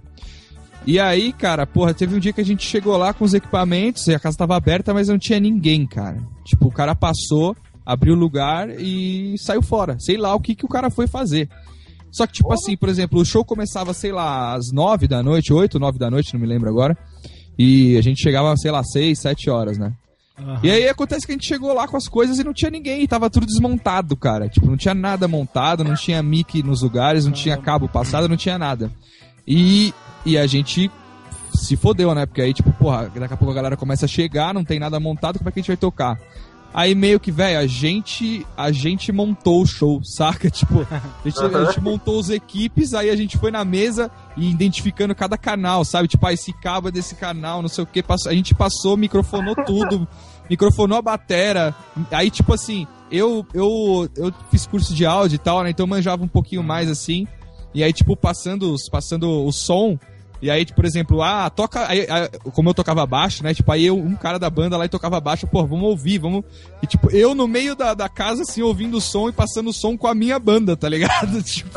E 0.86 0.98
aí, 0.98 1.32
cara, 1.32 1.66
porra, 1.66 1.92
teve 1.92 2.16
um 2.16 2.18
dia 2.18 2.32
que 2.32 2.40
a 2.40 2.44
gente 2.44 2.64
chegou 2.64 2.96
lá 2.96 3.12
com 3.12 3.24
os 3.24 3.34
equipamentos 3.34 4.06
e 4.06 4.14
a 4.14 4.18
casa 4.18 4.38
tava 4.38 4.56
aberta, 4.56 4.94
mas 4.94 5.08
não 5.08 5.18
tinha 5.18 5.38
ninguém, 5.38 5.86
cara. 5.86 6.16
Tipo, 6.44 6.68
o 6.68 6.72
cara 6.72 6.94
passou, 6.94 7.54
abriu 7.86 8.14
o 8.14 8.18
lugar 8.18 8.68
e 8.80 9.36
saiu 9.38 9.62
fora. 9.62 9.96
Sei 10.00 10.16
lá 10.16 10.34
o 10.34 10.40
que, 10.40 10.56
que 10.56 10.66
o 10.66 10.68
cara 10.68 10.90
foi 10.90 11.06
fazer. 11.06 11.48
Só 12.10 12.26
que, 12.26 12.32
tipo 12.32 12.52
assim, 12.52 12.76
por 12.76 12.88
exemplo, 12.88 13.20
o 13.20 13.24
show 13.24 13.44
começava, 13.44 13.94
sei 13.94 14.10
lá, 14.10 14.54
às 14.54 14.72
nove 14.72 15.06
da 15.06 15.22
noite, 15.22 15.52
oito, 15.52 15.78
nove 15.78 15.98
da 15.98 16.10
noite, 16.10 16.34
não 16.34 16.40
me 16.40 16.46
lembro 16.46 16.68
agora. 16.68 16.98
E 17.58 17.96
a 17.96 18.02
gente 18.02 18.20
chegava, 18.20 18.56
sei 18.56 18.70
lá, 18.70 18.82
seis, 18.82 19.20
sete 19.20 19.48
horas, 19.48 19.78
né? 19.78 19.92
Aham. 20.38 20.60
E 20.62 20.70
aí 20.70 20.88
acontece 20.88 21.24
que 21.24 21.32
a 21.32 21.34
gente 21.34 21.46
chegou 21.46 21.72
lá 21.72 21.86
com 21.88 21.96
as 21.96 22.08
coisas 22.08 22.38
e 22.38 22.44
não 22.44 22.52
tinha 22.52 22.70
ninguém, 22.70 23.06
tava 23.06 23.30
tudo 23.30 23.46
desmontado, 23.46 24.16
cara. 24.16 24.48
Tipo, 24.48 24.66
não 24.66 24.76
tinha 24.76 24.94
nada 24.94 25.28
montado, 25.28 25.84
não 25.84 25.94
tinha 25.94 26.22
mic 26.22 26.62
nos 26.62 26.82
lugares, 26.82 27.24
não 27.24 27.32
tinha 27.32 27.56
cabo 27.56 27.88
passado, 27.88 28.28
não 28.28 28.36
tinha 28.36 28.58
nada. 28.58 28.90
E, 29.46 29.94
e 30.24 30.36
a 30.36 30.46
gente 30.46 30.90
se 31.54 31.76
fodeu, 31.76 32.14
né? 32.14 32.26
Porque 32.26 32.42
aí, 32.42 32.52
tipo, 32.52 32.70
porra, 32.72 33.10
daqui 33.14 33.34
a 33.34 33.36
pouco 33.36 33.52
a 33.52 33.54
galera 33.56 33.76
começa 33.76 34.04
a 34.04 34.08
chegar, 34.08 34.52
não 34.52 34.64
tem 34.64 34.78
nada 34.78 35.00
montado, 35.00 35.38
como 35.38 35.48
é 35.48 35.52
que 35.52 35.60
a 35.60 35.62
gente 35.62 35.68
vai 35.68 35.76
tocar? 35.76 36.18
Aí 36.72 36.94
meio 36.94 37.18
que, 37.18 37.30
velho, 37.30 37.58
a 37.58 37.66
gente, 37.66 38.46
a 38.56 38.70
gente 38.70 39.10
montou 39.10 39.62
o 39.62 39.66
show, 39.66 40.00
saca? 40.04 40.50
Tipo, 40.56 40.86
a 40.90 41.28
gente, 41.28 41.56
a 41.56 41.64
gente 41.64 41.80
montou 41.80 42.18
os 42.18 42.28
equipes, 42.28 42.92
aí 42.92 43.08
a 43.08 43.16
gente 43.16 43.38
foi 43.38 43.50
na 43.50 43.64
mesa 43.64 44.10
e 44.36 44.50
identificando 44.50 45.14
cada 45.14 45.38
canal, 45.38 45.84
sabe? 45.84 46.08
Tipo, 46.08 46.26
ah, 46.26 46.32
esse 46.32 46.52
cabo 46.52 46.88
é 46.88 46.90
desse 46.90 47.14
canal, 47.14 47.62
não 47.62 47.68
sei 47.68 47.84
o 47.84 47.86
que. 47.86 48.04
A 48.26 48.32
gente 48.32 48.54
passou, 48.54 48.96
microfonou 48.96 49.54
tudo, 49.64 50.06
microfonou 50.50 50.98
a 50.98 51.02
batera. 51.02 51.74
Aí, 52.10 52.30
tipo 52.30 52.52
assim, 52.52 52.86
eu, 53.10 53.46
eu, 53.54 54.08
eu 54.16 54.34
fiz 54.50 54.66
curso 54.66 54.94
de 54.94 55.06
áudio 55.06 55.36
e 55.36 55.38
tal, 55.38 55.62
né? 55.62 55.70
Então 55.70 55.84
eu 55.84 55.88
manjava 55.88 56.22
um 56.22 56.28
pouquinho 56.28 56.62
mais 56.62 56.90
assim. 56.90 57.26
E 57.74 57.82
aí, 57.82 57.92
tipo, 57.92 58.16
passando, 58.16 58.74
passando 58.90 59.44
o 59.46 59.52
som. 59.52 59.98
E 60.40 60.50
aí, 60.50 60.64
tipo, 60.64 60.76
por 60.76 60.84
exemplo, 60.84 61.22
ah, 61.22 61.48
toca. 61.48 61.88
aí, 61.88 62.06
aí, 62.08 62.28
como 62.52 62.68
eu 62.68 62.74
tocava 62.74 63.06
baixo, 63.06 63.42
né? 63.42 63.54
Tipo, 63.54 63.72
aí 63.72 63.86
eu, 63.86 63.96
um 63.96 64.14
cara 64.14 64.38
da 64.38 64.50
banda 64.50 64.76
lá 64.76 64.84
e 64.84 64.88
tocava 64.88 65.20
baixo, 65.20 65.46
pô, 65.46 65.64
vamos 65.66 65.88
ouvir, 65.88 66.18
vamos. 66.18 66.44
E 66.82 66.86
tipo, 66.86 67.10
eu 67.10 67.34
no 67.34 67.48
meio 67.48 67.74
da, 67.74 67.94
da 67.94 68.08
casa, 68.08 68.42
assim, 68.42 68.62
ouvindo 68.62 68.98
o 68.98 69.00
som 69.00 69.28
e 69.28 69.32
passando 69.32 69.70
o 69.70 69.72
som 69.72 69.96
com 69.96 70.06
a 70.06 70.14
minha 70.14 70.38
banda, 70.38 70.76
tá 70.76 70.88
ligado? 70.88 71.42
Tipo, 71.46 71.70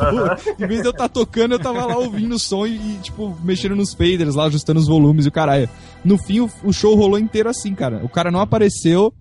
em 0.58 0.66
vez 0.66 0.82
de 0.82 0.88
eu 0.88 0.90
estar 0.90 1.08
tocando, 1.08 1.52
eu 1.52 1.58
tava 1.58 1.86
lá 1.86 1.96
ouvindo 1.96 2.34
o 2.34 2.38
som 2.38 2.66
e, 2.66 2.76
e, 2.76 2.98
tipo, 3.02 3.36
mexendo 3.42 3.76
nos 3.76 3.94
faders 3.94 4.34
lá, 4.34 4.44
ajustando 4.44 4.80
os 4.80 4.88
volumes 4.88 5.24
e 5.24 5.28
o 5.28 5.32
caralho. 5.32 5.68
No 6.04 6.18
fim, 6.18 6.40
o, 6.40 6.50
o 6.64 6.72
show 6.72 6.94
rolou 6.94 7.18
inteiro 7.18 7.48
assim, 7.48 7.74
cara. 7.74 8.00
O 8.02 8.08
cara 8.08 8.30
não 8.30 8.40
apareceu. 8.40 9.14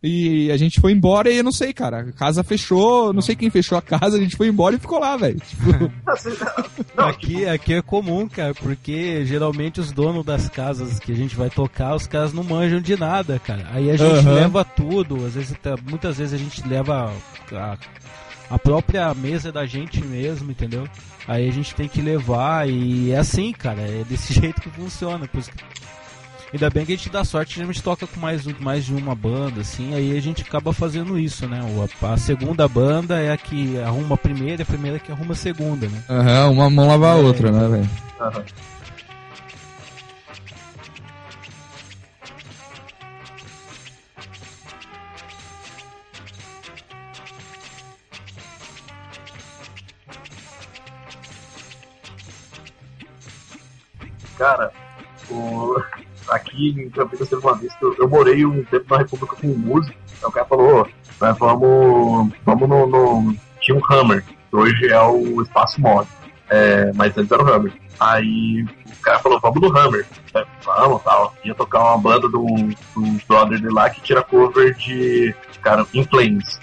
E 0.00 0.48
a 0.52 0.56
gente 0.56 0.80
foi 0.80 0.92
embora 0.92 1.28
e 1.28 1.38
eu 1.38 1.42
não 1.44 1.50
sei, 1.50 1.72
cara. 1.72 2.00
A 2.00 2.12
casa 2.12 2.44
fechou, 2.44 3.12
não 3.12 3.20
sei 3.20 3.34
quem 3.34 3.50
fechou 3.50 3.76
a 3.76 3.82
casa, 3.82 4.16
a 4.16 4.20
gente 4.20 4.36
foi 4.36 4.46
embora 4.46 4.76
e 4.76 4.78
ficou 4.78 5.00
lá, 5.00 5.16
velho. 5.16 5.40
Tipo, 5.40 5.92
Não, 6.96 7.04
Aqui, 7.08 7.44
aqui 7.46 7.74
é 7.74 7.82
comum, 7.82 8.28
cara, 8.28 8.54
porque 8.54 9.24
geralmente 9.26 9.80
os 9.80 9.90
donos 9.90 10.24
das 10.24 10.48
casas 10.48 11.00
que 11.00 11.10
a 11.10 11.16
gente 11.16 11.34
vai 11.34 11.50
tocar, 11.50 11.96
os 11.96 12.06
caras 12.06 12.32
não 12.32 12.44
manjam 12.44 12.80
de 12.80 12.96
nada, 12.96 13.40
cara. 13.40 13.66
Aí 13.72 13.90
a 13.90 13.96
gente 13.96 14.24
Aham. 14.24 14.34
leva 14.34 14.64
tudo, 14.64 15.26
às 15.26 15.34
vezes, 15.34 15.52
até- 15.52 15.74
muitas 15.90 16.16
vezes 16.18 16.32
a 16.34 16.38
gente 16.38 16.66
leva 16.68 17.12
a, 17.52 17.76
a 18.50 18.58
própria 18.58 19.12
mesa 19.14 19.50
da 19.50 19.66
gente 19.66 20.00
mesmo, 20.04 20.48
entendeu? 20.50 20.86
Aí 21.26 21.48
a 21.48 21.52
gente 21.52 21.74
tem 21.74 21.88
que 21.88 22.00
levar 22.00 22.68
e 22.68 23.10
é 23.10 23.18
assim, 23.18 23.52
cara, 23.52 23.80
é 23.80 24.04
desse 24.08 24.32
jeito 24.40 24.60
que 24.60 24.70
funciona. 24.70 25.26
Por 25.26 25.40
isso 25.40 25.50
que- 25.50 25.64
Ainda 26.52 26.70
bem 26.70 26.86
que 26.86 26.92
a 26.94 26.96
gente 26.96 27.10
dá 27.10 27.24
sorte, 27.24 27.60
a 27.60 27.64
gente 27.64 27.82
toca 27.82 28.06
com 28.06 28.18
mais, 28.18 28.44
mais 28.58 28.84
de 28.84 28.94
uma 28.94 29.14
banda, 29.14 29.60
assim, 29.60 29.94
aí 29.94 30.16
a 30.16 30.20
gente 30.20 30.42
acaba 30.42 30.72
fazendo 30.72 31.18
isso, 31.18 31.46
né? 31.46 31.60
A, 32.02 32.12
a 32.12 32.16
segunda 32.16 32.66
banda 32.66 33.20
é 33.20 33.30
a 33.30 33.36
que 33.36 33.78
arruma 33.78 34.14
a 34.14 34.18
primeira 34.18 34.62
e 34.62 34.64
a 34.64 34.66
primeira 34.66 34.96
é 34.96 35.00
que 35.00 35.12
arruma 35.12 35.32
a 35.32 35.36
segunda, 35.36 35.86
né? 35.86 36.02
Aham, 36.08 36.46
uhum, 36.46 36.52
uma 36.52 36.70
mão 36.70 36.88
lava 36.88 37.12
a 37.14 37.18
é. 37.18 37.20
outra, 37.20 37.48
é, 37.48 37.52
né, 37.52 37.68
velho? 37.68 37.90
Cara, 54.38 54.72
o 55.28 55.74
aqui 56.30 56.70
em 56.70 56.90
Campinas 56.90 57.28
teve 57.28 57.42
uma 57.42 57.54
vez 57.54 57.74
que 57.76 57.84
eu, 57.84 57.94
eu 57.98 58.08
morei 58.08 58.44
um 58.44 58.64
tempo 58.64 58.86
na 58.90 58.98
República 58.98 59.36
com 59.36 59.46
um 59.48 59.58
músico. 59.58 59.96
Aí 60.22 60.28
o 60.28 60.32
cara 60.32 60.46
falou, 60.46 60.88
vamos. 61.18 62.34
Vamos 62.44 62.68
no, 62.68 62.86
no. 62.86 63.36
Tinha 63.60 63.76
um 63.76 63.82
Hammer, 63.90 64.24
que 64.24 64.56
hoje 64.56 64.88
é 64.88 65.00
o 65.00 65.42
Espaço 65.42 65.80
Mod. 65.80 66.08
É, 66.50 66.92
mas 66.94 67.16
antes 67.16 67.30
era 67.30 67.42
o 67.42 67.48
Hammer. 67.48 67.72
Aí 68.00 68.64
o 68.86 69.02
cara 69.02 69.18
falou, 69.18 69.40
vamos 69.40 69.60
no 69.60 69.76
Hammer. 69.76 70.06
É, 70.34 70.44
vamos 70.64 71.02
tal. 71.02 71.34
Ia 71.44 71.54
tocar 71.54 71.80
uma 71.80 71.98
banda 71.98 72.28
do, 72.28 72.44
do 72.44 73.26
brother 73.26 73.58
de 73.58 73.68
lá 73.68 73.90
que 73.90 74.00
tira 74.00 74.22
cover 74.22 74.74
de. 74.74 75.34
Cara, 75.62 75.86
In 75.92 76.04
Flames. 76.04 76.58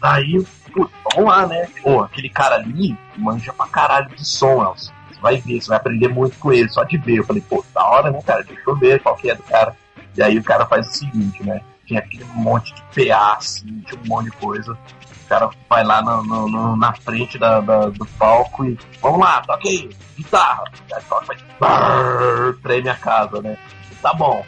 Aí, 0.00 0.42
putz, 0.72 0.92
vamos 1.14 1.30
lá, 1.30 1.46
né? 1.46 1.68
Pô, 1.82 2.00
aquele 2.00 2.30
cara 2.30 2.56
ali 2.56 2.96
manja 3.16 3.52
pra 3.52 3.66
caralho 3.66 4.08
de 4.14 4.26
som, 4.26 4.62
Elcio. 4.62 4.99
Vai 5.20 5.36
ver, 5.38 5.60
você 5.60 5.68
vai 5.68 5.76
aprender 5.78 6.08
muito 6.08 6.38
com 6.38 6.52
ele, 6.52 6.68
só 6.68 6.82
de 6.84 6.96
ver. 6.98 7.18
Eu 7.18 7.24
falei, 7.24 7.42
pô, 7.42 7.64
da 7.74 7.84
hora, 7.84 8.10
né, 8.10 8.20
cara? 8.22 8.42
Deixa 8.42 8.62
eu 8.66 8.76
ver 8.76 9.00
qual 9.02 9.14
que 9.16 9.30
é 9.30 9.34
do 9.34 9.42
cara. 9.42 9.76
E 10.16 10.22
aí 10.22 10.38
o 10.38 10.44
cara 10.44 10.66
faz 10.66 10.88
o 10.88 10.92
seguinte, 10.92 11.42
né? 11.44 11.60
Tinha 11.86 12.00
aquele 12.00 12.24
monte 12.34 12.74
de 12.74 12.82
PA, 13.08 13.34
assim, 13.36 13.80
tinha 13.86 14.00
um 14.00 14.06
monte 14.08 14.26
de 14.26 14.36
coisa. 14.38 14.72
O 14.72 15.28
cara 15.28 15.50
vai 15.68 15.84
lá 15.84 16.02
no, 16.02 16.22
no- 16.24 16.48
no- 16.48 16.76
na 16.76 16.92
frente 16.94 17.38
da, 17.38 17.60
da- 17.60 17.86
do 17.88 18.04
palco 18.18 18.64
e 18.64 18.76
vamos 19.00 19.20
lá, 19.20 19.40
toca 19.42 19.68
aí, 19.68 19.88
guitarra. 20.16 20.64
Aí 20.92 21.02
toca, 21.08 21.26
faz 21.26 21.40
brrr, 21.60 22.58
treme 22.62 22.88
a 22.88 22.96
casa, 22.96 23.40
né? 23.42 23.56
Tá 24.02 24.12
bom. 24.14 24.44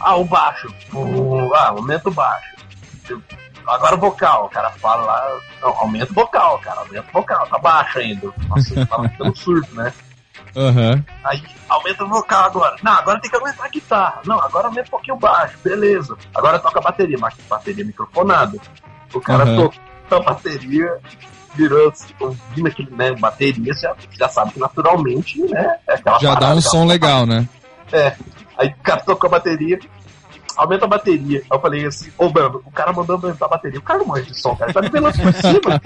Ah, 0.00 0.16
o 0.16 0.24
baixo. 0.24 0.72
Pum, 0.90 1.52
ah, 1.54 1.68
aumenta 1.68 2.08
o 2.08 2.12
baixo. 2.12 2.52
Agora 3.66 3.94
o 3.94 3.98
vocal, 3.98 4.46
o 4.46 4.48
cara 4.48 4.70
fala 4.70 5.02
lá. 5.02 5.38
Não, 5.60 5.68
aumenta 5.78 6.10
o 6.10 6.14
vocal, 6.14 6.58
cara, 6.58 6.80
aumenta 6.80 7.06
o 7.08 7.12
vocal, 7.12 7.46
tá 7.46 7.58
baixo 7.58 7.98
ainda. 7.98 8.32
Nossa, 8.48 8.86
tava 8.86 9.08
ficando 9.08 9.36
surdo, 9.36 9.68
né? 9.74 9.92
Aham. 10.56 11.04
Aí 11.24 11.42
aumenta 11.68 12.04
o 12.04 12.08
vocal 12.08 12.44
agora. 12.44 12.76
Não, 12.82 12.92
agora 12.92 13.20
tem 13.20 13.30
que 13.30 13.36
aumentar 13.36 13.64
a 13.64 13.68
guitarra. 13.68 14.20
Não, 14.26 14.40
agora 14.40 14.66
aumenta 14.66 14.88
um 14.88 14.90
pouquinho 14.90 15.16
o 15.16 15.20
baixo. 15.20 15.56
Beleza. 15.64 16.16
Agora 16.34 16.58
toca 16.58 16.78
a 16.78 16.82
bateria, 16.82 17.18
mas 17.18 17.34
bateria 17.48 17.84
microfonada. 17.84 18.58
O 19.12 19.20
cara 19.20 19.44
Aham. 19.44 19.56
tocou 19.56 19.80
a 20.10 20.20
bateria, 20.20 20.98
virou 21.54 21.92
ouvindo 22.20 22.68
aquele, 22.68 22.90
né, 22.90 23.14
bateria, 23.14 23.72
você 23.72 23.86
já, 23.86 23.96
já 24.12 24.28
sabe 24.28 24.52
que 24.52 24.60
naturalmente, 24.60 25.40
né, 25.42 25.76
é 25.86 25.94
aquela 25.94 26.18
Já 26.18 26.34
dá 26.34 26.54
um 26.54 26.60
som 26.60 26.84
legal, 26.86 27.26
né? 27.26 27.48
É. 27.92 28.14
Aí 28.58 28.68
o 28.68 28.82
cara 28.82 29.00
tocou 29.00 29.28
a 29.28 29.32
bateria, 29.32 29.78
aumenta 30.56 30.84
a 30.84 30.88
bateria. 30.88 31.38
Aí 31.40 31.46
eu 31.50 31.60
falei 31.60 31.86
assim, 31.86 32.10
ô 32.18 32.28
mano, 32.28 32.62
o 32.64 32.70
cara 32.70 32.92
mandou 32.92 33.16
aumentar 33.16 33.46
a 33.46 33.48
bateria. 33.48 33.78
O 33.78 33.82
cara 33.82 33.98
não 34.00 34.06
manja 34.06 34.24
de 34.24 34.38
som, 34.38 34.54
cara. 34.56 34.70
Ele 34.70 34.74
tá 34.74 34.80
nivelando 34.82 35.18
por 35.18 35.34
cima. 35.34 35.80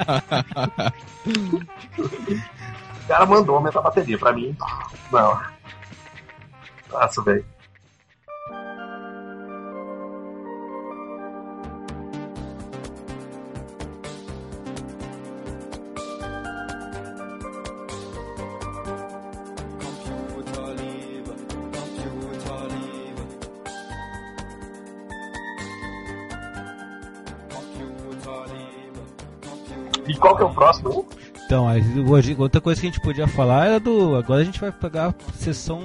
o 3.06 3.08
cara 3.08 3.24
mandou 3.24 3.54
aumentar 3.54 3.78
a 3.78 3.82
bateria. 3.82 4.18
Pra 4.18 4.32
mim, 4.32 4.56
não. 5.12 5.40
Nossa, 6.90 7.22
velho. 7.22 7.44
Hoje, 32.08 32.36
outra 32.38 32.60
coisa 32.60 32.80
que 32.80 32.86
a 32.86 32.90
gente 32.90 33.00
podia 33.00 33.26
falar 33.26 33.66
era 33.66 33.80
do. 33.80 34.16
Agora 34.16 34.40
a 34.40 34.44
gente 34.44 34.60
vai 34.60 34.72
pegar 34.72 35.08
a 35.08 35.32
sessão 35.34 35.82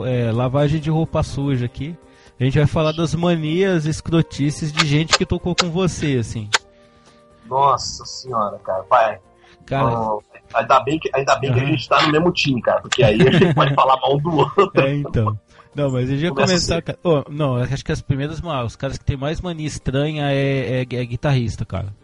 é, 0.00 0.30
lavagem 0.32 0.80
de 0.80 0.90
roupa 0.90 1.22
suja 1.22 1.66
aqui. 1.66 1.96
A 2.38 2.44
gente 2.44 2.58
vai 2.58 2.66
falar 2.66 2.92
das 2.92 3.14
manias 3.14 3.86
escrotices 3.86 4.72
de 4.72 4.86
gente 4.86 5.16
que 5.16 5.24
tocou 5.24 5.54
com 5.54 5.70
você, 5.70 6.16
assim. 6.16 6.48
Nossa 7.46 8.04
senhora, 8.04 8.58
cara. 8.58 8.84
Vai. 8.88 9.18
Cara, 9.66 9.88
Ó, 9.88 10.20
ainda 10.54 10.80
bem, 10.80 10.98
que, 10.98 11.10
ainda 11.14 11.36
bem 11.36 11.52
que 11.52 11.60
a 11.60 11.64
gente 11.64 11.88
tá 11.88 12.02
no 12.02 12.10
mesmo 12.10 12.32
time, 12.32 12.60
cara. 12.60 12.80
Porque 12.80 13.02
aí 13.02 13.20
a 13.20 13.30
gente 13.30 13.54
pode 13.54 13.74
falar 13.74 13.96
mal 14.00 14.18
do 14.18 14.36
outro. 14.36 14.72
é 14.82 14.94
então. 14.96 15.38
Não, 15.74 15.90
mas 15.90 16.10
a 16.10 16.12
gente 16.12 16.22
vai 16.22 16.30
Começa 16.30 16.52
começar. 16.52 16.82
Cara. 16.82 16.98
Ô, 17.02 17.24
não, 17.30 17.58
eu 17.58 17.64
acho 17.64 17.84
que 17.84 17.92
as 17.92 18.02
primeiras. 18.02 18.40
Os 18.40 18.76
caras 18.76 18.98
que 18.98 19.04
tem 19.04 19.16
mais 19.16 19.40
mania 19.40 19.66
estranha 19.66 20.30
é, 20.30 20.80
é, 20.80 20.80
é 20.80 21.04
guitarrista, 21.04 21.64
cara. 21.64 21.94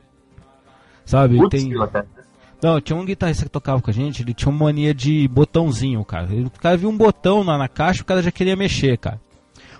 Sabe? 1.04 1.36
Putz, 1.38 1.62
tem. 1.62 1.70
cara. 1.70 2.06
Não, 2.62 2.80
tinha 2.80 2.96
um 2.96 3.04
guitarrista 3.04 3.44
que 3.44 3.50
tocava 3.50 3.80
com 3.80 3.90
a 3.90 3.94
gente, 3.94 4.22
ele 4.22 4.34
tinha 4.34 4.50
uma 4.50 4.64
mania 4.64 4.92
de 4.92 5.28
botãozinho, 5.28 6.04
cara. 6.04 6.28
O 6.34 6.50
cara 6.50 6.76
viu 6.76 6.88
um 6.88 6.96
botão 6.96 7.42
lá 7.42 7.56
na 7.56 7.68
caixa, 7.68 8.02
o 8.02 8.04
cara 8.04 8.22
já 8.22 8.32
queria 8.32 8.56
mexer, 8.56 8.98
cara. 8.98 9.20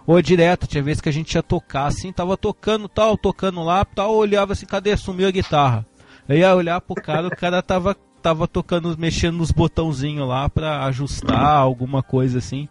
Ou 0.06 0.22
direto, 0.22 0.66
tinha 0.66 0.82
vezes 0.82 1.00
que 1.02 1.08
a 1.08 1.12
gente 1.12 1.34
ia 1.34 1.42
tocar 1.42 1.86
assim, 1.86 2.12
tava 2.12 2.36
tocando 2.36 2.88
tal, 2.88 3.16
tocando 3.18 3.62
lá, 3.62 3.84
tal, 3.84 4.14
olhava 4.14 4.52
assim, 4.52 4.64
cadê? 4.64 4.96
Sumiu 4.96 5.28
a 5.28 5.30
guitarra. 5.30 5.84
Eu 6.28 6.36
ia 6.38 6.54
olhar 6.54 6.80
pro 6.80 6.94
cara, 6.94 7.26
o 7.26 7.36
cara 7.36 7.60
tava, 7.62 7.96
tava 8.22 8.46
tocando, 8.46 8.96
mexendo 8.96 9.36
nos 9.38 9.50
botãozinhos 9.50 10.26
lá 10.26 10.48
pra 10.48 10.84
ajustar 10.86 11.56
alguma 11.56 12.02
coisa 12.02 12.38
assim. 12.38 12.68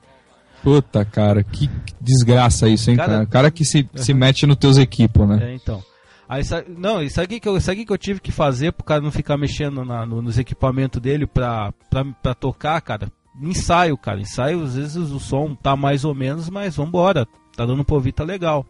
Puta, 0.63 1.05
cara, 1.05 1.43
que 1.43 1.69
desgraça 2.01 2.67
isso, 2.67 2.89
hein, 2.89 2.97
Cara- 2.97 3.09
cara? 3.11 3.23
O 3.23 3.27
cara 3.27 3.51
que 3.51 3.63
se, 3.63 3.87
se 3.95 4.13
mete 4.13 4.47
nos 4.47 4.57
teus 4.57 4.77
equipos, 4.77 5.27
né? 5.27 5.51
É, 5.51 5.55
então. 5.55 5.83
Aí, 6.29 6.43
não, 6.77 7.01
e 7.01 7.09
sabe 7.09 7.35
o 7.37 7.39
que, 7.41 7.47
eu, 7.47 7.59
sabe 7.61 7.81
o 7.81 7.85
que 7.85 7.93
eu 7.93 7.97
tive 7.97 8.19
que 8.19 8.31
fazer 8.31 8.73
pro 8.73 8.83
cara 8.83 9.01
não 9.01 9.11
ficar 9.11 9.37
mexendo 9.37 9.85
na- 9.85 10.05
no- 10.05 10.21
nos 10.21 10.37
equipamentos 10.37 10.99
dele 11.01 11.25
pra, 11.25 11.71
pra, 11.89 12.03
pra 12.03 12.33
tocar, 12.35 12.81
cara? 12.81 13.09
Ensaio, 13.41 13.97
cara. 13.97 14.19
Ensaio, 14.19 14.61
às 14.63 14.75
vezes 14.75 14.95
o 15.11 15.19
som 15.19 15.55
tá 15.55 15.75
mais 15.75 16.03
ou 16.03 16.13
menos, 16.13 16.49
mas 16.49 16.75
vambora. 16.75 17.25
Tá 17.55 17.65
dando 17.65 17.83
pra 17.85 17.95
ouvir, 17.95 18.11
tá 18.11 18.23
legal. 18.23 18.65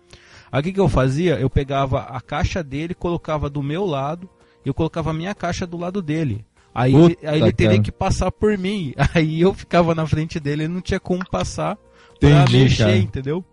Aí 0.52 0.60
o 0.62 0.64
que, 0.64 0.72
que 0.74 0.80
eu 0.80 0.88
fazia? 0.88 1.40
Eu 1.40 1.50
pegava 1.50 2.02
a 2.02 2.22
caixa 2.22 2.64
dele, 2.64 2.94
colocava 2.94 3.50
do 3.50 3.64
meu 3.64 3.86
lado, 3.86 4.30
e 4.66 4.70
eu 4.70 4.74
colocava 4.74 5.10
a 5.10 5.14
minha 5.14 5.34
caixa 5.34 5.66
do 5.66 5.78
lado 5.78 6.02
dele. 6.02 6.46
Aí, 6.76 6.92
Puta, 6.94 7.30
aí 7.32 7.42
ele 7.42 7.52
teria 7.52 7.72
cara. 7.72 7.84
que 7.84 7.92
passar 7.92 8.32
por 8.32 8.56
mim. 8.56 8.94
Aí 9.16 9.42
eu 9.42 9.52
ficava 9.52 9.96
na 9.96 10.06
frente 10.06 10.40
dele, 10.40 10.64
ele 10.66 10.74
não 10.74 10.82
tinha 10.82 11.00
como 11.00 11.28
passar 11.28 11.76
pra 12.20 12.30
Entendi, 12.30 12.58
mexer, 12.60 12.84
cara. 12.84 12.98
entendeu? 12.98 13.44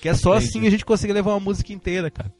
Que 0.00 0.08
é 0.08 0.14
só 0.14 0.36
Entendi. 0.36 0.48
assim 0.48 0.66
a 0.66 0.70
gente 0.70 0.84
consegue 0.84 1.12
levar 1.12 1.32
uma 1.32 1.40
música 1.40 1.72
inteira, 1.72 2.08
cara. 2.08 2.32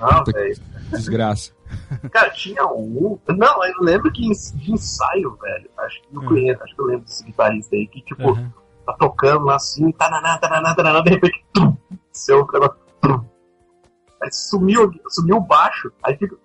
Não, 0.00 0.24
Puta 0.24 0.32
velho. 0.32 0.56
Desgraça. 0.90 1.52
Cara, 2.10 2.30
tinha 2.30 2.64
um. 2.66 3.18
Não, 3.28 3.64
eu 3.64 3.74
lembro 3.82 4.10
que 4.12 4.22
de 4.22 4.72
ensaio, 4.72 5.36
velho. 5.40 5.70
Acho 5.78 6.00
que 6.02 6.16
eu 6.16 6.20
Hum. 6.22 6.26
conheço, 6.26 6.62
acho 6.62 6.74
que 6.74 6.80
eu 6.80 6.86
lembro 6.86 7.04
desse 7.04 7.24
guitarrista 7.24 7.76
aí 7.76 7.86
que, 7.88 8.00
tipo, 8.02 8.30
Aham. 8.30 8.52
tá 8.86 8.92
tocando 8.94 9.44
lá 9.44 9.56
assim, 9.56 9.90
tananá, 9.92 10.38
tananá, 10.38 10.74
tananá, 10.74 11.00
de 11.00 11.10
repente, 11.10 11.44
tum, 11.52 11.76
seu 12.12 12.46
negócio, 12.52 12.76
tum. 13.02 13.24
Aí 14.22 14.32
sumiu, 14.32 14.90
sumiu 15.10 15.36
o 15.36 15.40
baixo, 15.40 15.92
aí 16.02 16.16
fica. 16.16 16.36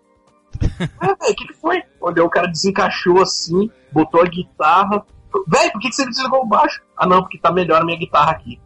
É, 0.62 1.06
velho, 1.06 1.32
o 1.32 1.36
que, 1.36 1.47
que 1.47 1.54
foi? 1.54 1.82
Olhou, 2.01 2.28
o 2.28 2.30
cara 2.30 2.47
desencaixou 2.47 3.22
assim, 3.22 3.72
botou 3.91 4.22
a 4.22 4.26
guitarra. 4.26 5.04
Velho, 5.47 5.72
por 5.72 5.80
que, 5.82 5.89
que 5.89 5.95
você 5.95 6.06
desligou 6.06 6.41
o 6.43 6.47
baixo? 6.47 6.82
Ah, 6.97 7.08
não, 7.08 7.22
porque 7.22 7.39
tá 7.39 7.51
melhor 7.51 7.82
a 7.82 7.86
minha 7.86 7.97
guitarra 7.97 8.32
aqui. 8.32 8.60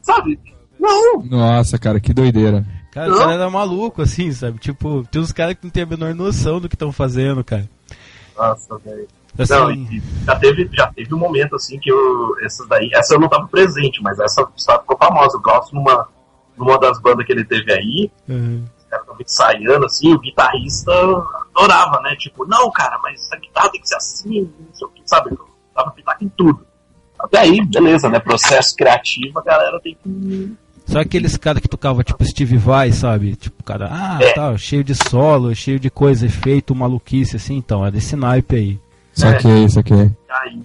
Sabe? 0.00 0.40
Não! 0.78 1.22
Nossa, 1.22 1.78
cara, 1.78 2.00
que 2.00 2.12
doideira. 2.14 2.64
Cara, 2.92 3.12
o 3.12 3.16
cara 3.16 3.32
era 3.32 3.50
maluco, 3.50 4.02
assim, 4.02 4.30
sabe? 4.32 4.58
Tipo, 4.58 5.02
tem 5.10 5.20
uns 5.20 5.32
caras 5.32 5.54
que 5.54 5.64
não 5.64 5.70
tem 5.70 5.82
a 5.82 5.86
menor 5.86 6.14
noção 6.14 6.60
do 6.60 6.68
que 6.68 6.76
estão 6.76 6.92
fazendo, 6.92 7.42
cara. 7.42 7.68
Nossa, 8.36 8.78
velho. 8.78 9.08
Assim, 9.38 9.52
Não, 9.54 9.70
e 9.72 10.02
já 10.26 10.36
teve, 10.38 10.68
já 10.72 10.86
teve 10.88 11.14
um 11.14 11.18
momento 11.18 11.56
assim 11.56 11.78
que 11.80 11.90
eu. 11.90 12.36
Essas 12.42 12.68
daí. 12.68 12.90
Essa 12.92 13.14
eu 13.14 13.20
não 13.20 13.28
tava 13.28 13.48
presente, 13.48 14.02
mas 14.02 14.20
essa 14.20 14.46
história 14.54 14.82
ficou 14.82 14.98
famosa. 14.98 15.36
Eu 15.36 15.40
gosto 15.40 15.74
numa, 15.74 16.06
numa 16.56 16.78
das 16.78 17.00
bandas 17.00 17.24
que 17.24 17.32
ele 17.32 17.44
teve 17.44 17.72
aí, 17.72 18.10
uhum. 18.28 18.62
os 18.78 18.84
caras 18.84 19.04
estavam 19.04 19.22
ensaiando 19.22 19.86
assim, 19.86 20.12
o 20.12 20.20
guitarrista 20.20 20.92
adorava, 21.54 21.98
né? 22.02 22.14
Tipo, 22.16 22.44
não, 22.46 22.70
cara, 22.70 22.98
mas 23.02 23.20
essa 23.20 23.36
guitarra 23.36 23.70
tem 23.70 23.80
que 23.80 23.88
ser 23.88 23.96
assim, 23.96 24.42
não 24.42 24.74
sei 24.74 24.86
o 24.86 24.90
que, 24.90 25.02
sabe? 25.06 25.30
Eu 25.30 25.52
Tava 25.74 25.90
pitaco 25.90 26.24
em 26.24 26.28
tudo. 26.28 26.66
Até 27.18 27.38
aí, 27.38 27.64
beleza, 27.64 28.08
né? 28.08 28.18
Processo 28.18 28.74
criativo, 28.76 29.38
a 29.38 29.42
galera 29.42 29.80
tem 29.80 29.96
que. 30.02 30.56
Só 30.86 31.00
aqueles 31.00 31.36
caras 31.36 31.60
que 31.62 31.68
tocavam 31.68 32.02
tipo 32.02 32.24
Steve 32.24 32.56
Vai, 32.56 32.92
sabe? 32.92 33.34
Tipo, 33.36 33.62
cara, 33.62 33.88
ah, 33.90 34.18
É. 34.20 34.32
tá, 34.32 34.56
cheio 34.58 34.82
de 34.84 34.94
solo, 34.94 35.54
cheio 35.54 35.78
de 35.80 35.90
coisa, 35.90 36.26
efeito, 36.26 36.74
maluquice, 36.74 37.36
assim, 37.36 37.56
então, 37.56 37.84
é 37.86 37.90
desse 37.90 38.14
naipe 38.16 38.56
aí. 38.56 38.80
Saquei, 39.14 39.68
saquei. 39.68 40.10
Aí, 40.30 40.56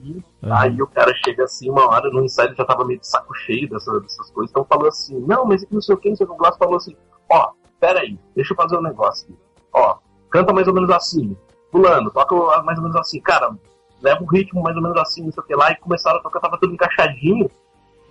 Uhum. 0.42 0.54
aí 0.54 0.82
o 0.82 0.88
cara 0.88 1.14
chega 1.26 1.44
assim, 1.44 1.70
uma 1.70 1.86
hora 1.90 2.10
no 2.10 2.24
ensaio 2.24 2.56
já 2.56 2.64
tava 2.64 2.86
meio 2.86 3.00
de 3.00 3.08
saco 3.08 3.34
cheio 3.36 3.70
dessa- 3.70 4.00
dessas 4.00 4.30
coisas, 4.32 4.52
então 4.52 4.66
falou 4.66 4.88
assim, 4.88 5.20
não, 5.28 5.46
mas 5.46 5.64
aqui 5.64 5.74
não 5.74 5.82
sei 5.82 5.96
o 5.96 5.98
que, 5.98 6.10
não 6.10 6.16
sei 6.16 6.26
o 6.26 6.30
que, 6.30 6.36
o 6.36 6.38
Glass 6.38 6.58
falou 6.58 6.78
assim, 6.78 6.96
ó, 7.30 7.50
pera 7.80 8.00
aí, 8.00 8.18
deixa 8.36 8.54
eu 8.54 8.58
fazer 8.58 8.78
um 8.78 8.82
negócio 8.82 9.26
aqui. 9.26 9.38
Ó, 9.74 9.98
canta 10.32 10.54
mais 10.54 10.66
ou 10.68 10.74
menos 10.74 10.90
assim, 10.90 11.36
fulano, 11.72 12.10
toca 12.12 12.36
mais 12.64 12.78
ou 12.78 12.84
menos 12.86 12.96
assim, 12.98 13.20
cara, 13.20 13.54
leva 14.02 14.24
um 14.24 14.28
ritmo 14.28 14.64
mais 14.64 14.76
ou 14.78 14.82
menos 14.82 14.98
assim, 14.98 15.24
não 15.24 15.32
sei 15.34 15.44
o 15.44 15.46
que 15.46 15.56
lá, 15.56 15.72
e 15.72 15.76
começaram 15.78 16.18
a 16.20 16.22
tocar, 16.24 16.40
tava 16.40 16.58
tudo 16.58 16.74
encaixadinho, 16.74 17.52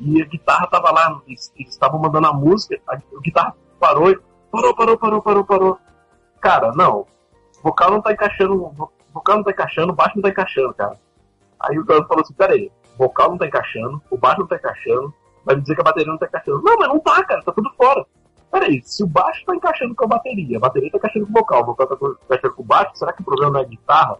e 0.00 0.22
a 0.22 0.26
guitarra 0.26 0.66
tava 0.66 0.90
lá, 0.90 1.20
eles 1.26 1.52
estavam 1.58 2.00
mandando 2.00 2.26
a 2.26 2.32
música, 2.32 2.80
a, 2.88 2.94
a 2.94 3.20
guitarra 3.22 3.54
parou, 3.80 4.10
e 4.10 4.18
parou, 4.50 4.74
parou, 4.74 4.98
parou, 4.98 5.22
parou, 5.22 5.44
parou. 5.44 5.78
Cara, 6.40 6.72
não, 6.72 7.06
vocal 7.62 7.90
não 7.90 8.02
tá 8.02 8.12
encaixando, 8.12 8.70
vocal 9.12 9.36
não 9.36 9.44
tá 9.44 9.50
encaixando, 9.50 9.92
baixo 9.92 10.16
não 10.16 10.22
tá 10.22 10.28
encaixando, 10.28 10.74
cara. 10.74 10.98
Aí 11.60 11.78
o 11.78 11.86
cara 11.86 12.04
falou 12.04 12.22
assim, 12.22 12.34
peraí, 12.34 12.70
vocal 12.98 13.30
não 13.30 13.38
tá 13.38 13.46
encaixando, 13.46 14.02
o 14.10 14.18
baixo 14.18 14.40
não 14.40 14.46
tá 14.46 14.56
encaixando, 14.56 15.14
vai 15.44 15.56
me 15.56 15.62
dizer 15.62 15.74
que 15.74 15.80
a 15.80 15.84
bateria 15.84 16.10
não 16.10 16.18
tá 16.18 16.26
encaixando. 16.26 16.62
Não, 16.62 16.76
mas 16.76 16.88
não 16.88 16.98
tá, 17.00 17.24
cara, 17.24 17.42
tá 17.42 17.52
tudo 17.52 17.70
fora. 17.76 18.04
Peraí, 18.50 18.80
se 18.84 19.02
o 19.02 19.06
baixo 19.06 19.44
tá 19.44 19.54
encaixando 19.54 19.94
com 19.94 20.04
a 20.04 20.08
bateria, 20.08 20.56
a 20.56 20.60
bateria 20.60 20.90
tá 20.90 20.98
encaixando 20.98 21.26
com 21.26 21.32
o 21.32 21.34
vocal, 21.34 21.62
o 21.62 21.66
vocal 21.66 21.86
tá 21.86 21.94
encaixando 22.24 22.54
com 22.54 22.62
o 22.62 22.66
baixo, 22.66 22.90
será 22.94 23.12
que 23.12 23.22
o 23.22 23.24
problema 23.24 23.52
não 23.52 23.60
é 23.60 23.62
a 23.64 23.66
guitarra? 23.66 24.18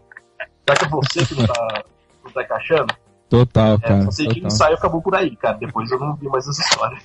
Será 0.64 0.79
que 0.79 0.85
é 0.85 0.89
você 0.89 1.27
que 1.27 1.35
não 1.41 1.47
tá, 1.47 1.85
não 2.24 2.33
tá 2.33 2.43
encaixando? 2.43 2.95
Total, 3.29 3.74
É, 3.74 3.79
cara. 3.79 4.05
só 4.05 4.11
sei 4.12 4.27
que 4.27 4.33
o 4.33 4.35
total. 4.37 4.47
ensaio 4.49 4.74
acabou 4.77 5.03
por 5.03 5.14
aí, 5.14 5.35
cara. 5.37 5.57
Depois 5.59 5.91
eu 5.91 5.99
não 5.99 6.14
vi 6.14 6.29
mais 6.29 6.47
essa 6.47 6.62
história. 6.62 6.99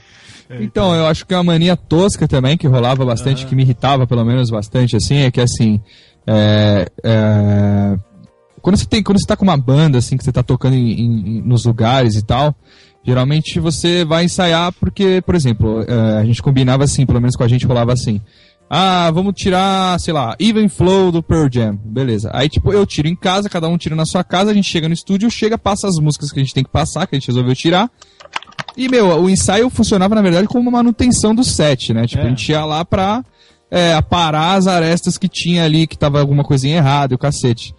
Então, 0.59 0.93
eu 0.93 1.07
acho 1.07 1.25
que 1.25 1.33
uma 1.33 1.43
mania 1.43 1.77
tosca 1.77 2.27
também, 2.27 2.57
que 2.57 2.67
rolava 2.67 3.05
bastante, 3.05 3.45
que 3.45 3.55
me 3.55 3.63
irritava 3.63 4.05
pelo 4.05 4.23
menos 4.25 4.49
bastante, 4.49 4.95
assim, 4.97 5.17
é 5.17 5.31
que 5.31 5.39
assim. 5.41 5.81
é, 6.27 6.87
é, 7.03 7.97
quando 8.61 8.77
você 8.77 8.85
tem. 8.85 9.01
Quando 9.01 9.19
você 9.19 9.25
tá 9.25 9.35
com 9.35 9.43
uma 9.43 9.57
banda, 9.57 9.97
assim, 9.97 10.17
que 10.17 10.23
você 10.23 10.31
tá 10.31 10.43
tocando 10.43 10.75
em- 10.75 10.91
em- 10.91 11.37
em- 11.37 11.41
nos 11.41 11.65
lugares 11.65 12.15
e 12.15 12.21
tal, 12.23 12.53
geralmente 13.03 13.59
você 13.59 14.05
vai 14.05 14.25
ensaiar 14.25 14.71
porque, 14.73 15.21
por 15.25 15.33
exemplo, 15.33 15.83
é, 15.87 16.19
a 16.19 16.23
gente 16.25 16.41
combinava 16.43 16.83
assim, 16.83 17.05
pelo 17.05 17.19
menos 17.19 17.35
com 17.35 17.43
a 17.43 17.47
gente 17.47 17.65
rolava 17.65 17.91
assim. 17.93 18.21
Ah, 18.73 19.11
vamos 19.11 19.33
tirar, 19.35 19.99
sei 19.99 20.13
lá, 20.13 20.33
Even 20.39 20.69
Flow 20.69 21.11
do 21.11 21.21
Pearl 21.21 21.49
Jam. 21.51 21.75
Beleza. 21.83 22.31
Aí, 22.33 22.47
tipo, 22.47 22.71
eu 22.71 22.85
tiro 22.85 23.09
em 23.09 23.15
casa, 23.17 23.49
cada 23.49 23.67
um 23.67 23.77
tira 23.77 23.97
na 23.97 24.05
sua 24.05 24.23
casa, 24.23 24.49
a 24.51 24.53
gente 24.53 24.69
chega 24.69 24.87
no 24.87 24.93
estúdio, 24.93 25.29
chega, 25.29 25.57
passa 25.57 25.89
as 25.89 25.97
músicas 25.97 26.31
que 26.31 26.39
a 26.39 26.43
gente 26.43 26.53
tem 26.53 26.63
que 26.63 26.69
passar, 26.69 27.05
que 27.05 27.13
a 27.13 27.19
gente 27.19 27.27
resolveu 27.27 27.53
tirar. 27.53 27.91
E, 28.77 28.87
meu, 28.87 29.07
o 29.21 29.29
ensaio 29.29 29.69
funcionava, 29.69 30.15
na 30.15 30.21
verdade, 30.21 30.47
como 30.47 30.61
uma 30.69 30.77
manutenção 30.77 31.35
do 31.35 31.43
set, 31.43 31.93
né? 31.93 32.07
Tipo, 32.07 32.23
É. 32.23 32.27
a 32.27 32.29
gente 32.29 32.49
ia 32.49 32.63
lá 32.63 32.85
pra 32.85 33.25
é, 33.69 33.93
aparar 33.93 34.53
as 34.55 34.67
arestas 34.67 35.17
que 35.17 35.27
tinha 35.27 35.65
ali, 35.65 35.85
que 35.85 35.97
tava 35.97 36.21
alguma 36.21 36.43
coisinha 36.43 36.77
errada, 36.77 37.13
e 37.13 37.15
o 37.15 37.19
cacete. 37.19 37.75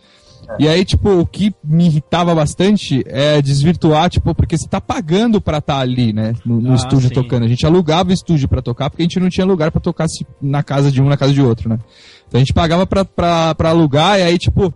E 0.58 0.68
aí, 0.68 0.84
tipo, 0.84 1.08
o 1.10 1.26
que 1.26 1.52
me 1.64 1.86
irritava 1.86 2.34
bastante 2.34 3.02
é 3.06 3.40
desvirtuar, 3.42 4.08
tipo, 4.10 4.34
porque 4.34 4.56
você 4.56 4.68
tá 4.68 4.80
pagando 4.80 5.40
pra 5.40 5.58
estar 5.58 5.78
ali, 5.78 6.12
né? 6.12 6.34
No, 6.44 6.60
no 6.60 6.72
Ah, 6.72 6.74
estúdio 6.74 7.08
sim. 7.08 7.14
tocando. 7.14 7.44
A 7.44 7.48
gente 7.48 7.64
alugava 7.66 8.10
o 8.10 8.12
estúdio 8.12 8.48
pra 8.48 8.60
tocar, 8.62 8.90
porque 8.90 9.02
a 9.02 9.04
gente 9.04 9.18
não 9.20 9.28
tinha 9.28 9.46
lugar 9.46 9.70
pra 9.70 9.80
tocar 9.80 10.06
na 10.40 10.62
casa 10.62 10.90
de 10.90 11.00
um, 11.02 11.08
na 11.08 11.16
casa 11.16 11.32
de 11.32 11.40
outro, 11.42 11.68
né? 11.68 11.78
Então 12.28 12.38
a 12.38 12.42
gente 12.42 12.52
pagava 12.52 12.86
pra, 12.86 13.04
pra, 13.04 13.54
pra 13.54 13.70
alugar, 13.70 14.18
e 14.18 14.22
aí, 14.22 14.38
tipo, 14.38 14.72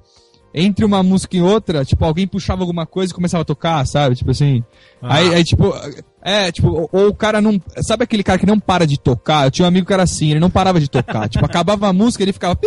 entre 0.58 0.84
uma 0.86 1.02
música 1.02 1.36
e 1.36 1.42
outra, 1.42 1.84
tipo, 1.84 2.02
alguém 2.02 2.26
puxava 2.26 2.62
alguma 2.62 2.86
coisa 2.86 3.12
e 3.12 3.14
começava 3.14 3.42
a 3.42 3.44
tocar, 3.44 3.86
sabe? 3.86 4.16
Tipo 4.16 4.30
assim. 4.30 4.64
Ah. 5.02 5.16
Aí, 5.16 5.34
aí, 5.34 5.44
tipo, 5.44 5.74
é, 6.22 6.50
tipo, 6.50 6.68
ou, 6.68 6.88
ou 6.90 7.08
o 7.08 7.14
cara 7.14 7.42
não. 7.42 7.60
Sabe 7.86 8.04
aquele 8.04 8.22
cara 8.22 8.38
que 8.38 8.46
não 8.46 8.58
para 8.58 8.86
de 8.86 8.98
tocar? 8.98 9.46
Eu 9.46 9.50
tinha 9.50 9.66
um 9.66 9.68
amigo 9.68 9.86
que 9.86 9.92
era 9.92 10.02
assim, 10.04 10.30
ele 10.30 10.40
não 10.40 10.48
parava 10.48 10.80
de 10.80 10.88
tocar. 10.88 11.28
tipo, 11.30 11.44
acabava 11.44 11.86
a 11.88 11.92
música, 11.92 12.24
ele 12.24 12.32
ficava. 12.32 12.58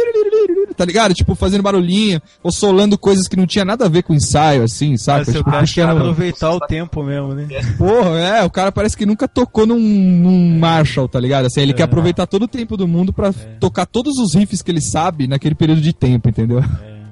Tá 0.77 0.85
ligado? 0.85 1.13
Tipo, 1.13 1.33
fazendo 1.35 1.63
barulhinho, 1.63 2.21
ou 2.43 2.51
solando 2.51 2.97
coisas 2.97 3.27
que 3.27 3.35
não 3.35 3.45
tinha 3.47 3.65
nada 3.65 3.85
a 3.85 3.89
ver 3.89 4.03
com 4.03 4.13
o 4.13 4.15
ensaio, 4.15 4.63
assim, 4.63 4.95
sabe? 4.95 5.25
Tipo, 5.25 5.43
cara 5.43 5.59
puxando- 5.61 5.97
aproveitar 5.97 6.51
o 6.51 6.59
tempo 6.59 7.03
mesmo, 7.03 7.33
né? 7.33 7.47
Porra, 7.77 8.17
é, 8.19 8.43
o 8.43 8.49
cara 8.49 8.71
parece 8.71 8.95
que 8.95 9.05
nunca 9.05 9.27
tocou 9.27 9.65
num, 9.65 9.79
num 9.79 10.57
Marshall, 10.59 11.09
tá 11.09 11.19
ligado? 11.19 11.47
Assim, 11.47 11.59
ele 11.61 11.71
É. 11.71 11.75
quer 11.75 11.83
aproveitar 11.83 12.27
todo 12.27 12.43
o 12.43 12.47
tempo 12.47 12.77
do 12.77 12.87
mundo 12.87 13.11
pra 13.11 13.33
tocar 13.59 13.85
todos 13.87 14.17
os 14.19 14.33
riffs 14.35 14.61
que 14.61 14.71
ele 14.71 14.79
sabe 14.81 15.27
naquele 15.27 15.55
período 15.55 15.81
de 15.81 15.91
tempo, 15.91 16.29
entendeu? 16.29 16.63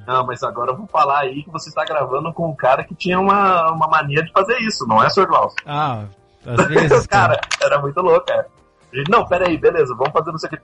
Não, 0.07 0.25
mas 0.25 0.41
agora 0.41 0.71
eu 0.71 0.77
vou 0.77 0.87
falar 0.87 1.19
aí 1.19 1.43
que 1.43 1.51
você 1.51 1.67
está 1.69 1.83
gravando 1.83 2.31
com 2.33 2.49
um 2.49 2.55
cara 2.55 2.83
que 2.83 2.95
tinha 2.95 3.19
uma, 3.19 3.71
uma 3.73 3.87
mania 3.87 4.23
de 4.23 4.31
fazer 4.31 4.57
isso, 4.59 4.87
não 4.87 5.03
é, 5.03 5.09
Sr. 5.09 5.27
Klaus? 5.27 5.53
Ah, 5.65 6.05
às 6.45 6.65
vezes. 6.67 7.05
cara, 7.07 7.37
era 7.61 7.79
muito 7.81 7.99
louco, 7.99 8.25
cara. 8.25 8.47
Gente, 8.93 9.11
Não, 9.11 9.25
pera 9.27 9.47
aí, 9.49 9.57
beleza, 9.57 9.93
vamos 9.93 10.13
fazer 10.13 10.31
não 10.31 10.37
sei 10.37 10.47
o 10.47 10.51
que. 10.51 10.59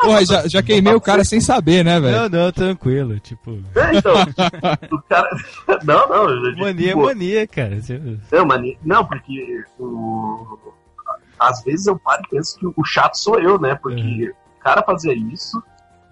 Porra, 0.00 0.24
já, 0.24 0.46
já 0.48 0.62
queimei 0.62 0.94
o 0.94 1.00
cara 1.00 1.24
sem 1.24 1.40
saber, 1.40 1.84
né, 1.84 2.00
velho? 2.00 2.28
Não, 2.28 2.28
não, 2.44 2.52
tranquilo. 2.52 3.18
Tipo, 3.20 3.58
É, 3.74 3.94
então, 3.96 4.12
o 4.92 5.02
cara. 5.02 5.28
Não, 5.84 6.08
não, 6.08 6.28
gente, 6.44 6.60
mania 6.60 6.86
é 6.86 6.88
tipo, 6.90 7.04
mania, 7.04 7.46
cara. 7.46 7.80
Você- 7.80 8.18
Não, 8.32 8.44
mania. 8.46 8.76
Não, 8.84 9.04
porque 9.04 9.64
o. 9.78 10.58
Às 11.38 11.62
vezes 11.62 11.86
eu 11.86 11.98
paro 11.98 12.22
e 12.24 12.28
penso 12.30 12.58
que 12.58 12.66
o 12.66 12.84
chato 12.84 13.14
sou 13.18 13.38
eu, 13.38 13.60
né? 13.60 13.74
Porque 13.80 14.30
o 14.58 14.62
cara 14.62 14.82
fazia 14.82 15.12
isso, 15.14 15.62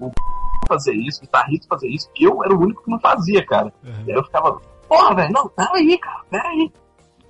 o 0.06 0.66
fazia 0.68 0.94
isso, 0.94 1.18
o 1.18 1.22
guitarrista 1.22 1.66
fazia 1.68 1.94
isso, 1.94 2.08
eu 2.18 2.42
era 2.42 2.54
o 2.54 2.60
único 2.60 2.82
que 2.82 2.90
não 2.90 2.98
fazia, 3.00 3.44
cara. 3.44 3.72
Uhum. 3.84 3.92
E 4.06 4.12
aí 4.12 4.16
eu 4.16 4.24
ficava, 4.24 4.60
porra, 4.88 5.14
velho, 5.14 5.32
não, 5.32 5.48
peraí, 5.48 5.98
cara, 5.98 6.20
peraí. 6.30 6.72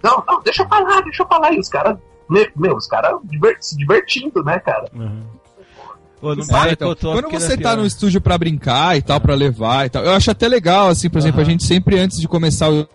Não, 0.02 0.22
não, 0.26 0.40
deixa 0.42 0.62
eu 0.62 0.68
falar, 0.68 1.00
deixa 1.02 1.22
eu 1.22 1.26
falar. 1.26 1.52
E 1.52 1.58
os 1.58 1.68
caras, 1.68 1.98
me- 2.28 2.50
meu, 2.56 2.76
os 2.76 2.86
caras 2.86 3.18
se 3.60 3.76
divertindo, 3.76 4.42
né, 4.44 4.58
cara? 4.60 4.84
Uhum. 4.94 5.22
Ô, 6.22 6.34
não 6.34 6.44
É, 6.44 6.46
para 6.46 6.72
então, 6.72 6.94
quando 6.94 7.30
você 7.30 7.56
tá 7.56 7.70
pior. 7.70 7.76
no 7.78 7.86
estúdio 7.86 8.20
pra 8.20 8.38
brincar 8.38 8.96
e 8.96 9.02
tal, 9.02 9.20
pra 9.20 9.34
levar 9.34 9.86
e 9.86 9.90
tal, 9.90 10.02
eu 10.04 10.12
acho 10.12 10.30
até 10.30 10.46
legal, 10.48 10.88
assim, 10.88 11.10
por 11.10 11.18
exemplo, 11.18 11.40
a 11.40 11.44
gente 11.44 11.64
sempre 11.64 11.98
antes 11.98 12.18
de 12.20 12.28
começar 12.28 12.70
o, 12.70 12.86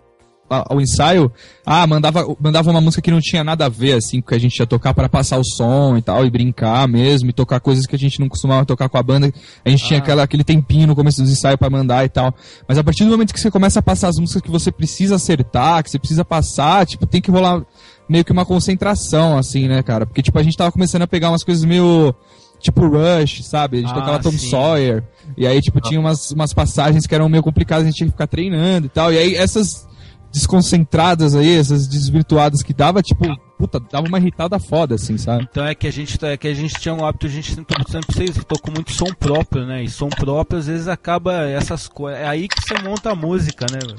a- 0.50 0.74
o 0.74 0.80
ensaio, 0.80 1.30
ah, 1.64 1.86
mandava, 1.86 2.26
mandava 2.40 2.70
uma 2.70 2.80
música 2.80 3.00
que 3.00 3.10
não 3.10 3.20
tinha 3.20 3.44
nada 3.44 3.66
a 3.66 3.68
ver, 3.68 3.92
assim, 3.94 4.20
que 4.20 4.34
a 4.34 4.38
gente 4.38 4.58
ia 4.58 4.66
tocar 4.66 4.92
pra 4.92 5.08
passar 5.08 5.38
o 5.38 5.44
som 5.44 5.96
e 5.96 6.02
tal, 6.02 6.26
e 6.26 6.30
brincar 6.30 6.86
mesmo, 6.88 7.30
e 7.30 7.32
tocar 7.32 7.60
coisas 7.60 7.86
que 7.86 7.94
a 7.94 7.98
gente 7.98 8.18
não 8.20 8.28
costumava 8.28 8.66
tocar 8.66 8.88
com 8.88 8.98
a 8.98 9.02
banda. 9.02 9.32
A 9.64 9.70
gente 9.70 9.84
tinha 9.86 10.00
Ah. 10.00 10.02
aquela, 10.02 10.22
aquele 10.24 10.42
tempinho 10.44 10.86
no 10.88 10.96
começo 10.96 11.22
dos 11.22 11.30
ensaios 11.30 11.56
pra 11.58 11.70
mandar 11.70 12.04
e 12.04 12.08
tal. 12.08 12.34
Mas 12.68 12.76
a 12.76 12.84
partir 12.84 13.04
do 13.04 13.10
momento 13.10 13.32
que 13.32 13.40
você 13.40 13.50
começa 13.50 13.78
a 13.78 13.82
passar 13.82 14.08
as 14.08 14.16
músicas 14.18 14.42
que 14.42 14.50
você 14.50 14.72
precisa 14.72 15.14
acertar, 15.14 15.82
que 15.84 15.90
você 15.90 15.98
precisa 15.98 16.24
passar, 16.24 16.84
tipo, 16.84 17.06
tem 17.06 17.20
que 17.20 17.30
rolar 17.30 17.62
meio 18.08 18.24
que 18.24 18.32
uma 18.32 18.44
concentração, 18.44 19.38
assim, 19.38 19.68
né, 19.68 19.82
cara? 19.84 20.04
Porque, 20.04 20.22
tipo, 20.22 20.36
a 20.38 20.42
gente 20.42 20.56
tava 20.56 20.72
começando 20.72 21.02
a 21.02 21.06
pegar 21.06 21.30
umas 21.30 21.44
coisas 21.44 21.64
meio. 21.64 22.14
Tipo 22.62 22.86
Rush, 22.88 23.42
sabe? 23.46 23.78
A 23.78 23.80
gente 23.80 23.90
Ah, 23.90 23.94
tocava 23.94 24.18
Tom 24.22 24.32
sim. 24.32 24.50
Sawyer. 24.50 25.02
E 25.34 25.46
aí, 25.46 25.62
tipo, 25.62 25.80
tinha 25.80 25.98
umas, 25.98 26.30
umas 26.30 26.52
passagens 26.52 27.06
que 27.06 27.14
eram 27.14 27.26
meio 27.26 27.42
complicadas, 27.42 27.84
a 27.84 27.86
gente 27.86 27.96
tinha 27.96 28.06
que 28.08 28.12
ficar 28.12 28.26
treinando 28.26 28.84
e 28.84 28.88
tal. 28.90 29.10
E 29.10 29.16
aí, 29.16 29.34
essas 29.34 29.88
desconcentradas 30.32 31.34
aí, 31.34 31.56
essas 31.56 31.86
desvirtuadas 31.86 32.62
que 32.62 32.72
dava, 32.72 33.02
tipo, 33.02 33.24
puta, 33.58 33.80
dava 33.80 34.06
uma 34.06 34.18
irritada 34.18 34.58
foda, 34.58 34.94
assim, 34.94 35.18
sabe? 35.18 35.46
Então 35.50 35.64
é 35.64 35.74
que 35.74 35.86
a 35.86 35.92
gente 35.92 36.24
é 36.24 36.36
que 36.36 36.48
a 36.48 36.54
gente 36.54 36.74
tinha 36.74 36.94
um 36.94 37.04
hábito, 37.04 37.26
a 37.26 37.30
gente 37.30 37.54
sempre, 37.54 37.76
sempre 37.90 38.14
fez, 38.16 38.44
tocou 38.44 38.72
muito 38.72 38.92
som 38.92 39.12
próprio, 39.18 39.66
né? 39.66 39.82
E 39.82 39.88
som 39.88 40.08
próprio 40.08 40.58
às 40.58 40.66
vezes 40.66 40.88
acaba 40.88 41.48
essas 41.48 41.88
coisas. 41.88 42.20
É 42.20 42.26
aí 42.26 42.48
que 42.48 42.60
você 42.62 42.82
monta 42.82 43.10
a 43.10 43.14
música, 43.14 43.66
né, 43.70 43.78
velho? 43.80 43.96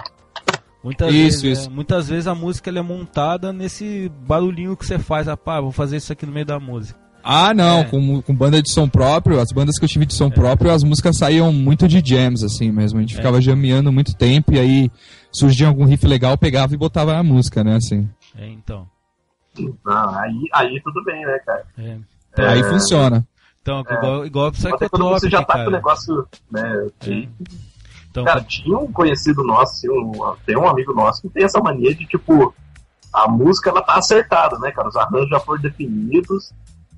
Muitas 0.84 1.13
Isso, 1.13 1.43
vezes, 1.43 1.59
isso. 1.59 1.69
é, 1.69 1.73
muitas 1.73 2.09
vezes 2.09 2.25
a 2.25 2.34
música 2.34 2.71
é 2.71 2.82
montada 2.82 3.53
nesse 3.53 4.11
barulhinho 4.25 4.75
que 4.75 4.86
você 4.86 4.97
faz, 4.97 5.27
ah, 5.27 5.38
pá, 5.38 5.61
vou 5.61 5.71
fazer 5.71 5.97
isso 5.97 6.11
aqui 6.11 6.25
no 6.25 6.32
meio 6.32 6.45
da 6.45 6.59
música. 6.59 6.99
Ah, 7.24 7.53
não, 7.53 7.80
É. 7.80 7.84
com, 7.86 8.22
com 8.22 8.36
banda 8.36 8.61
de 8.61 8.72
som 8.72 8.88
próprio, 8.88 9.39
as 9.39 9.51
bandas 9.51 9.78
que 9.78 9.86
eu 9.86 9.89
tive 9.89 10.05
de 10.05 10.13
som 10.13 10.30
próprio, 10.30 10.72
as 10.72 10.84
músicas 10.84 11.17
saíam 11.17 11.51
muito 11.53 11.88
de 11.88 12.01
jams, 12.03 12.43
assim 12.43 12.72
mesmo. 12.72 12.99
A 12.99 13.01
gente 13.01 13.15
ficava 13.15 13.39
jameando 13.41 13.91
muito 13.91 14.15
tempo 14.15 14.53
e 14.53 14.59
aí 14.59 14.91
surgia 15.32 15.67
algum 15.67 15.86
riff 15.86 16.05
legal, 16.07 16.38
pegava 16.38 16.74
e 16.74 16.78
botava 16.78 17.13
na 17.13 17.24
música, 17.24 17.63
né, 17.63 17.76
assim. 17.76 18.09
É, 18.38 18.47
então. 18.47 18.88
Não, 19.86 20.15
aí, 20.19 20.34
aí 20.53 20.82
tudo 20.84 21.03
bem, 21.03 21.22
né, 21.26 21.39
cara? 21.45 21.63
É. 21.78 21.97
Aí 22.47 22.63
funciona. 22.63 23.26
Então, 23.61 23.82
igual, 23.82 24.26
igual 24.26 24.47
Até 24.47 24.59
quando 24.61 24.78
Psychotropic, 24.80 25.19
você 25.19 25.30
já 25.30 25.43
tá 25.43 25.45
com 25.45 25.51
o 25.59 25.63
cara. 25.65 25.72
negócio, 25.72 26.28
né? 26.51 26.88
que- 26.99 27.30
Então, 28.09 28.26
Cara, 28.26 28.41
tinha 28.43 28.78
um 28.78 28.91
conhecido 28.91 29.43
nosso, 29.43 29.74
assim, 29.74 29.89
um, 29.89 30.11
tem 30.45 30.57
um 30.57 30.67
amigo 30.67 30.93
nosso 30.93 31.22
que 31.22 31.30
tem 31.30 31.43
essa 31.43 31.61
mania 31.61 31.93
de, 31.95 32.05
tipo, 32.07 32.53
a 33.13 33.28
música 33.30 33.69
ela 33.69 33.82
tá 33.82 33.95
acertada, 33.95 34.57
né, 34.59 34.72
cara? 34.72 34.88
Os 34.89 34.95
arranjos 34.95 35.30
já 35.30 35.39
foram 35.39 35.61
definidos, 35.61 36.51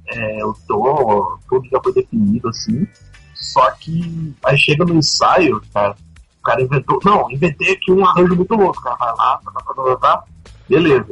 é, 0.07 0.45
o 0.45 0.53
tom, 0.67 1.37
tudo 1.49 1.67
já 1.69 1.79
foi 1.81 1.93
definido, 1.93 2.49
assim. 2.49 2.87
Só 3.33 3.69
que 3.71 4.33
aí 4.45 4.57
chega 4.57 4.85
no 4.85 4.95
ensaio, 4.95 5.61
cara, 5.73 5.95
o 6.39 6.43
cara 6.43 6.61
inventou. 6.61 6.99
Não, 7.03 7.29
inventei 7.31 7.73
aqui 7.73 7.91
um 7.91 8.05
arranjo 8.05 8.35
muito 8.35 8.55
louco. 8.55 8.79
O 8.79 8.83
cara 8.83 8.95
vai 8.95 9.09
lá, 9.15 9.37
tá, 9.43 9.51
tá, 9.51 9.61
tá, 9.61 9.73
tá, 9.83 9.95
tá, 9.97 10.23
beleza. 10.67 11.07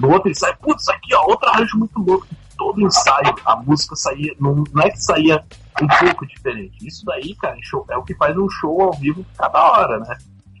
No 0.00 0.10
outro 0.12 0.30
ensaio, 0.30 0.56
putz, 0.60 0.88
aqui, 0.88 1.14
ó, 1.14 1.26
outro 1.26 1.48
arranjo 1.48 1.78
muito 1.78 1.98
louco. 2.00 2.26
Todo 2.56 2.80
ensaio, 2.80 3.34
a 3.44 3.56
música 3.56 3.94
saía. 3.96 4.34
Não, 4.40 4.64
não 4.72 4.82
é 4.82 4.90
que 4.90 5.02
saía 5.02 5.44
um 5.80 5.86
pouco 6.06 6.26
diferente. 6.26 6.86
Isso 6.86 7.04
daí, 7.04 7.34
cara, 7.36 7.56
em 7.56 7.62
show- 7.62 7.86
é 7.90 7.96
o 7.96 8.02
que 8.02 8.14
faz 8.14 8.36
um 8.36 8.48
show 8.48 8.82
ao 8.82 8.92
vivo 8.92 9.24
ficar 9.32 9.48
da 9.48 9.62
hora, 9.62 9.98
né? 10.00 10.16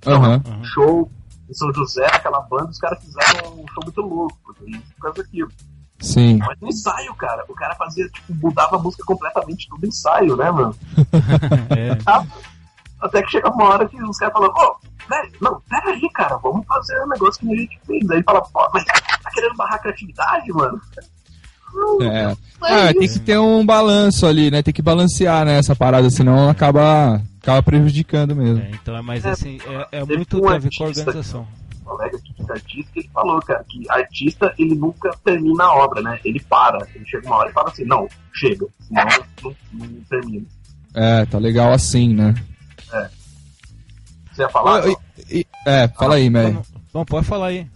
Aham. 0.06 0.42
Uhum. 0.46 0.64
Show 0.64 1.10
em 1.48 1.54
São 1.54 1.72
José, 1.72 2.04
aquela 2.06 2.40
banda, 2.40 2.70
os 2.70 2.78
caras 2.78 2.98
fizeram 3.04 3.52
um 3.52 3.66
show 3.68 3.82
muito 3.84 4.00
louco, 4.00 4.36
por 4.44 4.56
causa 5.00 5.22
daquilo. 5.22 5.50
Sim. 6.02 6.38
Mas 6.38 6.58
no 6.60 6.68
ensaio, 6.68 7.14
cara, 7.14 7.44
o 7.48 7.54
cara 7.54 7.74
fazia, 7.76 8.08
tipo, 8.08 8.34
mudava 8.34 8.76
a 8.76 8.78
música 8.78 9.04
completamente 9.06 9.68
todo 9.68 9.86
ensaio, 9.86 10.36
né, 10.36 10.50
mano? 10.50 10.74
é. 11.70 11.96
Até 13.00 13.22
que 13.22 13.30
chega 13.30 13.50
uma 13.50 13.64
hora 13.64 13.88
que 13.88 14.00
os 14.02 14.16
caras 14.18 14.32
falam, 14.34 14.50
ô, 14.50 14.76
velho, 15.08 15.32
não, 15.40 15.60
pera 15.68 15.90
aí, 15.90 16.08
cara, 16.14 16.36
vamos 16.36 16.66
fazer 16.66 17.00
um 17.04 17.08
negócio 17.08 17.40
que 17.40 17.52
a 17.52 17.56
gente 17.56 17.80
fez. 17.86 18.10
Aí 18.10 18.22
fala, 18.22 18.40
pô, 18.42 18.68
mas 18.74 18.84
tá 18.84 19.30
querendo 19.32 19.56
barrar 19.56 19.74
a 19.74 19.78
criatividade, 19.78 20.52
mano? 20.52 20.80
Não, 21.74 22.02
É. 22.02 22.26
não 22.26 22.36
Ah, 22.60 22.92
tem 22.92 23.08
que 23.08 23.18
ter 23.18 23.38
um 23.38 23.64
balanço 23.64 24.26
ali, 24.26 24.50
né? 24.50 24.62
Tem 24.62 24.74
que 24.74 24.82
balancear, 24.82 25.44
né, 25.44 25.58
essa 25.58 25.74
parada, 25.74 26.10
senão 26.10 26.48
acaba, 26.50 27.20
acaba 27.42 27.62
prejudicando 27.62 28.36
mesmo. 28.36 28.60
É, 28.62 28.70
então 28.70 28.96
é 28.96 29.02
mais 29.02 29.24
É, 29.24 29.30
assim, 29.30 29.58
é, 29.90 29.98
é 30.00 30.04
muito 30.04 30.40
um 30.40 30.48
a 30.48 30.58
ver 30.58 30.70
com 30.76 30.84
a 30.84 30.86
organização. 30.88 31.46
Um 31.80 31.84
colega 31.84 32.18
que 32.22 32.31
é 32.52 32.56
artista, 32.56 32.90
que 32.92 33.00
ele 33.00 33.10
falou, 33.12 33.40
cara, 33.42 33.64
que 33.68 33.90
artista, 33.90 34.54
ele 34.58 34.74
nunca 34.74 35.10
termina 35.24 35.64
a 35.64 35.74
obra, 35.84 36.00
né? 36.02 36.18
Ele 36.24 36.40
para, 36.40 36.78
ele 36.94 37.04
chega 37.06 37.26
uma 37.26 37.36
hora 37.36 37.50
e 37.50 37.52
fala 37.52 37.68
assim, 37.70 37.84
não, 37.84 38.06
chega, 38.34 38.66
senão 38.86 39.04
não, 39.42 39.54
não, 39.72 39.86
não 39.86 40.00
termina. 40.08 40.46
É, 40.94 41.24
tá 41.26 41.38
legal 41.38 41.72
assim, 41.72 42.14
né? 42.14 42.34
Você 44.32 44.42
ia 44.42 44.48
falar? 44.48 44.84
Oi, 44.84 44.90
oi, 44.90 44.96
e- 45.30 45.46
é, 45.66 45.88
fala 45.88 46.14
aí, 46.16 46.30
Mary. 46.30 46.52
Não, 46.52 46.62
Bom, 46.92 47.04
pode 47.04 47.26
falar 47.26 47.48
aí. 47.48 47.66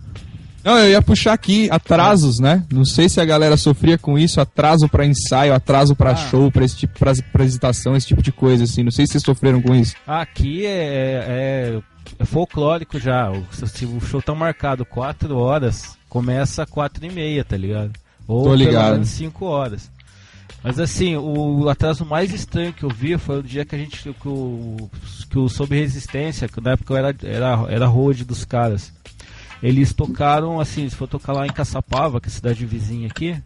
Não, 0.65 0.77
eu 0.79 0.91
ia 0.91 1.01
puxar 1.01 1.33
aqui 1.33 1.71
atrasos, 1.71 2.41
né? 2.41 2.65
Não 2.73 2.85
sei 2.85 3.09
se 3.09 3.21
a 3.21 3.25
galera 3.25 3.57
sofria 3.57 3.97
com 3.97 4.19
isso, 4.19 4.41
atraso 4.41 4.89
pra 4.89 5.07
ensaio, 5.07 5.55
atraso 5.55 5.95
pra 5.95 6.11
Ah. 6.11 6.17
show, 6.17 6.51
pra 6.51 6.65
esse 6.65 6.77
tipo, 6.77 6.99
pra 6.99 7.13
apresentação, 7.13 7.95
esse 7.95 8.09
tipo 8.09 8.21
de 8.21 8.33
coisa, 8.33 8.65
assim. 8.65 8.83
Não 8.83 8.91
sei 8.91 9.07
se 9.07 9.13
vocês 9.13 9.23
sofreram 9.23 9.63
com 9.63 9.75
isso. 9.77 9.95
Aqui 10.07 10.67
é, 10.67 10.73
é, 11.79 11.83
é 12.19 12.25
folclórico 12.25 12.99
já. 12.99 13.31
O, 13.31 13.45
se 13.53 13.85
o 13.87 14.01
show 14.01 14.23
tá 14.23 14.35
marcado 14.35 14.85
4 14.85 15.37
horas, 15.37 15.97
começa 16.09 16.67
4 16.67 17.07
e 17.07 17.11
meia, 17.11 17.45
tá 17.45 17.57
ligado? 17.57 17.93
Ou 18.27 18.45
Tô 18.45 18.51
pelo 18.51 18.57
ligado. 18.57 18.93
menos 18.95 19.09
5 19.09 19.45
horas. 19.45 19.91
Mas 20.63 20.81
assim, 20.81 21.17
o 21.17 21.69
atraso 21.69 22.05
mais 22.05 22.33
estranho 22.33 22.73
que 22.73 22.83
eu 22.83 22.89
vi 22.89 23.17
foi 23.19 23.39
o 23.39 23.43
dia 23.43 23.65
que 23.65 23.75
a 23.75 23.79
gente. 23.79 24.03
que 24.03 24.29
o, 24.29 24.91
que 25.31 25.39
o 25.39 25.49
Sob 25.49 25.77
Resistência, 25.77 26.49
que 26.49 26.61
na 26.61 26.73
época 26.73 26.93
eu 26.93 26.97
era, 26.97 27.15
era, 27.23 27.67
era 27.69 27.87
road 27.87 28.25
dos 28.25 28.45
caras. 28.45 28.93
Eles 29.63 29.95
tocaram, 29.95 30.61
assim, 30.61 30.89
se 30.89 30.97
for 30.97 31.07
tocar 31.09 31.33
lá 31.33 31.47
em 31.47 31.53
Caçapava, 31.53 32.21
que 32.21 32.27
é 32.27 32.31
a 32.31 32.33
cidade 32.33 32.67
vizinha 32.67 33.07
aqui. 33.07 33.37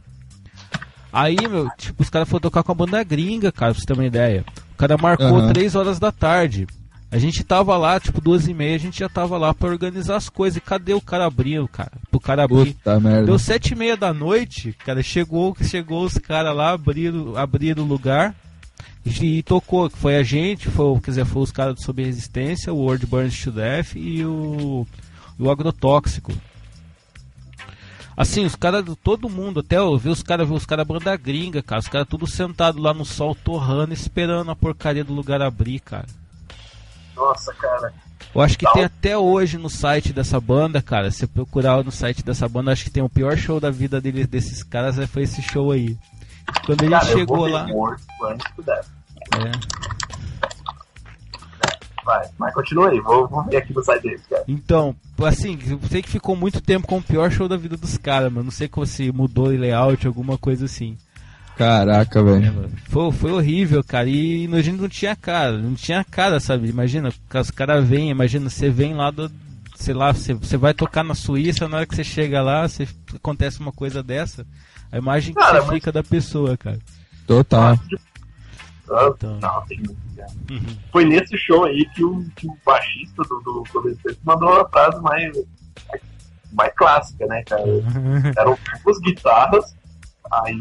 Aí, 1.13 1.37
meu, 1.49 1.69
tipo, 1.77 2.03
os 2.03 2.09
caras 2.11 2.29
foram 2.29 2.41
tocar 2.41 2.63
com 2.63 2.73
a 2.73 2.75
banda 2.75 3.03
gringa, 3.03 3.51
cara, 3.53 3.73
pra 3.73 3.81
você 3.81 3.87
ter 3.87 3.93
uma 3.93 4.07
ideia. 4.07 4.45
O 4.73 4.77
cara 4.77 4.97
marcou 4.97 5.27
Aham. 5.39 5.53
3 5.53 5.75
horas 5.75 5.99
da 5.99 6.11
tarde. 6.11 6.67
A 7.13 7.19
gente 7.19 7.43
tava 7.43 7.77
lá, 7.77 7.99
tipo, 7.99 8.21
duas 8.21 8.47
e 8.47 8.55
meia, 8.55 8.77
a 8.77 8.79
gente 8.79 9.01
já 9.01 9.09
tava 9.09 9.37
lá 9.37 9.53
pra 9.53 9.69
organizar 9.69 10.15
as 10.17 10.29
coisas. 10.29 10.57
E 10.59 10.61
cadê 10.61 10.95
o 10.95 11.01
cara 11.01 11.27
abrindo, 11.27 11.67
cara? 11.67 11.91
Pro 12.11 12.21
cara 12.21 12.45
abrir. 12.45 12.75
Puta 12.75 13.01
merda. 13.01 13.27
Deu 13.27 13.39
sete 13.39 13.73
e 13.73 13.75
meia 13.77 13.97
da 13.97 14.15
noite, 14.15 14.73
cara, 14.85 15.03
chegou, 15.03 15.57
chegou 15.61 16.05
os 16.05 16.15
caras 16.19 16.55
lá, 16.55 16.71
abriram, 16.71 17.37
abriram 17.37 17.83
o 17.83 17.87
lugar 17.87 18.33
e, 19.05 19.39
e 19.39 19.43
tocou, 19.43 19.91
que 19.91 19.99
foi 19.99 20.17
a 20.19 20.23
gente, 20.23 20.69
foi, 20.69 20.85
o- 20.85 21.01
quer 21.01 21.11
dizer, 21.11 21.25
foi 21.25 21.43
os 21.43 21.51
caras 21.51 21.75
do 21.75 21.83
Sob 21.83 22.01
Resistência, 22.05 22.73
o 22.73 22.77
World 22.77 23.05
Burns 23.07 23.43
to 23.43 23.51
Death 23.51 23.97
e 23.97 24.25
o, 24.25 24.87
o 25.37 25.51
Agrotóxico. 25.51 26.33
Assim, 28.17 28.45
os 28.45 28.55
caras, 28.55 28.85
todo 29.03 29.29
mundo, 29.31 29.61
até 29.61 29.79
eu 29.79 29.97
vi 29.97 30.11
os 30.11 30.23
caras, 30.23 30.47
vi 30.49 30.55
os 30.55 30.67
caras 30.67 30.87
banda 30.87 31.17
gringa, 31.17 31.63
cara, 31.63 31.81
os 31.81 31.89
caras 31.89 32.07
tudo 32.09 32.27
sentado 32.27 32.81
lá 32.81 32.93
no 32.93 33.05
sol 33.05 33.35
torrando, 33.35 33.95
esperando 33.95 34.51
a 34.51 34.57
porcaria 34.57 35.03
do 35.03 35.15
lugar 35.15 35.41
abrir, 35.41 35.81
cara. 35.81 36.07
Nossa, 37.21 37.53
cara. 37.55 37.93
Eu 38.35 38.41
acho 38.41 38.57
que 38.59 38.65
Não. 38.65 38.73
tem 38.73 38.85
até 38.85 39.19
hoje 39.19 39.59
no 39.59 39.69
site 39.69 40.13
dessa 40.13 40.41
banda, 40.41 40.81
cara. 40.81 41.11
Se 41.11 41.25
eu 41.25 41.29
procurar 41.29 41.83
no 41.85 41.91
site 41.91 42.23
dessa 42.25 42.49
banda, 42.49 42.71
acho 42.73 42.85
que 42.85 42.91
tem 42.91 43.03
o 43.03 43.09
pior 43.09 43.37
show 43.37 43.59
da 43.61 43.71
vida 43.71 44.01
deles, 44.01 44.27
desses 44.27 44.63
caras, 44.63 44.99
é- 44.99 45.07
foi 45.07 45.23
esse 45.23 45.43
show 45.43 45.73
aí. 45.73 45.97
Quando 46.65 46.83
ele 46.83 46.91
Cara, 46.93 47.09
eu 47.11 47.19
chegou 47.19 47.47
lá. 47.47 47.67
World 47.67 48.03
Burns 48.21 48.43
to 48.57 48.63
Death. 48.63 48.87
é. 49.35 49.81
Vai, 52.05 52.29
mas 52.39 52.55
continua 52.55 52.89
aí, 52.89 52.99
vou, 53.01 53.29
vou 53.29 53.45
ver 53.45 53.59
aqui 53.59 53.75
no 53.75 53.85
site 53.85 54.03
deles, 54.03 54.23
cara. 54.29 54.43
Então, 54.49 54.97
assim, 55.23 55.59
eu 55.69 55.79
sei 55.89 56.01
que 56.03 56.09
ficou 56.09 56.35
muito 56.35 56.61
tempo 56.61 56.87
com 56.87 56.97
o 56.99 57.03
pior 57.03 57.31
show 57.31 57.47
da 57.47 57.57
vida 57.59 57.77
dos 57.77 57.99
caras, 57.99 58.33
mano. 58.33 58.45
Não 58.45 58.51
sei 58.51 58.71
se 58.87 59.13
mudou 59.13 59.47
o 59.49 59.51
layout, 59.51 60.07
alguma 60.07 60.39
coisa 60.39 60.65
assim. 60.65 60.97
Caraca, 61.61 62.23
velho. 62.23 62.71
Foi, 62.89 63.13
foi 63.13 63.33
horrível, 63.33 63.85
cara. 63.85 64.09
E 64.09 64.49
gente 64.63 64.81
não 64.81 64.89
tinha 64.89 65.15
cara, 65.15 65.59
não 65.59 65.75
tinha 65.75 66.03
cara, 66.03 66.41
sabe? 66.41 66.71
Imagina, 66.71 67.13
os 67.35 67.51
caras 67.51 67.87
vêm, 67.87 68.09
imagina, 68.09 68.49
você 68.49 68.71
vem 68.71 68.95
lá 68.95 69.11
do. 69.11 69.31
Sei 69.75 69.93
lá, 69.93 70.11
você, 70.11 70.33
você 70.33 70.57
vai 70.57 70.73
tocar 70.73 71.05
na 71.05 71.15
Suíça, 71.15 71.69
na 71.69 71.77
hora 71.79 71.87
que 71.87 71.95
você 71.95 72.03
chega 72.03 72.41
lá, 72.41 72.67
você, 72.67 72.89
acontece 73.15 73.61
uma 73.61 73.73
coisa 73.73 74.03
dessa. 74.03 74.47
A 74.91 74.97
imagem 74.97 75.35
que 75.35 75.41
Cara, 75.41 75.61
você 75.61 75.67
mas- 75.67 75.75
fica 75.75 75.93
da 75.93 76.03
pessoa, 76.03 76.57
cara. 76.57 76.79
Total. 77.27 77.79
Ah, 78.91 79.11
Então. 79.15 79.39
Não, 79.39 79.61
tem 79.67 79.79
muito, 79.81 79.97
cara. 80.17 80.31
Foi 80.91 81.05
nesse 81.05 81.37
show 81.37 81.65
aí 81.67 81.85
que 81.95 82.03
o, 82.03 82.25
que 82.37 82.47
o 82.47 82.57
baixista 82.65 83.23
do, 83.25 83.65
do 83.71 83.81
Resistência 83.83 84.19
mandou 84.25 84.49
a 84.63 84.69
frase 84.71 84.99
mais, 85.03 85.37
mais 86.55 86.73
clássica, 86.75 87.27
né, 87.27 87.43
cara? 87.45 87.63
Eram 88.39 88.57
duas 88.83 88.99
guitarras, 89.01 89.77
aí 90.33 90.59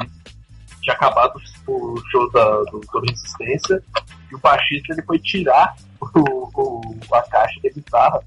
tinha 0.82 0.96
acabado 0.96 1.40
o 1.68 2.02
show 2.12 2.30
da, 2.32 2.62
do, 2.72 2.80
do 2.80 3.00
Resistência, 3.08 3.84
e 4.32 4.36
o 4.36 4.40
baixista 4.40 4.94
ele 4.94 5.02
foi 5.04 5.20
tirar 5.20 5.76
o, 6.02 6.50
o- 6.62 7.16
a 7.16 7.22
caixa 7.24 7.60
da 7.64 7.70
guitarra. 7.70 8.20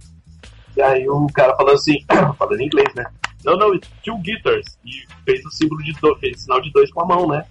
E 0.76 0.80
aí 0.82 1.08
o 1.08 1.26
cara 1.34 1.54
falou 1.56 1.74
assim, 1.74 1.98
falando 2.38 2.60
em 2.60 2.66
inglês, 2.66 2.92
né? 2.94 3.04
Não, 3.44 3.56
não, 3.56 3.74
it's 3.74 3.90
two 4.04 4.16
guitars. 4.18 4.78
E 4.84 5.04
fez 5.24 5.44
o 5.44 5.50
símbolo 5.50 5.82
de 5.82 5.92
dois, 5.94 6.18
fez 6.20 6.42
sinal 6.42 6.60
de 6.60 6.70
dois 6.72 6.90
com 6.92 7.02
a 7.02 7.06
mão, 7.06 7.28
né? 7.28 7.44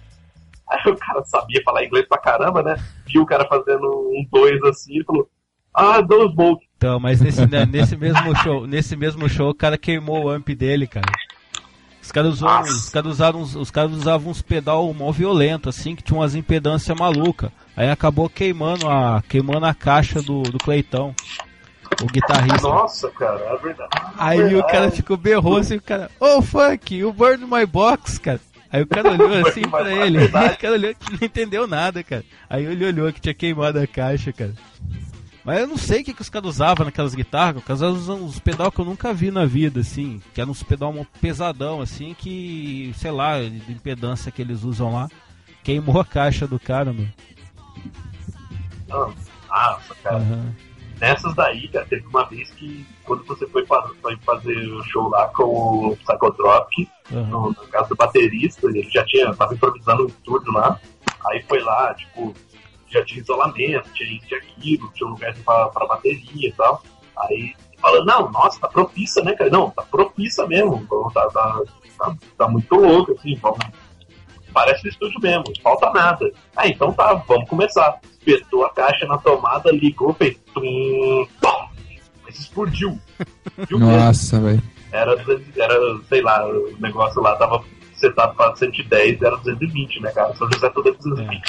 Aí 0.70 0.90
o 0.90 0.96
cara 0.96 1.22
sabia 1.24 1.60
falar 1.64 1.84
inglês 1.84 2.06
pra 2.08 2.18
caramba, 2.18 2.62
né? 2.62 2.76
Viu 3.06 3.22
o 3.22 3.26
cara 3.26 3.46
fazendo 3.46 3.86
um 4.10 4.26
dois 4.32 4.62
assim 4.64 4.98
e 5.00 5.04
falou, 5.04 5.28
ah, 5.74 6.02
those 6.02 6.34
both. 6.34 6.60
Então, 6.78 6.98
mas 6.98 7.20
nesse, 7.20 7.46
né, 7.46 7.64
nesse 7.66 7.96
mesmo 7.96 8.34
show, 8.36 8.66
nesse 8.66 8.96
mesmo 8.96 9.28
show, 9.28 9.50
o 9.50 9.54
cara 9.54 9.76
queimou 9.78 10.24
o 10.24 10.28
amp 10.30 10.48
dele, 10.50 10.86
cara. 10.86 11.10
Os 12.02 12.10
caras, 12.10 12.40
Nossa. 12.40 12.70
os 12.72 12.88
caras 12.88 13.12
usaram 13.12 13.40
uns- 13.40 13.54
os 13.54 13.70
caras 13.70 13.92
usavam 13.92 14.30
uns 14.30 14.42
pedal 14.42 14.92
mó 14.92 15.12
violento, 15.12 15.68
assim, 15.68 15.94
que 15.94 16.02
tinha 16.02 16.18
umas 16.18 16.34
impedância 16.34 16.94
maluca. 16.94 17.52
Aí 17.76 17.88
acabou 17.88 18.28
queimando 18.28 18.88
a 18.88 19.22
queimando 19.28 19.64
a 19.66 19.72
caixa 19.72 20.20
do, 20.20 20.42
do 20.42 20.58
Cleitão, 20.58 21.14
o 22.02 22.06
guitarrista. 22.06 22.66
Nossa, 22.68 23.08
cara, 23.10 23.38
é 23.40 23.56
verdade. 23.56 23.90
Aí 24.18 24.40
o 24.40 24.48
Verdade. 24.48 24.72
cara 24.72 24.90
ficou 24.90 25.16
berrou 25.16 25.58
assim, 25.58 25.76
o 25.76 25.82
cara, 25.82 26.10
oh 26.18 26.42
fuck, 26.42 26.94
you 26.94 27.12
burned 27.12 27.46
my 27.46 27.64
box, 27.64 28.18
cara. 28.18 28.40
Aí 28.70 28.82
o 28.82 28.86
cara 28.86 29.10
olhou 29.12 29.46
assim 29.46 29.60
Burn 29.62 29.70
pra 29.70 29.92
ele, 30.06 30.18
verdade. 30.18 30.54
o 30.54 30.58
cara 30.58 30.74
olhou 30.74 30.94
que 30.94 31.12
não 31.12 31.18
entendeu 31.22 31.66
nada, 31.68 32.02
cara. 32.02 32.24
Aí 32.50 32.64
ele 32.64 32.84
olhou 32.84 33.12
que 33.12 33.20
tinha 33.20 33.34
queimado 33.34 33.78
a 33.78 33.86
caixa, 33.86 34.32
cara. 34.32 34.52
Mas 35.44 35.60
eu 35.60 35.66
não 35.66 35.76
sei 35.76 36.02
o 36.02 36.04
que, 36.04 36.14
que 36.14 36.22
os 36.22 36.30
caras 36.30 36.50
usavam 36.50 36.86
naquelas 36.86 37.14
guitarras, 37.14 37.56
os 37.56 37.64
caras 37.64 37.82
usam 37.82 38.22
uns 38.22 38.38
pedal 38.38 38.70
que 38.70 38.80
eu 38.80 38.84
nunca 38.84 39.12
vi 39.12 39.30
na 39.30 39.44
vida, 39.44 39.80
assim, 39.80 40.20
que 40.32 40.40
eram 40.40 40.52
uns 40.52 40.62
pedal 40.62 40.94
pesadão, 41.20 41.80
assim, 41.80 42.14
que, 42.14 42.92
sei 42.96 43.10
lá, 43.10 43.40
de 43.40 43.72
impedância 43.72 44.30
que 44.30 44.40
eles 44.40 44.62
usam 44.62 44.92
lá, 44.92 45.08
queimou 45.64 46.00
a 46.00 46.04
caixa 46.04 46.46
do 46.46 46.60
cara, 46.60 46.92
mano. 46.92 47.12
Nossa, 48.88 49.94
cara. 50.02 50.16
Aham. 50.16 50.54
Nessas 51.00 51.34
daí, 51.34 51.66
cara, 51.66 51.84
teve 51.86 52.06
uma 52.06 52.24
vez 52.26 52.48
que 52.52 52.86
quando 53.02 53.24
você 53.24 53.44
foi, 53.48 53.66
foi 54.00 54.16
fazer 54.18 54.56
o 54.56 54.84
show 54.84 55.08
lá 55.08 55.26
com 55.28 55.88
o 55.88 55.96
Psychotropic, 55.96 56.88
Aham. 57.10 57.26
no, 57.26 57.48
no 57.48 57.68
caso 57.68 57.88
do 57.88 57.96
baterista, 57.96 58.68
ele 58.68 58.88
já 58.88 59.04
tinha, 59.06 59.34
tava 59.34 59.52
improvisando 59.54 60.06
um 60.06 60.52
lá, 60.52 60.78
aí 61.26 61.42
foi 61.48 61.60
lá, 61.60 61.92
tipo, 61.94 62.32
já 62.92 63.04
tinha 63.04 63.20
isolamento, 63.20 63.90
tinha 63.94 64.12
isso, 64.12 64.26
tinha 64.26 64.40
aquilo, 64.40 64.90
tinha 64.94 65.08
um 65.08 65.12
lugar 65.12 65.34
pra 65.44 65.86
bateria 65.86 66.48
e 66.48 66.52
tal. 66.52 66.82
Aí 67.16 67.54
fala, 67.80 68.04
não, 68.04 68.30
nossa, 68.30 68.60
tá 68.60 68.68
propícia, 68.68 69.22
né, 69.22 69.34
cara? 69.34 69.50
Não, 69.50 69.70
tá 69.70 69.82
propícia 69.82 70.46
mesmo, 70.46 70.86
tá, 71.12 71.26
tá, 71.28 71.62
tá, 71.98 72.16
tá 72.38 72.48
muito 72.48 72.74
louco, 72.74 73.12
assim, 73.12 73.34
vamos. 73.36 73.58
Parece 74.52 74.86
um 74.86 74.90
estúdio 74.90 75.20
mesmo, 75.20 75.44
não 75.46 75.62
falta 75.62 75.90
nada. 75.90 76.30
Ah, 76.54 76.68
então 76.68 76.92
tá, 76.92 77.14
vamos 77.26 77.48
começar. 77.48 77.98
Espetou 78.04 78.64
a 78.64 78.70
caixa 78.70 79.06
na 79.06 79.16
tomada, 79.16 79.72
ligou, 79.72 80.12
fez. 80.12 80.36
Tum, 80.52 81.26
pum, 81.40 81.68
mas 82.22 82.38
explodiu. 82.38 82.98
Explodiu. 83.58 83.78
Nossa, 83.78 84.38
velho. 84.40 84.62
Era, 84.92 85.16
200 85.16 85.56
era, 85.56 85.98
sei 86.06 86.20
lá, 86.20 86.46
o 86.46 86.76
negócio 86.78 87.22
lá 87.22 87.34
tava 87.36 87.64
setado 87.94 88.34
pra 88.34 88.54
110, 88.54 89.22
era 89.22 89.36
220, 89.38 90.00
né, 90.00 90.10
cara? 90.12 90.36
São 90.36 90.50
José 90.52 90.68
tudo 90.68 90.90
é 90.90 90.92
220. 90.92 91.42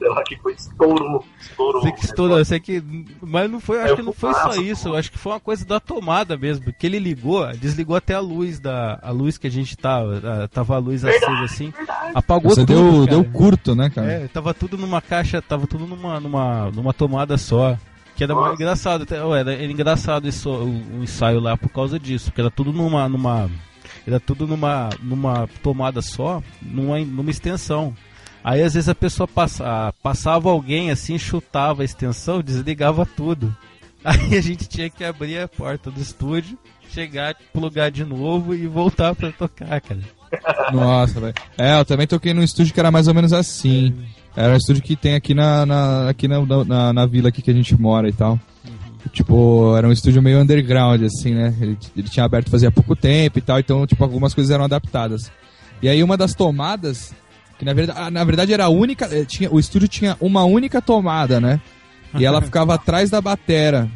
Sei 0.00 0.08
lá 0.08 0.22
que 0.24 0.34
foi, 0.38 0.54
estourou, 0.54 1.22
estourou. 1.38 1.82
Sei 1.82 1.92
que 1.92 2.04
estourou, 2.06 2.38
eu 2.38 2.44
sei 2.46 2.58
que. 2.58 2.82
Mas 3.20 3.50
não 3.50 3.60
foi, 3.60 3.80
acho 3.82 3.90
Aí 3.90 3.96
que 3.96 4.02
não 4.02 4.14
foi 4.14 4.32
só 4.32 4.46
"Nossa, 4.46 4.62
isso, 4.62 4.84
pô." 4.84 4.88
eu 4.88 4.96
acho 4.96 5.12
que 5.12 5.18
foi 5.18 5.32
uma 5.32 5.40
coisa 5.40 5.62
da 5.66 5.78
tomada 5.78 6.38
mesmo. 6.38 6.72
Que 6.72 6.86
ele 6.86 6.98
ligou, 6.98 7.46
desligou 7.58 7.94
até 7.94 8.14
a 8.14 8.20
luz 8.20 8.58
da. 8.58 8.98
A 9.02 9.10
luz 9.10 9.36
que 9.36 9.46
a 9.46 9.50
gente 9.50 9.76
tava. 9.76 10.44
a- 10.44 10.48
Tava 10.48 10.74
a 10.76 10.78
luz 10.78 11.04
acesa 11.04 11.44
assim. 11.44 11.70
Apagou 12.14 12.50
Você 12.54 12.64
tudo. 12.64 12.72
deu, 12.74 12.92
cara. 13.04 13.06
deu 13.10 13.24
curto, 13.24 13.74
né, 13.74 13.90
cara? 13.90 14.10
É, 14.10 14.28
tava 14.28 14.54
tudo 14.54 14.78
numa 14.78 15.02
caixa, 15.02 15.42
tava 15.42 15.66
tudo 15.66 15.86
numa, 15.86 16.18
numa, 16.18 16.70
numa 16.70 16.94
tomada 16.94 17.36
só. 17.36 17.76
Que 18.16 18.24
era 18.24 18.32
Nossa. 18.32 18.46
mais 18.48 18.58
engraçado, 18.60 19.06
era, 19.34 19.52
era 19.52 19.64
engraçado 19.70 20.26
isso, 20.28 20.48
o, 20.50 20.98
o 20.98 21.02
ensaio 21.04 21.40
lá 21.40 21.56
por 21.58 21.68
causa 21.68 21.98
disso, 21.98 22.26
porque 22.30 22.40
era 22.40 22.50
tudo 22.50 22.72
numa. 22.72 23.06
numa 23.06 23.50
era 24.06 24.18
tudo 24.18 24.46
numa, 24.46 24.88
numa 25.02 25.46
tomada 25.62 26.00
só, 26.00 26.42
numa, 26.62 26.98
numa 27.00 27.30
extensão. 27.30 27.94
Aí 28.42 28.62
às 28.62 28.74
vezes 28.74 28.88
a 28.88 28.94
pessoa 28.94 29.28
passa, 29.28 29.64
ah, 29.66 29.92
passava 30.02 30.50
alguém 30.50 30.90
assim, 30.90 31.18
chutava 31.18 31.82
a 31.82 31.84
extensão, 31.84 32.40
desligava 32.42 33.04
tudo. 33.04 33.54
Aí 34.04 34.36
a 34.36 34.40
gente 34.40 34.66
tinha 34.66 34.88
que 34.88 35.04
abrir 35.04 35.38
a 35.38 35.46
porta 35.48 35.90
do 35.90 36.00
estúdio, 36.00 36.56
chegar, 36.90 37.36
plugar 37.52 37.90
de 37.90 38.04
novo 38.04 38.54
e 38.54 38.66
voltar 38.66 39.14
pra 39.14 39.30
tocar, 39.30 39.80
cara. 39.80 40.00
Nossa, 40.72 41.20
velho. 41.20 41.34
É, 41.58 41.78
eu 41.78 41.84
também 41.84 42.06
toquei 42.06 42.32
num 42.32 42.42
estúdio 42.42 42.72
que 42.72 42.80
era 42.80 42.90
mais 42.90 43.08
ou 43.08 43.14
menos 43.14 43.32
assim. 43.32 43.94
Era 44.34 44.54
um 44.54 44.56
estúdio 44.56 44.82
que 44.82 44.96
tem 44.96 45.14
aqui 45.16 45.34
na, 45.34 45.66
na- 45.66 46.08
aqui 46.08 46.26
na, 46.28 46.40
na, 46.64 46.92
na 46.92 47.06
vila 47.06 47.28
aqui 47.28 47.42
que 47.42 47.50
a 47.50 47.54
gente 47.54 47.78
mora 47.78 48.08
e 48.08 48.12
tal. 48.12 48.38
Tipo, 49.12 49.74
era 49.76 49.88
um 49.88 49.92
estúdio 49.92 50.22
meio 50.22 50.38
underground, 50.40 51.02
assim, 51.02 51.34
né? 51.34 51.54
Ele, 51.60 51.76
ele 51.96 52.08
tinha 52.08 52.24
aberto 52.24 52.50
fazia 52.50 52.70
pouco 52.70 52.94
tempo 52.94 53.38
e 53.38 53.42
tal, 53.42 53.58
então, 53.58 53.86
tipo, 53.86 54.02
algumas 54.04 54.32
coisas 54.34 54.50
eram 54.50 54.64
adaptadas. 54.64 55.30
E 55.82 55.88
aí 55.88 56.02
uma 56.02 56.16
das 56.16 56.34
tomadas, 56.34 57.12
que 57.60 57.64
na 57.66 57.74
verdade, 57.74 58.00
ah, 58.02 58.10
na 58.10 58.24
verdade 58.24 58.54
era 58.54 58.64
a 58.64 58.68
única. 58.70 59.04
eh, 59.12 59.26
Tinha, 59.26 59.52
o 59.52 59.60
estúdio 59.60 59.86
tinha 59.86 60.16
uma 60.18 60.44
única 60.44 60.80
tomada, 60.80 61.38
né? 61.38 61.60
E 62.18 62.24
ela 62.24 62.40
ficava 62.40 62.74
atrás 62.74 63.10
da 63.10 63.20
batera. 63.20 63.86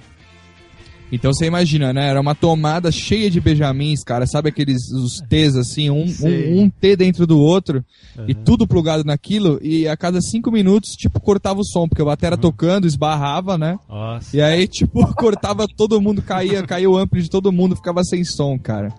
Então 1.10 1.32
você 1.32 1.46
imagina, 1.46 1.90
né? 1.90 2.08
Era 2.08 2.20
uma 2.20 2.34
tomada 2.34 2.92
cheia 2.92 3.30
de 3.30 3.40
benjamins, 3.40 4.04
cara. 4.04 4.26
Sabe 4.26 4.50
aqueles 4.50 4.90
os 4.90 5.18
T's 5.30 5.56
assim, 5.56 5.88
um, 5.88 6.04
um, 6.20 6.60
um 6.60 6.68
T 6.68 6.94
dentro 6.94 7.26
do 7.26 7.38
outro 7.38 7.82
e 8.28 8.32
Aham. 8.32 8.42
tudo 8.44 8.66
plugado 8.66 9.02
naquilo. 9.02 9.58
E 9.62 9.88
a 9.88 9.96
cada 9.96 10.20
cinco 10.20 10.50
minutos, 10.50 10.90
tipo, 10.90 11.18
cortava 11.18 11.60
o 11.60 11.64
som, 11.64 11.88
porque 11.88 12.02
o 12.02 12.06
batera 12.06 12.36
tocando, 12.36 12.86
esbarrava, 12.86 13.56
né? 13.56 13.78
Nossa. 13.88 14.36
E 14.36 14.42
aí, 14.42 14.68
tipo, 14.68 15.06
cortava 15.16 15.66
todo 15.74 16.00
mundo, 16.02 16.20
caía, 16.20 16.62
caía 16.64 16.90
o 16.90 16.98
ampli 16.98 17.22
de 17.22 17.30
todo 17.30 17.50
mundo, 17.50 17.76
ficava 17.76 18.04
sem 18.04 18.22
som, 18.24 18.58
cara. 18.58 18.92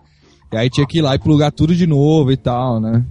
E 0.51 0.57
aí 0.57 0.69
tinha 0.71 0.87
que 0.87 0.97
ir 0.97 1.01
lá 1.03 1.13
e 1.13 1.19
plugar 1.19 1.51
tudo 1.51 1.75
de 1.75 1.85
novo 1.85 2.31
e 2.31 2.37
tal, 2.37 2.79
né? 2.79 3.05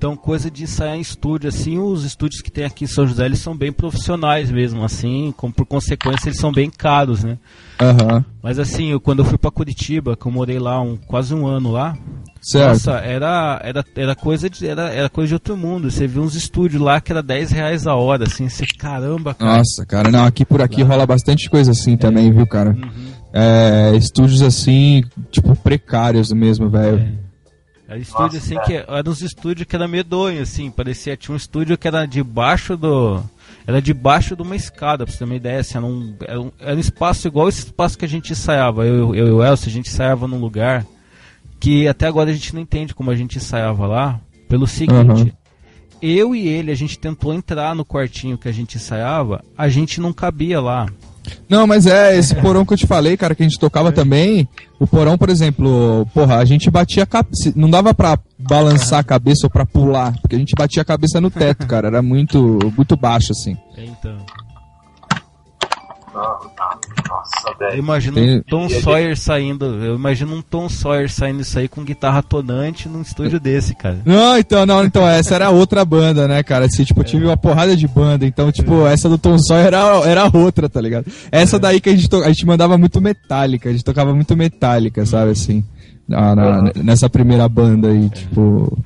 Então, 0.00 0.16
coisa 0.16 0.50
de 0.50 0.62
ensaiar 0.62 0.96
em 0.96 1.02
estúdio, 1.02 1.50
assim, 1.50 1.76
os 1.76 2.06
estúdios 2.06 2.40
que 2.40 2.50
tem 2.50 2.64
aqui 2.64 2.84
em 2.84 2.86
São 2.86 3.06
José, 3.06 3.26
eles 3.26 3.38
são 3.38 3.54
bem 3.54 3.70
profissionais 3.70 4.50
mesmo, 4.50 4.82
assim, 4.82 5.30
como 5.36 5.52
por 5.52 5.66
consequência, 5.66 6.30
eles 6.30 6.40
são 6.40 6.50
bem 6.50 6.70
caros, 6.70 7.22
né? 7.22 7.36
Aham. 7.78 8.24
Mas 8.42 8.58
assim, 8.58 8.92
eu, 8.92 8.98
quando 8.98 9.18
eu 9.18 9.26
fui 9.26 9.36
pra 9.36 9.50
Curitiba, 9.50 10.16
que 10.16 10.24
eu 10.24 10.32
morei 10.32 10.58
lá 10.58 10.80
um, 10.80 10.96
quase 10.96 11.34
um 11.34 11.46
ano 11.46 11.70
lá, 11.70 11.98
Certo. 12.40 12.68
nossa, 12.68 12.92
era, 12.92 13.60
era, 13.62 13.84
era, 13.94 14.14
coisa 14.14 14.48
de, 14.48 14.66
era, 14.66 14.88
era 14.88 15.10
coisa 15.10 15.28
de 15.28 15.34
outro 15.34 15.54
mundo. 15.54 15.90
Você 15.90 16.06
viu 16.06 16.22
uns 16.22 16.34
estúdios 16.34 16.80
lá 16.80 16.98
que 16.98 17.12
era 17.12 17.22
10 17.22 17.50
reais 17.50 17.86
a 17.86 17.94
hora, 17.94 18.24
assim, 18.24 18.48
você, 18.48 18.64
caramba, 18.78 19.34
cara. 19.34 19.58
Nossa, 19.58 19.84
cara, 19.84 20.10
não, 20.10 20.24
aqui 20.24 20.46
por 20.46 20.62
aqui 20.62 20.82
rola 20.82 21.04
bastante 21.04 21.50
coisa 21.50 21.72
assim 21.72 21.98
também, 21.98 22.32
viu, 22.32 22.46
cara? 22.46 22.70
Uhum. 22.70 23.12
É, 23.34 23.92
estúdios 23.96 24.40
assim, 24.40 25.04
tipo, 25.30 25.54
precários 25.56 26.32
mesmo, 26.32 26.70
velho. 26.70 27.29
Era 27.90 27.98
estúdio 27.98 28.24
Nossa, 28.24 28.36
assim 28.38 28.54
cara. 28.54 28.66
que 28.66 28.72
era 28.74 29.10
uns 29.10 29.20
estúdios 29.20 29.66
que 29.66 29.74
era 29.74 29.88
medonho, 29.88 30.40
assim, 30.40 30.70
parecia 30.70 31.16
tinha 31.16 31.34
um 31.34 31.36
estúdio 31.36 31.76
que 31.76 31.88
era 31.88 32.06
debaixo 32.06 32.76
do 32.76 33.20
era 33.66 33.82
debaixo 33.82 34.36
de 34.36 34.42
uma 34.42 34.54
escada, 34.54 35.04
pra 35.04 35.12
você 35.12 35.18
ter 35.18 35.24
uma 35.24 35.34
ideia, 35.34 35.58
assim, 35.58 35.76
era 35.76 35.84
um, 35.86 36.14
era 36.20 36.40
um, 36.40 36.52
era 36.60 36.76
um 36.76 36.78
espaço 36.78 37.26
igual 37.26 37.48
esse 37.48 37.66
espaço 37.66 37.98
que 37.98 38.04
a 38.04 38.08
gente 38.08 38.30
ensaiava. 38.32 38.86
Eu, 38.86 39.12
eu 39.12 39.26
e 39.26 39.30
o 39.32 39.42
Elcio, 39.44 39.68
a 39.68 39.72
gente 39.72 39.88
ensaiava 39.88 40.28
num 40.28 40.38
lugar 40.38 40.86
que 41.58 41.88
até 41.88 42.06
agora 42.06 42.30
a 42.30 42.32
gente 42.32 42.54
não 42.54 42.62
entende 42.62 42.94
como 42.94 43.10
a 43.10 43.16
gente 43.16 43.38
ensaiava 43.38 43.86
lá, 43.88 44.20
pelo 44.48 44.68
seguinte, 44.68 45.22
Uhum. 45.22 45.30
eu 46.00 46.32
e 46.34 46.46
ele, 46.46 46.70
a 46.70 46.76
gente 46.76 46.96
tentou 46.96 47.34
entrar 47.34 47.74
no 47.74 47.84
quartinho 47.84 48.38
que 48.38 48.48
a 48.48 48.52
gente 48.52 48.76
ensaiava, 48.76 49.42
a 49.58 49.68
gente 49.68 50.00
não 50.00 50.12
cabia 50.12 50.60
lá. 50.60 50.86
Não, 51.48 51.66
mas 51.66 51.86
é, 51.86 52.16
esse 52.16 52.34
porão 52.40 52.64
que 52.64 52.72
eu 52.72 52.76
te 52.78 52.86
falei, 52.86 53.16
cara, 53.16 53.34
que 53.34 53.42
a 53.42 53.48
gente 53.48 53.58
tocava 53.58 53.92
também. 53.92 54.48
O 54.78 54.86
porão, 54.86 55.18
por 55.18 55.28
exemplo, 55.28 56.06
porra, 56.14 56.36
a 56.36 56.44
gente 56.44 56.70
batia 56.70 57.02
a 57.02 57.06
cabeça. 57.06 57.52
Não 57.54 57.68
dava 57.68 57.92
pra 57.92 58.18
balançar 58.38 59.00
a 59.00 59.04
cabeça 59.04 59.46
ou 59.46 59.50
pra 59.50 59.66
pular, 59.66 60.14
porque 60.20 60.36
a 60.36 60.38
gente 60.38 60.54
batia 60.56 60.82
a 60.82 60.84
cabeça 60.84 61.20
no 61.20 61.30
teto, 61.30 61.66
cara. 61.68 61.88
Era 61.88 62.02
muito, 62.02 62.58
muito 62.76 62.96
baixo, 62.96 63.32
assim. 63.32 63.56
Então, 63.76 64.16
Não, 66.12 66.20
não. 66.22 66.80
Nossa, 67.08 67.30
eu 67.48 67.56
velho. 67.58 67.78
imagino 67.78 68.14
Tem- 68.16 68.38
um 68.38 68.42
Tom 68.42 68.68
Sawyer 68.68 69.16
saindo, 69.16 69.64
eu 69.64 69.94
imagino 69.94 70.34
um 70.34 70.42
Tom 70.42 70.68
Sawyer 70.68 71.10
saindo 71.10 71.40
isso 71.40 71.58
aí 71.58 71.68
com 71.68 71.84
guitarra 71.84 72.22
tonante 72.22 72.88
num 72.88 73.00
estúdio 73.02 73.38
desse, 73.38 73.74
cara. 73.74 73.98
Não, 74.04 74.36
então, 74.38 74.66
não, 74.66 74.84
então, 74.84 75.06
essa 75.08 75.34
era 75.34 75.50
outra 75.50 75.84
banda, 75.84 76.26
né, 76.26 76.42
cara? 76.42 76.64
Assim, 76.66 76.84
tipo, 76.84 77.00
eu 77.00 77.04
tive 77.04 77.24
uma 77.26 77.36
porrada 77.36 77.76
de 77.76 77.86
banda, 77.86 78.26
então, 78.26 78.50
tipo, 78.50 78.86
essa 78.86 79.08
do 79.08 79.18
Tom 79.18 79.38
Sawyer 79.38 79.66
era, 79.68 79.78
era 80.08 80.30
outra, 80.36 80.68
tá 80.68 80.80
ligado? 80.80 81.06
Essa 81.30 81.58
daí 81.58 81.80
que 81.80 81.88
a 81.90 81.92
gente, 81.96 82.08
to- 82.08 82.22
a 82.24 82.28
gente 82.28 82.44
mandava 82.46 82.76
muito 82.76 83.00
metálica, 83.00 83.68
a 83.68 83.72
gente 83.72 83.84
tocava 83.84 84.14
muito 84.14 84.36
metálica, 84.36 85.04
sabe, 85.06 85.30
assim, 85.32 85.62
na, 86.08 86.34
na- 86.34 86.72
nessa 86.76 87.08
primeira 87.08 87.48
banda 87.48 87.88
aí, 87.88 88.08
tipo... 88.10 88.76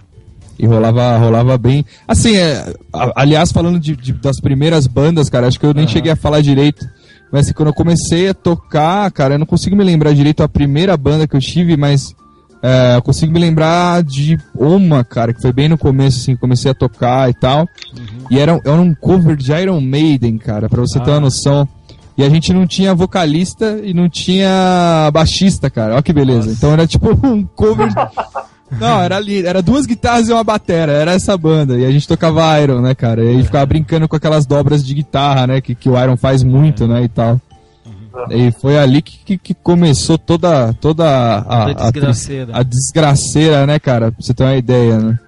E 0.57 0.67
rolava, 0.67 1.17
rolava 1.19 1.59
bem. 1.59 1.85
Assim, 2.07 2.37
é, 2.37 2.73
a- 2.93 3.13
aliás, 3.17 3.51
falando 3.51 3.81
de, 3.81 3.97
de- 3.97 4.13
das 4.13 4.39
primeiras 4.41 4.87
bandas, 4.87 5.29
cara, 5.29 5.49
acho 5.49 5.59
que 5.59 5.67
eu 5.67 5.75
nem 5.75 5.89
cheguei 5.89 6.13
a 6.13 6.17
falar 6.17 6.41
direito. 6.43 6.87
Mas 7.35 7.47
assim, 7.47 7.53
quando 7.53 7.71
eu 7.71 7.75
comecei 7.75 8.29
a 8.29 8.33
tocar, 8.35 9.11
cara, 9.11 9.35
eu 9.35 9.39
não 9.41 9.45
consigo 9.47 9.75
me 9.75 9.83
lembrar 9.83 10.13
direito 10.15 10.41
a 10.45 10.49
primeira 10.49 10.97
banda 10.97 11.27
que 11.27 11.35
eu 11.35 11.41
tive, 11.41 11.77
mas 11.77 12.15
é, 12.63 12.95
eu 12.95 13.03
consigo 13.03 13.33
me 13.33 13.41
lembrar 13.41 14.05
de 14.05 14.39
uma, 14.55 15.03
cara, 15.03 15.35
que 15.35 15.43
foi 15.43 15.53
bem 15.53 15.69
no 15.69 15.77
começo, 15.77 16.21
assim, 16.21 16.37
comecei 16.37 16.71
a 16.71 16.75
tocar 16.75 17.29
e 17.29 17.35
tal. 17.35 17.67
E 18.31 18.39
era, 18.39 18.53
era 18.65 18.81
um 18.81 18.95
cover 18.95 19.35
de 19.35 19.51
Iron 19.53 19.81
Maiden, 19.81 20.39
cara, 20.39 20.69
pra 20.69 20.81
você 20.81 21.01
ter 21.01 21.11
uma 21.11 21.17
Ah. 21.17 21.21
noção. 21.21 21.69
E 22.17 22.23
a 22.23 22.29
gente 22.31 22.53
não 22.53 22.65
tinha 22.69 22.95
vocalista 22.95 23.81
e 23.83 23.93
não 23.93 24.09
tinha 24.09 25.11
baixista, 25.13 25.69
cara. 25.69 25.95
Olha 25.95 26.03
que 26.05 26.13
beleza. 26.13 26.53
Então 26.53 26.73
era 26.73 26.87
tipo 26.87 27.09
um 27.27 27.45
cover. 27.45 27.89
Não, 28.81 29.01
era 29.03 29.17
ali, 29.17 29.47
era 29.47 29.61
duas 29.63 29.87
guitarras 29.87 30.29
e 30.29 30.33
uma 30.33 30.45
batera, 30.45 30.93
era 30.93 31.13
essa 31.13 31.37
banda. 31.37 31.77
E 31.77 31.85
a 31.85 31.91
gente 31.91 32.07
tocava 32.09 32.59
Iron, 32.61 32.81
né, 32.81 32.95
cara? 32.95 33.25
E 33.25 33.29
aí 33.29 33.43
ficava 33.43 33.67
brincando 33.67 34.09
com 34.09 34.17
aquelas 34.17 34.47
dobras 34.47 34.85
de 34.85 34.95
guitarra, 34.95 35.47
né? 35.47 35.61
Que, 35.61 35.75
que 35.75 35.89
o 35.89 36.01
Iron 36.03 36.17
faz 36.17 36.43
muito, 36.43 36.87
né, 36.87 37.03
e 37.03 37.09
tal. 37.09 37.41
E 38.31 38.53
foi 38.53 38.79
ali 38.79 39.03
que, 39.03 39.19
que, 39.25 39.37
que 39.39 39.55
começou 39.55 40.17
toda, 40.17 40.73
toda 40.75 41.05
a, 41.05 41.39
a, 41.39 41.67
Toda 41.75 41.83
desgraceira. 41.91 42.53
a 42.57 42.63
desgraceira, 42.63 43.67
né, 43.67 43.79
cara? 43.81 44.13
Pra 44.13 44.23
você 44.23 44.33
ter 44.33 44.45
uma 44.45 44.55
ideia, 44.57 44.99
né? 45.01 45.19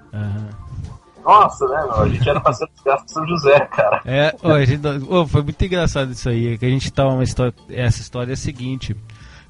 Nossa, 1.24 1.66
né, 1.66 1.82
meu? 1.82 2.02
A 2.02 2.08
gente 2.08 2.28
era 2.28 2.40
pra 2.40 2.52
ser 2.52 2.68
desgraça 2.72 3.04
de 3.04 3.12
São 3.12 3.26
José, 3.26 3.58
cara. 3.74 4.00
É, 4.04 4.32
ó, 4.44 4.52
a 4.52 4.64
gente- 4.64 4.80
ó, 5.10 5.26
foi 5.26 5.42
muito 5.42 5.64
engraçado 5.64 6.12
isso 6.12 6.28
aí. 6.28 6.56
Que 6.56 6.64
a 6.66 6.70
gente 6.70 6.92
tava 6.92 7.10
uma 7.10 7.24
história. 7.24 7.52
Essa 7.68 8.00
história 8.00 8.30
é 8.30 8.34
a 8.34 8.36
seguinte: 8.36 8.94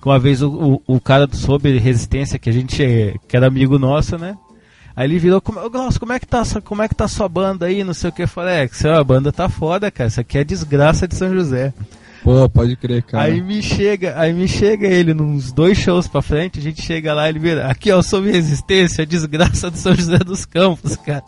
que 0.06 0.10
uma 0.10 0.18
vez 0.20 0.40
o, 0.40 0.48
o, 0.86 0.94
o 0.96 1.00
cara 1.00 1.28
sobre 1.32 1.78
resistência, 1.78 2.38
que 2.38 2.48
a 2.48 2.52
gente 2.52 2.80
é- 2.82 3.14
que 3.26 3.36
era 3.36 3.48
amigo 3.48 3.76
nosso, 3.78 4.16
né? 4.16 4.36
Aí 4.94 5.06
ele 5.06 5.18
virou, 5.18 5.40
como, 5.40 5.60
"Ô, 5.60 5.68
Glaucio, 5.68 5.98
como 6.00 6.12
é 6.12 6.20
que 6.20 6.26
tá, 6.26 6.42
como 6.64 6.80
é 6.82 6.88
que 6.88 6.94
tá 6.94 7.04
a 7.04 7.08
sua 7.08 7.28
banda 7.28 7.66
aí? 7.66 7.82
Não 7.84 7.92
sei 7.92 8.08
o 8.10 8.12
que. 8.12 8.22
Eu 8.22 8.28
falei, 8.28 8.54
é, 8.54 8.68
que 8.68 8.86
a 8.88 9.02
banda 9.04 9.30
tá 9.32 9.48
foda, 9.48 9.90
cara. 9.90 10.08
Isso 10.08 10.20
aqui 10.20 10.38
é 10.38 10.44
desgraça 10.44 11.06
de 11.08 11.14
São 11.16 11.34
José. 11.34 11.74
Pô, 12.22 12.48
pode 12.48 12.76
crer, 12.76 13.02
cara. 13.02 13.24
Aí 13.24 13.42
me 13.42 13.60
chega, 13.62 14.14
aí 14.18 14.32
me 14.32 14.48
chega 14.48 14.86
ele 14.86 15.12
nos 15.12 15.52
dois 15.52 15.76
shows 15.76 16.08
pra 16.08 16.22
frente, 16.22 16.58
a 16.60 16.62
gente 16.62 16.80
chega 16.82 17.12
lá 17.12 17.26
e 17.26 17.30
ele 17.30 17.38
vira, 17.40 17.66
aqui 17.70 17.90
ó, 17.92 18.00
sob 18.00 18.30
resistência, 18.30 19.02
a 19.02 19.06
desgraça 19.06 19.70
de 19.70 19.78
São 19.78 19.94
José 19.94 20.18
dos 20.18 20.44
Campos, 20.46 20.96
cara. 20.96 21.22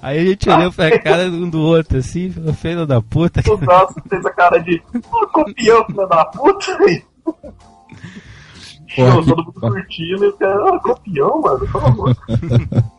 Aí 0.00 0.18
a 0.18 0.24
gente 0.24 0.48
olhou 0.48 0.72
pra 0.72 0.98
cara 0.98 1.24
um 1.26 1.48
do 1.50 1.60
outro 1.60 1.98
assim, 1.98 2.32
filho 2.60 2.86
da 2.86 3.00
puta, 3.02 3.40
O 3.40 3.58
cara. 3.58 3.80
nosso 3.80 3.94
fez 4.08 4.24
a 4.24 4.30
cara 4.30 4.58
de 4.58 4.80
"Ô, 5.12 5.26
copião, 5.28 5.84
filho 5.86 6.06
da 6.08 6.24
puta. 6.24 6.78
Porra, 7.24 9.20
que- 9.22 9.26
todo 9.28 9.36
mundo 9.44 9.52
curtindo 9.60 10.24
e 10.24 10.28
o 10.28 10.32
cara, 10.34 10.74
"Ah, 10.74 10.78
copião, 10.80 11.40
mano, 11.40 11.58
por 11.60 11.68
favor. 11.82 12.16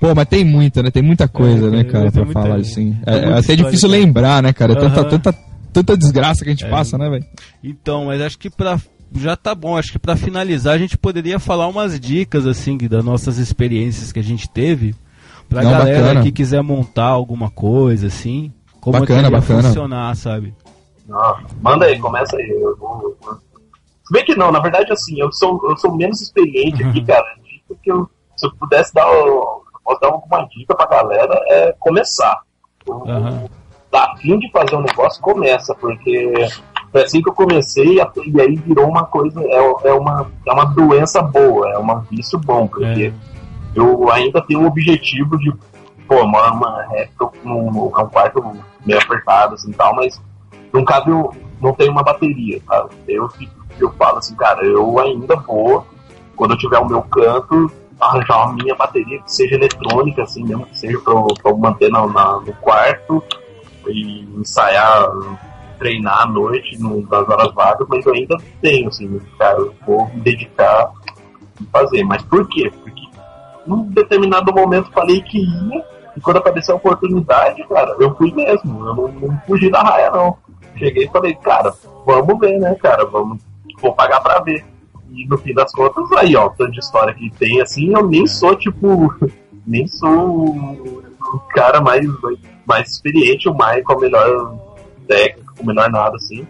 Pô, 0.00 0.14
mas 0.14 0.28
tem 0.28 0.44
muita, 0.44 0.82
né? 0.82 0.90
Tem 0.90 1.02
muita 1.02 1.28
coisa, 1.28 1.66
É, 1.68 1.70
né, 1.70 1.84
cara, 1.84 2.10
pra 2.10 2.24
muita- 2.24 2.42
falar 2.42 2.56
assim. 2.56 2.96
É, 3.06 3.12
muita 3.12 3.26
é 3.28 3.38
até 3.38 3.56
difícil 3.56 3.88
cara. 3.88 4.00
lembrar, 4.00 4.42
né, 4.42 4.52
cara? 4.52 4.74
Tanta, 4.74 5.00
Aham. 5.00 5.08
tanta, 5.10 5.32
tanta 5.72 5.96
desgraça 5.96 6.42
que 6.44 6.50
a 6.50 6.52
gente 6.52 6.64
É. 6.64 6.68
passa, 6.70 6.98
né, 6.98 7.08
velho? 7.08 7.24
Então, 7.62 8.06
mas 8.06 8.20
acho 8.20 8.38
que 8.38 8.50
pra. 8.50 8.78
Já 9.16 9.36
tá 9.36 9.54
bom, 9.54 9.76
acho 9.76 9.92
que 9.92 9.98
pra 9.98 10.16
finalizar 10.16 10.74
a 10.74 10.78
gente 10.78 10.98
poderia 10.98 11.38
falar 11.38 11.68
umas 11.68 12.00
dicas, 12.00 12.46
assim, 12.46 12.76
que- 12.76 12.88
das 12.88 13.04
nossas 13.04 13.38
experiências 13.38 14.10
que 14.10 14.18
a 14.18 14.22
gente 14.24 14.48
teve. 14.50 14.94
Pra 15.48 15.62
Não, 15.62 15.70
galera 15.70 16.00
bacana. 16.02 16.22
que 16.22 16.32
quiser 16.32 16.62
montar 16.62 17.04
alguma 17.06 17.48
coisa, 17.50 18.08
assim. 18.08 18.52
Como 18.80 18.98
Bacana, 18.98 19.20
é 19.20 19.24
que 19.24 19.30
bacana. 19.30 19.62
funcionar, 19.62 20.16
sabe? 20.16 20.52
Manda 21.60 21.86
aí, 21.86 21.98
começa 21.98 22.36
aí. 22.36 22.48
Eu 22.50 22.76
vou. 22.76 23.16
eu- 23.26 23.38
Se 24.06 24.12
bem 24.12 24.24
que 24.24 24.34
não, 24.36 24.52
na 24.52 24.58
verdade, 24.60 24.92
assim, 24.92 25.18
eu 25.18 25.32
sou, 25.32 25.58
eu 25.68 25.76
sou 25.78 25.94
menos 25.96 26.20
experiente 26.20 26.82
aqui, 26.84 26.98
Uhum. 27.00 27.06
cara. 27.06 27.24
Dica 27.42 27.74
que 27.82 27.90
eu, 27.90 28.08
se 28.36 28.46
eu 28.46 28.50
pudesse 28.56 28.92
dar, 28.92 29.10
o- 29.10 29.62
posso 29.82 29.98
dar 30.00 30.08
alguma 30.08 30.46
dica 30.48 30.74
pra 30.74 30.86
galera, 30.86 31.34
é 31.48 31.74
começar. 31.78 32.40
Aham. 32.90 33.44
Tá 33.90 34.14
fim 34.20 34.38
de 34.38 34.50
fazer 34.50 34.76
um 34.76 34.82
negócio, 34.82 35.22
começa, 35.22 35.74
porque 35.76 36.34
foi 36.92 37.02
assim 37.02 37.22
que 37.22 37.28
eu 37.30 37.34
comecei 37.34 37.96
e 37.96 38.40
aí 38.40 38.56
virou 38.56 38.88
uma 38.88 39.04
coisa, 39.06 39.40
é, 39.40 39.88
é, 39.88 39.92
uma, 39.94 40.30
é 40.46 40.52
uma 40.52 40.64
doença 40.66 41.22
boa, 41.22 41.70
é 41.70 41.78
um 41.78 42.00
vício 42.00 42.38
bom, 42.38 42.66
porque 42.66 43.12
É. 43.14 43.78
eu 43.78 44.10
ainda 44.10 44.42
tenho 44.42 44.62
o 44.62 44.66
objetivo 44.66 45.38
de, 45.38 45.50
pô, 46.08 46.26
morar 46.26 46.50
numa 46.50 46.82
reta, 46.90 47.30
num, 47.42 47.68
é 47.96 48.02
um 48.02 48.08
quarto 48.08 48.42
meio 48.84 49.00
apertado 49.00 49.54
assim 49.54 49.72
tal, 49.72 49.94
mas 49.94 50.20
não 50.74 50.84
cabe, 50.84 51.10
não 51.60 51.72
tem 51.72 51.88
uma 51.88 52.02
bateria, 52.02 52.60
sabe? 52.66 52.90
Eu, 53.08 53.28
eu 53.78 53.92
falo 53.92 54.18
assim, 54.18 54.34
cara, 54.34 54.64
eu 54.66 54.98
ainda 54.98 55.36
vou, 55.36 55.86
quando 56.36 56.50
eu 56.52 56.58
tiver 56.58 56.78
o 56.78 56.86
meu 56.88 57.00
canto, 57.02 57.70
arranjar 58.00 58.46
uma 58.46 58.54
minha 58.54 58.74
bateria 58.74 59.20
que 59.22 59.32
seja 59.32 59.54
eletrônica, 59.54 60.22
assim, 60.24 60.44
mesmo 60.44 60.66
que 60.66 60.76
seja 60.76 60.98
pra 60.98 61.14
pra 61.40 61.50
eu 61.52 61.56
manter 61.56 61.90
na, 61.90 62.04
na- 62.06 62.40
no 62.40 62.52
quarto 62.54 63.22
e 63.86 64.22
ensaiar, 64.36 65.08
treinar 65.78 66.22
à 66.22 66.26
noite, 66.26 66.76
no, 66.80 67.02
nas 67.02 67.28
horas 67.28 67.54
vagas, 67.54 67.86
mas 67.88 68.04
eu 68.04 68.12
ainda 68.14 68.36
tenho, 68.60 68.88
assim, 68.88 69.20
cara, 69.38 69.58
eu 69.58 69.74
vou 69.86 70.06
me 70.08 70.20
dedicar 70.22 70.90
e 71.60 71.64
fazer. 71.66 72.02
Mas 72.04 72.22
por 72.22 72.48
quê? 72.48 72.70
Porque 72.82 73.02
num 73.66 73.84
determinado 73.90 74.52
momento 74.52 74.90
falei 74.92 75.20
que 75.22 75.38
ia, 75.38 75.84
e 76.16 76.20
quando 76.20 76.38
apareceu 76.38 76.74
a 76.74 76.78
oportunidade, 76.78 77.62
cara, 77.68 77.94
eu 77.98 78.14
fui 78.16 78.32
mesmo, 78.32 78.86
eu 78.86 78.94
não, 78.94 79.08
não 79.08 79.40
fugi 79.46 79.70
da 79.70 79.82
raia, 79.82 80.10
não. 80.10 80.36
Cheguei 80.76 81.04
e 81.04 81.10
falei, 81.10 81.34
cara, 81.36 81.74
vamos 82.04 82.38
ver, 82.38 82.58
né, 82.58 82.74
cara, 82.74 83.04
vamos, 83.04 83.38
vou 83.80 83.92
pagar 83.94 84.20
pra 84.20 84.40
ver. 84.40 84.64
E 85.10 85.26
no 85.26 85.38
fim 85.38 85.54
das 85.54 85.70
contas, 85.72 86.10
aí, 86.12 86.34
ó, 86.34 86.48
tanto 86.48 86.72
de 86.72 86.80
história 86.80 87.14
que 87.14 87.30
tem, 87.30 87.60
assim, 87.60 87.92
eu 87.94 88.06
nem 88.06 88.26
sou, 88.26 88.56
tipo, 88.56 89.14
nem 89.66 89.86
sou 89.86 91.04
o 91.34 91.38
cara 91.54 91.80
mais, 91.80 92.06
mais 92.66 92.90
experiente, 92.90 93.48
o 93.48 93.54
mais 93.54 93.84
com 93.84 93.92
a 93.92 94.00
melhor 94.00 94.58
técnica, 95.06 95.52
com 95.56 95.62
o 95.62 95.66
melhor 95.66 95.90
nada, 95.90 96.16
assim. 96.16 96.46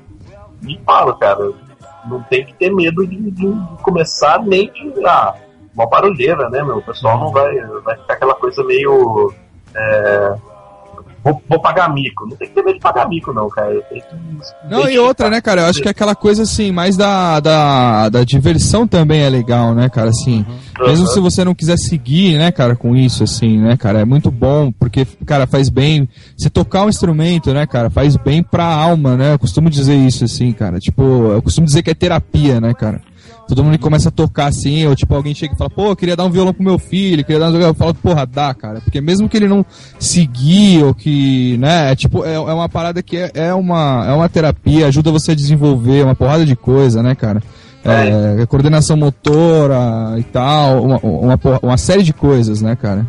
E 0.67 0.81
falo, 0.85 1.15
cara, 1.15 1.53
não 2.07 2.23
tem 2.23 2.45
que 2.45 2.55
ter 2.55 2.71
medo 2.71 3.07
de, 3.07 3.31
de 3.31 3.47
começar 3.83 4.43
nem 4.43 4.71
de. 4.73 5.07
Ah, 5.07 5.35
uma 5.75 5.87
barulheira, 5.87 6.49
né, 6.49 6.63
meu? 6.63 6.79
O 6.79 6.83
pessoal 6.83 7.19
não 7.19 7.33
vai, 7.33 7.55
vai 7.83 7.97
ficar 7.97 8.15
aquela 8.15 8.35
coisa 8.35 8.63
meio. 8.65 9.33
É, 9.75 10.35
vou, 11.25 11.43
vou 11.49 11.61
pagar 11.61 11.93
mico. 11.93 12.27
Não 12.29 12.37
tem 12.37 12.47
que 12.49 12.55
ter 12.55 12.63
medo 12.63 12.75
de 12.75 12.81
pagar 12.81 13.09
mico, 13.09 13.33
não, 13.33 13.49
cara. 13.49 13.81
Tem 13.91 14.01
que 14.01 14.07
Não, 14.71 14.89
e 14.89 14.99
outra, 14.99 15.31
né, 15.31 15.41
cara? 15.41 15.63
Eu 15.63 15.67
acho 15.67 15.81
que 15.81 15.89
é 15.89 15.91
aquela 15.91 16.15
coisa 16.15 16.43
assim, 16.43 16.71
mais 16.71 16.97
da, 16.97 17.41
da, 17.41 18.09
da 18.11 18.23
diversão 18.25 18.87
também 18.87 19.23
é 19.23 19.31
legal, 19.31 19.75
né, 19.75 19.89
cara? 19.89 20.11
Assim, 20.11 20.45
mesmo 20.81 21.07
Uhum. 21.07 21.13
se 21.13 21.21
você 21.21 21.45
não 21.45 21.55
quiser 21.55 21.77
seguir, 21.79 22.37
né, 22.37 22.53
cara, 22.53 22.77
com 22.77 22.95
isso, 22.95 23.25
assim, 23.25 23.59
né, 23.59 23.77
cara? 23.77 24.01
É 24.01 24.05
muito 24.05 24.31
bom, 24.31 24.71
porque, 24.73 25.07
cara, 25.25 25.47
faz 25.47 25.69
bem. 25.69 26.09
Se 26.37 26.51
tocar 26.51 26.85
um 26.85 26.89
instrumento, 26.89 27.53
né, 27.55 27.67
cara, 27.67 27.89
faz 27.89 28.17
bem 28.17 28.43
pra 28.43 28.65
alma, 28.65 29.17
né? 29.17 29.33
Eu 29.35 29.39
costumo 29.39 29.71
dizer 29.71 29.95
isso, 29.97 30.25
assim, 30.25 30.53
cara. 30.53 30.79
Tipo, 30.79 31.03
eu 31.33 31.41
costumo 31.43 31.67
dizer 31.67 31.83
que 31.83 31.91
é 31.91 31.95
terapia, 31.95 32.61
né, 32.61 32.75
cara? 32.75 33.01
Todo 33.47 33.62
mundo 33.62 33.79
começa 33.79 34.09
a 34.09 34.12
tocar 34.12 34.47
assim, 34.47 34.87
ou 34.87 34.97
tipo, 34.97 35.15
alguém 35.15 35.35
chega 35.35 35.55
e 35.55 35.57
fala, 35.57 35.69
pô, 35.69 35.89
eu 35.89 35.97
queria 35.97 36.16
dar 36.16 36.25
um 36.25 36.31
violão 36.31 36.53
pro 36.55 36.62
meu 36.65 36.79
filho, 36.79 37.25
queria 37.25 37.39
dar 37.41 37.51
um 37.51 37.61
Eu 37.61 37.75
falo, 37.75 37.95
porra, 37.95 38.25
dá, 38.27 38.55
cara. 38.55 38.81
Porque 38.81 39.01
mesmo 39.01 39.29
que 39.29 39.37
ele 39.37 39.49
não 39.49 39.65
seguir, 39.99 40.83
ou 40.83 40.95
que, 40.95 41.57
né, 41.59 41.93
é 41.93 41.97
tipo, 41.97 42.25
é, 42.25 42.35
é 42.35 42.39
uma 42.39 42.69
parada 42.69 43.03
que 43.03 43.16
é, 43.16 43.31
é 43.35 43.55
uma, 43.55 44.05
é 44.09 44.12
uma 44.12 44.29
terapia, 44.29 44.87
ajuda 44.87 45.11
você 45.12 45.33
a 45.33 45.35
desenvolver 45.35 46.05
uma 46.05 46.15
porrada 46.15 46.45
de 46.45 46.57
coisa, 46.57 47.03
né, 47.03 47.15
cara? 47.15 47.43
É, 47.85 48.47
coordenação 48.47 48.97
motora 48.97 50.15
e 50.19 50.23
tal, 50.23 50.83
uma, 50.83 50.99
uma, 50.99 51.39
uma 51.62 51.77
série 51.77 52.03
de 52.03 52.15
coisas, 52.15 52.62
né, 52.62 52.75
cara? 52.75 53.07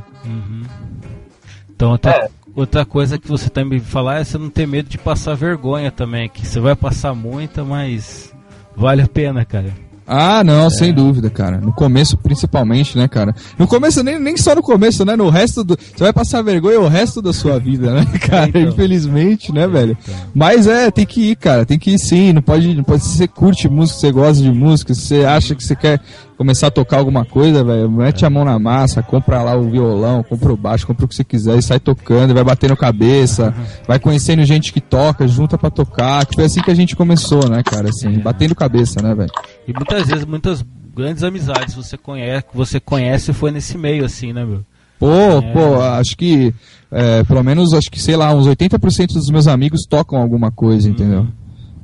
Então, 1.73 1.91
outra, 1.91 2.11
É. 2.11 2.29
outra 2.55 2.85
coisa 2.85 3.17
que 3.17 3.27
você 3.27 3.49
também 3.49 3.79
falar 3.79 4.19
é 4.19 4.23
você 4.23 4.37
não 4.37 4.49
ter 4.49 4.67
medo 4.67 4.89
de 4.89 4.97
passar 4.97 5.33
vergonha 5.35 5.91
também, 5.91 6.27
que 6.29 6.45
você 6.45 6.59
vai 6.59 6.75
passar 6.75 7.13
muita, 7.13 7.63
mas 7.63 8.33
vale 8.75 9.01
a 9.01 9.07
pena, 9.07 9.45
cara. 9.45 9.73
Ah, 10.07 10.43
não, 10.43 10.69
sem 10.69 10.93
dúvida, 10.93 11.29
cara. 11.29 11.57
No 11.59 11.73
começo, 11.73 12.15
principalmente, 12.17 12.97
né, 12.97 13.07
cara? 13.07 13.33
No 13.57 13.67
começo, 13.67 14.03
nem, 14.03 14.19
nem 14.19 14.37
só 14.37 14.53
no 14.53 14.61
começo, 14.61 15.03
né? 15.03 15.15
No 15.15 15.29
resto 15.29 15.63
do. 15.63 15.75
Você 15.75 16.03
vai 16.03 16.13
passar 16.13 16.43
vergonha 16.43 16.79
o 16.79 16.87
resto 16.87 17.21
da 17.21 17.33
sua 17.33 17.57
vida, 17.59 17.91
né, 17.91 18.05
cara? 18.21 18.49
Então. 18.49 18.61
Infelizmente, 18.61 19.51
né, 19.51 19.67
velho? 19.67 19.97
Mas 20.33 20.67
é, 20.67 20.91
tem 20.91 21.05
que 21.05 21.31
ir, 21.31 21.35
cara. 21.35 21.65
Tem 21.65 21.79
que 21.79 21.91
ir 21.91 21.99
sim. 21.99 22.33
Não 22.33 22.41
pode. 22.41 22.73
Não 22.75 22.83
pode 22.83 23.03
se 23.03 23.17
você 23.17 23.27
curte 23.27 23.67
música, 23.67 23.95
se 23.95 24.01
você 24.01 24.11
gosta 24.11 24.43
de 24.43 24.51
música, 24.51 24.93
se 24.93 25.01
você 25.01 25.25
acha 25.25 25.55
que 25.55 25.63
você 25.63 25.75
quer 25.75 25.99
começar 26.37 26.67
a 26.67 26.71
tocar 26.71 26.97
alguma 26.97 27.25
coisa, 27.25 27.63
velho, 27.63 27.89
mete 27.89 28.25
a 28.25 28.29
mão 28.29 28.43
na 28.43 28.59
massa, 28.59 29.01
compra 29.01 29.41
lá 29.41 29.55
o 29.55 29.69
violão, 29.69 30.21
compra 30.21 30.51
o 30.51 30.57
baixo, 30.57 30.85
compra 30.85 31.05
o 31.05 31.07
que 31.07 31.15
você 31.15 31.23
quiser 31.23 31.57
e 31.57 31.61
sai 31.61 31.79
tocando, 31.79 32.31
e 32.31 32.33
vai 32.33 32.43
batendo 32.43 32.75
cabeça, 32.75 33.53
vai 33.87 33.99
conhecendo 33.99 34.43
gente 34.43 34.73
que 34.73 34.81
toca, 34.81 35.27
junta 35.27 35.57
pra 35.57 35.69
tocar, 35.69 36.25
que 36.25 36.35
foi 36.35 36.45
assim 36.45 36.61
que 36.61 36.71
a 36.71 36.75
gente 36.75 36.95
começou, 36.95 37.49
né, 37.49 37.63
cara, 37.63 37.89
assim, 37.89 38.19
batendo 38.19 38.53
cabeça, 38.53 39.01
né, 39.01 39.15
velho? 39.15 39.31
E 39.67 39.73
muitas 39.73 40.07
vezes, 40.07 40.25
muitas 40.25 40.65
grandes 40.95 41.23
amizades 41.23 41.75
você 41.75 41.97
conhece, 41.97 42.45
que 42.47 42.55
você 42.55 42.79
conhece 42.79 43.33
foi 43.33 43.51
nesse 43.51 43.77
meio, 43.77 44.05
assim, 44.05 44.31
né, 44.31 44.45
meu? 44.45 44.63
Pô, 44.97 45.07
pô, 45.53 45.81
acho 45.81 46.15
que, 46.15 46.53
é, 46.89 47.23
pelo 47.23 47.43
menos, 47.43 47.73
acho 47.73 47.91
que, 47.91 47.99
sei 47.99 48.15
lá, 48.15 48.33
uns 48.33 48.47
80% 48.47 49.07
dos 49.13 49.29
meus 49.29 49.47
amigos 49.47 49.81
tocam 49.89 50.19
alguma 50.19 50.51
coisa, 50.51 50.89
entendeu? 50.89 51.27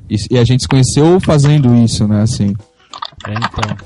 E, 0.08 0.16
e 0.30 0.38
a 0.38 0.44
gente 0.44 0.62
se 0.62 0.68
conheceu 0.68 1.20
fazendo 1.20 1.74
isso, 1.74 2.08
né, 2.08 2.22
assim. 2.22 2.56
É, 3.26 3.32
então. 3.32 3.76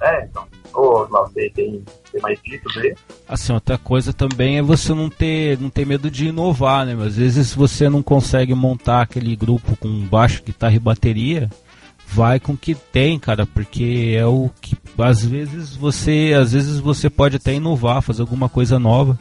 É, 0.00 0.24
então. 0.24 0.52
Ô, 0.74 1.06
Lau, 1.10 1.28
tem, 1.34 1.50
tem, 1.50 1.84
tem 2.10 2.20
mais 2.22 2.38
dicas 2.42 2.74
aí? 2.78 2.94
Assim, 3.28 3.52
outra 3.52 3.76
coisa 3.76 4.12
também 4.12 4.56
é 4.56 4.62
você 4.62 4.94
não 4.94 5.10
ter, 5.10 5.58
não 5.60 5.68
ter 5.68 5.86
medo 5.86 6.10
de 6.10 6.28
inovar, 6.28 6.86
né? 6.86 6.94
meu? 6.94 7.04
Às 7.04 7.16
vezes 7.16 7.54
você 7.54 7.90
não 7.90 8.02
consegue 8.02 8.54
montar 8.54 9.02
aquele 9.02 9.36
grupo 9.36 9.76
com 9.76 9.88
baixo, 10.06 10.42
guitarra 10.42 10.74
e 10.74 10.78
bateria, 10.78 11.50
vai 12.14 12.38
com 12.38 12.52
o 12.52 12.56
que 12.56 12.74
tem, 12.74 13.18
cara, 13.18 13.46
porque 13.46 14.14
é 14.16 14.26
o 14.26 14.50
que 14.60 14.76
às 14.98 15.24
vezes 15.24 15.74
você, 15.74 16.34
às 16.38 16.52
vezes 16.52 16.78
você 16.78 17.08
pode 17.08 17.36
até 17.36 17.54
inovar, 17.54 18.02
fazer 18.02 18.20
alguma 18.20 18.48
coisa 18.48 18.78
nova. 18.78 19.18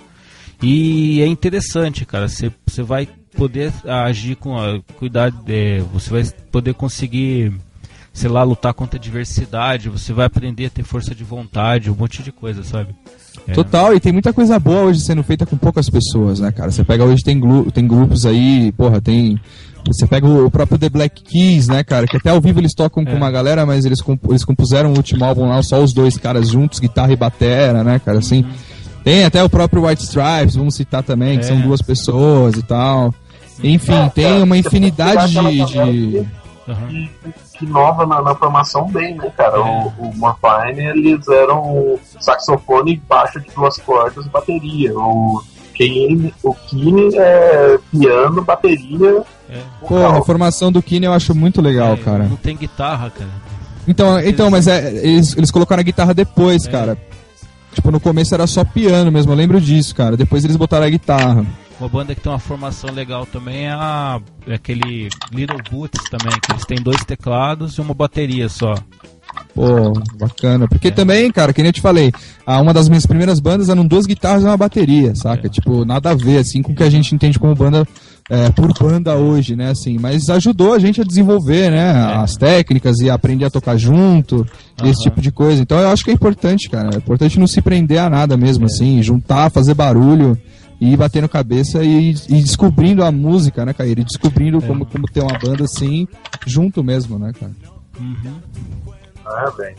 E 0.61 1.21
é 1.21 1.27
interessante, 1.27 2.05
cara, 2.05 2.27
você, 2.27 2.51
você 2.65 2.83
vai 2.83 3.07
poder 3.35 3.71
agir 3.85 4.35
com 4.35 4.57
a 4.57 4.79
cuidar, 4.97 5.33
é, 5.47 5.81
você 5.93 6.09
vai 6.09 6.23
poder 6.51 6.73
conseguir 6.73 7.53
sei 8.13 8.29
lá, 8.29 8.43
lutar 8.43 8.73
contra 8.73 8.99
a 8.99 9.01
diversidade, 9.01 9.89
você 9.89 10.11
vai 10.11 10.25
aprender 10.25 10.65
a 10.65 10.69
ter 10.69 10.83
força 10.83 11.15
de 11.15 11.23
vontade, 11.23 11.89
um 11.89 11.95
monte 11.95 12.21
de 12.21 12.31
coisa, 12.31 12.63
sabe? 12.63 12.93
É. 13.47 13.53
Total, 13.53 13.95
e 13.95 13.99
tem 13.99 14.11
muita 14.11 14.33
coisa 14.33 14.59
boa 14.59 14.83
hoje 14.83 14.99
sendo 14.99 15.23
feita 15.23 15.45
com 15.45 15.57
poucas 15.57 15.89
pessoas, 15.89 16.39
né, 16.39 16.51
cara? 16.51 16.69
Você 16.69 16.83
pega 16.83 17.05
hoje, 17.05 17.23
tem, 17.23 17.39
tem 17.71 17.87
grupos 17.87 18.25
aí, 18.25 18.71
porra, 18.73 18.99
tem. 18.99 19.39
Você 19.87 20.05
pega 20.07 20.27
o 20.27 20.49
próprio 20.51 20.77
The 20.77 20.89
Black 20.89 21.21
Keys, 21.23 21.67
né, 21.67 21.83
cara? 21.83 22.05
Que 22.07 22.17
até 22.17 22.29
ao 22.29 22.39
vivo 22.39 22.59
eles 22.59 22.73
tocam 22.73 23.03
com 23.03 23.11
É. 23.11 23.15
uma 23.15 23.31
galera, 23.31 23.65
mas 23.65 23.83
eles, 23.85 24.01
comp- 24.01 24.25
eles 24.29 24.45
compuseram 24.45 24.91
o 24.91 24.95
último 24.97 25.23
álbum 25.25 25.47
lá, 25.49 25.61
só 25.63 25.81
os 25.81 25.91
dois 25.93 26.17
caras 26.17 26.49
juntos, 26.49 26.79
guitarra 26.79 27.11
e 27.11 27.15
batera, 27.15 27.83
né, 27.83 27.99
cara? 27.99 28.19
Assim. 28.19 28.45
Tem 29.03 29.25
até 29.25 29.43
o 29.43 29.49
próprio 29.49 29.87
White 29.87 30.03
Stripes, 30.03 30.55
vamos 30.55 30.75
citar 30.75 31.01
também, 31.03 31.39
que 31.39 31.45
É. 31.45 31.47
são 31.47 31.59
duas 31.59 31.81
pessoas 31.81 32.55
e 32.55 32.61
tal. 32.63 33.13
Enfim, 33.63 34.09
tem 34.13 34.41
uma 34.43 34.57
infinidade 34.57 35.33
de. 35.33 35.65
de... 35.65 36.27
Aham. 36.69 36.87
que, 37.57 37.65
inova 37.65 38.05
na, 38.05 38.21
na 38.21 38.35
formação 38.35 38.87
bem, 38.91 39.15
né, 39.15 39.31
cara? 39.35 39.59
O, 39.59 39.87
o 39.99 40.13
Morfine, 40.15 40.85
eles 40.95 41.27
eram 41.27 41.97
saxofone, 42.19 43.01
baixo 43.09 43.39
de 43.41 43.47
duas 43.55 43.77
cordas 43.77 44.25
e 44.25 44.29
bateria. 44.29 44.93
O 44.95 45.41
Kane, 45.77 46.33
o 46.43 46.53
Kine 46.53 47.09
é 47.15 47.77
piano, 47.91 48.43
bateria. 48.43 49.23
É. 49.51 49.61
Porra, 49.85 50.19
a 50.19 50.23
formação 50.23 50.71
do 50.71 50.81
Kine 50.81 51.05
eu 51.05 51.13
acho 51.13 51.35
muito 51.35 51.61
legal, 51.61 51.93
É, 51.93 51.97
cara. 51.97 52.23
Não 52.23 52.37
tem 52.37 52.55
guitarra, 52.55 53.09
cara. 53.09 53.29
Então, 53.87 54.19
então 54.21 54.49
mas 54.49 54.67
é, 54.67 54.93
eles, 55.05 55.35
eles 55.35 55.51
colocaram 55.51 55.81
a 55.81 55.83
guitarra 55.83 56.13
depois, 56.13 56.65
É. 56.65 56.71
cara. 56.71 56.97
Tipo, 57.73 57.89
no 57.91 57.99
começo 57.99 58.33
era 58.33 58.45
só 58.47 58.63
piano 58.65 59.11
mesmo, 59.11 59.31
eu 59.31 59.35
lembro 59.35 59.59
disso, 59.59 59.95
cara. 59.95 60.17
Depois 60.17 60.43
eles 60.43 60.55
botaram 60.57 60.85
a 60.85 60.89
guitarra. 60.89 61.45
Uma 61.79 61.89
banda 61.89 62.13
que 62.13 62.21
tem 62.21 62.31
uma 62.31 62.37
formação 62.37 62.91
legal 62.93 63.25
também 63.25 63.65
é, 63.65 63.71
a, 63.71 64.19
é 64.47 64.53
aquele 64.53 65.09
Little 65.33 65.57
Boots 65.71 66.01
também, 66.11 66.37
que 66.39 66.51
eles 66.51 66.65
têm 66.65 66.77
dois 66.81 67.03
teclados 67.05 67.73
e 67.77 67.81
uma 67.81 67.93
bateria 67.93 68.47
só. 68.49 68.75
Pô, 69.55 69.93
bacana. 70.19 70.67
Porque 70.67 70.89
É. 70.89 70.91
também, 70.91 71.31
cara, 71.31 71.53
que 71.53 71.61
nem 71.61 71.69
eu 71.69 71.73
te 71.73 71.81
falei, 71.81 72.11
a, 72.45 72.61
uma 72.61 72.73
das 72.73 72.87
minhas 72.87 73.05
primeiras 73.05 73.39
bandas 73.39 73.69
eram 73.69 73.85
duas 73.85 74.05
guitarras 74.05 74.43
e 74.43 74.45
uma 74.45 74.57
bateria, 74.57 75.15
saca? 75.15 75.47
É. 75.47 75.49
Tipo, 75.49 75.83
nada 75.85 76.11
a 76.11 76.13
ver, 76.13 76.37
assim, 76.39 76.61
com 76.61 76.71
o 76.73 76.75
que 76.75 76.83
a 76.83 76.89
gente 76.89 77.15
entende 77.15 77.39
como 77.39 77.55
banda, 77.55 77.87
é, 78.29 78.49
por 78.51 78.71
banda 78.79 79.15
hoje, 79.15 79.55
né, 79.55 79.71
assim. 79.71 79.97
Mas 79.97 80.29
ajudou 80.29 80.73
a 80.73 80.79
gente 80.79 81.01
a 81.01 81.03
desenvolver, 81.03 81.69
né, 81.69 81.91
as 82.15 82.35
técnicas 82.35 82.99
e 82.99 83.09
aprender 83.09 83.45
a 83.45 83.49
tocar 83.49 83.77
junto, 83.77 84.45
e 84.83 84.89
esse 84.89 85.01
É. 85.01 85.03
Tipo 85.09 85.21
de 85.21 85.31
coisa. 85.31 85.61
Então 85.61 85.77
eu 85.79 85.89
acho 85.89 86.03
que 86.03 86.11
é 86.11 86.13
importante, 86.13 86.69
cara. 86.69 86.89
É 86.93 86.97
importante 86.97 87.39
não 87.39 87.47
se 87.47 87.61
prender 87.61 87.99
a 87.99 88.09
nada 88.09 88.33
É. 88.35 88.37
mesmo, 88.37 88.65
assim, 88.65 89.01
juntar, 89.03 89.49
fazer 89.51 89.73
barulho. 89.73 90.37
E 90.79 90.93
ir 90.93 90.97
batendo 90.97 91.29
cabeça 91.29 91.83
e, 91.83 92.09
e 92.27 92.41
descobrindo 92.41 93.03
a 93.03 93.11
música, 93.11 93.63
né, 93.63 93.71
Caíra? 93.71 94.01
E 94.01 94.03
descobrindo 94.03 94.57
É. 94.57 94.61
como, 94.61 94.83
como 94.83 95.05
ter 95.05 95.21
uma 95.21 95.37
banda 95.37 95.63
assim, 95.65 96.07
junto 96.47 96.83
mesmo, 96.83 97.19
né, 97.19 97.31
cara? 97.39 97.51
Uhum. 97.99 98.33
É, 99.27 99.51
velho. 99.51 99.75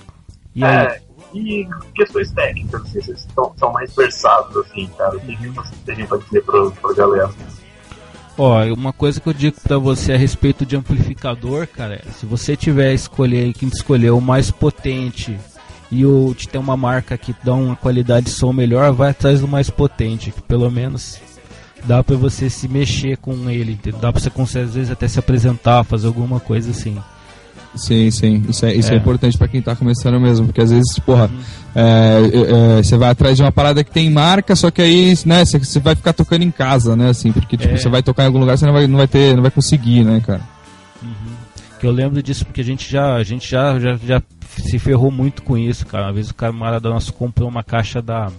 E 0.55 0.63
aí, 0.65 0.87
É, 0.87 1.01
e 1.35 1.67
questões 1.95 2.31
técnicas, 2.31 2.83
assim, 2.83 3.01
vocês 3.01 3.27
são, 3.35 3.53
são 3.57 3.73
mais 3.73 3.93
versados, 3.97 4.57
assim, 4.59 4.89
cara. 4.97 5.17
O 5.17 5.21
que, 5.21 5.35
que 5.35 5.49
vocês 5.49 5.75
teriam 5.85 6.07
pra 6.07 6.19
dizer 6.19 6.45
pra, 6.45 6.71
pra 6.71 6.95
galera? 6.95 7.31
Ó, 8.37 8.65
uma 8.73 8.93
coisa 8.93 9.21
que 9.21 9.29
eu 9.29 9.33
digo 9.33 9.57
pra 9.63 9.79
você 9.79 10.13
a 10.13 10.17
respeito 10.17 10.65
de 10.65 10.77
amplificador, 10.77 11.67
cara, 11.67 11.95
é, 11.95 12.13
se 12.13 12.27
você 12.27 12.57
tiver 12.57 12.93
escolher 12.93 13.53
quem 13.53 13.69
escolher 13.69 14.11
o 14.11 14.21
mais 14.21 14.51
potente 14.51 15.39
e 15.91 16.07
o 16.07 16.35
te 16.35 16.49
tem 16.49 16.61
uma 16.61 16.77
marca 16.77 17.19
que 17.19 17.35
dá 17.45 17.55
uma 17.55 17.77
qualidade 17.77 18.27
de 18.27 18.33
som 18.33 18.53
melhor, 18.53 18.93
vai 18.93 19.11
atrás 19.11 19.41
do 19.41 19.49
mais 19.49 19.69
potente, 19.69 20.31
que 20.31 20.41
pelo 20.41 20.71
menos 20.71 21.21
dá 21.85 22.03
pra 22.03 22.17
você 22.17 22.49
se 22.49 22.69
mexer 22.69 23.17
com 23.19 23.51
ele, 23.51 23.79
dá 24.01 24.13
pra 24.13 24.21
você 24.21 24.61
às 24.61 24.75
vezes 24.75 24.91
até 24.91 25.07
se 25.07 25.19
apresentar, 25.19 25.85
fazer 25.85 26.07
alguma 26.07 26.41
coisa 26.41 26.71
assim. 26.71 26.97
Sim, 27.75 28.11
sim. 28.11 28.45
Isso 28.49 28.67
é, 28.67 28.75
isso 28.75 28.91
é. 28.91 28.95
É. 28.95 28.99
importante 28.99 29.37
pra 29.39 29.49
quem 29.49 29.63
tá 29.63 29.75
começando 29.75 30.21
mesmo, 30.21 30.47
porque 30.47 30.61
às 30.61 30.71
vezes, 30.71 30.99
porra, 30.99 31.31
é, 31.75 31.81
é, 32.21 32.79
é, 32.79 32.83
você 32.83 32.97
vai 32.97 33.11
atrás 33.11 33.37
de 33.37 33.43
uma 33.43 33.53
parada 33.53 33.83
que 33.83 33.91
tem 33.91 34.11
marca, 34.11 34.55
só 34.55 34.71
que 34.71 34.83
aí, 34.83 35.15
né, 35.25 35.45
você, 35.45 35.81
vai 35.81 35.95
ficar 35.95 36.13
tocando 36.13 36.43
em 36.43 36.51
casa, 36.51 36.95
né, 36.95 37.09
assim, 37.09 37.33
porque 37.33 37.57
tipo, 37.57 37.73
É. 37.73 37.79
você 37.79 37.89
vai 37.89 38.03
tocar 38.03 38.25
em 38.25 38.27
algum 38.27 38.39
lugar, 38.39 38.59
você 38.59 38.67
não 38.67 38.73
vai, 38.75 38.87
não 38.87 38.99
vai 38.99 39.09
ter, 39.09 39.35
não 39.35 39.43
vai 39.43 39.51
conseguir, 39.51 40.05
né, 40.05 40.21
cara. 40.25 40.43
Que 41.81 41.87
eu 41.87 41.91
lembro 41.91 42.23
disso 42.23 42.45
porque 42.45 42.61
a 42.61 42.65
gente 42.65 42.89
já, 42.91 43.15
a 43.15 43.25
gente 43.25 43.51
já, 43.51 43.79
já, 43.81 43.97
já 43.97 44.23
se 44.57 44.79
ferrou 44.79 45.11
muito 45.11 45.43
com 45.43 45.59
isso, 45.59 45.85
cara. 45.87 46.07
Uma 46.07 46.13
vez 46.13 46.31
o 46.31 46.35
camarada 46.35 46.89
nosso 46.89 47.13
comprou 47.13 47.49
uma 47.49 47.65
caixa 47.65 48.01
da 48.01 48.31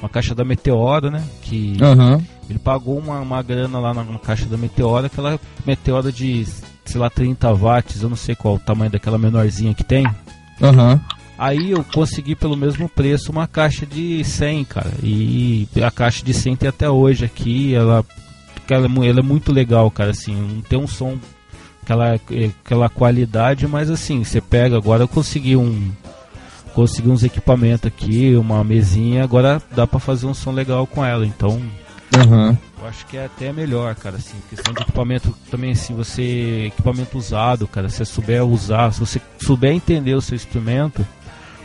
uma 0.00 0.08
caixa 0.08 0.34
da 0.34 0.44
Meteora, 0.44 1.10
né? 1.10 1.22
Que 1.42 1.76
Aham. 1.80 2.20
ele 2.48 2.58
pagou 2.58 2.98
uma, 2.98 3.20
uma 3.20 3.42
grana 3.42 3.78
lá 3.78 3.92
na, 3.94 4.02
na 4.02 4.18
caixa 4.18 4.46
da 4.46 4.56
Meteora, 4.56 5.06
aquela 5.06 5.38
Meteora 5.64 6.10
de, 6.10 6.44
sei 6.90 7.00
lá, 7.00 7.08
30 7.08 7.52
watts, 7.54 8.02
eu 8.02 8.08
não 8.08 8.16
sei 8.16 8.34
qual 8.34 8.56
o 8.56 8.58
tamanho 8.58 8.90
daquela 8.90 9.18
menorzinha 9.18 9.74
que 9.74 9.84
tem. 9.84 10.06
Aham. 10.60 11.00
Aí 11.38 11.70
eu 11.70 11.82
consegui 11.82 12.34
pelo 12.34 12.56
mesmo 12.56 12.88
preço 12.88 13.32
uma 13.32 13.46
caixa 13.46 13.86
de 13.86 14.22
100, 14.22 14.64
cara. 14.64 14.92
E 15.02 15.66
a 15.82 15.90
caixa 15.90 16.22
de 16.22 16.34
100 16.34 16.56
tem 16.56 16.68
até 16.68 16.90
hoje 16.90 17.24
aqui. 17.24 17.74
Ela, 17.74 18.04
ela, 18.68 18.86
é 18.86 19.08
ela 19.08 19.20
é 19.20 19.22
muito 19.22 19.50
legal, 19.50 19.90
cara. 19.90 20.10
Assim, 20.10 20.34
não 20.34 20.60
tem 20.60 20.78
um 20.78 20.86
som 20.86 21.18
aquela, 21.82 22.14
aquela 22.14 22.88
qualidade, 22.88 23.66
mas 23.66 23.90
assim, 23.90 24.22
você 24.22 24.40
pega, 24.40 24.76
agora 24.76 25.04
eu 25.04 25.08
consegui 25.08 25.56
um. 25.56 25.90
Consegui 26.74 27.08
uns 27.08 27.24
equipamentos 27.24 27.86
aqui, 27.86 28.36
uma 28.36 28.62
mesinha, 28.62 29.24
agora 29.24 29.60
dá 29.74 29.88
pra 29.88 29.98
fazer 29.98 30.26
um 30.26 30.34
som 30.34 30.52
legal 30.52 30.86
com 30.86 31.04
ela, 31.04 31.26
então 31.26 31.60
Aham. 32.16 32.56
Eu 32.80 32.88
acho 32.88 33.06
que 33.06 33.16
é 33.16 33.26
até 33.26 33.52
melhor, 33.52 33.94
cara, 33.94 34.16
assim, 34.16 34.36
questão 34.48 34.72
de 34.72 34.80
equipamento 34.82 35.34
também, 35.50 35.72
assim, 35.72 35.94
você, 35.94 36.66
equipamento 36.68 37.18
usado, 37.18 37.66
cara, 37.68 37.88
se 37.88 37.96
você 37.98 38.04
souber 38.06 38.44
usar, 38.44 38.92
se 38.92 39.00
você 39.00 39.20
souber 39.42 39.72
entender 39.72 40.14
o 40.14 40.20
seu 40.20 40.34
instrumento, 40.36 41.06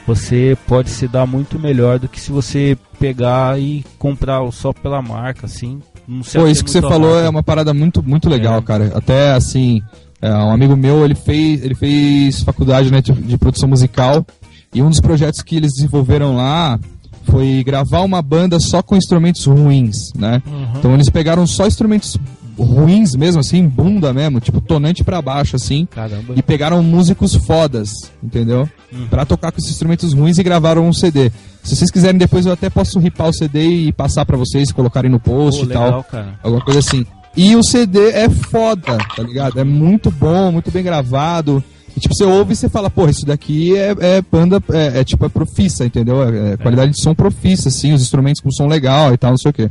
você 0.05 0.57
pode 0.67 0.89
se 0.89 1.07
dar 1.07 1.25
muito 1.25 1.57
melhor 1.57 1.97
do 1.99 2.07
que 2.07 2.19
se 2.19 2.31
você 2.31 2.77
pegar 2.99 3.59
e 3.59 3.83
comprar 3.97 4.39
só 4.51 4.71
pela 4.73 5.01
marca, 5.01 5.45
assim, 5.45 5.79
não 6.07 6.21
sei 6.23 6.39
Pô, 6.39 6.45
até 6.45 6.51
isso 6.51 6.63
que 6.63 6.69
você 6.69 6.81
falou 6.81 7.11
marca. 7.11 7.25
é 7.25 7.29
uma 7.29 7.43
parada 7.43 7.73
muito, 7.73 8.03
muito 8.03 8.29
legal, 8.29 8.59
É. 8.59 8.61
cara. 8.61 8.91
Até 8.95 9.31
assim, 9.31 9.81
é, 10.21 10.29
um 10.31 10.51
amigo 10.51 10.75
meu, 10.75 11.03
ele 11.03 11.15
fez, 11.15 11.63
ele 11.63 11.75
fez 11.75 12.41
faculdade 12.43 12.91
né, 12.91 13.01
de, 13.01 13.11
de 13.13 13.37
produção 13.37 13.67
musical 13.69 14.25
e 14.73 14.81
um 14.83 14.89
dos 14.89 14.99
projetos 15.01 15.41
que 15.41 15.55
eles 15.55 15.71
desenvolveram 15.73 16.35
lá 16.35 16.77
foi 17.25 17.63
gravar 17.63 18.01
uma 18.01 18.21
banda 18.21 18.59
só 18.59 18.81
com 18.81 18.95
instrumentos 18.95 19.45
ruins, 19.45 20.11
né? 20.15 20.41
Uhum. 20.45 20.67
Então 20.77 20.93
eles 20.93 21.09
pegaram 21.09 21.45
só 21.45 21.67
instrumentos 21.67 22.17
ruins 22.57 23.13
mesmo, 23.15 23.41
assim, 23.41 23.67
bunda 23.67 24.13
mesmo, 24.13 24.39
tipo 24.39 24.61
tonante 24.61 25.03
pra 25.03 25.21
baixo, 25.21 25.55
assim, 25.55 25.85
Caramba. 25.85 26.33
e 26.35 26.41
pegaram 26.41 26.81
músicos 26.81 27.35
fodas, 27.35 27.89
entendeu? 28.23 28.69
Uhum. 28.91 29.07
Pra 29.07 29.25
tocar 29.25 29.51
com 29.51 29.57
esses 29.59 29.71
instrumentos 29.71 30.13
ruins 30.13 30.37
e 30.37 30.43
gravaram 30.43 30.87
um 30.87 30.93
CD. 30.93 31.31
Se 31.63 31.75
vocês 31.75 31.91
quiserem, 31.91 32.17
depois 32.17 32.45
eu 32.45 32.53
até 32.53 32.69
posso 32.69 32.99
ripar 32.99 33.27
o 33.29 33.33
CD 33.33 33.87
e 33.87 33.91
passar 33.91 34.25
pra 34.25 34.37
vocês, 34.37 34.71
colocarem 34.71 35.11
no 35.11 35.19
post 35.19 35.65
Pô, 35.65 35.69
e 35.69 35.73
tal. 35.73 35.85
legal, 35.85 36.03
cara. 36.03 36.39
Alguma 36.43 36.63
coisa 36.63 36.79
assim. 36.79 37.05
E 37.35 37.55
o 37.55 37.63
CD 37.63 38.11
é 38.11 38.29
foda, 38.29 38.97
tá 39.15 39.21
ligado? 39.23 39.59
É 39.59 39.63
muito 39.63 40.09
bom, 40.09 40.51
muito 40.53 40.71
bem 40.71 40.83
gravado. 40.83 41.61
E 41.95 41.99
tipo, 41.99 42.13
você 42.13 42.25
ouve 42.25 42.53
e 42.53 42.55
você 42.55 42.67
fala, 42.67 42.89
porra, 42.89 43.11
isso 43.11 43.25
daqui 43.25 43.75
é, 43.75 43.95
é 43.99 44.21
banda, 44.21 44.61
é, 44.73 44.99
é 44.99 45.03
tipo, 45.03 45.25
é 45.25 45.29
profissa, 45.29 45.85
entendeu? 45.85 46.21
É, 46.23 46.53
é 46.53 46.57
qualidade 46.57 46.91
de 46.91 47.01
som 47.01 47.15
profissa, 47.15 47.69
assim, 47.69 47.93
os 47.93 48.01
instrumentos 48.01 48.41
com 48.41 48.51
som 48.51 48.67
legal 48.67 49.13
e 49.13 49.17
tal, 49.17 49.31
não 49.31 49.37
sei 49.37 49.51
o 49.51 49.53
quê. 49.53 49.69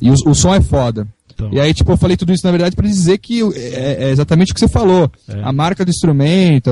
E 0.00 0.10
o, 0.10 0.14
o 0.26 0.34
som 0.34 0.54
é 0.54 0.60
foda. 0.60 1.08
Então. 1.46 1.50
E 1.52 1.60
aí, 1.60 1.72
tipo, 1.74 1.92
eu 1.92 1.96
falei 1.96 2.16
tudo 2.16 2.32
isso, 2.32 2.44
na 2.44 2.50
verdade, 2.50 2.74
pra 2.76 2.86
dizer 2.86 3.18
que 3.18 3.42
é, 3.54 4.04
é 4.06 4.10
exatamente 4.10 4.52
o 4.52 4.54
que 4.54 4.60
você 4.60 4.68
falou. 4.68 5.10
É. 5.28 5.40
A 5.42 5.52
marca 5.52 5.84
do 5.84 5.90
instrumento 5.90 6.70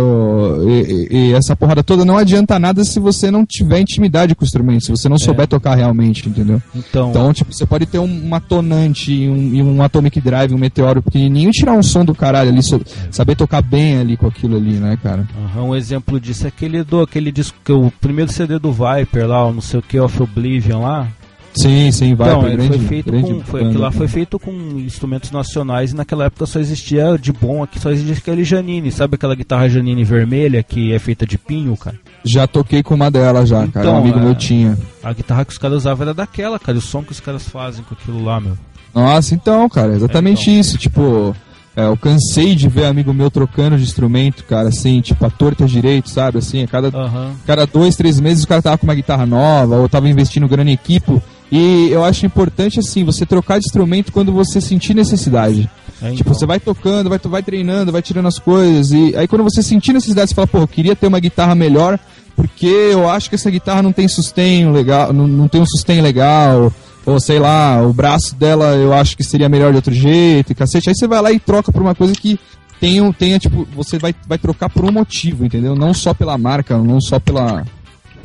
e, 0.68 1.08
e- 1.10 1.28
e 1.30 1.32
essa 1.32 1.54
porrada 1.56 1.82
toda 1.82 2.04
não 2.04 2.16
adianta 2.16 2.58
nada 2.58 2.84
se 2.84 2.98
você 3.00 3.30
não 3.30 3.44
tiver 3.44 3.80
intimidade 3.80 4.34
com 4.34 4.44
o 4.44 4.46
instrumento, 4.46 4.84
se 4.84 4.90
você 4.90 5.08
não 5.08 5.18
souber 5.18 5.46
tocar 5.46 5.74
realmente, 5.74 6.28
entendeu? 6.28 6.60
Então, 6.74 7.10
Então, 7.10 7.32
tipo, 7.32 7.52
você 7.52 7.66
pode 7.66 7.86
ter 7.86 7.98
um, 7.98 8.04
uma 8.04 8.40
tonante 8.40 9.12
e 9.12 9.28
um, 9.28 9.76
um 9.76 9.82
Atomic 9.82 10.20
Drive, 10.20 10.52
um 10.54 10.58
meteoro 10.58 11.02
pequenininho 11.02 11.48
e 11.50 11.52
tirar 11.52 11.72
um 11.72 11.82
som 11.82 12.04
do 12.04 12.14
caralho 12.14 12.50
ali, 12.50 12.62
so- 12.62 12.80
saber 13.10 13.36
tocar 13.36 13.62
bem 13.62 13.98
ali 13.98 14.16
com 14.16 14.26
aquilo 14.26 14.56
ali, 14.56 14.74
né, 14.74 14.98
cara? 15.02 15.26
aham, 15.44 15.64
um 15.64 15.74
exemplo 15.76 16.20
disso 16.20 16.44
é 16.44 16.48
aquele 16.48 16.82
do 16.84 17.00
aquele 17.00 17.30
disco 17.32 17.56
que 17.64 17.72
o 17.72 17.90
primeiro 18.00 18.30
CD 18.32 18.58
do 18.58 18.72
Viper 18.72 19.26
lá, 19.26 19.46
o 19.46 19.52
não 19.52 19.60
sei 19.60 19.80
o 19.80 19.82
que, 19.82 19.98
of 19.98 20.22
Oblivion 20.22 20.80
lá. 20.82 21.08
Sim, 21.54 21.92
sim, 21.92 22.14
vai 22.14 22.28
então, 22.30 22.42
grande, 22.42 22.68
foi 22.68 22.78
feito 22.78 23.10
grande 23.10 23.34
com, 23.34 23.40
foi, 23.42 23.64
aquilo 23.64 23.80
lá 23.80 23.90
foi 23.90 24.08
feito 24.08 24.38
com 24.38 24.50
instrumentos 24.78 25.30
nacionais 25.30 25.92
e 25.92 25.94
naquela 25.94 26.24
época 26.24 26.46
só 26.46 26.58
existia 26.58 27.18
de 27.20 27.30
bom 27.32 27.62
aqui, 27.62 27.78
só 27.78 27.90
existia 27.90 28.14
aquele 28.16 28.42
Janine, 28.42 28.90
sabe 28.90 29.16
aquela 29.16 29.34
guitarra 29.34 29.68
Janine 29.68 30.02
vermelha 30.02 30.62
que 30.62 30.92
é 30.94 30.98
feita 30.98 31.26
de 31.26 31.36
pinho, 31.36 31.76
cara? 31.76 31.96
Já 32.24 32.46
toquei 32.46 32.82
com 32.82 32.94
uma 32.94 33.10
delas 33.10 33.48
já, 33.50 33.66
cara. 33.68 33.86
Então, 33.86 33.94
Um 33.96 33.98
amigo 33.98 34.18
é. 34.18 34.22
meu 34.22 34.34
tinha. 34.34 34.78
A 35.02 35.12
guitarra 35.12 35.44
que 35.44 35.52
os 35.52 35.58
caras 35.58 35.78
usavam 35.78 36.04
era 36.04 36.14
daquela, 36.14 36.58
cara, 36.58 36.78
o 36.78 36.80
som 36.80 37.02
que 37.02 37.12
os 37.12 37.20
caras 37.20 37.46
fazem 37.46 37.84
com 37.84 37.94
aquilo 37.94 38.24
lá, 38.24 38.40
meu. 38.40 38.56
Nossa, 38.94 39.34
então, 39.34 39.68
cara, 39.68 39.94
exatamente 39.94 40.48
É, 40.48 40.52
então. 40.52 40.60
isso. 40.60 40.78
Tipo, 40.78 41.34
é, 41.76 41.84
eu 41.86 41.96
cansei 41.96 42.54
de 42.54 42.68
ver 42.68 42.84
amigo 42.84 43.12
meu 43.12 43.30
trocando 43.30 43.76
de 43.76 43.82
instrumento, 43.82 44.44
cara, 44.44 44.68
assim, 44.68 45.00
tipo, 45.00 45.24
a 45.24 45.30
torta 45.30 45.64
direito, 45.66 46.08
sabe? 46.10 46.38
Assim, 46.38 46.62
a 46.62 46.66
cada, 46.66 46.88
Aham. 46.88 47.32
cada 47.46 47.66
dois, 47.66 47.96
três 47.96 48.20
meses 48.20 48.44
o 48.44 48.48
cara 48.48 48.62
tava 48.62 48.78
com 48.78 48.86
uma 48.86 48.94
guitarra 48.94 49.26
nova, 49.26 49.76
ou 49.76 49.88
tava 49.88 50.08
investindo 50.08 50.46
grana 50.48 50.70
em 50.70 50.74
equipo. 50.74 51.22
E 51.54 51.90
eu 51.90 52.02
acho 52.02 52.24
importante, 52.24 52.80
assim, 52.80 53.04
você 53.04 53.26
trocar 53.26 53.60
de 53.60 53.66
instrumento 53.66 54.10
quando 54.10 54.32
você 54.32 54.58
sentir 54.58 54.94
necessidade. 54.94 55.68
É, 56.00 56.10
Tipo, 56.12 56.22
então. 56.22 56.34
você 56.34 56.46
vai 56.46 56.58
tocando, 56.58 57.10
vai, 57.10 57.18
vai 57.18 57.42
treinando, 57.42 57.92
vai 57.92 58.00
tirando 58.00 58.26
as 58.26 58.38
coisas. 58.38 58.90
E 58.90 59.14
aí 59.14 59.28
quando 59.28 59.44
você 59.44 59.62
sentir 59.62 59.92
necessidade, 59.92 60.30
você 60.30 60.34
fala, 60.34 60.46
pô, 60.46 60.58
eu 60.60 60.66
queria 60.66 60.96
ter 60.96 61.06
uma 61.06 61.20
guitarra 61.20 61.54
melhor, 61.54 61.98
porque 62.34 62.66
eu 62.66 63.06
acho 63.08 63.28
que 63.28 63.34
essa 63.34 63.50
guitarra 63.50 63.82
não 63.82 63.92
tem 63.92 64.08
sustain 64.08 64.72
legal, 64.72 65.12
não, 65.12 65.28
não 65.28 65.46
tem 65.46 65.60
um 65.60 65.66
sustain 65.66 66.00
legal. 66.00 66.72
Ou 67.04 67.20
sei 67.20 67.38
lá, 67.38 67.82
o 67.86 67.92
braço 67.92 68.34
dela 68.34 68.74
eu 68.76 68.92
acho 68.94 69.14
que 69.16 69.22
seria 69.22 69.48
melhor 69.48 69.70
de 69.72 69.76
outro 69.76 69.92
jeito, 69.92 70.52
e 70.52 70.54
cacete. 70.54 70.88
Aí 70.88 70.94
você 70.96 71.06
vai 71.06 71.20
lá 71.20 71.30
e 71.32 71.38
troca 71.38 71.70
por 71.70 71.82
uma 71.82 71.94
coisa 71.94 72.14
que 72.14 72.40
tenha, 72.80 73.12
tenha 73.12 73.38
tipo, 73.38 73.68
você 73.76 73.98
vai, 73.98 74.14
vai 74.26 74.38
trocar 74.38 74.70
por 74.70 74.84
um 74.84 74.90
motivo, 74.90 75.44
entendeu? 75.44 75.74
Não 75.76 75.92
só 75.92 76.14
pela 76.14 76.38
marca, 76.38 76.78
não 76.78 77.00
só 77.00 77.20
pela, 77.20 77.64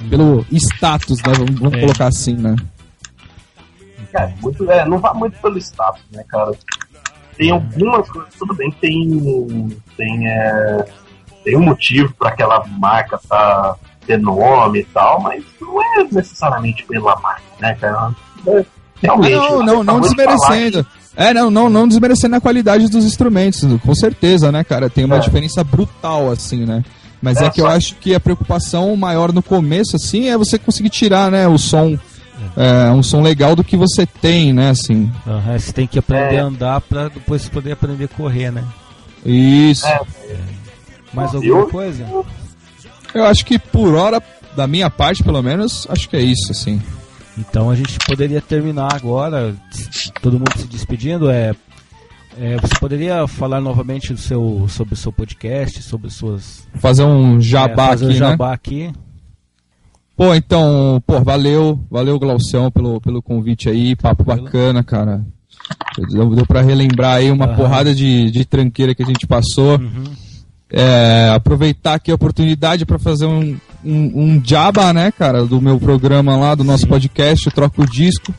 pelo 0.09 0.45
status, 0.51 1.17
né? 1.17 1.33
Vamos, 1.37 1.59
vamos 1.59 1.77
É. 1.77 1.81
colocar 1.81 2.07
assim, 2.07 2.33
né? 2.33 2.55
É, 4.17 4.33
muito, 4.41 4.69
é, 4.71 4.85
não 4.85 4.97
vá 4.99 5.13
muito 5.13 5.37
pelo 5.39 5.57
status, 5.57 6.01
né, 6.11 6.23
cara? 6.27 6.51
Tem 7.37 7.51
algumas 7.51 8.09
coisas, 8.09 8.33
tudo 8.37 8.53
bem, 8.55 8.71
tem. 8.81 9.77
Tem, 9.95 10.27
é, 10.27 10.85
tem 11.43 11.55
um 11.57 11.61
motivo 11.61 12.13
para 12.17 12.29
aquela 12.29 12.65
marca 12.67 13.19
tá 13.29 13.75
ter 14.05 14.17
nome 14.19 14.79
e 14.79 14.83
tal, 14.85 15.21
mas 15.21 15.43
não 15.61 15.81
é 15.81 16.03
necessariamente 16.11 16.83
pela 16.85 17.15
marca, 17.19 17.41
né, 17.59 17.75
cara? 17.79 18.11
É, 18.47 18.65
realmente. 19.01 19.33
não, 19.35 19.49
você 19.57 19.63
não, 19.65 19.83
não 19.83 19.99
de 20.01 20.07
falar 20.15 20.25
desmerecendo. 20.25 20.87
É, 21.15 21.33
não, 21.33 21.49
não, 21.49 21.69
não 21.69 21.87
desmerecendo 21.87 22.35
a 22.35 22.41
qualidade 22.41 22.87
dos 22.89 23.03
instrumentos, 23.05 23.61
com 23.83 23.93
certeza, 23.95 24.51
né, 24.51 24.63
cara? 24.63 24.89
Tem 24.89 25.03
uma 25.05 25.17
É. 25.17 25.19
diferença 25.19 25.63
brutal, 25.63 26.31
assim, 26.31 26.65
né? 26.65 26.83
Mas 27.21 27.41
é, 27.41 27.45
É, 27.45 27.49
que 27.49 27.59
eu 27.61 27.65
só- 27.65 27.71
acho 27.71 27.95
que 27.95 28.13
a 28.13 28.19
preocupação 28.19 28.95
maior 28.95 29.33
no 29.33 29.41
começo, 29.41 29.95
assim, 29.95 30.29
é 30.29 30.37
você 30.37 30.57
conseguir 30.59 30.89
tirar, 30.89 31.31
né, 31.31 31.47
o 31.47 31.57
som, 31.57 31.97
é, 32.55 32.91
um 32.91 33.01
som 33.03 33.21
legal 33.21 33.55
do 33.55 33.63
que 33.63 33.75
você 33.77 34.05
tem, 34.05 34.53
né, 34.53 34.69
assim. 34.71 35.11
Aham, 35.25 35.57
você 35.59 35.71
tem 35.73 35.87
que 35.87 35.99
aprender 35.99 36.35
É. 36.35 36.39
a 36.39 36.45
andar 36.45 36.81
pra 36.81 37.09
depois 37.09 37.47
poder 37.49 37.71
aprender 37.73 38.05
a 38.05 38.07
correr, 38.09 38.51
né? 38.51 38.63
Isso. 39.25 39.85
É. 39.87 39.99
Mais 41.13 41.33
Eu- 41.33 41.39
alguma 41.41 41.65
coisa? 41.67 42.05
Eu 43.13 43.25
acho 43.25 43.45
que 43.45 43.57
por 43.57 43.95
hora, 43.95 44.21
da 44.55 44.67
minha 44.67 44.89
parte, 44.89 45.23
pelo 45.23 45.41
menos, 45.41 45.87
acho 45.89 46.07
que 46.09 46.15
é 46.15 46.21
isso, 46.21 46.51
assim. 46.51 46.81
Então 47.37 47.69
a 47.69 47.75
gente 47.75 47.97
poderia 47.99 48.41
terminar 48.41 48.93
agora, 48.95 49.55
todo 50.21 50.33
mundo 50.39 50.51
se 50.57 50.67
despedindo. 50.67 51.29
É, 51.29 51.53
é, 52.39 52.57
você 52.57 52.75
poderia 52.79 53.27
falar 53.27 53.61
novamente 53.61 54.11
do 54.13 54.19
seu, 54.19 54.65
sobre 54.69 54.93
o 54.93 54.97
seu 54.97 55.11
podcast, 55.11 55.81
sobre 55.83 56.09
suas. 56.09 56.67
Fazer 56.75 57.03
um 57.03 57.37
é, 57.37 57.41
jabá 57.41 57.89
fazer 57.89 58.05
aqui, 58.05 58.15
um 58.15 58.19
né? 58.19 58.29
jabá 58.29 58.53
aqui. 58.53 58.91
Pô, 60.17 60.33
então, 60.33 61.01
pô, 61.05 61.21
valeu, 61.21 61.79
valeu, 61.91 62.17
Glaucião, 62.17 62.71
pelo, 62.71 62.99
pelo 62.99 63.21
convite 63.21 63.69
aí, 63.69 63.95
papo 63.95 64.23
bacana, 64.23 64.83
cara. 64.83 65.23
Deu, 66.09 66.33
deu 66.33 66.47
pra 66.47 66.61
relembrar 66.61 67.17
aí 67.17 67.29
uma 67.29 67.45
Aham. 67.45 67.55
porrada 67.55 67.93
de, 67.93 68.31
de 68.31 68.43
tranqueira 68.43 68.95
que 68.95 69.03
a 69.03 69.05
gente 69.05 69.27
passou. 69.27 69.77
Uhum. 69.77 70.05
É, 70.71 71.29
aproveitar 71.35 71.93
aqui 71.93 72.09
a 72.09 72.15
oportunidade 72.15 72.83
pra 72.83 72.97
fazer 72.97 73.27
um, 73.27 73.55
um, 73.85 74.23
um 74.23 74.41
jabá, 74.43 74.91
né, 74.91 75.11
cara, 75.11 75.45
do 75.45 75.61
meu 75.61 75.79
programa 75.79 76.35
lá, 76.35 76.55
do 76.55 76.63
nosso 76.63 76.87
podcast, 76.87 77.47
o 77.47 77.51
Troca 77.51 77.79
o 77.79 77.85
Disco. 77.85 78.33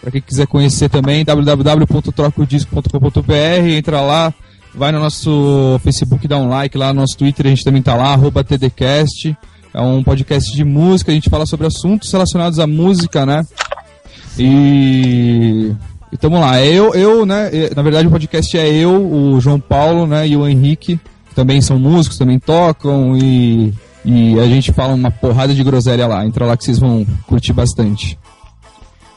Pra 0.00 0.10
quem 0.10 0.20
quiser 0.20 0.48
conhecer 0.48 0.90
também, 0.90 1.24
www.trocodisco.com.br, 1.24 3.68
entra 3.68 4.00
lá, 4.00 4.34
vai 4.74 4.90
no 4.90 4.98
nosso 4.98 5.78
Facebook, 5.84 6.26
dá 6.26 6.36
um 6.36 6.48
like 6.48 6.76
lá, 6.76 6.92
no 6.92 7.02
nosso 7.02 7.16
Twitter 7.16 7.46
a 7.46 7.50
gente 7.50 7.62
também 7.62 7.80
tá 7.80 7.94
lá, 7.94 8.12
arroba 8.12 8.42
TDCast. 8.42 9.36
É 9.74 9.80
um 9.80 10.02
podcast 10.02 10.54
de 10.54 10.64
música, 10.64 11.10
a 11.10 11.14
gente 11.14 11.30
fala 11.30 11.46
sobre 11.46 11.66
assuntos 11.66 12.12
relacionados 12.12 12.58
à 12.58 12.66
música, 12.66 13.24
né? 13.24 13.42
E. 14.38 15.72
E 16.10 16.16
tamo 16.18 16.38
lá. 16.38 16.58
É 16.58 16.66
Eu, 16.66 16.94
eu, 16.94 17.24
né? 17.24 17.48
é, 17.52 17.74
Na 17.74 17.82
verdade, 17.82 18.06
o 18.06 18.10
podcast 18.10 18.58
é 18.58 18.68
eu, 18.68 18.94
o 19.10 19.40
João 19.40 19.58
Paulo, 19.58 20.06
né? 20.06 20.28
E 20.28 20.36
o 20.36 20.46
Henrique, 20.46 21.00
que 21.28 21.34
também 21.34 21.60
são 21.62 21.78
músicos, 21.78 22.18
também 22.18 22.38
tocam 22.38 23.16
e. 23.16 23.72
E 24.04 24.38
a 24.40 24.46
gente 24.46 24.72
fala 24.72 24.94
uma 24.94 25.10
porrada 25.12 25.54
de 25.54 25.62
groselha 25.62 26.06
lá. 26.08 26.26
Entra 26.26 26.44
lá 26.44 26.56
que 26.56 26.64
vocês 26.64 26.78
vão 26.78 27.06
curtir 27.26 27.52
bastante. 27.52 28.18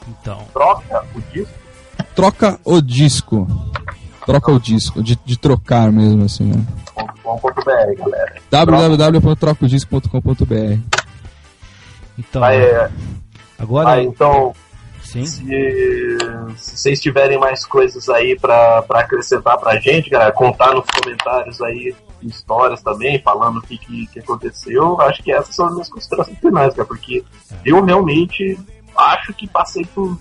Então, 0.08 0.38
Troca 0.54 1.02
o 1.14 1.20
disco. 1.32 1.54
Troca 2.14 2.60
o 2.64 2.80
disco. 2.80 3.48
Troca 4.24 4.52
o 4.52 4.60
disco. 4.60 5.02
De, 5.02 5.18
de 5.24 5.36
trocar 5.36 5.90
mesmo, 5.90 6.24
assim, 6.24 6.44
né? 6.44 6.64
.com.br, 7.26 7.94
galera. 7.98 8.36
www.trocodisco.com.br 8.50 11.06
então 12.18 12.42
Aí, 12.42 12.58
é, 12.58 12.90
agora 13.58 13.90
aí, 13.90 14.06
então, 14.06 14.54
sim. 15.02 15.26
se, 15.26 15.44
se 16.56 16.76
vocês 16.76 17.00
tiverem 17.00 17.38
mais 17.38 17.66
coisas 17.66 18.08
aí 18.08 18.38
pra, 18.38 18.82
pra 18.82 19.00
acrescentar 19.00 19.58
pra 19.58 19.78
gente, 19.78 20.08
galera, 20.08 20.32
contar 20.32 20.74
nos 20.74 20.86
comentários 20.86 21.60
aí 21.60 21.94
histórias 22.22 22.82
também, 22.82 23.20
falando 23.20 23.58
o 23.58 23.62
que, 23.62 23.76
que, 23.76 24.06
que 24.06 24.18
aconteceu, 24.18 25.00
acho 25.02 25.22
que 25.22 25.30
essas 25.30 25.54
são 25.54 25.66
as 25.66 25.72
minhas 25.72 25.88
considerações 25.88 26.38
finais, 26.38 26.74
cara, 26.74 26.88
porque 26.88 27.22
eu 27.64 27.84
realmente 27.84 28.58
acho 28.96 29.34
que 29.34 29.46
passei 29.46 29.84
por. 29.84 30.18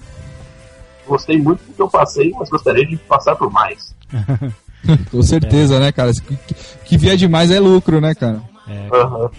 Gostei 1.07 1.37
muito 1.37 1.63
do 1.63 1.73
que 1.73 1.81
eu 1.81 1.89
passei, 1.89 2.31
mas 2.31 2.49
gostaria 2.49 2.85
de 2.85 2.97
passar 2.97 3.35
por 3.35 3.51
mais. 3.51 3.95
Com 5.11 5.21
certeza, 5.21 5.79
né, 5.79 5.91
cara? 5.91 6.11
Que, 6.11 6.55
que 6.85 6.97
vier 6.97 7.17
demais 7.17 7.51
é 7.51 7.59
lucro, 7.59 8.01
né, 8.01 8.15
cara? 8.15 8.41
É, 8.67 8.89
Aham. 8.95 9.29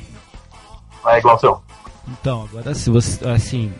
Vai, 1.02 1.18
igual 1.18 1.39
seu. 1.39 1.60
Então, 2.09 2.44
agora 2.44 2.74
se 2.74 2.90
você, 2.90 3.27
assim, 3.28 3.73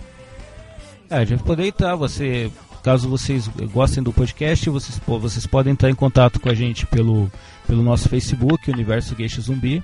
é, 1.09 1.17
a 1.17 1.25
gente 1.25 1.43
poder 1.43 1.67
entrar, 1.67 1.95
você, 1.95 2.51
caso 2.83 3.09
vocês 3.09 3.49
gostem 3.73 4.03
do 4.03 4.13
podcast, 4.13 4.69
vocês, 4.69 5.01
vocês 5.07 5.47
podem 5.47 5.73
entrar 5.73 5.91
em 5.91 5.95
contato 5.95 6.41
com 6.41 6.49
a 6.49 6.55
gente 6.55 6.85
pelo, 6.87 7.31
pelo 7.67 7.83
nosso 7.83 8.09
Facebook, 8.09 8.71
Universo 8.71 9.15
Geisha 9.17 9.41
Zumbi, 9.41 9.83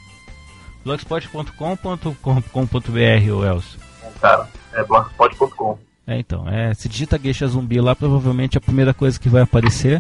blogspot.com.com.br, 0.85 3.33
o 3.33 3.45
Elcio. 3.45 3.79
Cara, 4.21 4.49
é 4.73 4.85
blogspot.com. 4.85 5.79
É, 6.07 6.19
então, 6.19 6.49
é, 6.49 6.75
se 6.75 6.89
digita 6.89 7.19
Geisha 7.23 7.47
Zumbi 7.47 7.81
lá, 7.81 7.95
provavelmente 7.95 8.57
é 8.57 8.59
a 8.59 8.63
primeira 8.63 8.93
coisa 8.93 9.19
que 9.19 9.29
vai 9.29 9.43
aparecer. 9.43 9.99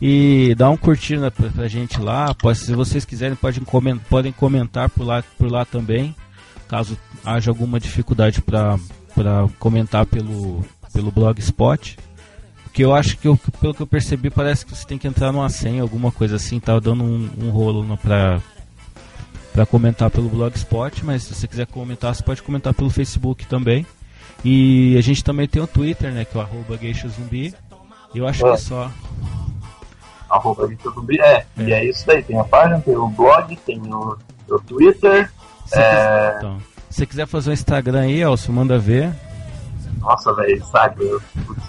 E 0.00 0.54
dá 0.56 0.68
um 0.70 0.76
curtir 0.76 1.16
na- 1.18 1.30
pra, 1.30 1.48
pra 1.50 1.68
gente 1.68 2.00
lá. 2.00 2.32
Pode, 2.34 2.58
se 2.58 2.74
vocês 2.74 3.04
quiserem, 3.04 3.36
podem, 3.36 3.62
comen- 3.64 3.98
podem 4.10 4.32
comentar 4.32 4.88
por 4.90 5.04
lá, 5.04 5.22
por 5.38 5.50
lá 5.50 5.64
também. 5.64 6.14
Caso 6.68 6.96
haja 7.24 7.50
alguma 7.50 7.80
dificuldade 7.80 8.40
para 8.42 8.78
comentar 9.58 10.04
pelo, 10.06 10.64
pelo 10.92 11.10
Blogspot. 11.10 11.96
Porque 12.64 12.84
eu 12.84 12.94
acho 12.94 13.16
que, 13.18 13.28
eu, 13.28 13.36
pelo 13.60 13.74
que 13.74 13.82
eu 13.82 13.86
percebi, 13.86 14.30
parece 14.30 14.66
que 14.66 14.74
você 14.74 14.84
tem 14.86 14.98
que 14.98 15.06
entrar 15.06 15.32
numa 15.32 15.48
senha, 15.48 15.82
alguma 15.82 16.10
coisa 16.12 16.36
assim. 16.36 16.58
Tá 16.60 16.78
dando 16.80 17.02
um, 17.04 17.30
um 17.38 17.50
rolo 17.50 17.82
no, 17.84 17.96
pra, 17.96 18.40
pra 19.54 19.64
comentar 19.64 20.10
pelo 20.10 20.28
Blogspot. 20.28 21.02
Mas 21.04 21.22
se 21.22 21.34
você 21.34 21.48
quiser 21.48 21.66
comentar, 21.66 22.14
você 22.14 22.22
pode 22.22 22.42
comentar 22.42 22.74
pelo 22.74 22.90
Facebook 22.90 23.46
também. 23.46 23.86
E 24.44 24.94
a 24.98 25.00
gente 25.00 25.24
também 25.24 25.48
tem 25.48 25.62
o 25.62 25.66
Twitter, 25.66 26.12
né? 26.12 26.26
Que 26.26 26.36
é 26.36 26.40
o 26.40 26.42
arroba 26.42 26.76
Geisha 26.76 27.08
Zumbi. 27.08 27.54
Eu 28.14 28.26
acho 28.26 28.42
que 28.42 28.50
é 28.50 28.56
só. 28.56 28.90
Arroba 30.28 30.68
Zumbi. 30.82 31.20
É, 31.20 31.46
e 31.56 31.72
é 31.72 31.84
isso 31.86 32.06
daí. 32.06 32.22
Tem 32.22 32.38
a 32.38 32.44
página, 32.44 32.80
tem 32.80 32.96
o 32.96 33.08
blog, 33.08 33.56
tem 33.64 33.80
o, 33.80 34.18
o 34.48 34.58
Twitter. 34.58 35.30
Se, 35.64 35.76
quiser, 35.76 36.36
então, 36.36 36.58
se 36.90 36.96
você 36.98 37.06
quiser 37.06 37.26
fazer 37.26 37.50
um 37.50 37.54
Instagram 37.54 38.00
aí, 38.00 38.20
Elcio, 38.20 38.52
manda 38.52 38.78
ver. 38.78 39.14
Nossa, 40.00 40.32
velho, 40.34 40.64
sabe? 40.66 41.04
Eu, 41.04 41.20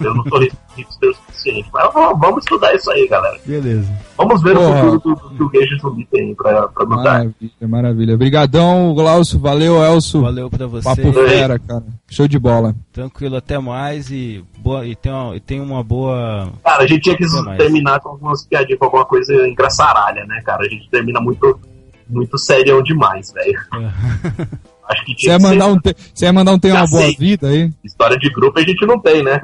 eu 0.02 0.16
não 0.16 0.24
sou 0.26 0.40
hipster 0.76 1.10
o 1.10 1.14
suficiente. 1.14 1.70
Mas 1.74 1.94
vamos, 1.94 2.20
vamos 2.20 2.44
estudar 2.44 2.74
isso 2.74 2.92
aí, 2.92 3.08
galera. 3.08 3.40
Beleza. 3.46 3.92
Vamos 4.18 4.42
ver 4.42 4.56
Porra. 4.56 4.70
o 4.70 4.92
futuro 4.92 5.16
do, 5.16 5.30
do 5.30 5.50
que 5.50 5.58
o 5.60 5.80
Zumbi 5.80 6.06
tem 6.12 6.36
pra, 6.36 6.68
pra 6.68 6.86
nos 6.86 7.04
dar. 7.04 7.14
Maravilha, 7.14 7.68
maravilha. 7.68 8.16
Obrigadão, 8.16 8.94
Glaucio. 8.94 9.40
Valeu, 9.40 9.84
Elcio. 9.84 10.22
Valeu 10.22 10.50
pra 10.50 10.68
você. 10.68 10.84
Papo 10.84 11.14
fera, 11.14 11.60
cara. 11.60 11.84
Show 12.10 12.28
de 12.28 12.40
bola. 12.40 12.76
Tranquilo, 12.92 13.36
até 13.36 13.60
mais 13.60 14.10
e, 14.10 14.44
boa, 14.60 14.86
e, 14.86 14.96
tem, 14.96 15.12
uma, 15.12 15.36
e 15.36 15.40
tem 15.40 15.60
uma 15.60 15.84
boa. 15.84 16.52
Cara, 16.64 16.84
a 16.84 16.88
gente 16.88 17.02
tinha 17.02 17.18
que 17.18 17.26
mais. 17.26 17.58
terminar 17.58 18.00
com 18.00 18.10
algumas 18.10 18.46
piadinhas, 18.46 18.80
com 18.80 18.86
alguma 18.86 19.06
coisa 19.06 19.34
engraçaralha, 19.48 20.26
né, 20.26 20.42
cara? 20.46 20.66
A 20.66 20.70
gente 20.70 20.90
termina 20.90 21.20
muito, 21.20 21.60
muito 22.08 22.38
serião 22.38 22.82
demais, 22.82 23.32
velho. 23.32 23.60
Acho 24.88 25.04
que 25.06 25.12
Você 25.14 25.18
tinha 25.18 25.34
ia 25.34 25.38
que 25.38 25.44
ser 25.44 25.50
mandar 25.52 25.68
um, 25.68 25.80
te... 25.80 25.96
Você 26.14 26.26
ia 26.26 26.34
mandar 26.34 26.52
um 26.54 26.60
Tenha 26.60 26.76
uma 26.76 26.88
boa 26.88 27.12
vida 27.18 27.48
aí? 27.48 27.72
história 27.84 28.18
de 28.18 28.30
grupo 28.32 28.60
a 28.60 28.62
gente 28.64 28.86
não 28.86 29.00
tem, 29.00 29.24
né? 29.24 29.42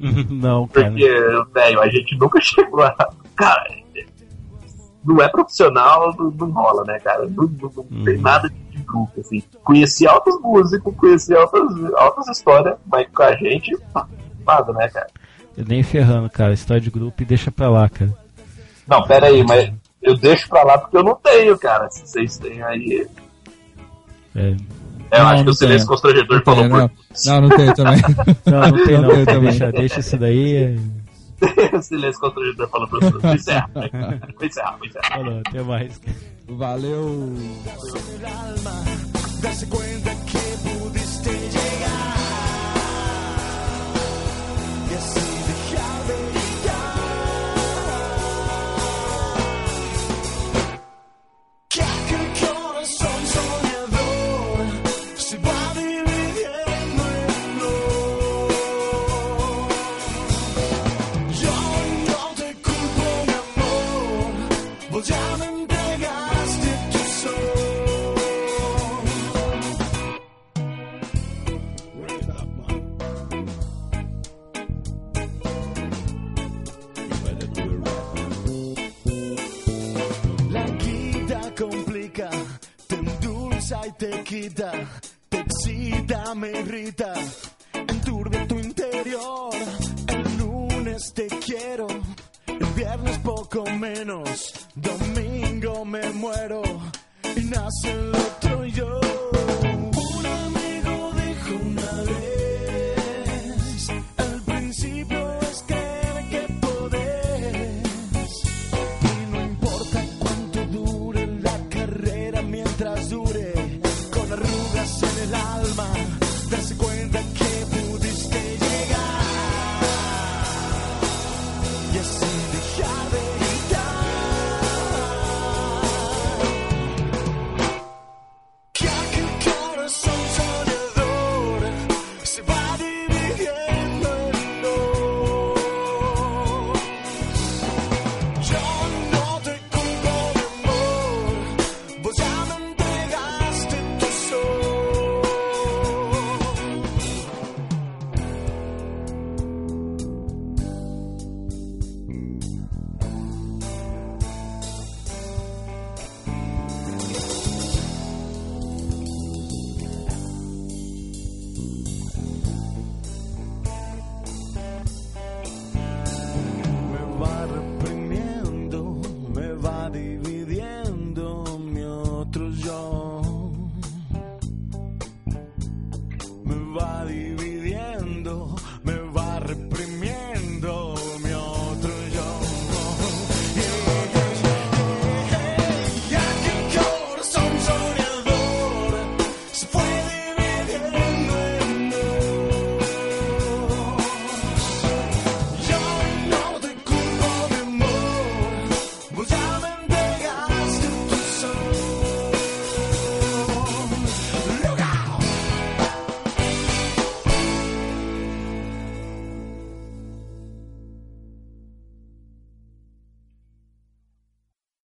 Não, 0.30 0.66
cara. 0.68 0.88
Porque, 0.90 1.10
velho, 1.52 1.80
a 1.82 1.88
gente 1.88 2.16
nunca 2.18 2.40
chegou 2.42 2.82
a. 2.82 2.94
Cara, 3.36 3.64
não 5.04 5.20
é 5.22 5.28
profissional, 5.28 6.14
não, 6.18 6.30
não 6.30 6.50
rola, 6.50 6.84
né, 6.86 6.98
cara? 7.00 7.26
Não, 7.26 7.44
não- 7.60 7.86
não 7.90 8.04
tem 8.04 8.16
Uhum. 8.16 8.20
nada 8.22 8.48
de, 8.48 8.54
de 8.76 8.82
grupo, 8.82 9.20
assim. 9.20 9.42
Conheci 9.64 10.06
altos 10.06 10.38
músicos, 10.40 10.94
conheci 10.96 11.34
altas, 11.34 11.62
altas 11.96 12.28
histórias, 12.28 12.76
mas 12.86 13.06
com 13.14 13.22
a 13.22 13.34
gente, 13.36 13.76
nada, 14.46 14.72
né, 14.72 14.88
cara? 14.88 15.06
Nem 15.66 15.82
ferrando, 15.82 16.28
cara. 16.30 16.52
História 16.52 16.80
de 16.80 16.90
grupo 16.90 17.20
e 17.22 17.24
deixa 17.24 17.50
pra 17.50 17.68
lá, 17.70 17.88
cara. 17.88 18.14
Não, 18.86 19.02
pera 19.06 19.26
aí, 19.26 19.42
mas 19.44 19.72
eu 20.02 20.16
deixo 20.16 20.48
pra 20.48 20.62
lá 20.64 20.78
porque 20.78 20.96
eu 20.96 21.04
não 21.04 21.14
tenho, 21.16 21.58
cara. 21.58 21.90
Se 21.90 22.06
vocês 22.06 22.38
têm 22.38 22.62
aí. 22.62 23.06
É. 24.34 24.54
É, 25.12 25.18
eu 25.18 25.24
Não, 25.24 25.26
acho 25.28 25.38
que 25.38 25.44
não 25.44 25.50
o 25.52 25.54
silêncio 25.54 25.88
constrangedor 25.88 26.42
falou 26.44 26.64
É, 26.64 26.68
por. 26.68 26.78
não, 26.78 26.90
não, 27.26 27.40
não 27.40 27.56
tem 27.56 27.74
também. 27.74 28.02
Não, 28.46 28.60
não 28.60 28.72
tem 28.86 28.94
não. 28.94 29.02
Não 29.02 29.14
tem 29.16 29.24
também. 29.26 29.50
Deixa, 29.50 29.72
deixa 29.72 30.00
isso 30.00 30.16
daí. 30.16 30.78
o 31.72 31.82
silêncio 31.82 32.20
constrangedor 32.20 32.68
falou 32.68 32.88
por. 32.88 33.00
Vou 33.20 33.34
encerrar? 33.34 33.68
Vou 33.74 34.46
encerrar, 34.46 34.76
vou 34.76 34.86
encerrar. 34.86 35.08
Falou, 35.10 35.40
até 35.44 35.62
mais. 35.62 36.00
Valeu. 36.48 37.34